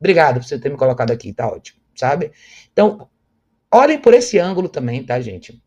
Obrigado 0.00 0.40
por 0.40 0.44
você 0.44 0.58
ter 0.58 0.70
me 0.70 0.76
colocado 0.76 1.10
aqui, 1.10 1.32
tá 1.32 1.46
ótimo, 1.46 1.78
sabe? 1.94 2.32
Então, 2.72 3.08
olhem 3.70 4.00
por 4.00 4.14
esse 4.14 4.38
ângulo 4.38 4.68
também, 4.68 5.04
tá, 5.04 5.20
gente? 5.20 5.62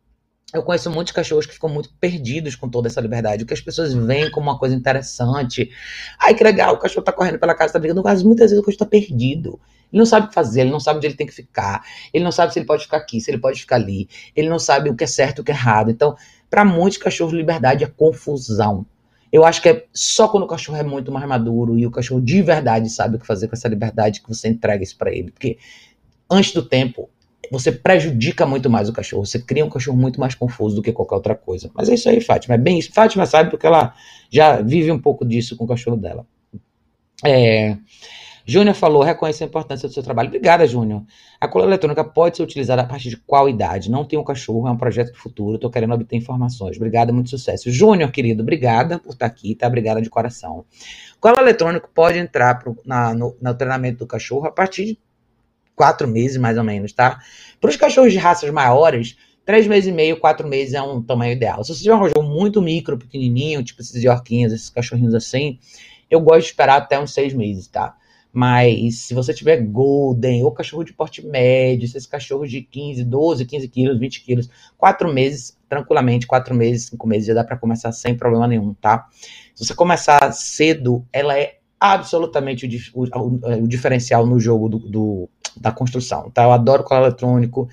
eu 0.53 0.61
conheço 0.61 0.89
muitos 0.91 1.11
cachorros 1.11 1.45
que 1.47 1.53
ficam 1.53 1.69
muito 1.69 1.89
perdidos 1.99 2.55
com 2.55 2.69
toda 2.69 2.87
essa 2.87 3.01
liberdade, 3.01 3.43
o 3.43 3.45
que 3.45 3.53
as 3.53 3.61
pessoas 3.61 3.93
veem 3.93 4.29
como 4.29 4.49
uma 4.49 4.59
coisa 4.59 4.75
interessante. 4.75 5.71
Ai, 6.19 6.35
que 6.35 6.43
legal, 6.43 6.75
o 6.75 6.77
cachorro 6.77 7.03
tá 7.03 7.11
correndo 7.11 7.39
pela 7.39 7.55
casa, 7.55 7.73
tá 7.73 7.79
brigando, 7.79 8.03
mas 8.03 8.21
muitas 8.21 8.51
vezes 8.51 8.59
o 8.59 8.65
cachorro 8.65 8.79
tá 8.79 8.85
perdido. 8.85 9.59
Ele 9.91 9.99
não 9.99 10.05
sabe 10.05 10.27
o 10.27 10.29
que 10.29 10.35
fazer, 10.35 10.61
ele 10.61 10.69
não 10.69 10.79
sabe 10.79 10.97
onde 10.97 11.07
ele 11.07 11.15
tem 11.15 11.25
que 11.25 11.33
ficar, 11.33 11.83
ele 12.13 12.23
não 12.23 12.31
sabe 12.31 12.53
se 12.53 12.59
ele 12.59 12.65
pode 12.67 12.83
ficar 12.83 12.97
aqui, 12.97 13.19
se 13.19 13.31
ele 13.31 13.39
pode 13.39 13.59
ficar 13.59 13.77
ali, 13.77 14.07
ele 14.35 14.47
não 14.47 14.59
sabe 14.59 14.89
o 14.89 14.95
que 14.95 15.03
é 15.03 15.07
certo 15.07 15.39
e 15.39 15.41
o 15.41 15.43
que 15.43 15.51
é 15.51 15.55
errado. 15.55 15.89
Então, 15.89 16.15
para 16.49 16.63
muitos 16.63 16.99
cachorros, 16.99 17.33
liberdade 17.33 17.83
é 17.83 17.87
confusão. 17.87 18.85
Eu 19.33 19.43
acho 19.43 19.63
que 19.63 19.69
é 19.69 19.85
só 19.91 20.27
quando 20.27 20.43
o 20.43 20.47
cachorro 20.47 20.77
é 20.77 20.83
muito 20.83 21.11
mais 21.11 21.27
maduro 21.27 21.75
e 21.75 21.87
o 21.87 21.91
cachorro 21.91 22.21
de 22.21 22.39
verdade 22.43 22.87
sabe 22.87 23.15
o 23.15 23.19
que 23.19 23.25
fazer 23.25 23.47
com 23.47 23.55
essa 23.55 23.67
liberdade 23.67 24.21
que 24.21 24.29
você 24.29 24.47
entrega 24.47 24.83
isso 24.83 24.95
para 24.95 25.11
ele. 25.11 25.31
Porque 25.31 25.57
antes 26.29 26.53
do 26.53 26.61
tempo, 26.61 27.09
você 27.51 27.71
prejudica 27.71 28.45
muito 28.45 28.69
mais 28.69 28.89
o 28.89 28.93
cachorro. 28.93 29.25
Você 29.25 29.39
cria 29.39 29.65
um 29.65 29.71
cachorro 29.71 29.97
muito 29.97 30.19
mais 30.19 30.35
confuso 30.35 30.75
do 30.75 30.83
que 30.83 30.93
qualquer 30.93 31.15
outra 31.15 31.35
coisa. 31.35 31.71
Mas 31.73 31.89
é 31.89 31.95
isso 31.95 32.07
aí, 32.07 32.21
Fátima. 32.21 32.53
É 32.53 32.59
bem 32.59 32.77
isso. 32.77 32.93
Fátima 32.93 33.25
sabe 33.25 33.49
porque 33.49 33.65
ela 33.65 33.95
já 34.29 34.61
vive 34.61 34.91
um 34.91 34.99
pouco 34.99 35.25
disso 35.25 35.57
com 35.57 35.63
o 35.65 35.67
cachorro 35.67 35.97
dela. 35.97 36.27
É. 37.25 37.75
Júnior 38.45 38.75
falou, 38.75 39.03
reconhece 39.03 39.43
a 39.43 39.47
importância 39.47 39.87
do 39.87 39.93
seu 39.93 40.03
trabalho. 40.03 40.27
Obrigada, 40.27 40.67
Júnior. 40.67 41.03
A 41.39 41.47
cola 41.47 41.65
eletrônica 41.65 42.03
pode 42.03 42.37
ser 42.37 42.43
utilizada 42.43 42.81
a 42.81 42.85
partir 42.85 43.09
de 43.09 43.17
qual 43.17 43.47
idade? 43.47 43.89
Não 43.89 44.03
tem 44.03 44.19
um 44.19 44.23
cachorro, 44.23 44.67
é 44.67 44.71
um 44.71 44.77
projeto 44.77 45.13
do 45.13 45.17
futuro. 45.17 45.55
Estou 45.55 45.71
querendo 45.71 45.93
obter 45.93 46.17
informações. 46.17 46.75
Obrigada, 46.75 47.13
muito 47.13 47.29
sucesso. 47.29 47.71
Júnior, 47.71 48.11
querido, 48.11 48.43
obrigada 48.43 48.99
por 48.99 49.13
estar 49.13 49.25
aqui, 49.25 49.55
tá? 49.55 49.67
Obrigada 49.67 50.01
de 50.01 50.09
coração. 50.09 50.65
Cola 51.19 51.39
eletrônico 51.39 51.89
pode 51.93 52.17
entrar 52.17 52.59
pro, 52.59 52.75
na, 52.85 53.13
no, 53.13 53.35
no 53.41 53.53
treinamento 53.55 53.99
do 53.99 54.07
cachorro 54.07 54.45
a 54.45 54.51
partir 54.51 54.85
de 54.85 54.99
quatro 55.75 56.07
meses, 56.07 56.37
mais 56.37 56.57
ou 56.57 56.63
menos, 56.63 56.91
tá? 56.91 57.19
Para 57.61 57.69
os 57.69 57.77
cachorros 57.77 58.11
de 58.11 58.17
raças 58.17 58.49
maiores, 58.49 59.15
três 59.45 59.67
meses 59.67 59.89
e 59.89 59.91
meio, 59.93 60.19
quatro 60.19 60.47
meses 60.47 60.73
é 60.73 60.81
um 60.81 61.01
tamanho 61.01 61.33
ideal. 61.33 61.63
Se 61.63 61.73
você 61.73 61.83
tiver 61.83 61.95
um 61.95 62.01
cachorro 62.01 62.27
muito 62.27 62.61
micro, 62.61 62.97
pequenininho, 62.97 63.63
tipo 63.63 63.81
esses 63.81 64.03
yorquinhos, 64.03 64.51
esses 64.51 64.69
cachorrinhos 64.69 65.15
assim, 65.15 65.59
eu 66.09 66.19
gosto 66.19 66.41
de 66.41 66.45
esperar 66.47 66.77
até 66.77 66.99
uns 66.99 67.13
seis 67.13 67.33
meses, 67.33 67.67
tá? 67.67 67.95
Mas 68.35 69.01
se 69.01 69.13
você 69.13 69.31
tiver 69.31 69.57
golden 69.57 70.43
ou 70.43 70.51
cachorro 70.51 70.83
de 70.83 70.91
porte 70.91 71.23
médio, 71.23 71.85
esses 71.85 72.07
cachorros 72.07 72.49
de 72.49 72.63
15, 72.63 73.03
12, 73.03 73.45
15 73.45 73.67
quilos, 73.67 73.99
20 73.99 74.23
quilos, 74.23 74.49
quatro 74.75 75.13
meses, 75.13 75.55
tranquilamente, 75.69 76.25
quatro 76.25 76.55
meses, 76.55 76.87
cinco 76.87 77.07
meses, 77.07 77.27
já 77.27 77.35
dá 77.35 77.43
para 77.43 77.57
começar 77.57 77.91
sem 77.91 78.17
problema 78.17 78.47
nenhum, 78.47 78.73
tá? 78.73 79.07
Se 79.53 79.63
você 79.63 79.75
começar 79.75 80.31
cedo, 80.31 81.05
ela 81.13 81.37
é 81.37 81.59
absolutamente 81.79 82.65
o, 82.95 83.03
o, 83.03 83.63
o 83.63 83.67
diferencial 83.67 84.25
no 84.25 84.39
jogo 84.39 84.67
do, 84.67 84.79
do, 84.79 85.29
da 85.55 85.71
construção, 85.71 86.31
tá? 86.31 86.43
Eu 86.43 86.51
adoro 86.51 86.83
colar 86.83 87.01
eletrônico. 87.01 87.69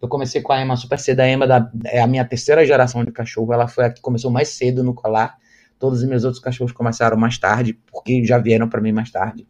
Eu 0.00 0.06
comecei 0.06 0.42
com 0.42 0.52
a 0.52 0.60
Emma 0.62 0.76
super 0.76 0.98
cedo. 0.98 1.20
A 1.20 1.28
Emma 1.28 1.46
da, 1.46 1.70
é 1.86 2.00
a 2.00 2.06
minha 2.06 2.24
terceira 2.24 2.64
geração 2.64 3.04
de 3.04 3.10
cachorro. 3.10 3.52
Ela 3.52 3.66
foi 3.66 3.86
a 3.86 3.90
que 3.90 4.00
começou 4.00 4.30
mais 4.30 4.50
cedo 4.50 4.84
no 4.84 4.94
colar. 4.94 5.38
Todos 5.78 6.00
os 6.00 6.08
meus 6.08 6.24
outros 6.24 6.42
cachorros 6.42 6.72
começaram 6.72 7.16
mais 7.16 7.38
tarde, 7.38 7.78
porque 7.90 8.24
já 8.24 8.38
vieram 8.38 8.68
para 8.68 8.80
mim 8.80 8.92
mais 8.92 9.10
tarde. 9.10 9.46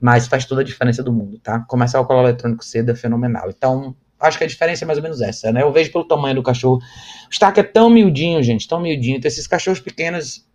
Mas 0.00 0.26
faz 0.26 0.44
toda 0.44 0.60
a 0.60 0.64
diferença 0.64 1.02
do 1.02 1.12
mundo, 1.12 1.38
tá? 1.38 1.60
Começar 1.60 2.00
o 2.00 2.06
colar 2.06 2.24
eletrônico 2.24 2.64
cedo 2.64 2.90
é 2.90 2.94
fenomenal. 2.94 3.48
Então, 3.48 3.94
acho 4.20 4.38
que 4.38 4.44
a 4.44 4.46
diferença 4.46 4.84
é 4.84 4.86
mais 4.86 4.98
ou 4.98 5.02
menos 5.02 5.20
essa, 5.20 5.50
né? 5.52 5.62
Eu 5.62 5.72
vejo 5.72 5.90
pelo 5.90 6.04
tamanho 6.04 6.36
do 6.36 6.42
cachorro. 6.42 6.76
O 6.76 7.32
Stark 7.32 7.58
é 7.58 7.62
tão 7.62 7.90
miudinho, 7.90 8.42
gente, 8.42 8.68
tão 8.68 8.80
miudinho. 8.80 9.16
Então, 9.16 9.28
esses 9.28 9.46
cachorros 9.46 9.80
pequenos, 9.80 10.46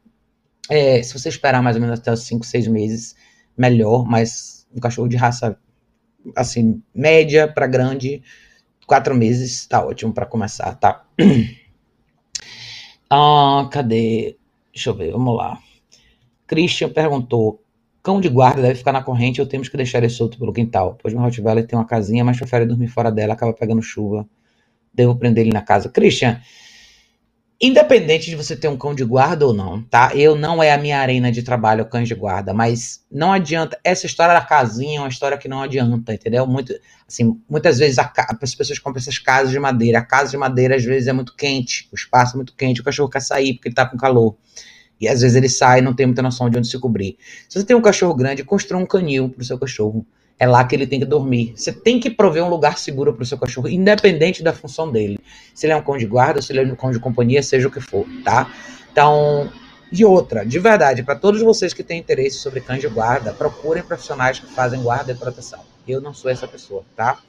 é, 0.69 1.01
se 1.03 1.17
você 1.17 1.29
esperar 1.29 1.61
mais 1.61 1.75
ou 1.75 1.81
menos 1.81 1.99
até 1.99 2.15
5, 2.15 2.45
6 2.45 2.67
meses, 2.67 3.15
melhor. 3.57 4.05
Mas 4.05 4.65
um 4.73 4.79
cachorro 4.79 5.07
de 5.07 5.17
raça 5.17 5.57
assim, 6.35 6.81
média 6.93 7.47
para 7.47 7.67
grande, 7.67 8.21
quatro 8.85 9.15
meses 9.15 9.65
tá 9.67 9.85
ótimo 9.85 10.13
para 10.13 10.25
começar, 10.25 10.73
tá? 10.75 11.05
ah, 13.09 13.69
cadê? 13.71 14.37
Deixa 14.77 14.91
eu 14.91 14.93
ver, 14.93 15.11
vamos 15.11 15.35
lá. 15.35 15.57
Christian 16.45 16.89
perguntou: 16.89 17.63
cão 18.03 18.21
de 18.21 18.29
guarda 18.29 18.61
deve 18.61 18.75
ficar 18.75 18.91
na 18.91 19.01
corrente 19.01 19.41
ou 19.41 19.47
temos 19.47 19.67
que 19.67 19.75
deixar 19.75 19.97
ele 19.97 20.09
solto 20.09 20.37
pelo 20.37 20.53
quintal? 20.53 20.95
Pois 21.01 21.15
meu 21.15 21.23
Rottweiler 21.23 21.65
tem 21.65 21.79
uma 21.79 21.83
casinha, 21.83 22.23
mas 22.23 22.37
prefere 22.37 22.63
dormir 22.63 22.87
fora 22.87 23.11
dela, 23.11 23.33
acaba 23.33 23.51
pegando 23.53 23.81
chuva. 23.81 24.29
Devo 24.93 25.15
prender 25.15 25.45
ele 25.45 25.51
na 25.51 25.63
casa. 25.63 25.89
Christian, 25.89 26.39
Independente 27.59 28.29
de 28.29 28.35
você 28.35 28.55
ter 28.55 28.67
um 28.67 28.77
cão 28.77 28.93
de 28.93 29.03
guarda 29.03 29.47
ou 29.47 29.51
não, 29.51 29.81
tá? 29.81 30.11
Eu 30.13 30.35
não 30.35 30.61
é 30.61 30.71
a 30.71 30.77
minha 30.77 30.99
arena 30.99 31.31
de 31.31 31.41
trabalho 31.41 31.87
cães 31.87 32.07
de 32.07 32.13
guarda, 32.13 32.53
mas 32.53 33.03
não 33.11 33.33
adianta. 33.33 33.79
Essa 33.83 34.05
história 34.05 34.35
da 34.35 34.41
casinha 34.41 34.99
é 34.99 35.01
uma 35.01 35.09
história 35.09 35.39
que 35.39 35.47
não 35.47 35.63
adianta, 35.63 36.13
entendeu? 36.13 36.45
Muito, 36.45 36.71
assim, 37.07 37.41
muitas 37.49 37.79
vezes 37.79 37.97
a, 37.97 38.13
as 38.43 38.53
pessoas 38.53 38.77
compram 38.77 39.01
essas 39.01 39.17
casas 39.17 39.49
de 39.49 39.57
madeira. 39.57 39.97
A 39.97 40.05
casa 40.05 40.29
de 40.29 40.37
madeira 40.37 40.75
às 40.75 40.83
vezes 40.83 41.07
é 41.07 41.13
muito 41.13 41.35
quente, 41.35 41.89
o 41.91 41.95
espaço 41.95 42.35
é 42.35 42.37
muito 42.37 42.53
quente, 42.55 42.81
o 42.81 42.83
cachorro 42.83 43.09
quer 43.09 43.21
sair 43.21 43.55
porque 43.55 43.69
ele 43.69 43.75
tá 43.75 43.87
com 43.87 43.97
calor. 43.97 44.37
E 45.01 45.07
às 45.07 45.21
vezes 45.21 45.35
ele 45.35 45.49
sai 45.49 45.79
e 45.79 45.81
não 45.81 45.95
tem 45.95 46.05
muita 46.05 46.21
noção 46.21 46.51
de 46.51 46.59
onde 46.59 46.67
se 46.67 46.77
cobrir. 46.79 47.17
Se 47.49 47.59
você 47.59 47.65
tem 47.65 47.75
um 47.75 47.81
cachorro 47.81 48.13
grande, 48.13 48.43
construa 48.43 48.79
um 48.79 48.85
canil 48.85 49.29
pro 49.29 49.43
seu 49.43 49.57
cachorro. 49.57 50.05
É 50.39 50.45
lá 50.47 50.63
que 50.63 50.75
ele 50.75 50.85
tem 50.85 50.99
que 50.99 51.05
dormir. 51.05 51.53
Você 51.55 51.71
tem 51.71 51.99
que 51.99 52.09
prover 52.09 52.43
um 52.43 52.49
lugar 52.49 52.77
seguro 52.77 53.13
para 53.13 53.23
o 53.23 53.25
seu 53.25 53.37
cachorro, 53.37 53.67
independente 53.67 54.43
da 54.43 54.53
função 54.53 54.91
dele. 54.91 55.19
Se 55.53 55.65
ele 55.65 55.73
é 55.73 55.75
um 55.75 55.81
cão 55.81 55.97
de 55.97 56.05
guarda, 56.05 56.41
se 56.41 56.51
ele 56.51 56.59
é 56.59 56.63
um 56.63 56.75
cão 56.75 56.91
de 56.91 56.99
companhia, 56.99 57.41
seja 57.41 57.67
o 57.67 57.71
que 57.71 57.81
for, 57.81 58.05
tá? 58.23 58.51
Então, 58.91 59.51
e 59.91 60.03
outra, 60.05 60.45
de 60.45 60.59
verdade, 60.59 61.01
para 61.01 61.15
todos 61.15 61.41
vocês 61.41 61.73
que 61.73 61.83
têm 61.83 61.99
interesse 61.99 62.37
sobre 62.37 62.61
cães 62.61 62.81
de 62.81 62.87
guarda, 62.87 63.33
procurem 63.33 63.81
profissionais 63.81 64.39
que 64.39 64.47
fazem 64.53 64.81
guarda 64.81 65.11
e 65.11 65.15
proteção. 65.15 65.61
Eu 65.87 66.01
não 66.01 66.13
sou 66.13 66.29
essa 66.29 66.47
pessoa, 66.47 66.83
tá? 66.95 67.19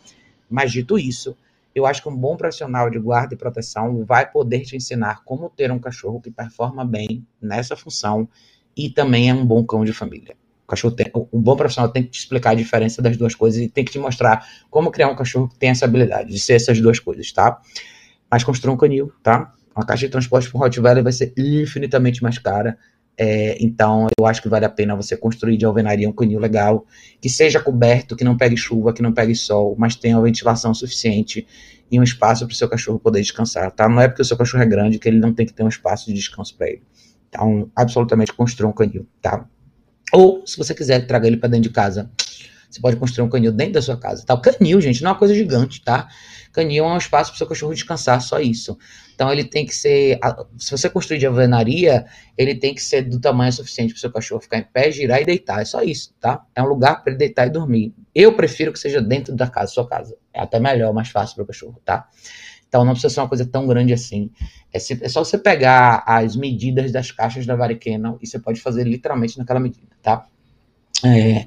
Mas 0.51 0.73
dito 0.73 0.99
isso, 0.99 1.37
eu 1.75 1.87
acho 1.87 2.03
que 2.03 2.09
um 2.09 2.17
bom 2.17 2.37
profissional 2.37 2.91
de 2.91 2.99
guarda 2.99 3.35
e 3.35 3.39
proteção 3.39 4.05
vai 4.05 4.31
poder 4.31 4.61
te 4.61 4.77
ensinar 4.77 5.23
como 5.25 5.49
ter 5.49 5.71
um 5.71 5.79
cachorro 5.79 6.21
que 6.21 6.31
performa 6.31 6.85
bem 6.85 7.25
nessa 7.41 7.77
função 7.77 8.29
e 8.77 8.91
também 8.91 9.31
é 9.31 9.35
um 9.35 9.47
bom 9.47 9.65
cão 9.65 9.85
de 9.85 9.93
família. 9.93 10.37
Cachorro 10.69 10.95
tem, 10.95 11.11
um 11.33 11.41
bom 11.41 11.57
profissional 11.57 11.91
tem 11.91 12.03
que 12.03 12.11
te 12.11 12.19
explicar 12.21 12.51
a 12.51 12.55
diferença 12.55 13.01
das 13.01 13.17
duas 13.17 13.35
coisas 13.35 13.61
e 13.61 13.69
tem 13.69 13.85
que 13.85 13.91
te 13.91 13.99
mostrar 13.99 14.47
como 14.71 14.91
criar 14.91 15.09
um 15.09 15.17
cachorro 15.17 15.49
que 15.49 15.59
tem 15.59 15.71
essa 15.71 15.87
habilidade 15.87 16.31
de 16.31 16.39
ser 16.39 16.53
essas 16.53 16.79
duas 16.79 17.01
coisas, 17.01 17.33
tá? 17.33 17.59
Mas 18.31 18.45
construa 18.45 18.75
um 18.75 18.77
canil, 18.77 19.11
tá? 19.23 19.55
Uma 19.75 19.87
caixa 19.87 20.07
de 20.07 20.13
transporte 20.13 20.51
para 20.51 20.61
Rottweiler 20.61 21.03
vai 21.03 21.13
ser 21.13 21.33
infinitamente 21.39 22.23
mais 22.23 22.37
cara. 22.37 22.77
É, 23.17 23.57
então, 23.61 24.07
eu 24.19 24.27
acho 24.27 24.43
que 24.43 24.49
vale 24.49 24.67
a 24.67 24.69
pena 24.69 24.95
você 24.95 25.17
construir 25.17 25.57
de 25.57 25.65
alvenaria 25.65 26.09
um 26.09 26.13
canil 26.13 26.39
legal, 26.39 26.85
que 27.21 27.31
seja 27.31 27.59
coberto, 27.59 28.15
que 28.15 28.23
não 28.23 28.37
pegue 28.37 28.57
chuva, 28.57 28.93
que 28.93 29.03
não 29.03 29.13
pegue 29.13 29.35
sol, 29.35 29.75
mas 29.79 29.97
tenha 29.97 30.21
ventilação 30.21 30.75
suficiente 30.75 31.47
e 31.91 31.99
um 31.99 32.03
espaço 32.03 32.47
para 32.47 32.53
o 32.53 32.57
seu 32.57 32.69
cachorro 32.69 32.99
poder 32.99 33.21
descansar, 33.23 33.73
tá? 33.73 33.89
Não 33.89 34.01
é 34.01 34.07
porque 34.07 34.23
o 34.23 34.25
seu 34.25 34.37
cachorro 34.37 34.63
é 34.63 34.67
grande 34.67 34.99
que 34.99 35.09
ele 35.09 35.19
não 35.19 35.33
tem 35.33 35.47
que 35.47 35.53
ter 35.55 35.63
um 35.63 35.69
espaço 35.69 36.07
de 36.07 36.13
descanso 36.13 36.57
para 36.57 36.69
ele. 36.69 36.83
Então, 37.29 37.71
absolutamente 37.75 38.33
construa 38.33 38.71
um 38.71 38.75
canil, 38.75 39.07
tá? 39.23 39.49
Ou, 40.13 40.47
se 40.47 40.57
você 40.57 40.75
quiser, 40.75 41.07
traga 41.07 41.27
ele 41.27 41.37
para 41.37 41.49
dentro 41.49 41.69
de 41.69 41.75
casa. 41.75 42.11
Você 42.71 42.81
pode 42.81 42.97
construir 42.97 43.25
um 43.25 43.31
canil 43.31 43.53
dentro 43.53 43.75
da 43.75 43.83
sua 43.83 43.97
casa. 43.97 44.25
Tá? 44.25 44.35
O 44.35 44.41
canil, 44.41 44.81
gente, 44.81 45.03
não 45.03 45.11
é 45.11 45.13
uma 45.13 45.19
coisa 45.19 45.35
gigante, 45.35 45.83
tá? 45.83 46.09
Canil 46.53 46.85
é 46.85 46.89
um 46.89 46.97
espaço 46.97 47.31
para 47.31 47.37
o 47.37 47.39
seu 47.39 47.47
cachorro 47.47 47.75
descansar, 47.75 48.21
só 48.21 48.41
isso. 48.41 48.77
Então 49.15 49.33
ele 49.33 49.45
tem 49.45 49.65
que 49.65 49.75
ser. 49.75 50.19
Se 50.59 50.71
você 50.71 50.89
construir 50.89 51.19
de 51.19 51.27
alvenaria, 51.27 52.07
ele 52.37 52.55
tem 52.55 52.75
que 52.75 52.83
ser 52.83 53.03
do 53.03 53.21
tamanho 53.21 53.53
suficiente 53.53 53.93
para 53.93 53.99
o 53.99 54.01
seu 54.01 54.13
cachorro 54.13 54.41
ficar 54.41 54.59
em 54.59 54.63
pé, 54.63 54.91
girar 54.91 55.21
e 55.21 55.25
deitar. 55.25 55.61
É 55.61 55.65
só 55.65 55.83
isso, 55.83 56.15
tá? 56.21 56.45
É 56.55 56.63
um 56.63 56.67
lugar 56.67 57.03
para 57.03 57.13
ele 57.13 57.19
deitar 57.19 57.47
e 57.47 57.51
dormir. 57.51 57.95
Eu 58.15 58.35
prefiro 58.35 58.73
que 58.73 58.79
seja 58.79 59.01
dentro 59.01 59.35
da 59.35 59.47
casa, 59.47 59.73
sua 59.73 59.89
casa. 59.89 60.17
É 60.33 60.41
até 60.41 60.59
melhor, 60.59 60.93
mais 60.93 61.09
fácil 61.09 61.37
para 61.37 61.45
o 61.45 61.47
cachorro, 61.47 61.81
tá? 61.85 62.09
Então 62.69 62.85
não 62.85 62.93
precisa 62.93 63.13
ser 63.13 63.21
uma 63.21 63.29
coisa 63.29 63.47
tão 63.47 63.67
grande 63.67 63.93
assim. 63.93 64.31
É, 64.73 64.77
é, 64.77 65.09
só 65.09 65.25
você 65.25 65.39
pegar 65.39 66.03
as 66.07 66.37
medidas 66.37 66.93
das 66.93 67.11
caixas 67.11 67.47
da 67.47 67.57
Variquena 67.57 68.17
e 68.21 68.27
você 68.27 68.39
pode 68.39 68.61
fazer 68.61 68.85
literalmente 68.85 69.39
naquela 69.39 69.59
medida, 69.59 69.89
tá? 70.03 70.27
É, 71.05 71.47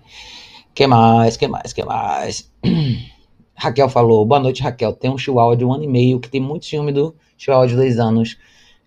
que 0.74 0.88
mais, 0.88 1.38
que 1.38 1.47
mais, 1.47 1.74
que 1.74 1.84
mais? 1.84 2.51
Raquel 3.55 3.89
falou, 3.89 4.26
boa 4.26 4.39
noite 4.39 4.63
Raquel, 4.63 4.93
tem 4.93 5.11
um 5.11 5.17
chihuahua 5.17 5.55
de 5.55 5.63
um 5.63 5.72
ano 5.72 5.84
e 5.84 5.88
meio 5.88 6.19
que 6.19 6.30
tem 6.30 6.41
muito 6.41 6.65
ciúme 6.65 6.91
do 6.91 7.15
chihuahua 7.38 7.67
de 7.67 7.76
dois 7.76 7.99
anos. 7.99 8.38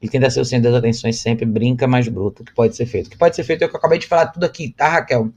Ele 0.02 0.10
tenta 0.10 0.28
ser 0.28 0.40
o 0.40 0.44
centro 0.44 0.70
das 0.70 0.78
atenções 0.78 1.16
sempre, 1.16 1.46
brinca 1.46 1.86
mais 1.86 2.08
bruto. 2.08 2.42
O 2.42 2.44
que 2.44 2.52
pode 2.52 2.74
ser 2.74 2.84
feito? 2.84 3.06
O 3.06 3.10
que 3.10 3.16
pode 3.16 3.36
ser 3.36 3.44
feito 3.44 3.62
é 3.62 3.66
o 3.66 3.68
que 3.68 3.76
eu 3.76 3.78
acabei 3.78 3.98
de 3.98 4.06
falar 4.06 4.26
tudo 4.26 4.44
aqui, 4.44 4.74
tá 4.76 4.88
Raquel? 4.88 5.30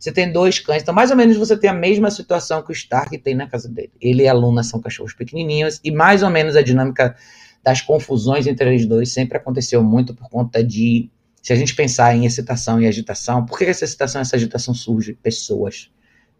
Você 0.00 0.10
tem 0.10 0.32
dois 0.32 0.58
cães, 0.58 0.80
então 0.80 0.94
mais 0.94 1.10
ou 1.10 1.16
menos 1.16 1.36
você 1.36 1.54
tem 1.54 1.68
a 1.68 1.74
mesma 1.74 2.10
situação 2.10 2.62
que 2.62 2.70
o 2.70 2.72
Stark 2.72 3.16
tem 3.18 3.34
na 3.34 3.46
casa 3.46 3.68
dele. 3.68 3.92
Ele 4.00 4.22
e 4.22 4.28
a 4.28 4.32
Luna 4.32 4.62
são 4.62 4.80
cachorros 4.80 5.12
pequenininhos 5.12 5.78
e 5.84 5.90
mais 5.90 6.22
ou 6.22 6.30
menos 6.30 6.56
a 6.56 6.62
dinâmica 6.62 7.14
das 7.62 7.82
confusões 7.82 8.46
entre 8.46 8.70
eles 8.70 8.86
dois 8.86 9.12
sempre 9.12 9.36
aconteceu 9.36 9.84
muito 9.84 10.14
por 10.14 10.30
conta 10.30 10.64
de, 10.64 11.10
se 11.42 11.52
a 11.52 11.56
gente 11.56 11.74
pensar 11.74 12.16
em 12.16 12.24
excitação 12.24 12.80
e 12.80 12.86
agitação, 12.86 13.44
por 13.44 13.58
que 13.58 13.66
essa 13.66 13.84
excitação 13.84 14.20
e 14.20 14.22
essa 14.22 14.36
agitação 14.36 14.72
surge? 14.72 15.12
Pessoas. 15.22 15.90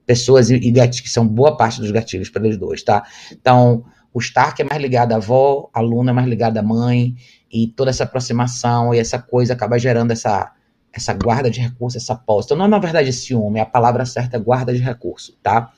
Pessoas 0.06 0.48
e, 0.48 0.54
e 0.54 0.70
gatilhos, 0.70 1.00
que 1.00 1.10
são 1.10 1.28
boa 1.28 1.54
parte 1.54 1.82
dos 1.82 1.90
gatilhos 1.90 2.30
para 2.30 2.42
eles 2.46 2.56
dois, 2.56 2.82
tá? 2.82 3.04
Então, 3.30 3.84
o 4.10 4.20
Stark 4.20 4.62
é 4.62 4.64
mais 4.64 4.80
ligado 4.80 5.12
à 5.12 5.16
avó, 5.16 5.68
a 5.74 5.80
Luna 5.80 6.12
é 6.12 6.14
mais 6.14 6.26
ligada 6.26 6.60
à 6.60 6.62
mãe, 6.62 7.14
e 7.52 7.68
toda 7.68 7.90
essa 7.90 8.04
aproximação 8.04 8.94
e 8.94 8.98
essa 8.98 9.18
coisa 9.18 9.52
acaba 9.52 9.78
gerando 9.78 10.12
essa 10.12 10.50
essa 10.92 11.12
guarda 11.12 11.50
de 11.50 11.60
recurso, 11.60 11.96
essa 11.96 12.14
posse. 12.14 12.46
Então, 12.46 12.56
não 12.56 12.64
é 12.64 12.68
na 12.68 12.78
verdade 12.78 13.12
ciúme, 13.12 13.60
a 13.60 13.66
palavra 13.66 14.04
certa 14.04 14.36
é 14.36 14.40
guarda 14.40 14.72
de 14.72 14.80
recurso, 14.80 15.36
tá? 15.42 15.72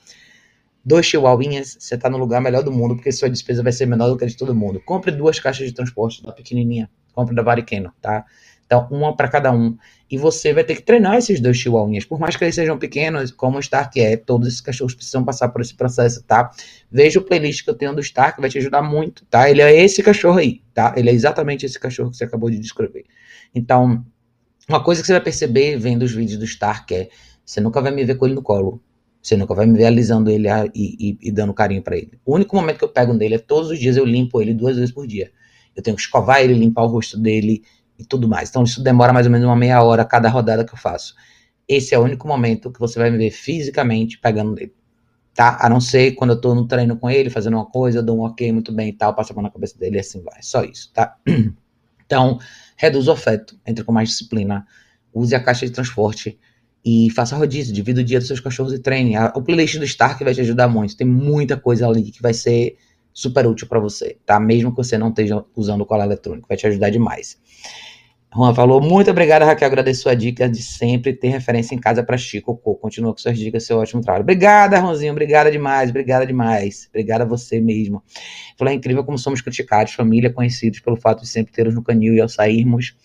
Dois 0.85 1.05
chihuahuinhas, 1.05 1.77
você 1.79 1.97
tá 1.97 2.09
no 2.09 2.17
lugar 2.17 2.41
melhor 2.41 2.61
do 2.61 2.71
mundo, 2.71 2.95
porque 2.95 3.11
sua 3.11 3.29
despesa 3.29 3.63
vai 3.63 3.71
ser 3.71 3.85
menor 3.85 4.09
do 4.09 4.17
que 4.17 4.25
a 4.25 4.27
de 4.27 4.35
todo 4.35 4.53
mundo. 4.53 4.81
Compre 4.81 5.11
duas 5.11 5.39
caixas 5.39 5.67
de 5.67 5.73
transporte 5.73 6.21
da 6.21 6.33
pequenininha, 6.33 6.89
compre 7.13 7.33
da 7.33 7.41
Variqueno, 7.41 7.93
tá? 8.01 8.25
Então, 8.65 8.87
uma 8.91 9.15
para 9.15 9.27
cada 9.27 9.51
um. 9.51 9.77
E 10.09 10.17
você 10.17 10.53
vai 10.53 10.63
ter 10.63 10.75
que 10.75 10.81
treinar 10.81 11.15
esses 11.15 11.39
dois 11.39 11.57
chihuahuinhas. 11.57 12.05
Por 12.05 12.19
mais 12.19 12.35
que 12.35 12.43
eles 12.43 12.55
sejam 12.55 12.77
pequenos, 12.77 13.31
como 13.31 13.57
o 13.57 13.59
Stark 13.59 13.99
é, 13.99 14.17
todos 14.17 14.47
esses 14.47 14.61
cachorros 14.61 14.93
precisam 14.93 15.23
passar 15.23 15.49
por 15.49 15.61
esse 15.61 15.75
processo, 15.75 16.23
tá? 16.23 16.51
Veja 16.91 17.19
o 17.19 17.23
playlist 17.23 17.63
que 17.63 17.69
eu 17.69 17.75
tenho 17.75 17.93
do 17.93 18.01
Stark, 18.01 18.41
vai 18.41 18.49
te 18.49 18.57
ajudar 18.57 18.81
muito, 18.81 19.25
tá? 19.25 19.49
Ele 19.49 19.61
é 19.61 19.83
esse 19.83 20.01
cachorro 20.03 20.39
aí, 20.39 20.61
tá? 20.73 20.93
Ele 20.97 21.09
é 21.09 21.13
exatamente 21.13 21.65
esse 21.65 21.79
cachorro 21.79 22.11
que 22.11 22.17
você 22.17 22.25
acabou 22.25 22.49
de 22.49 22.59
descrever. 22.59 23.05
Então, 23.55 24.03
uma 24.67 24.83
coisa 24.83 25.01
que 25.01 25.07
você 25.07 25.13
vai 25.13 25.21
perceber 25.21 25.77
vendo 25.77 26.03
os 26.03 26.11
vídeos 26.11 26.37
do 26.39 26.45
Stark 26.45 26.93
é: 26.93 27.09
você 27.45 27.59
nunca 27.59 27.81
vai 27.81 27.91
me 27.91 28.03
ver 28.03 28.15
com 28.15 28.25
ele 28.25 28.35
no 28.35 28.41
colo. 28.41 28.81
Você 29.21 29.37
nunca 29.37 29.53
vai 29.53 29.65
me 29.65 29.77
ver 29.77 29.85
alisando 29.85 30.29
ele 30.29 30.49
e, 30.75 30.97
e, 30.99 31.17
e 31.21 31.31
dando 31.31 31.53
carinho 31.53 31.81
para 31.81 31.95
ele. 31.95 32.19
O 32.25 32.35
único 32.35 32.55
momento 32.57 32.79
que 32.79 32.83
eu 32.83 32.89
pego 32.89 33.13
nele 33.13 33.35
é 33.35 33.39
todos 33.39 33.69
os 33.69 33.79
dias 33.79 33.95
eu 33.95 34.03
limpo 34.03 34.41
ele 34.41 34.53
duas 34.53 34.75
vezes 34.75 34.91
por 34.91 35.07
dia. 35.07 35.31
Eu 35.73 35.81
tenho 35.81 35.95
que 35.95 36.01
escovar 36.01 36.41
ele, 36.41 36.53
limpar 36.53 36.83
o 36.83 36.87
rosto 36.87 37.17
dele 37.17 37.63
e 37.97 38.03
tudo 38.03 38.27
mais. 38.27 38.49
Então 38.49 38.63
isso 38.63 38.83
demora 38.83 39.13
mais 39.13 39.25
ou 39.25 39.31
menos 39.31 39.47
uma 39.47 39.55
meia 39.55 39.81
hora 39.81 40.03
cada 40.03 40.27
rodada 40.27 40.65
que 40.65 40.73
eu 40.73 40.77
faço. 40.77 41.15
Esse 41.67 41.95
é 41.95 41.99
o 41.99 42.03
único 42.03 42.27
momento 42.27 42.69
que 42.69 42.79
você 42.81 42.99
vai 42.99 43.09
me 43.09 43.17
ver 43.17 43.31
fisicamente 43.31 44.19
pegando 44.19 44.53
nele. 44.53 44.73
Tá? 45.33 45.57
A 45.61 45.69
não 45.69 45.79
ser 45.79 46.11
quando 46.11 46.31
eu 46.31 46.41
tô 46.41 46.53
no 46.53 46.67
treino 46.67 46.97
com 46.97 47.09
ele, 47.09 47.29
fazendo 47.29 47.55
uma 47.55 47.65
coisa, 47.65 47.99
eu 47.99 48.03
dou 48.03 48.17
um 48.17 48.23
ok 48.23 48.51
muito 48.51 48.73
bem 48.73 48.89
e 48.89 48.93
tal, 48.93 49.15
passo 49.15 49.31
a 49.31 49.35
mão 49.35 49.43
na 49.43 49.49
cabeça 49.49 49.77
dele 49.79 49.95
e 49.95 49.99
assim 49.99 50.21
vai. 50.21 50.43
Só 50.43 50.63
isso, 50.63 50.91
tá? 50.93 51.15
Então, 52.13 52.37
Reduz 52.75 53.07
o 53.07 53.11
afeto, 53.11 53.57
entre 53.65 53.83
com 53.83 53.91
mais 53.91 54.09
disciplina, 54.09 54.67
use 55.11 55.33
a 55.33 55.39
caixa 55.39 55.65
de 55.65 55.71
transporte 55.71 56.37
e 56.85 57.09
faça 57.11 57.35
rodízio, 57.35 57.73
divida 57.73 58.01
o 58.01 58.03
dia 58.03 58.19
dos 58.19 58.27
seus 58.27 58.39
cachorros 58.39 58.73
e 58.73 58.79
treine. 58.79 59.17
O 59.35 59.41
playlist 59.41 59.77
do 59.77 59.85
Stark 59.85 60.23
vai 60.23 60.33
te 60.33 60.41
ajudar 60.41 60.67
muito, 60.67 60.95
tem 60.95 61.07
muita 61.07 61.57
coisa 61.57 61.87
ali 61.87 62.11
que 62.11 62.21
vai 62.21 62.33
ser 62.33 62.77
super 63.13 63.47
útil 63.47 63.67
para 63.67 63.79
você, 63.79 64.17
tá? 64.25 64.39
Mesmo 64.39 64.71
que 64.71 64.77
você 64.77 64.97
não 64.97 65.09
esteja 65.09 65.43
usando 65.55 65.81
o 65.81 65.85
colar 65.85 66.05
eletrônico, 66.05 66.47
vai 66.47 66.57
te 66.57 66.67
ajudar 66.67 66.89
demais. 66.89 67.39
Juan 68.35 68.55
falou, 68.55 68.81
muito 68.81 69.11
obrigado, 69.11 69.43
Raquel. 69.43 69.67
Agradeço 69.67 70.03
sua 70.03 70.15
dica 70.15 70.49
de 70.49 70.61
sempre 70.63 71.13
ter 71.13 71.27
referência 71.27 71.75
em 71.75 71.77
casa 71.77 72.03
para 72.03 72.17
Chico. 72.17 72.55
Continua 72.57 73.11
com 73.11 73.19
suas 73.19 73.37
dicas, 73.37 73.63
seu 73.63 73.77
ótimo 73.77 74.01
trabalho. 74.01 74.23
Obrigada, 74.23 74.79
Ronzinho. 74.79 75.11
Obrigada 75.11 75.51
demais, 75.51 75.91
obrigada 75.91 76.25
demais. 76.25 76.87
Obrigada 76.89 77.23
a 77.23 77.27
você 77.27 77.61
mesmo. 77.61 78.03
Falou, 78.57 78.71
é 78.71 78.75
incrível 78.75 79.03
como 79.03 79.17
somos 79.19 79.39
criticados, 79.41 79.93
família, 79.93 80.31
conhecidos, 80.31 80.79
pelo 80.79 80.95
fato 80.95 81.21
de 81.21 81.27
sempre 81.27 81.53
termos 81.53 81.75
no 81.75 81.83
canil 81.83 82.15
e 82.15 82.21
ao 82.21 82.27
sairmos 82.27 82.95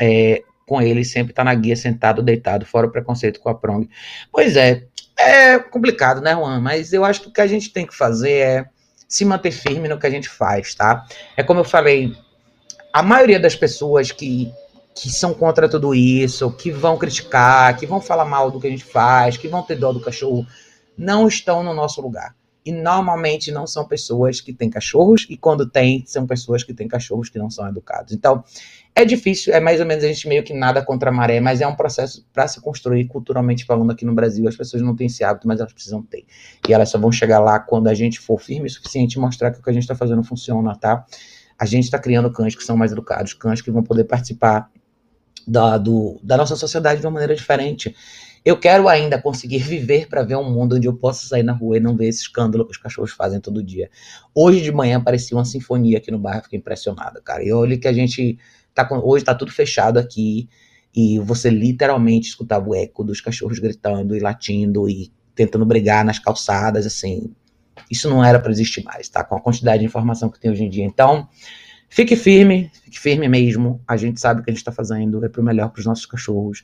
é, 0.00 0.42
com 0.64 0.80
ele, 0.80 1.04
sempre 1.04 1.32
tá 1.32 1.42
na 1.42 1.54
guia, 1.54 1.74
sentado, 1.74 2.22
deitado, 2.22 2.64
fora 2.64 2.86
o 2.86 2.90
preconceito 2.90 3.40
com 3.40 3.48
a 3.48 3.54
prong. 3.54 3.88
Pois 4.30 4.54
é, 4.54 4.84
é 5.18 5.58
complicado, 5.58 6.20
né, 6.20 6.34
Juan? 6.34 6.60
Mas 6.60 6.92
eu 6.92 7.04
acho 7.04 7.22
que 7.22 7.28
o 7.28 7.32
que 7.32 7.40
a 7.40 7.46
gente 7.46 7.72
tem 7.72 7.84
que 7.84 7.96
fazer 7.96 8.32
é 8.32 8.66
se 9.08 9.24
manter 9.24 9.50
firme 9.50 9.88
no 9.88 9.98
que 9.98 10.06
a 10.06 10.10
gente 10.10 10.28
faz, 10.28 10.74
tá? 10.74 11.04
É 11.36 11.42
como 11.42 11.60
eu 11.60 11.64
falei, 11.64 12.12
a 12.92 13.02
maioria 13.02 13.40
das 13.40 13.56
pessoas 13.56 14.12
que 14.12 14.52
que 15.00 15.10
são 15.10 15.32
contra 15.32 15.68
tudo 15.68 15.94
isso, 15.94 16.50
que 16.50 16.72
vão 16.72 16.98
criticar, 16.98 17.76
que 17.76 17.86
vão 17.86 18.00
falar 18.00 18.24
mal 18.24 18.50
do 18.50 18.60
que 18.60 18.66
a 18.66 18.70
gente 18.70 18.84
faz, 18.84 19.36
que 19.36 19.46
vão 19.46 19.62
ter 19.62 19.76
dó 19.76 19.92
do 19.92 20.00
cachorro, 20.00 20.44
não 20.96 21.28
estão 21.28 21.62
no 21.62 21.72
nosso 21.72 22.00
lugar. 22.00 22.34
E 22.66 22.72
normalmente 22.72 23.52
não 23.52 23.66
são 23.66 23.86
pessoas 23.86 24.40
que 24.40 24.52
têm 24.52 24.68
cachorros, 24.68 25.24
e 25.30 25.36
quando 25.36 25.70
tem, 25.70 26.04
são 26.04 26.26
pessoas 26.26 26.64
que 26.64 26.74
têm 26.74 26.88
cachorros 26.88 27.30
que 27.30 27.38
não 27.38 27.48
são 27.48 27.66
educados. 27.68 28.12
Então, 28.12 28.42
é 28.94 29.04
difícil, 29.04 29.54
é 29.54 29.60
mais 29.60 29.78
ou 29.80 29.86
menos 29.86 30.02
a 30.02 30.08
gente 30.08 30.28
meio 30.28 30.42
que 30.42 30.52
nada 30.52 30.84
contra 30.84 31.10
a 31.10 31.12
maré, 31.12 31.40
mas 31.40 31.60
é 31.60 31.66
um 31.66 31.76
processo 31.76 32.26
para 32.32 32.48
se 32.48 32.60
construir 32.60 33.06
culturalmente 33.06 33.64
falando 33.64 33.92
aqui 33.92 34.04
no 34.04 34.12
Brasil. 34.12 34.48
As 34.48 34.56
pessoas 34.56 34.82
não 34.82 34.96
têm 34.96 35.06
esse 35.06 35.22
hábito, 35.22 35.46
mas 35.46 35.60
elas 35.60 35.72
precisam 35.72 36.02
ter. 36.02 36.26
E 36.68 36.74
elas 36.74 36.90
só 36.90 36.98
vão 36.98 37.12
chegar 37.12 37.38
lá 37.38 37.60
quando 37.60 37.86
a 37.86 37.94
gente 37.94 38.18
for 38.18 38.38
firme 38.38 38.66
o 38.66 38.70
suficiente 38.70 39.14
e 39.14 39.20
mostrar 39.20 39.52
que 39.52 39.60
o 39.60 39.62
que 39.62 39.70
a 39.70 39.72
gente 39.72 39.84
está 39.84 39.94
fazendo 39.94 40.24
funciona, 40.24 40.74
tá? 40.74 41.06
A 41.56 41.64
gente 41.64 41.84
está 41.84 41.98
criando 41.98 42.30
cães 42.30 42.54
que 42.54 42.64
são 42.64 42.76
mais 42.76 42.92
educados, 42.92 43.32
cães 43.32 43.62
que 43.62 43.70
vão 43.70 43.82
poder 43.82 44.04
participar 44.04 44.70
da, 45.48 45.78
do, 45.78 46.20
da 46.22 46.36
nossa 46.36 46.54
sociedade 46.54 47.00
de 47.00 47.06
uma 47.06 47.12
maneira 47.12 47.34
diferente. 47.34 47.96
Eu 48.44 48.58
quero 48.58 48.88
ainda 48.88 49.20
conseguir 49.20 49.58
viver 49.58 50.08
para 50.08 50.22
ver 50.22 50.36
um 50.36 50.50
mundo 50.50 50.76
onde 50.76 50.86
eu 50.86 50.94
possa 50.94 51.26
sair 51.26 51.42
na 51.42 51.52
rua 51.52 51.78
e 51.78 51.80
não 51.80 51.96
ver 51.96 52.08
esse 52.08 52.22
escândalo 52.22 52.64
que 52.64 52.72
os 52.72 52.76
cachorros 52.76 53.12
fazem 53.12 53.40
todo 53.40 53.62
dia. 53.62 53.90
Hoje 54.34 54.60
de 54.60 54.70
manhã 54.70 55.02
parecia 55.02 55.36
uma 55.36 55.44
sinfonia 55.44 55.98
aqui 55.98 56.10
no 56.10 56.18
bairro, 56.18 56.42
fiquei 56.42 56.58
impressionado, 56.58 57.20
cara. 57.22 57.42
E 57.42 57.52
olha 57.52 57.76
que 57.78 57.88
a 57.88 57.92
gente 57.92 58.38
tá 58.74 58.84
com, 58.84 58.98
hoje 58.98 59.24
tá 59.24 59.34
tudo 59.34 59.50
fechado 59.50 59.98
aqui 59.98 60.48
e 60.94 61.18
você 61.18 61.50
literalmente 61.50 62.28
escutava 62.28 62.68
o 62.68 62.74
eco 62.74 63.02
dos 63.02 63.20
cachorros 63.20 63.58
gritando 63.58 64.16
e 64.16 64.20
latindo 64.20 64.88
e 64.88 65.10
tentando 65.34 65.64
brigar 65.64 66.04
nas 66.04 66.18
calçadas, 66.18 66.86
assim. 66.86 67.32
Isso 67.90 68.08
não 68.08 68.24
era 68.24 68.38
para 68.38 68.50
existir 68.50 68.82
mais, 68.84 69.08
tá? 69.08 69.24
Com 69.24 69.36
a 69.36 69.40
quantidade 69.40 69.80
de 69.80 69.86
informação 69.86 70.28
que 70.28 70.38
tem 70.38 70.50
hoje 70.50 70.64
em 70.64 70.68
dia. 70.68 70.84
Então, 70.84 71.28
Fique 71.88 72.14
firme, 72.16 72.70
fique 72.84 72.98
firme 72.98 73.28
mesmo. 73.28 73.80
A 73.86 73.96
gente 73.96 74.20
sabe 74.20 74.40
o 74.40 74.44
que 74.44 74.50
a 74.50 74.52
gente 74.52 74.60
está 74.60 74.72
fazendo, 74.72 75.24
é 75.24 75.28
para 75.28 75.40
o 75.40 75.44
melhor 75.44 75.70
para 75.70 75.80
os 75.80 75.86
nossos 75.86 76.06
cachorros. 76.06 76.62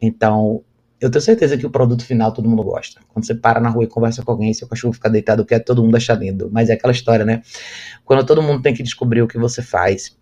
Então, 0.00 0.62
eu 1.00 1.10
tenho 1.10 1.22
certeza 1.22 1.56
que 1.56 1.66
o 1.66 1.70
produto 1.70 2.04
final 2.04 2.32
todo 2.32 2.48
mundo 2.48 2.62
gosta. 2.62 3.00
Quando 3.08 3.26
você 3.26 3.34
para 3.34 3.60
na 3.60 3.68
rua 3.68 3.84
e 3.84 3.86
conversa 3.86 4.22
com 4.22 4.32
alguém, 4.32 4.52
seu 4.54 4.66
cachorro 4.66 4.92
fica 4.92 5.10
deitado, 5.10 5.44
quer 5.44 5.60
todo 5.60 5.82
mundo 5.82 5.96
achar 5.96 6.14
lindo. 6.14 6.48
Mas 6.50 6.70
é 6.70 6.74
aquela 6.74 6.92
história, 6.92 7.24
né? 7.24 7.42
Quando 8.04 8.24
todo 8.24 8.42
mundo 8.42 8.62
tem 8.62 8.74
que 8.74 8.82
descobrir 8.82 9.22
o 9.22 9.28
que 9.28 9.38
você 9.38 9.60
faz, 9.60 10.16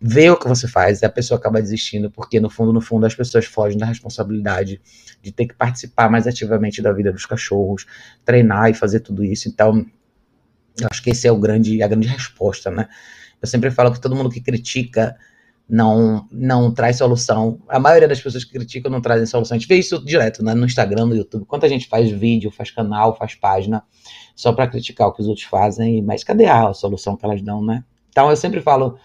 ver 0.00 0.30
o 0.30 0.36
que 0.36 0.48
você 0.48 0.66
faz, 0.66 1.02
a 1.02 1.08
pessoa 1.08 1.38
acaba 1.38 1.60
desistindo, 1.60 2.10
porque 2.10 2.40
no 2.40 2.50
fundo, 2.50 2.72
no 2.72 2.80
fundo, 2.80 3.06
as 3.06 3.14
pessoas 3.14 3.44
fogem 3.44 3.78
da 3.78 3.86
responsabilidade 3.86 4.80
de 5.22 5.30
ter 5.30 5.46
que 5.46 5.54
participar 5.54 6.10
mais 6.10 6.26
ativamente 6.26 6.80
da 6.80 6.92
vida 6.92 7.12
dos 7.12 7.26
cachorros, 7.26 7.86
treinar 8.24 8.70
e 8.70 8.74
fazer 8.74 9.00
tudo 9.00 9.22
isso. 9.22 9.48
Então, 9.48 9.84
eu 10.80 10.88
acho 10.90 11.02
que 11.02 11.10
esse 11.10 11.28
é 11.28 11.32
o 11.32 11.38
grande, 11.38 11.82
a 11.82 11.88
grande 11.88 12.08
resposta, 12.08 12.70
né? 12.70 12.88
Eu 13.40 13.48
sempre 13.48 13.70
falo 13.70 13.92
que 13.92 14.00
todo 14.00 14.14
mundo 14.14 14.30
que 14.30 14.40
critica 14.40 15.16
não, 15.68 16.26
não 16.32 16.74
traz 16.74 16.98
solução. 16.98 17.60
A 17.68 17.78
maioria 17.78 18.08
das 18.08 18.20
pessoas 18.20 18.44
que 18.44 18.52
criticam 18.52 18.90
não 18.90 19.00
trazem 19.00 19.24
solução. 19.24 19.56
A 19.56 19.58
gente 19.58 19.68
vê 19.68 19.76
isso 19.76 20.04
direto 20.04 20.44
né, 20.44 20.52
no 20.52 20.66
Instagram, 20.66 21.06
no 21.06 21.14
YouTube. 21.14 21.46
Quanta 21.46 21.68
gente 21.68 21.86
faz 21.86 22.10
vídeo, 22.10 22.50
faz 22.50 22.70
canal, 22.70 23.16
faz 23.16 23.34
página 23.36 23.82
só 24.34 24.52
para 24.52 24.66
criticar 24.66 25.08
o 25.08 25.12
que 25.12 25.22
os 25.22 25.28
outros 25.28 25.46
fazem, 25.46 26.02
mas 26.02 26.24
cadê 26.24 26.46
a 26.46 26.72
solução 26.72 27.16
que 27.16 27.24
elas 27.24 27.40
dão, 27.40 27.64
né? 27.64 27.84
Então 28.08 28.28
eu 28.28 28.36
sempre 28.36 28.60
falo, 28.60 28.98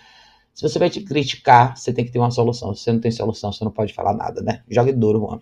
se 0.54 0.64
você 0.64 0.80
vai 0.80 0.90
te 0.90 1.02
criticar, 1.02 1.78
você 1.78 1.94
tem 1.94 2.04
que 2.04 2.12
ter 2.12 2.20
uma 2.20 2.32
solução. 2.32 2.74
Se 2.74 2.84
você 2.84 2.92
não 2.94 3.00
tem 3.00 3.12
solução, 3.12 3.52
você 3.52 3.64
não 3.64 3.72
pode 3.72 3.94
falar 3.94 4.14
nada, 4.14 4.42
né? 4.42 4.62
Jogue 4.70 4.92
duro, 4.92 5.40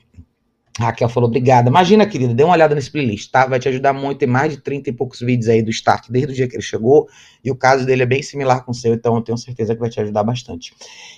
Raquel 0.80 1.08
falou, 1.08 1.28
obrigada. 1.28 1.70
Imagina, 1.70 2.06
querida, 2.06 2.34
dê 2.34 2.44
uma 2.44 2.54
olhada 2.54 2.74
nesse 2.74 2.90
playlist, 2.90 3.30
tá? 3.30 3.46
Vai 3.46 3.60
te 3.60 3.70
ajudar 3.70 3.94
muito. 3.94 4.18
Tem 4.18 4.28
mais 4.28 4.52
de 4.54 4.60
30 4.60 4.90
e 4.90 4.94
poucos 4.94 5.20
vídeos 5.20 5.48
aí 5.48 5.62
do 5.62 5.70
Stark 5.70 6.12
desde 6.12 6.32
o 6.32 6.36
dia 6.36 6.48
que 6.48 6.56
ele 6.56 6.64
chegou. 6.64 7.08
E 7.44 7.52
o 7.52 7.56
caso 7.56 7.86
dele 7.86 8.04
é 8.04 8.06
bem 8.06 8.24
similar 8.24 8.66
com 8.66 8.72
o 8.72 8.74
seu, 8.74 8.94
então 8.94 9.16
eu 9.16 9.22
tenho 9.22 9.38
certeza 9.38 9.76
que 9.76 9.80
vai 9.80 9.90
te 9.90 10.00
ajudar 10.02 10.24
bastante. 10.24 10.74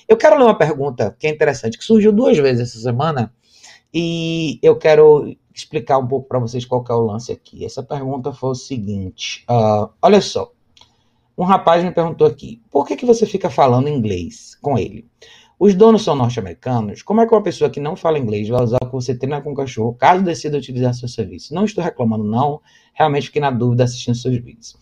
Eu 0.10 0.18
quero 0.18 0.38
ler 0.38 0.44
uma 0.44 0.58
pergunta 0.58 1.16
que 1.18 1.26
é 1.26 1.30
interessante, 1.30 1.78
que 1.78 1.86
surgiu 1.86 2.12
duas 2.12 2.38
vezes 2.38 2.70
essa 2.70 2.80
semana. 2.80 3.34
E 3.94 4.60
eu 4.62 4.76
quero 4.76 5.34
explicar 5.54 6.00
um 6.00 6.08
pouco 6.08 6.28
para 6.28 6.40
vocês 6.40 6.66
qual 6.66 6.84
é 6.90 6.94
o 6.94 7.06
lance 7.06 7.32
aqui. 7.32 7.64
Essa 7.64 7.82
pergunta 7.82 8.34
foi 8.34 8.50
o 8.50 8.56
seguinte: 8.56 9.46
uh, 9.50 9.90
olha 10.02 10.20
só. 10.20 10.52
Um 11.38 11.46
rapaz 11.46 11.82
me 11.82 11.92
perguntou 11.92 12.28
aqui: 12.28 12.62
por 12.70 12.86
que, 12.86 12.98
que 12.98 13.06
você 13.06 13.26
fica 13.26 13.50
falando 13.50 13.88
inglês 13.88 14.58
com 14.62 14.78
ele? 14.78 15.08
Os 15.58 15.74
donos 15.74 16.04
são 16.04 16.16
norte-americanos. 16.16 17.02
Como 17.02 17.22
é 17.22 17.28
que 17.28 17.34
uma 17.34 17.42
pessoa 17.42 17.70
que 17.70 17.80
não 17.80 17.96
fala 17.96 18.20
inglês 18.20 18.48
vai 18.50 18.62
usar 18.62 18.78
o 18.82 18.86
que 18.86 18.92
você 18.92 19.16
treina 19.16 19.42
com 19.42 19.54
o 19.54 19.56
cachorro 19.56 19.94
caso 19.94 20.22
decida 20.22 20.58
utilizar 20.58 20.94
seu 20.94 21.08
serviço? 21.08 21.54
Não 21.54 21.64
estou 21.64 21.84
reclamando, 21.84 22.26
não. 22.26 22.62
Realmente 22.94 23.28
fiquei 23.28 23.42
na 23.42 23.52
dúvida 23.52 23.86
assistindo 23.86 24.16
seus 24.16 24.36
vídeos. 24.36 24.76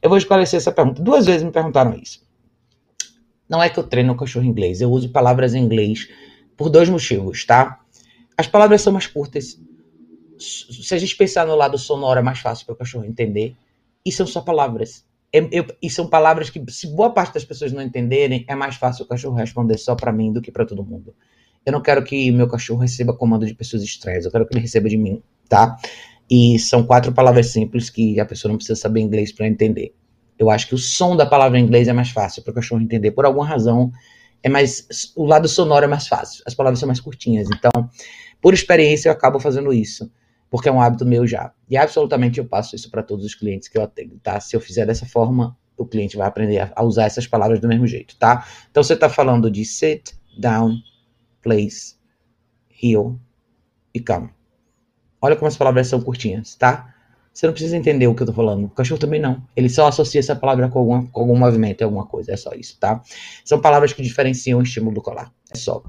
Eu 0.00 0.08
vou 0.08 0.16
esclarecer 0.16 0.56
essa 0.56 0.72
pergunta. 0.72 1.02
Duas 1.02 1.26
vezes 1.26 1.42
me 1.42 1.50
perguntaram 1.50 1.94
isso. 1.94 2.26
Não 3.48 3.62
é 3.62 3.68
que 3.68 3.78
eu 3.78 3.84
treino 3.84 4.14
o 4.14 4.16
cachorro 4.16 4.46
em 4.46 4.48
inglês. 4.48 4.80
Eu 4.80 4.90
uso 4.90 5.10
palavras 5.10 5.54
em 5.54 5.62
inglês 5.62 6.08
por 6.56 6.70
dois 6.70 6.88
motivos, 6.88 7.44
tá? 7.44 7.80
As 8.36 8.46
palavras 8.46 8.80
são 8.80 8.92
mais 8.92 9.06
curtas. 9.06 9.60
Se 10.38 10.94
a 10.94 10.98
gente 10.98 11.16
pensar 11.16 11.46
no 11.46 11.54
lado 11.54 11.76
sonoro, 11.76 12.18
é 12.18 12.22
mais 12.22 12.38
fácil 12.38 12.64
para 12.64 12.72
o 12.72 12.78
cachorro 12.78 13.04
entender. 13.04 13.54
E 14.04 14.10
são 14.10 14.26
só 14.26 14.40
palavras. 14.40 15.04
Eu, 15.34 15.48
eu, 15.50 15.66
e 15.82 15.90
são 15.90 16.06
palavras 16.06 16.48
que, 16.48 16.62
se 16.68 16.86
boa 16.86 17.12
parte 17.12 17.34
das 17.34 17.44
pessoas 17.44 17.72
não 17.72 17.82
entenderem, 17.82 18.44
é 18.46 18.54
mais 18.54 18.76
fácil 18.76 19.04
o 19.04 19.08
cachorro 19.08 19.34
responder 19.34 19.76
só 19.78 19.96
para 19.96 20.12
mim 20.12 20.32
do 20.32 20.40
que 20.40 20.52
para 20.52 20.64
todo 20.64 20.84
mundo. 20.84 21.12
Eu 21.66 21.72
não 21.72 21.80
quero 21.82 22.04
que 22.04 22.30
meu 22.30 22.46
cachorro 22.46 22.78
receba 22.78 23.12
comando 23.12 23.44
de 23.44 23.52
pessoas 23.52 23.82
estranhas, 23.82 24.24
eu 24.24 24.30
quero 24.30 24.46
que 24.46 24.54
ele 24.54 24.60
receba 24.60 24.88
de 24.88 24.96
mim, 24.96 25.20
tá? 25.48 25.76
E 26.30 26.56
são 26.60 26.84
quatro 26.84 27.12
palavras 27.12 27.48
simples 27.48 27.90
que 27.90 28.20
a 28.20 28.24
pessoa 28.24 28.50
não 28.50 28.58
precisa 28.58 28.80
saber 28.80 29.00
inglês 29.00 29.32
para 29.32 29.48
entender. 29.48 29.92
Eu 30.38 30.50
acho 30.50 30.68
que 30.68 30.74
o 30.76 30.78
som 30.78 31.16
da 31.16 31.26
palavra 31.26 31.58
em 31.58 31.64
inglês 31.64 31.88
é 31.88 31.92
mais 31.92 32.10
fácil 32.10 32.40
para 32.44 32.52
o 32.52 32.54
cachorro 32.54 32.80
entender. 32.80 33.10
Por 33.10 33.26
alguma 33.26 33.44
razão, 33.44 33.90
é 34.40 34.48
mais 34.48 34.86
o 35.16 35.24
lado 35.24 35.48
sonoro 35.48 35.84
é 35.84 35.88
mais 35.88 36.06
fácil. 36.06 36.44
As 36.46 36.54
palavras 36.54 36.78
são 36.78 36.86
mais 36.86 37.00
curtinhas. 37.00 37.48
Então, 37.52 37.90
por 38.40 38.54
experiência, 38.54 39.08
eu 39.08 39.12
acabo 39.12 39.40
fazendo 39.40 39.72
isso 39.72 40.08
porque 40.54 40.68
é 40.68 40.72
um 40.72 40.80
hábito 40.80 41.04
meu 41.04 41.26
já. 41.26 41.52
E 41.68 41.76
absolutamente 41.76 42.38
eu 42.38 42.44
passo 42.44 42.76
isso 42.76 42.88
para 42.88 43.02
todos 43.02 43.24
os 43.24 43.34
clientes 43.34 43.66
que 43.66 43.76
eu 43.76 43.82
atendo, 43.82 44.20
tá? 44.20 44.38
Se 44.38 44.54
eu 44.54 44.60
fizer 44.60 44.86
dessa 44.86 45.04
forma, 45.04 45.58
o 45.76 45.84
cliente 45.84 46.16
vai 46.16 46.28
aprender 46.28 46.70
a 46.72 46.84
usar 46.84 47.06
essas 47.06 47.26
palavras 47.26 47.58
do 47.58 47.66
mesmo 47.66 47.88
jeito, 47.88 48.16
tá? 48.16 48.46
Então 48.70 48.80
você 48.80 48.94
está 48.94 49.08
falando 49.08 49.50
de 49.50 49.64
sit, 49.64 50.12
down, 50.38 50.76
place, 51.42 51.96
heel 52.80 53.18
e 53.92 53.98
come. 53.98 54.30
Olha 55.20 55.34
como 55.34 55.48
as 55.48 55.56
palavras 55.56 55.88
são 55.88 56.00
curtinhas, 56.00 56.54
tá? 56.54 56.94
Você 57.32 57.46
não 57.46 57.52
precisa 57.52 57.76
entender 57.76 58.06
o 58.06 58.14
que 58.14 58.22
eu 58.22 58.26
tô 58.28 58.32
falando. 58.32 58.66
O 58.66 58.70
cachorro 58.70 59.00
também 59.00 59.20
não. 59.20 59.42
Ele 59.56 59.68
só 59.68 59.88
associa 59.88 60.20
essa 60.20 60.36
palavra 60.36 60.68
com, 60.68 60.78
alguma, 60.78 61.04
com 61.08 61.20
algum 61.20 61.36
movimento, 61.36 61.82
alguma 61.82 62.06
coisa. 62.06 62.30
É 62.30 62.36
só 62.36 62.52
isso, 62.52 62.78
tá? 62.78 63.02
São 63.44 63.60
palavras 63.60 63.92
que 63.92 64.04
diferenciam 64.04 64.60
o 64.60 64.62
estímulo 64.62 64.94
do 64.94 65.02
colar. 65.02 65.32
É 65.52 65.56
só. 65.56 65.82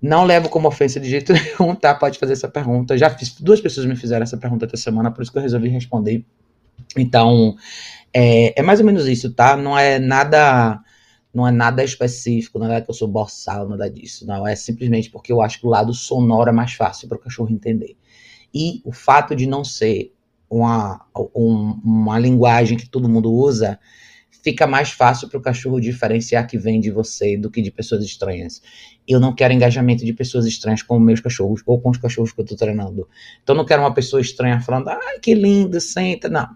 Não 0.00 0.24
levo 0.24 0.48
como 0.48 0.68
ofensa 0.68 1.00
de 1.00 1.08
jeito 1.08 1.32
nenhum, 1.60 1.74
tá? 1.74 1.94
Pode 1.94 2.18
fazer 2.18 2.32
essa 2.32 2.48
pergunta. 2.48 2.96
Já 2.96 3.10
fiz, 3.10 3.34
duas 3.40 3.60
pessoas 3.60 3.86
me 3.86 3.96
fizeram 3.96 4.22
essa 4.22 4.36
pergunta 4.36 4.66
essa 4.66 4.76
semana, 4.76 5.10
por 5.10 5.22
isso 5.22 5.32
que 5.32 5.38
eu 5.38 5.42
resolvi 5.42 5.68
responder. 5.68 6.24
Então, 6.96 7.56
é, 8.12 8.58
é 8.58 8.62
mais 8.62 8.80
ou 8.80 8.86
menos 8.86 9.06
isso, 9.06 9.32
tá? 9.32 9.56
Não 9.56 9.76
é 9.76 9.98
nada 9.98 10.80
não 11.32 11.46
é 11.46 11.50
nada 11.50 11.84
específico, 11.84 12.58
não 12.58 12.72
é 12.72 12.80
que 12.80 12.90
eu 12.90 12.94
sou 12.94 13.06
borsal, 13.06 13.68
nada 13.68 13.88
disso. 13.88 14.26
Não, 14.26 14.46
é 14.46 14.56
simplesmente 14.56 15.10
porque 15.10 15.30
eu 15.30 15.40
acho 15.40 15.60
que 15.60 15.66
o 15.66 15.70
lado 15.70 15.92
sonoro 15.92 16.48
é 16.48 16.52
mais 16.52 16.72
fácil 16.72 17.08
para 17.08 17.16
o 17.16 17.20
cachorro 17.20 17.50
entender. 17.50 17.96
E 18.52 18.80
o 18.84 18.92
fato 18.92 19.36
de 19.36 19.46
não 19.46 19.62
ser 19.62 20.12
uma, 20.48 21.06
um, 21.34 21.80
uma 21.84 22.18
linguagem 22.18 22.78
que 22.78 22.88
todo 22.88 23.08
mundo 23.08 23.30
usa, 23.32 23.78
fica 24.42 24.66
mais 24.66 24.90
fácil 24.90 25.28
para 25.28 25.38
o 25.38 25.42
cachorro 25.42 25.80
diferenciar 25.80 26.46
que 26.46 26.58
vem 26.58 26.80
de 26.80 26.90
você 26.90 27.36
do 27.36 27.50
que 27.50 27.60
de 27.60 27.70
pessoas 27.70 28.04
estranhas. 28.04 28.62
Eu 29.06 29.20
não 29.20 29.34
quero 29.34 29.52
engajamento 29.52 30.04
de 30.04 30.12
pessoas 30.12 30.46
estranhas 30.46 30.82
com 30.82 30.98
meus 30.98 31.20
cachorros 31.20 31.62
ou 31.66 31.80
com 31.80 31.90
os 31.90 31.98
cachorros 31.98 32.32
que 32.32 32.40
eu 32.40 32.44
estou 32.44 32.56
treinando. 32.56 33.08
Então 33.42 33.54
não 33.54 33.64
quero 33.64 33.82
uma 33.82 33.94
pessoa 33.94 34.20
estranha 34.20 34.60
falando, 34.60 34.88
ai 34.88 35.18
que 35.20 35.34
lindo, 35.34 35.80
senta. 35.80 36.28
Não. 36.28 36.48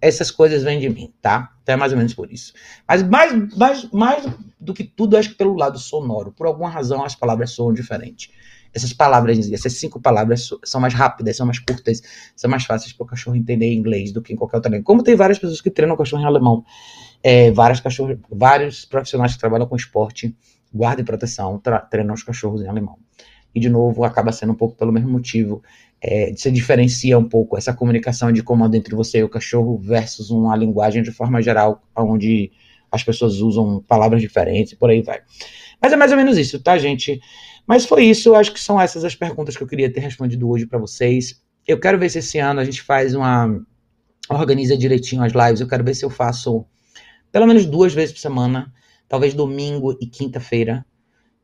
Essas 0.00 0.30
coisas 0.30 0.62
vêm 0.62 0.80
de 0.80 0.88
mim, 0.88 1.12
tá? 1.20 1.52
Então 1.62 1.74
é 1.74 1.76
mais 1.76 1.92
ou 1.92 1.98
menos 1.98 2.12
por 2.12 2.32
isso. 2.32 2.52
Mas 2.88 3.02
mais, 3.02 3.56
mais, 3.56 3.90
mais 3.90 4.26
do 4.58 4.74
que 4.74 4.82
tudo, 4.82 5.16
acho 5.16 5.30
que 5.30 5.36
pelo 5.36 5.54
lado 5.54 5.78
sonoro. 5.78 6.32
Por 6.32 6.46
alguma 6.46 6.68
razão 6.68 7.04
as 7.04 7.14
palavras 7.14 7.50
soam 7.50 7.72
diferentes 7.72 8.30
essas 8.74 8.92
palavras, 8.92 9.50
essas 9.52 9.74
cinco 9.74 10.00
palavras 10.00 10.48
são 10.64 10.80
mais 10.80 10.94
rápidas, 10.94 11.36
são 11.36 11.46
mais 11.46 11.58
curtas, 11.58 12.02
são 12.34 12.50
mais 12.50 12.64
fáceis 12.64 12.92
para 12.92 13.04
o 13.04 13.06
cachorro 13.06 13.36
entender 13.36 13.72
inglês 13.72 14.12
do 14.12 14.22
que 14.22 14.32
em 14.32 14.36
qualquer 14.36 14.56
outra 14.56 14.70
língua. 14.70 14.84
Como 14.84 15.02
tem 15.02 15.14
várias 15.14 15.38
pessoas 15.38 15.60
que 15.60 15.70
treinam 15.70 15.96
cachorro 15.96 16.22
em 16.22 16.26
alemão, 16.26 16.64
é, 17.22 17.50
vários, 17.50 17.80
cachorros, 17.80 18.18
vários 18.30 18.84
profissionais 18.84 19.34
que 19.34 19.38
trabalham 19.38 19.66
com 19.66 19.76
esporte, 19.76 20.34
guarda 20.72 21.02
e 21.02 21.04
proteção, 21.04 21.60
treinam 21.90 22.14
os 22.14 22.22
cachorros 22.22 22.62
em 22.62 22.68
alemão. 22.68 22.96
E, 23.54 23.60
de 23.60 23.68
novo, 23.68 24.02
acaba 24.04 24.32
sendo 24.32 24.52
um 24.52 24.56
pouco 24.56 24.74
pelo 24.74 24.90
mesmo 24.90 25.10
motivo. 25.10 25.62
É, 26.00 26.32
se 26.34 26.50
diferencia 26.50 27.18
um 27.18 27.28
pouco 27.28 27.56
essa 27.56 27.72
comunicação 27.72 28.32
de 28.32 28.42
comando 28.42 28.74
entre 28.74 28.94
você 28.94 29.18
e 29.18 29.24
o 29.24 29.28
cachorro 29.28 29.78
versus 29.78 30.30
uma 30.30 30.56
linguagem 30.56 31.02
de 31.02 31.12
forma 31.12 31.40
geral, 31.42 31.82
onde 31.94 32.50
as 32.90 33.04
pessoas 33.04 33.36
usam 33.40 33.82
palavras 33.86 34.20
diferentes 34.20 34.72
e 34.72 34.76
por 34.76 34.90
aí 34.90 35.02
vai. 35.02 35.20
Mas 35.80 35.92
é 35.92 35.96
mais 35.96 36.10
ou 36.12 36.16
menos 36.16 36.38
isso, 36.38 36.60
tá, 36.60 36.76
gente? 36.78 37.20
Mas 37.66 37.84
foi 37.84 38.04
isso, 38.04 38.28
eu 38.28 38.34
acho 38.34 38.52
que 38.52 38.60
são 38.60 38.80
essas 38.80 39.04
as 39.04 39.14
perguntas 39.14 39.56
que 39.56 39.62
eu 39.62 39.66
queria 39.66 39.92
ter 39.92 40.00
respondido 40.00 40.48
hoje 40.48 40.66
para 40.66 40.78
vocês. 40.78 41.40
Eu 41.66 41.78
quero 41.78 41.98
ver 41.98 42.10
se 42.10 42.18
esse 42.18 42.38
ano 42.38 42.60
a 42.60 42.64
gente 42.64 42.82
faz 42.82 43.14
uma. 43.14 43.60
organiza 44.28 44.76
direitinho 44.76 45.22
as 45.22 45.32
lives. 45.32 45.60
Eu 45.60 45.68
quero 45.68 45.84
ver 45.84 45.94
se 45.94 46.04
eu 46.04 46.10
faço 46.10 46.66
pelo 47.30 47.46
menos 47.46 47.64
duas 47.64 47.94
vezes 47.94 48.12
por 48.12 48.20
semana, 48.20 48.72
talvez 49.08 49.32
domingo 49.32 49.96
e 50.00 50.06
quinta-feira. 50.06 50.84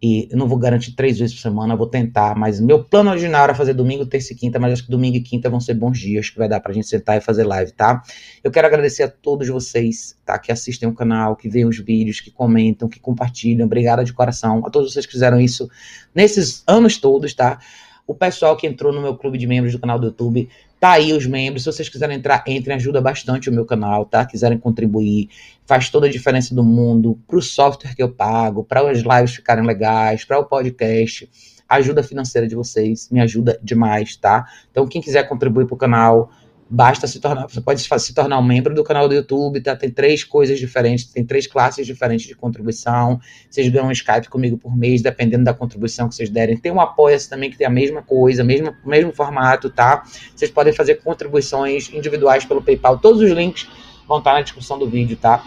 E 0.00 0.28
não 0.30 0.46
vou 0.46 0.56
garantir 0.56 0.92
três 0.92 1.18
vezes 1.18 1.34
por 1.34 1.40
semana, 1.40 1.74
vou 1.74 1.88
tentar, 1.88 2.36
mas 2.36 2.60
meu 2.60 2.84
plano 2.84 3.10
original 3.10 3.42
era 3.42 3.54
fazer 3.54 3.74
domingo, 3.74 4.06
terça 4.06 4.32
e 4.32 4.36
quinta, 4.36 4.56
mas 4.56 4.74
acho 4.74 4.84
que 4.84 4.90
domingo 4.92 5.16
e 5.16 5.20
quinta 5.20 5.50
vão 5.50 5.58
ser 5.58 5.74
bons 5.74 5.98
dias 5.98 6.30
que 6.30 6.38
vai 6.38 6.48
dar 6.48 6.60
pra 6.60 6.72
gente 6.72 6.86
sentar 6.86 7.18
e 7.18 7.20
fazer 7.20 7.42
live, 7.42 7.72
tá? 7.72 8.00
Eu 8.44 8.50
quero 8.52 8.68
agradecer 8.68 9.02
a 9.02 9.08
todos 9.08 9.48
vocês, 9.48 10.16
tá? 10.24 10.38
Que 10.38 10.52
assistem 10.52 10.88
o 10.88 10.94
canal, 10.94 11.34
que 11.34 11.48
veem 11.48 11.66
os 11.66 11.80
vídeos, 11.80 12.20
que 12.20 12.30
comentam, 12.30 12.88
que 12.88 13.00
compartilham. 13.00 13.66
Obrigada 13.66 14.04
de 14.04 14.12
coração 14.12 14.64
a 14.64 14.70
todos 14.70 14.92
vocês 14.92 15.04
que 15.04 15.10
fizeram 15.10 15.40
isso 15.40 15.68
nesses 16.14 16.62
anos 16.64 16.96
todos, 16.98 17.34
tá? 17.34 17.58
O 18.06 18.14
pessoal 18.14 18.56
que 18.56 18.68
entrou 18.68 18.92
no 18.92 19.02
meu 19.02 19.16
clube 19.16 19.36
de 19.36 19.48
membros 19.48 19.72
do 19.72 19.80
canal 19.80 19.98
do 19.98 20.06
YouTube, 20.06 20.48
Tá 20.80 20.92
aí 20.92 21.12
os 21.12 21.26
membros. 21.26 21.64
Se 21.64 21.72
vocês 21.72 21.88
quiserem 21.88 22.16
entrar, 22.16 22.44
entrem, 22.46 22.76
ajuda 22.76 23.00
bastante 23.00 23.50
o 23.50 23.52
meu 23.52 23.64
canal, 23.64 24.04
tá? 24.04 24.24
Quiserem 24.24 24.58
contribuir, 24.58 25.28
faz 25.66 25.90
toda 25.90 26.06
a 26.06 26.10
diferença 26.10 26.54
do 26.54 26.62
mundo 26.62 27.18
pro 27.26 27.42
software 27.42 27.94
que 27.94 28.02
eu 28.02 28.10
pago, 28.10 28.62
para 28.62 28.88
as 28.88 28.98
lives 28.98 29.34
ficarem 29.34 29.66
legais, 29.66 30.24
para 30.24 30.38
o 30.38 30.44
podcast. 30.44 31.28
A 31.68 31.76
ajuda 31.76 32.02
financeira 32.02 32.46
de 32.46 32.54
vocês 32.54 33.08
me 33.10 33.20
ajuda 33.20 33.58
demais, 33.62 34.16
tá? 34.16 34.46
Então, 34.70 34.86
quem 34.86 35.02
quiser 35.02 35.28
contribuir 35.28 35.66
pro 35.66 35.76
canal, 35.76 36.30
basta 36.70 37.06
se 37.06 37.18
tornar, 37.18 37.48
você 37.48 37.60
pode 37.60 37.80
se 37.80 38.14
tornar 38.14 38.38
um 38.38 38.42
membro 38.42 38.74
do 38.74 38.84
canal 38.84 39.08
do 39.08 39.14
YouTube, 39.14 39.60
tá? 39.60 39.74
Tem 39.74 39.90
três 39.90 40.22
coisas 40.22 40.58
diferentes, 40.58 41.06
tem 41.06 41.24
três 41.24 41.46
classes 41.46 41.86
diferentes 41.86 42.26
de 42.26 42.34
contribuição. 42.34 43.18
Vocês 43.48 43.68
ganham 43.68 43.88
um 43.88 43.92
Skype 43.92 44.28
comigo 44.28 44.58
por 44.58 44.76
mês, 44.76 45.00
dependendo 45.00 45.44
da 45.44 45.54
contribuição 45.54 46.08
que 46.08 46.14
vocês 46.14 46.28
derem. 46.28 46.56
Tem 46.56 46.70
um 46.70 46.80
Apoia-se 46.80 47.28
também 47.28 47.50
que 47.50 47.56
tem 47.56 47.66
a 47.66 47.70
mesma 47.70 48.02
coisa, 48.02 48.44
mesmo, 48.44 48.74
mesmo 48.84 49.12
formato, 49.12 49.70
tá? 49.70 50.02
Vocês 50.34 50.50
podem 50.50 50.72
fazer 50.72 50.96
contribuições 50.96 51.90
individuais 51.92 52.44
pelo 52.44 52.62
PayPal. 52.62 52.98
Todos 52.98 53.22
os 53.22 53.30
links 53.30 53.68
vão 54.06 54.18
estar 54.18 54.34
na 54.34 54.42
descrição 54.42 54.78
do 54.78 54.88
vídeo, 54.88 55.16
tá? 55.16 55.44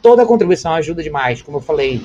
Toda 0.00 0.24
contribuição 0.24 0.72
ajuda 0.74 1.02
demais, 1.02 1.42
como 1.42 1.58
eu 1.58 1.62
falei. 1.62 2.00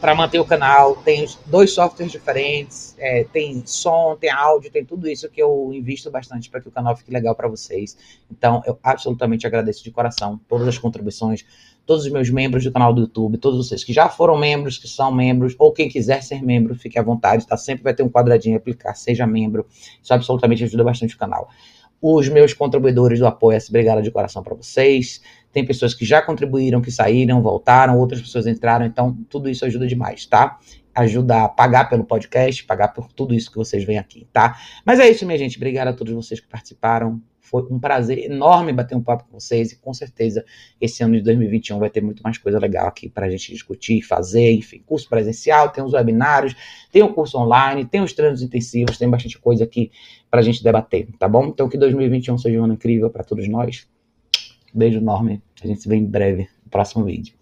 Para 0.00 0.14
manter 0.14 0.38
o 0.38 0.44
canal. 0.44 0.96
Tem 0.96 1.26
dois 1.46 1.72
softwares 1.72 2.12
diferentes, 2.12 2.94
é, 2.98 3.24
tem 3.24 3.62
som, 3.66 4.16
tem 4.16 4.30
áudio, 4.30 4.70
tem 4.70 4.84
tudo 4.84 5.08
isso 5.08 5.28
que 5.28 5.42
eu 5.42 5.70
invisto 5.72 6.10
bastante 6.10 6.48
para 6.50 6.60
que 6.60 6.68
o 6.68 6.70
canal 6.70 6.96
fique 6.96 7.10
legal 7.10 7.34
para 7.34 7.48
vocês. 7.48 7.96
Então, 8.30 8.62
eu 8.66 8.78
absolutamente 8.82 9.46
agradeço 9.46 9.82
de 9.84 9.90
coração 9.90 10.40
todas 10.48 10.66
as 10.68 10.78
contribuições, 10.78 11.44
todos 11.86 12.04
os 12.04 12.12
meus 12.12 12.28
membros 12.28 12.64
do 12.64 12.70
canal 12.70 12.92
do 12.92 13.00
YouTube, 13.00 13.38
todos 13.38 13.66
vocês 13.66 13.82
que 13.82 13.92
já 13.92 14.08
foram 14.08 14.36
membros, 14.36 14.76
que 14.76 14.86
são 14.86 15.10
membros, 15.10 15.54
ou 15.58 15.72
quem 15.72 15.88
quiser 15.88 16.22
ser 16.22 16.42
membro, 16.42 16.74
fique 16.74 16.98
à 16.98 17.02
vontade, 17.02 17.46
tá? 17.46 17.56
Sempre 17.56 17.84
vai 17.84 17.94
ter 17.94 18.02
um 18.02 18.10
quadradinho 18.10 18.56
aplicar, 18.56 18.94
seja 18.94 19.26
membro. 19.26 19.66
Isso 20.02 20.12
absolutamente 20.12 20.62
ajuda 20.64 20.84
bastante 20.84 21.14
o 21.14 21.18
canal. 21.18 21.48
Os 22.00 22.28
meus 22.28 22.52
contribuidores 22.54 23.18
do 23.18 23.26
Apoia-se, 23.26 23.70
obrigado 23.70 24.02
de 24.02 24.10
coração 24.10 24.42
para 24.42 24.54
vocês. 24.54 25.20
Tem 25.52 25.64
pessoas 25.64 25.94
que 25.94 26.04
já 26.04 26.22
contribuíram, 26.22 26.80
que 26.80 26.92
saíram, 26.92 27.42
voltaram, 27.42 27.98
outras 27.98 28.20
pessoas 28.20 28.46
entraram, 28.46 28.86
então 28.86 29.16
tudo 29.28 29.48
isso 29.48 29.64
ajuda 29.64 29.86
demais, 29.86 30.24
tá? 30.24 30.58
Ajuda 30.94 31.44
a 31.44 31.48
pagar 31.48 31.88
pelo 31.88 32.04
podcast, 32.04 32.64
pagar 32.64 32.88
por 32.88 33.12
tudo 33.12 33.34
isso 33.34 33.50
que 33.50 33.56
vocês 33.56 33.82
vêm 33.84 33.98
aqui, 33.98 34.28
tá? 34.32 34.56
Mas 34.84 35.00
é 35.00 35.08
isso, 35.08 35.26
minha 35.26 35.38
gente. 35.38 35.56
Obrigado 35.56 35.88
a 35.88 35.92
todos 35.92 36.12
vocês 36.14 36.38
que 36.38 36.46
participaram. 36.46 37.20
Foi 37.40 37.62
um 37.70 37.80
prazer 37.80 38.18
enorme 38.18 38.74
bater 38.74 38.94
um 38.94 39.02
papo 39.02 39.24
com 39.24 39.40
vocês 39.40 39.72
e 39.72 39.76
com 39.78 39.94
certeza 39.94 40.44
esse 40.78 41.02
ano 41.02 41.14
de 41.16 41.22
2021 41.22 41.78
vai 41.78 41.88
ter 41.88 42.02
muito 42.02 42.22
mais 42.22 42.36
coisa 42.36 42.58
legal 42.58 42.86
aqui 42.86 43.08
para 43.08 43.24
a 43.24 43.30
gente 43.30 43.50
discutir, 43.50 44.02
fazer, 44.02 44.52
enfim, 44.52 44.82
curso 44.84 45.08
presencial, 45.08 45.70
tem 45.70 45.82
os 45.82 45.94
webinários, 45.94 46.54
tem 46.92 47.02
o 47.02 47.14
curso 47.14 47.38
online, 47.38 47.86
tem 47.86 48.02
os 48.02 48.12
treinos 48.12 48.42
intensivos, 48.42 48.98
tem 48.98 49.08
bastante 49.08 49.38
coisa 49.38 49.64
aqui 49.64 49.90
para 50.30 50.40
a 50.40 50.42
gente 50.42 50.62
debater, 50.62 51.08
tá 51.18 51.28
bom? 51.28 51.46
Então 51.46 51.68
que 51.68 51.78
2021 51.78 52.38
seja 52.38 52.60
um 52.60 52.64
ano 52.64 52.74
incrível 52.74 53.10
para 53.10 53.24
todos 53.24 53.48
nós. 53.48 53.88
Beijo 54.74 54.98
enorme. 54.98 55.42
A 55.62 55.66
gente 55.66 55.80
se 55.80 55.88
vê 55.88 55.96
em 55.96 56.04
breve 56.04 56.48
no 56.64 56.70
próximo 56.70 57.04
vídeo. 57.04 57.37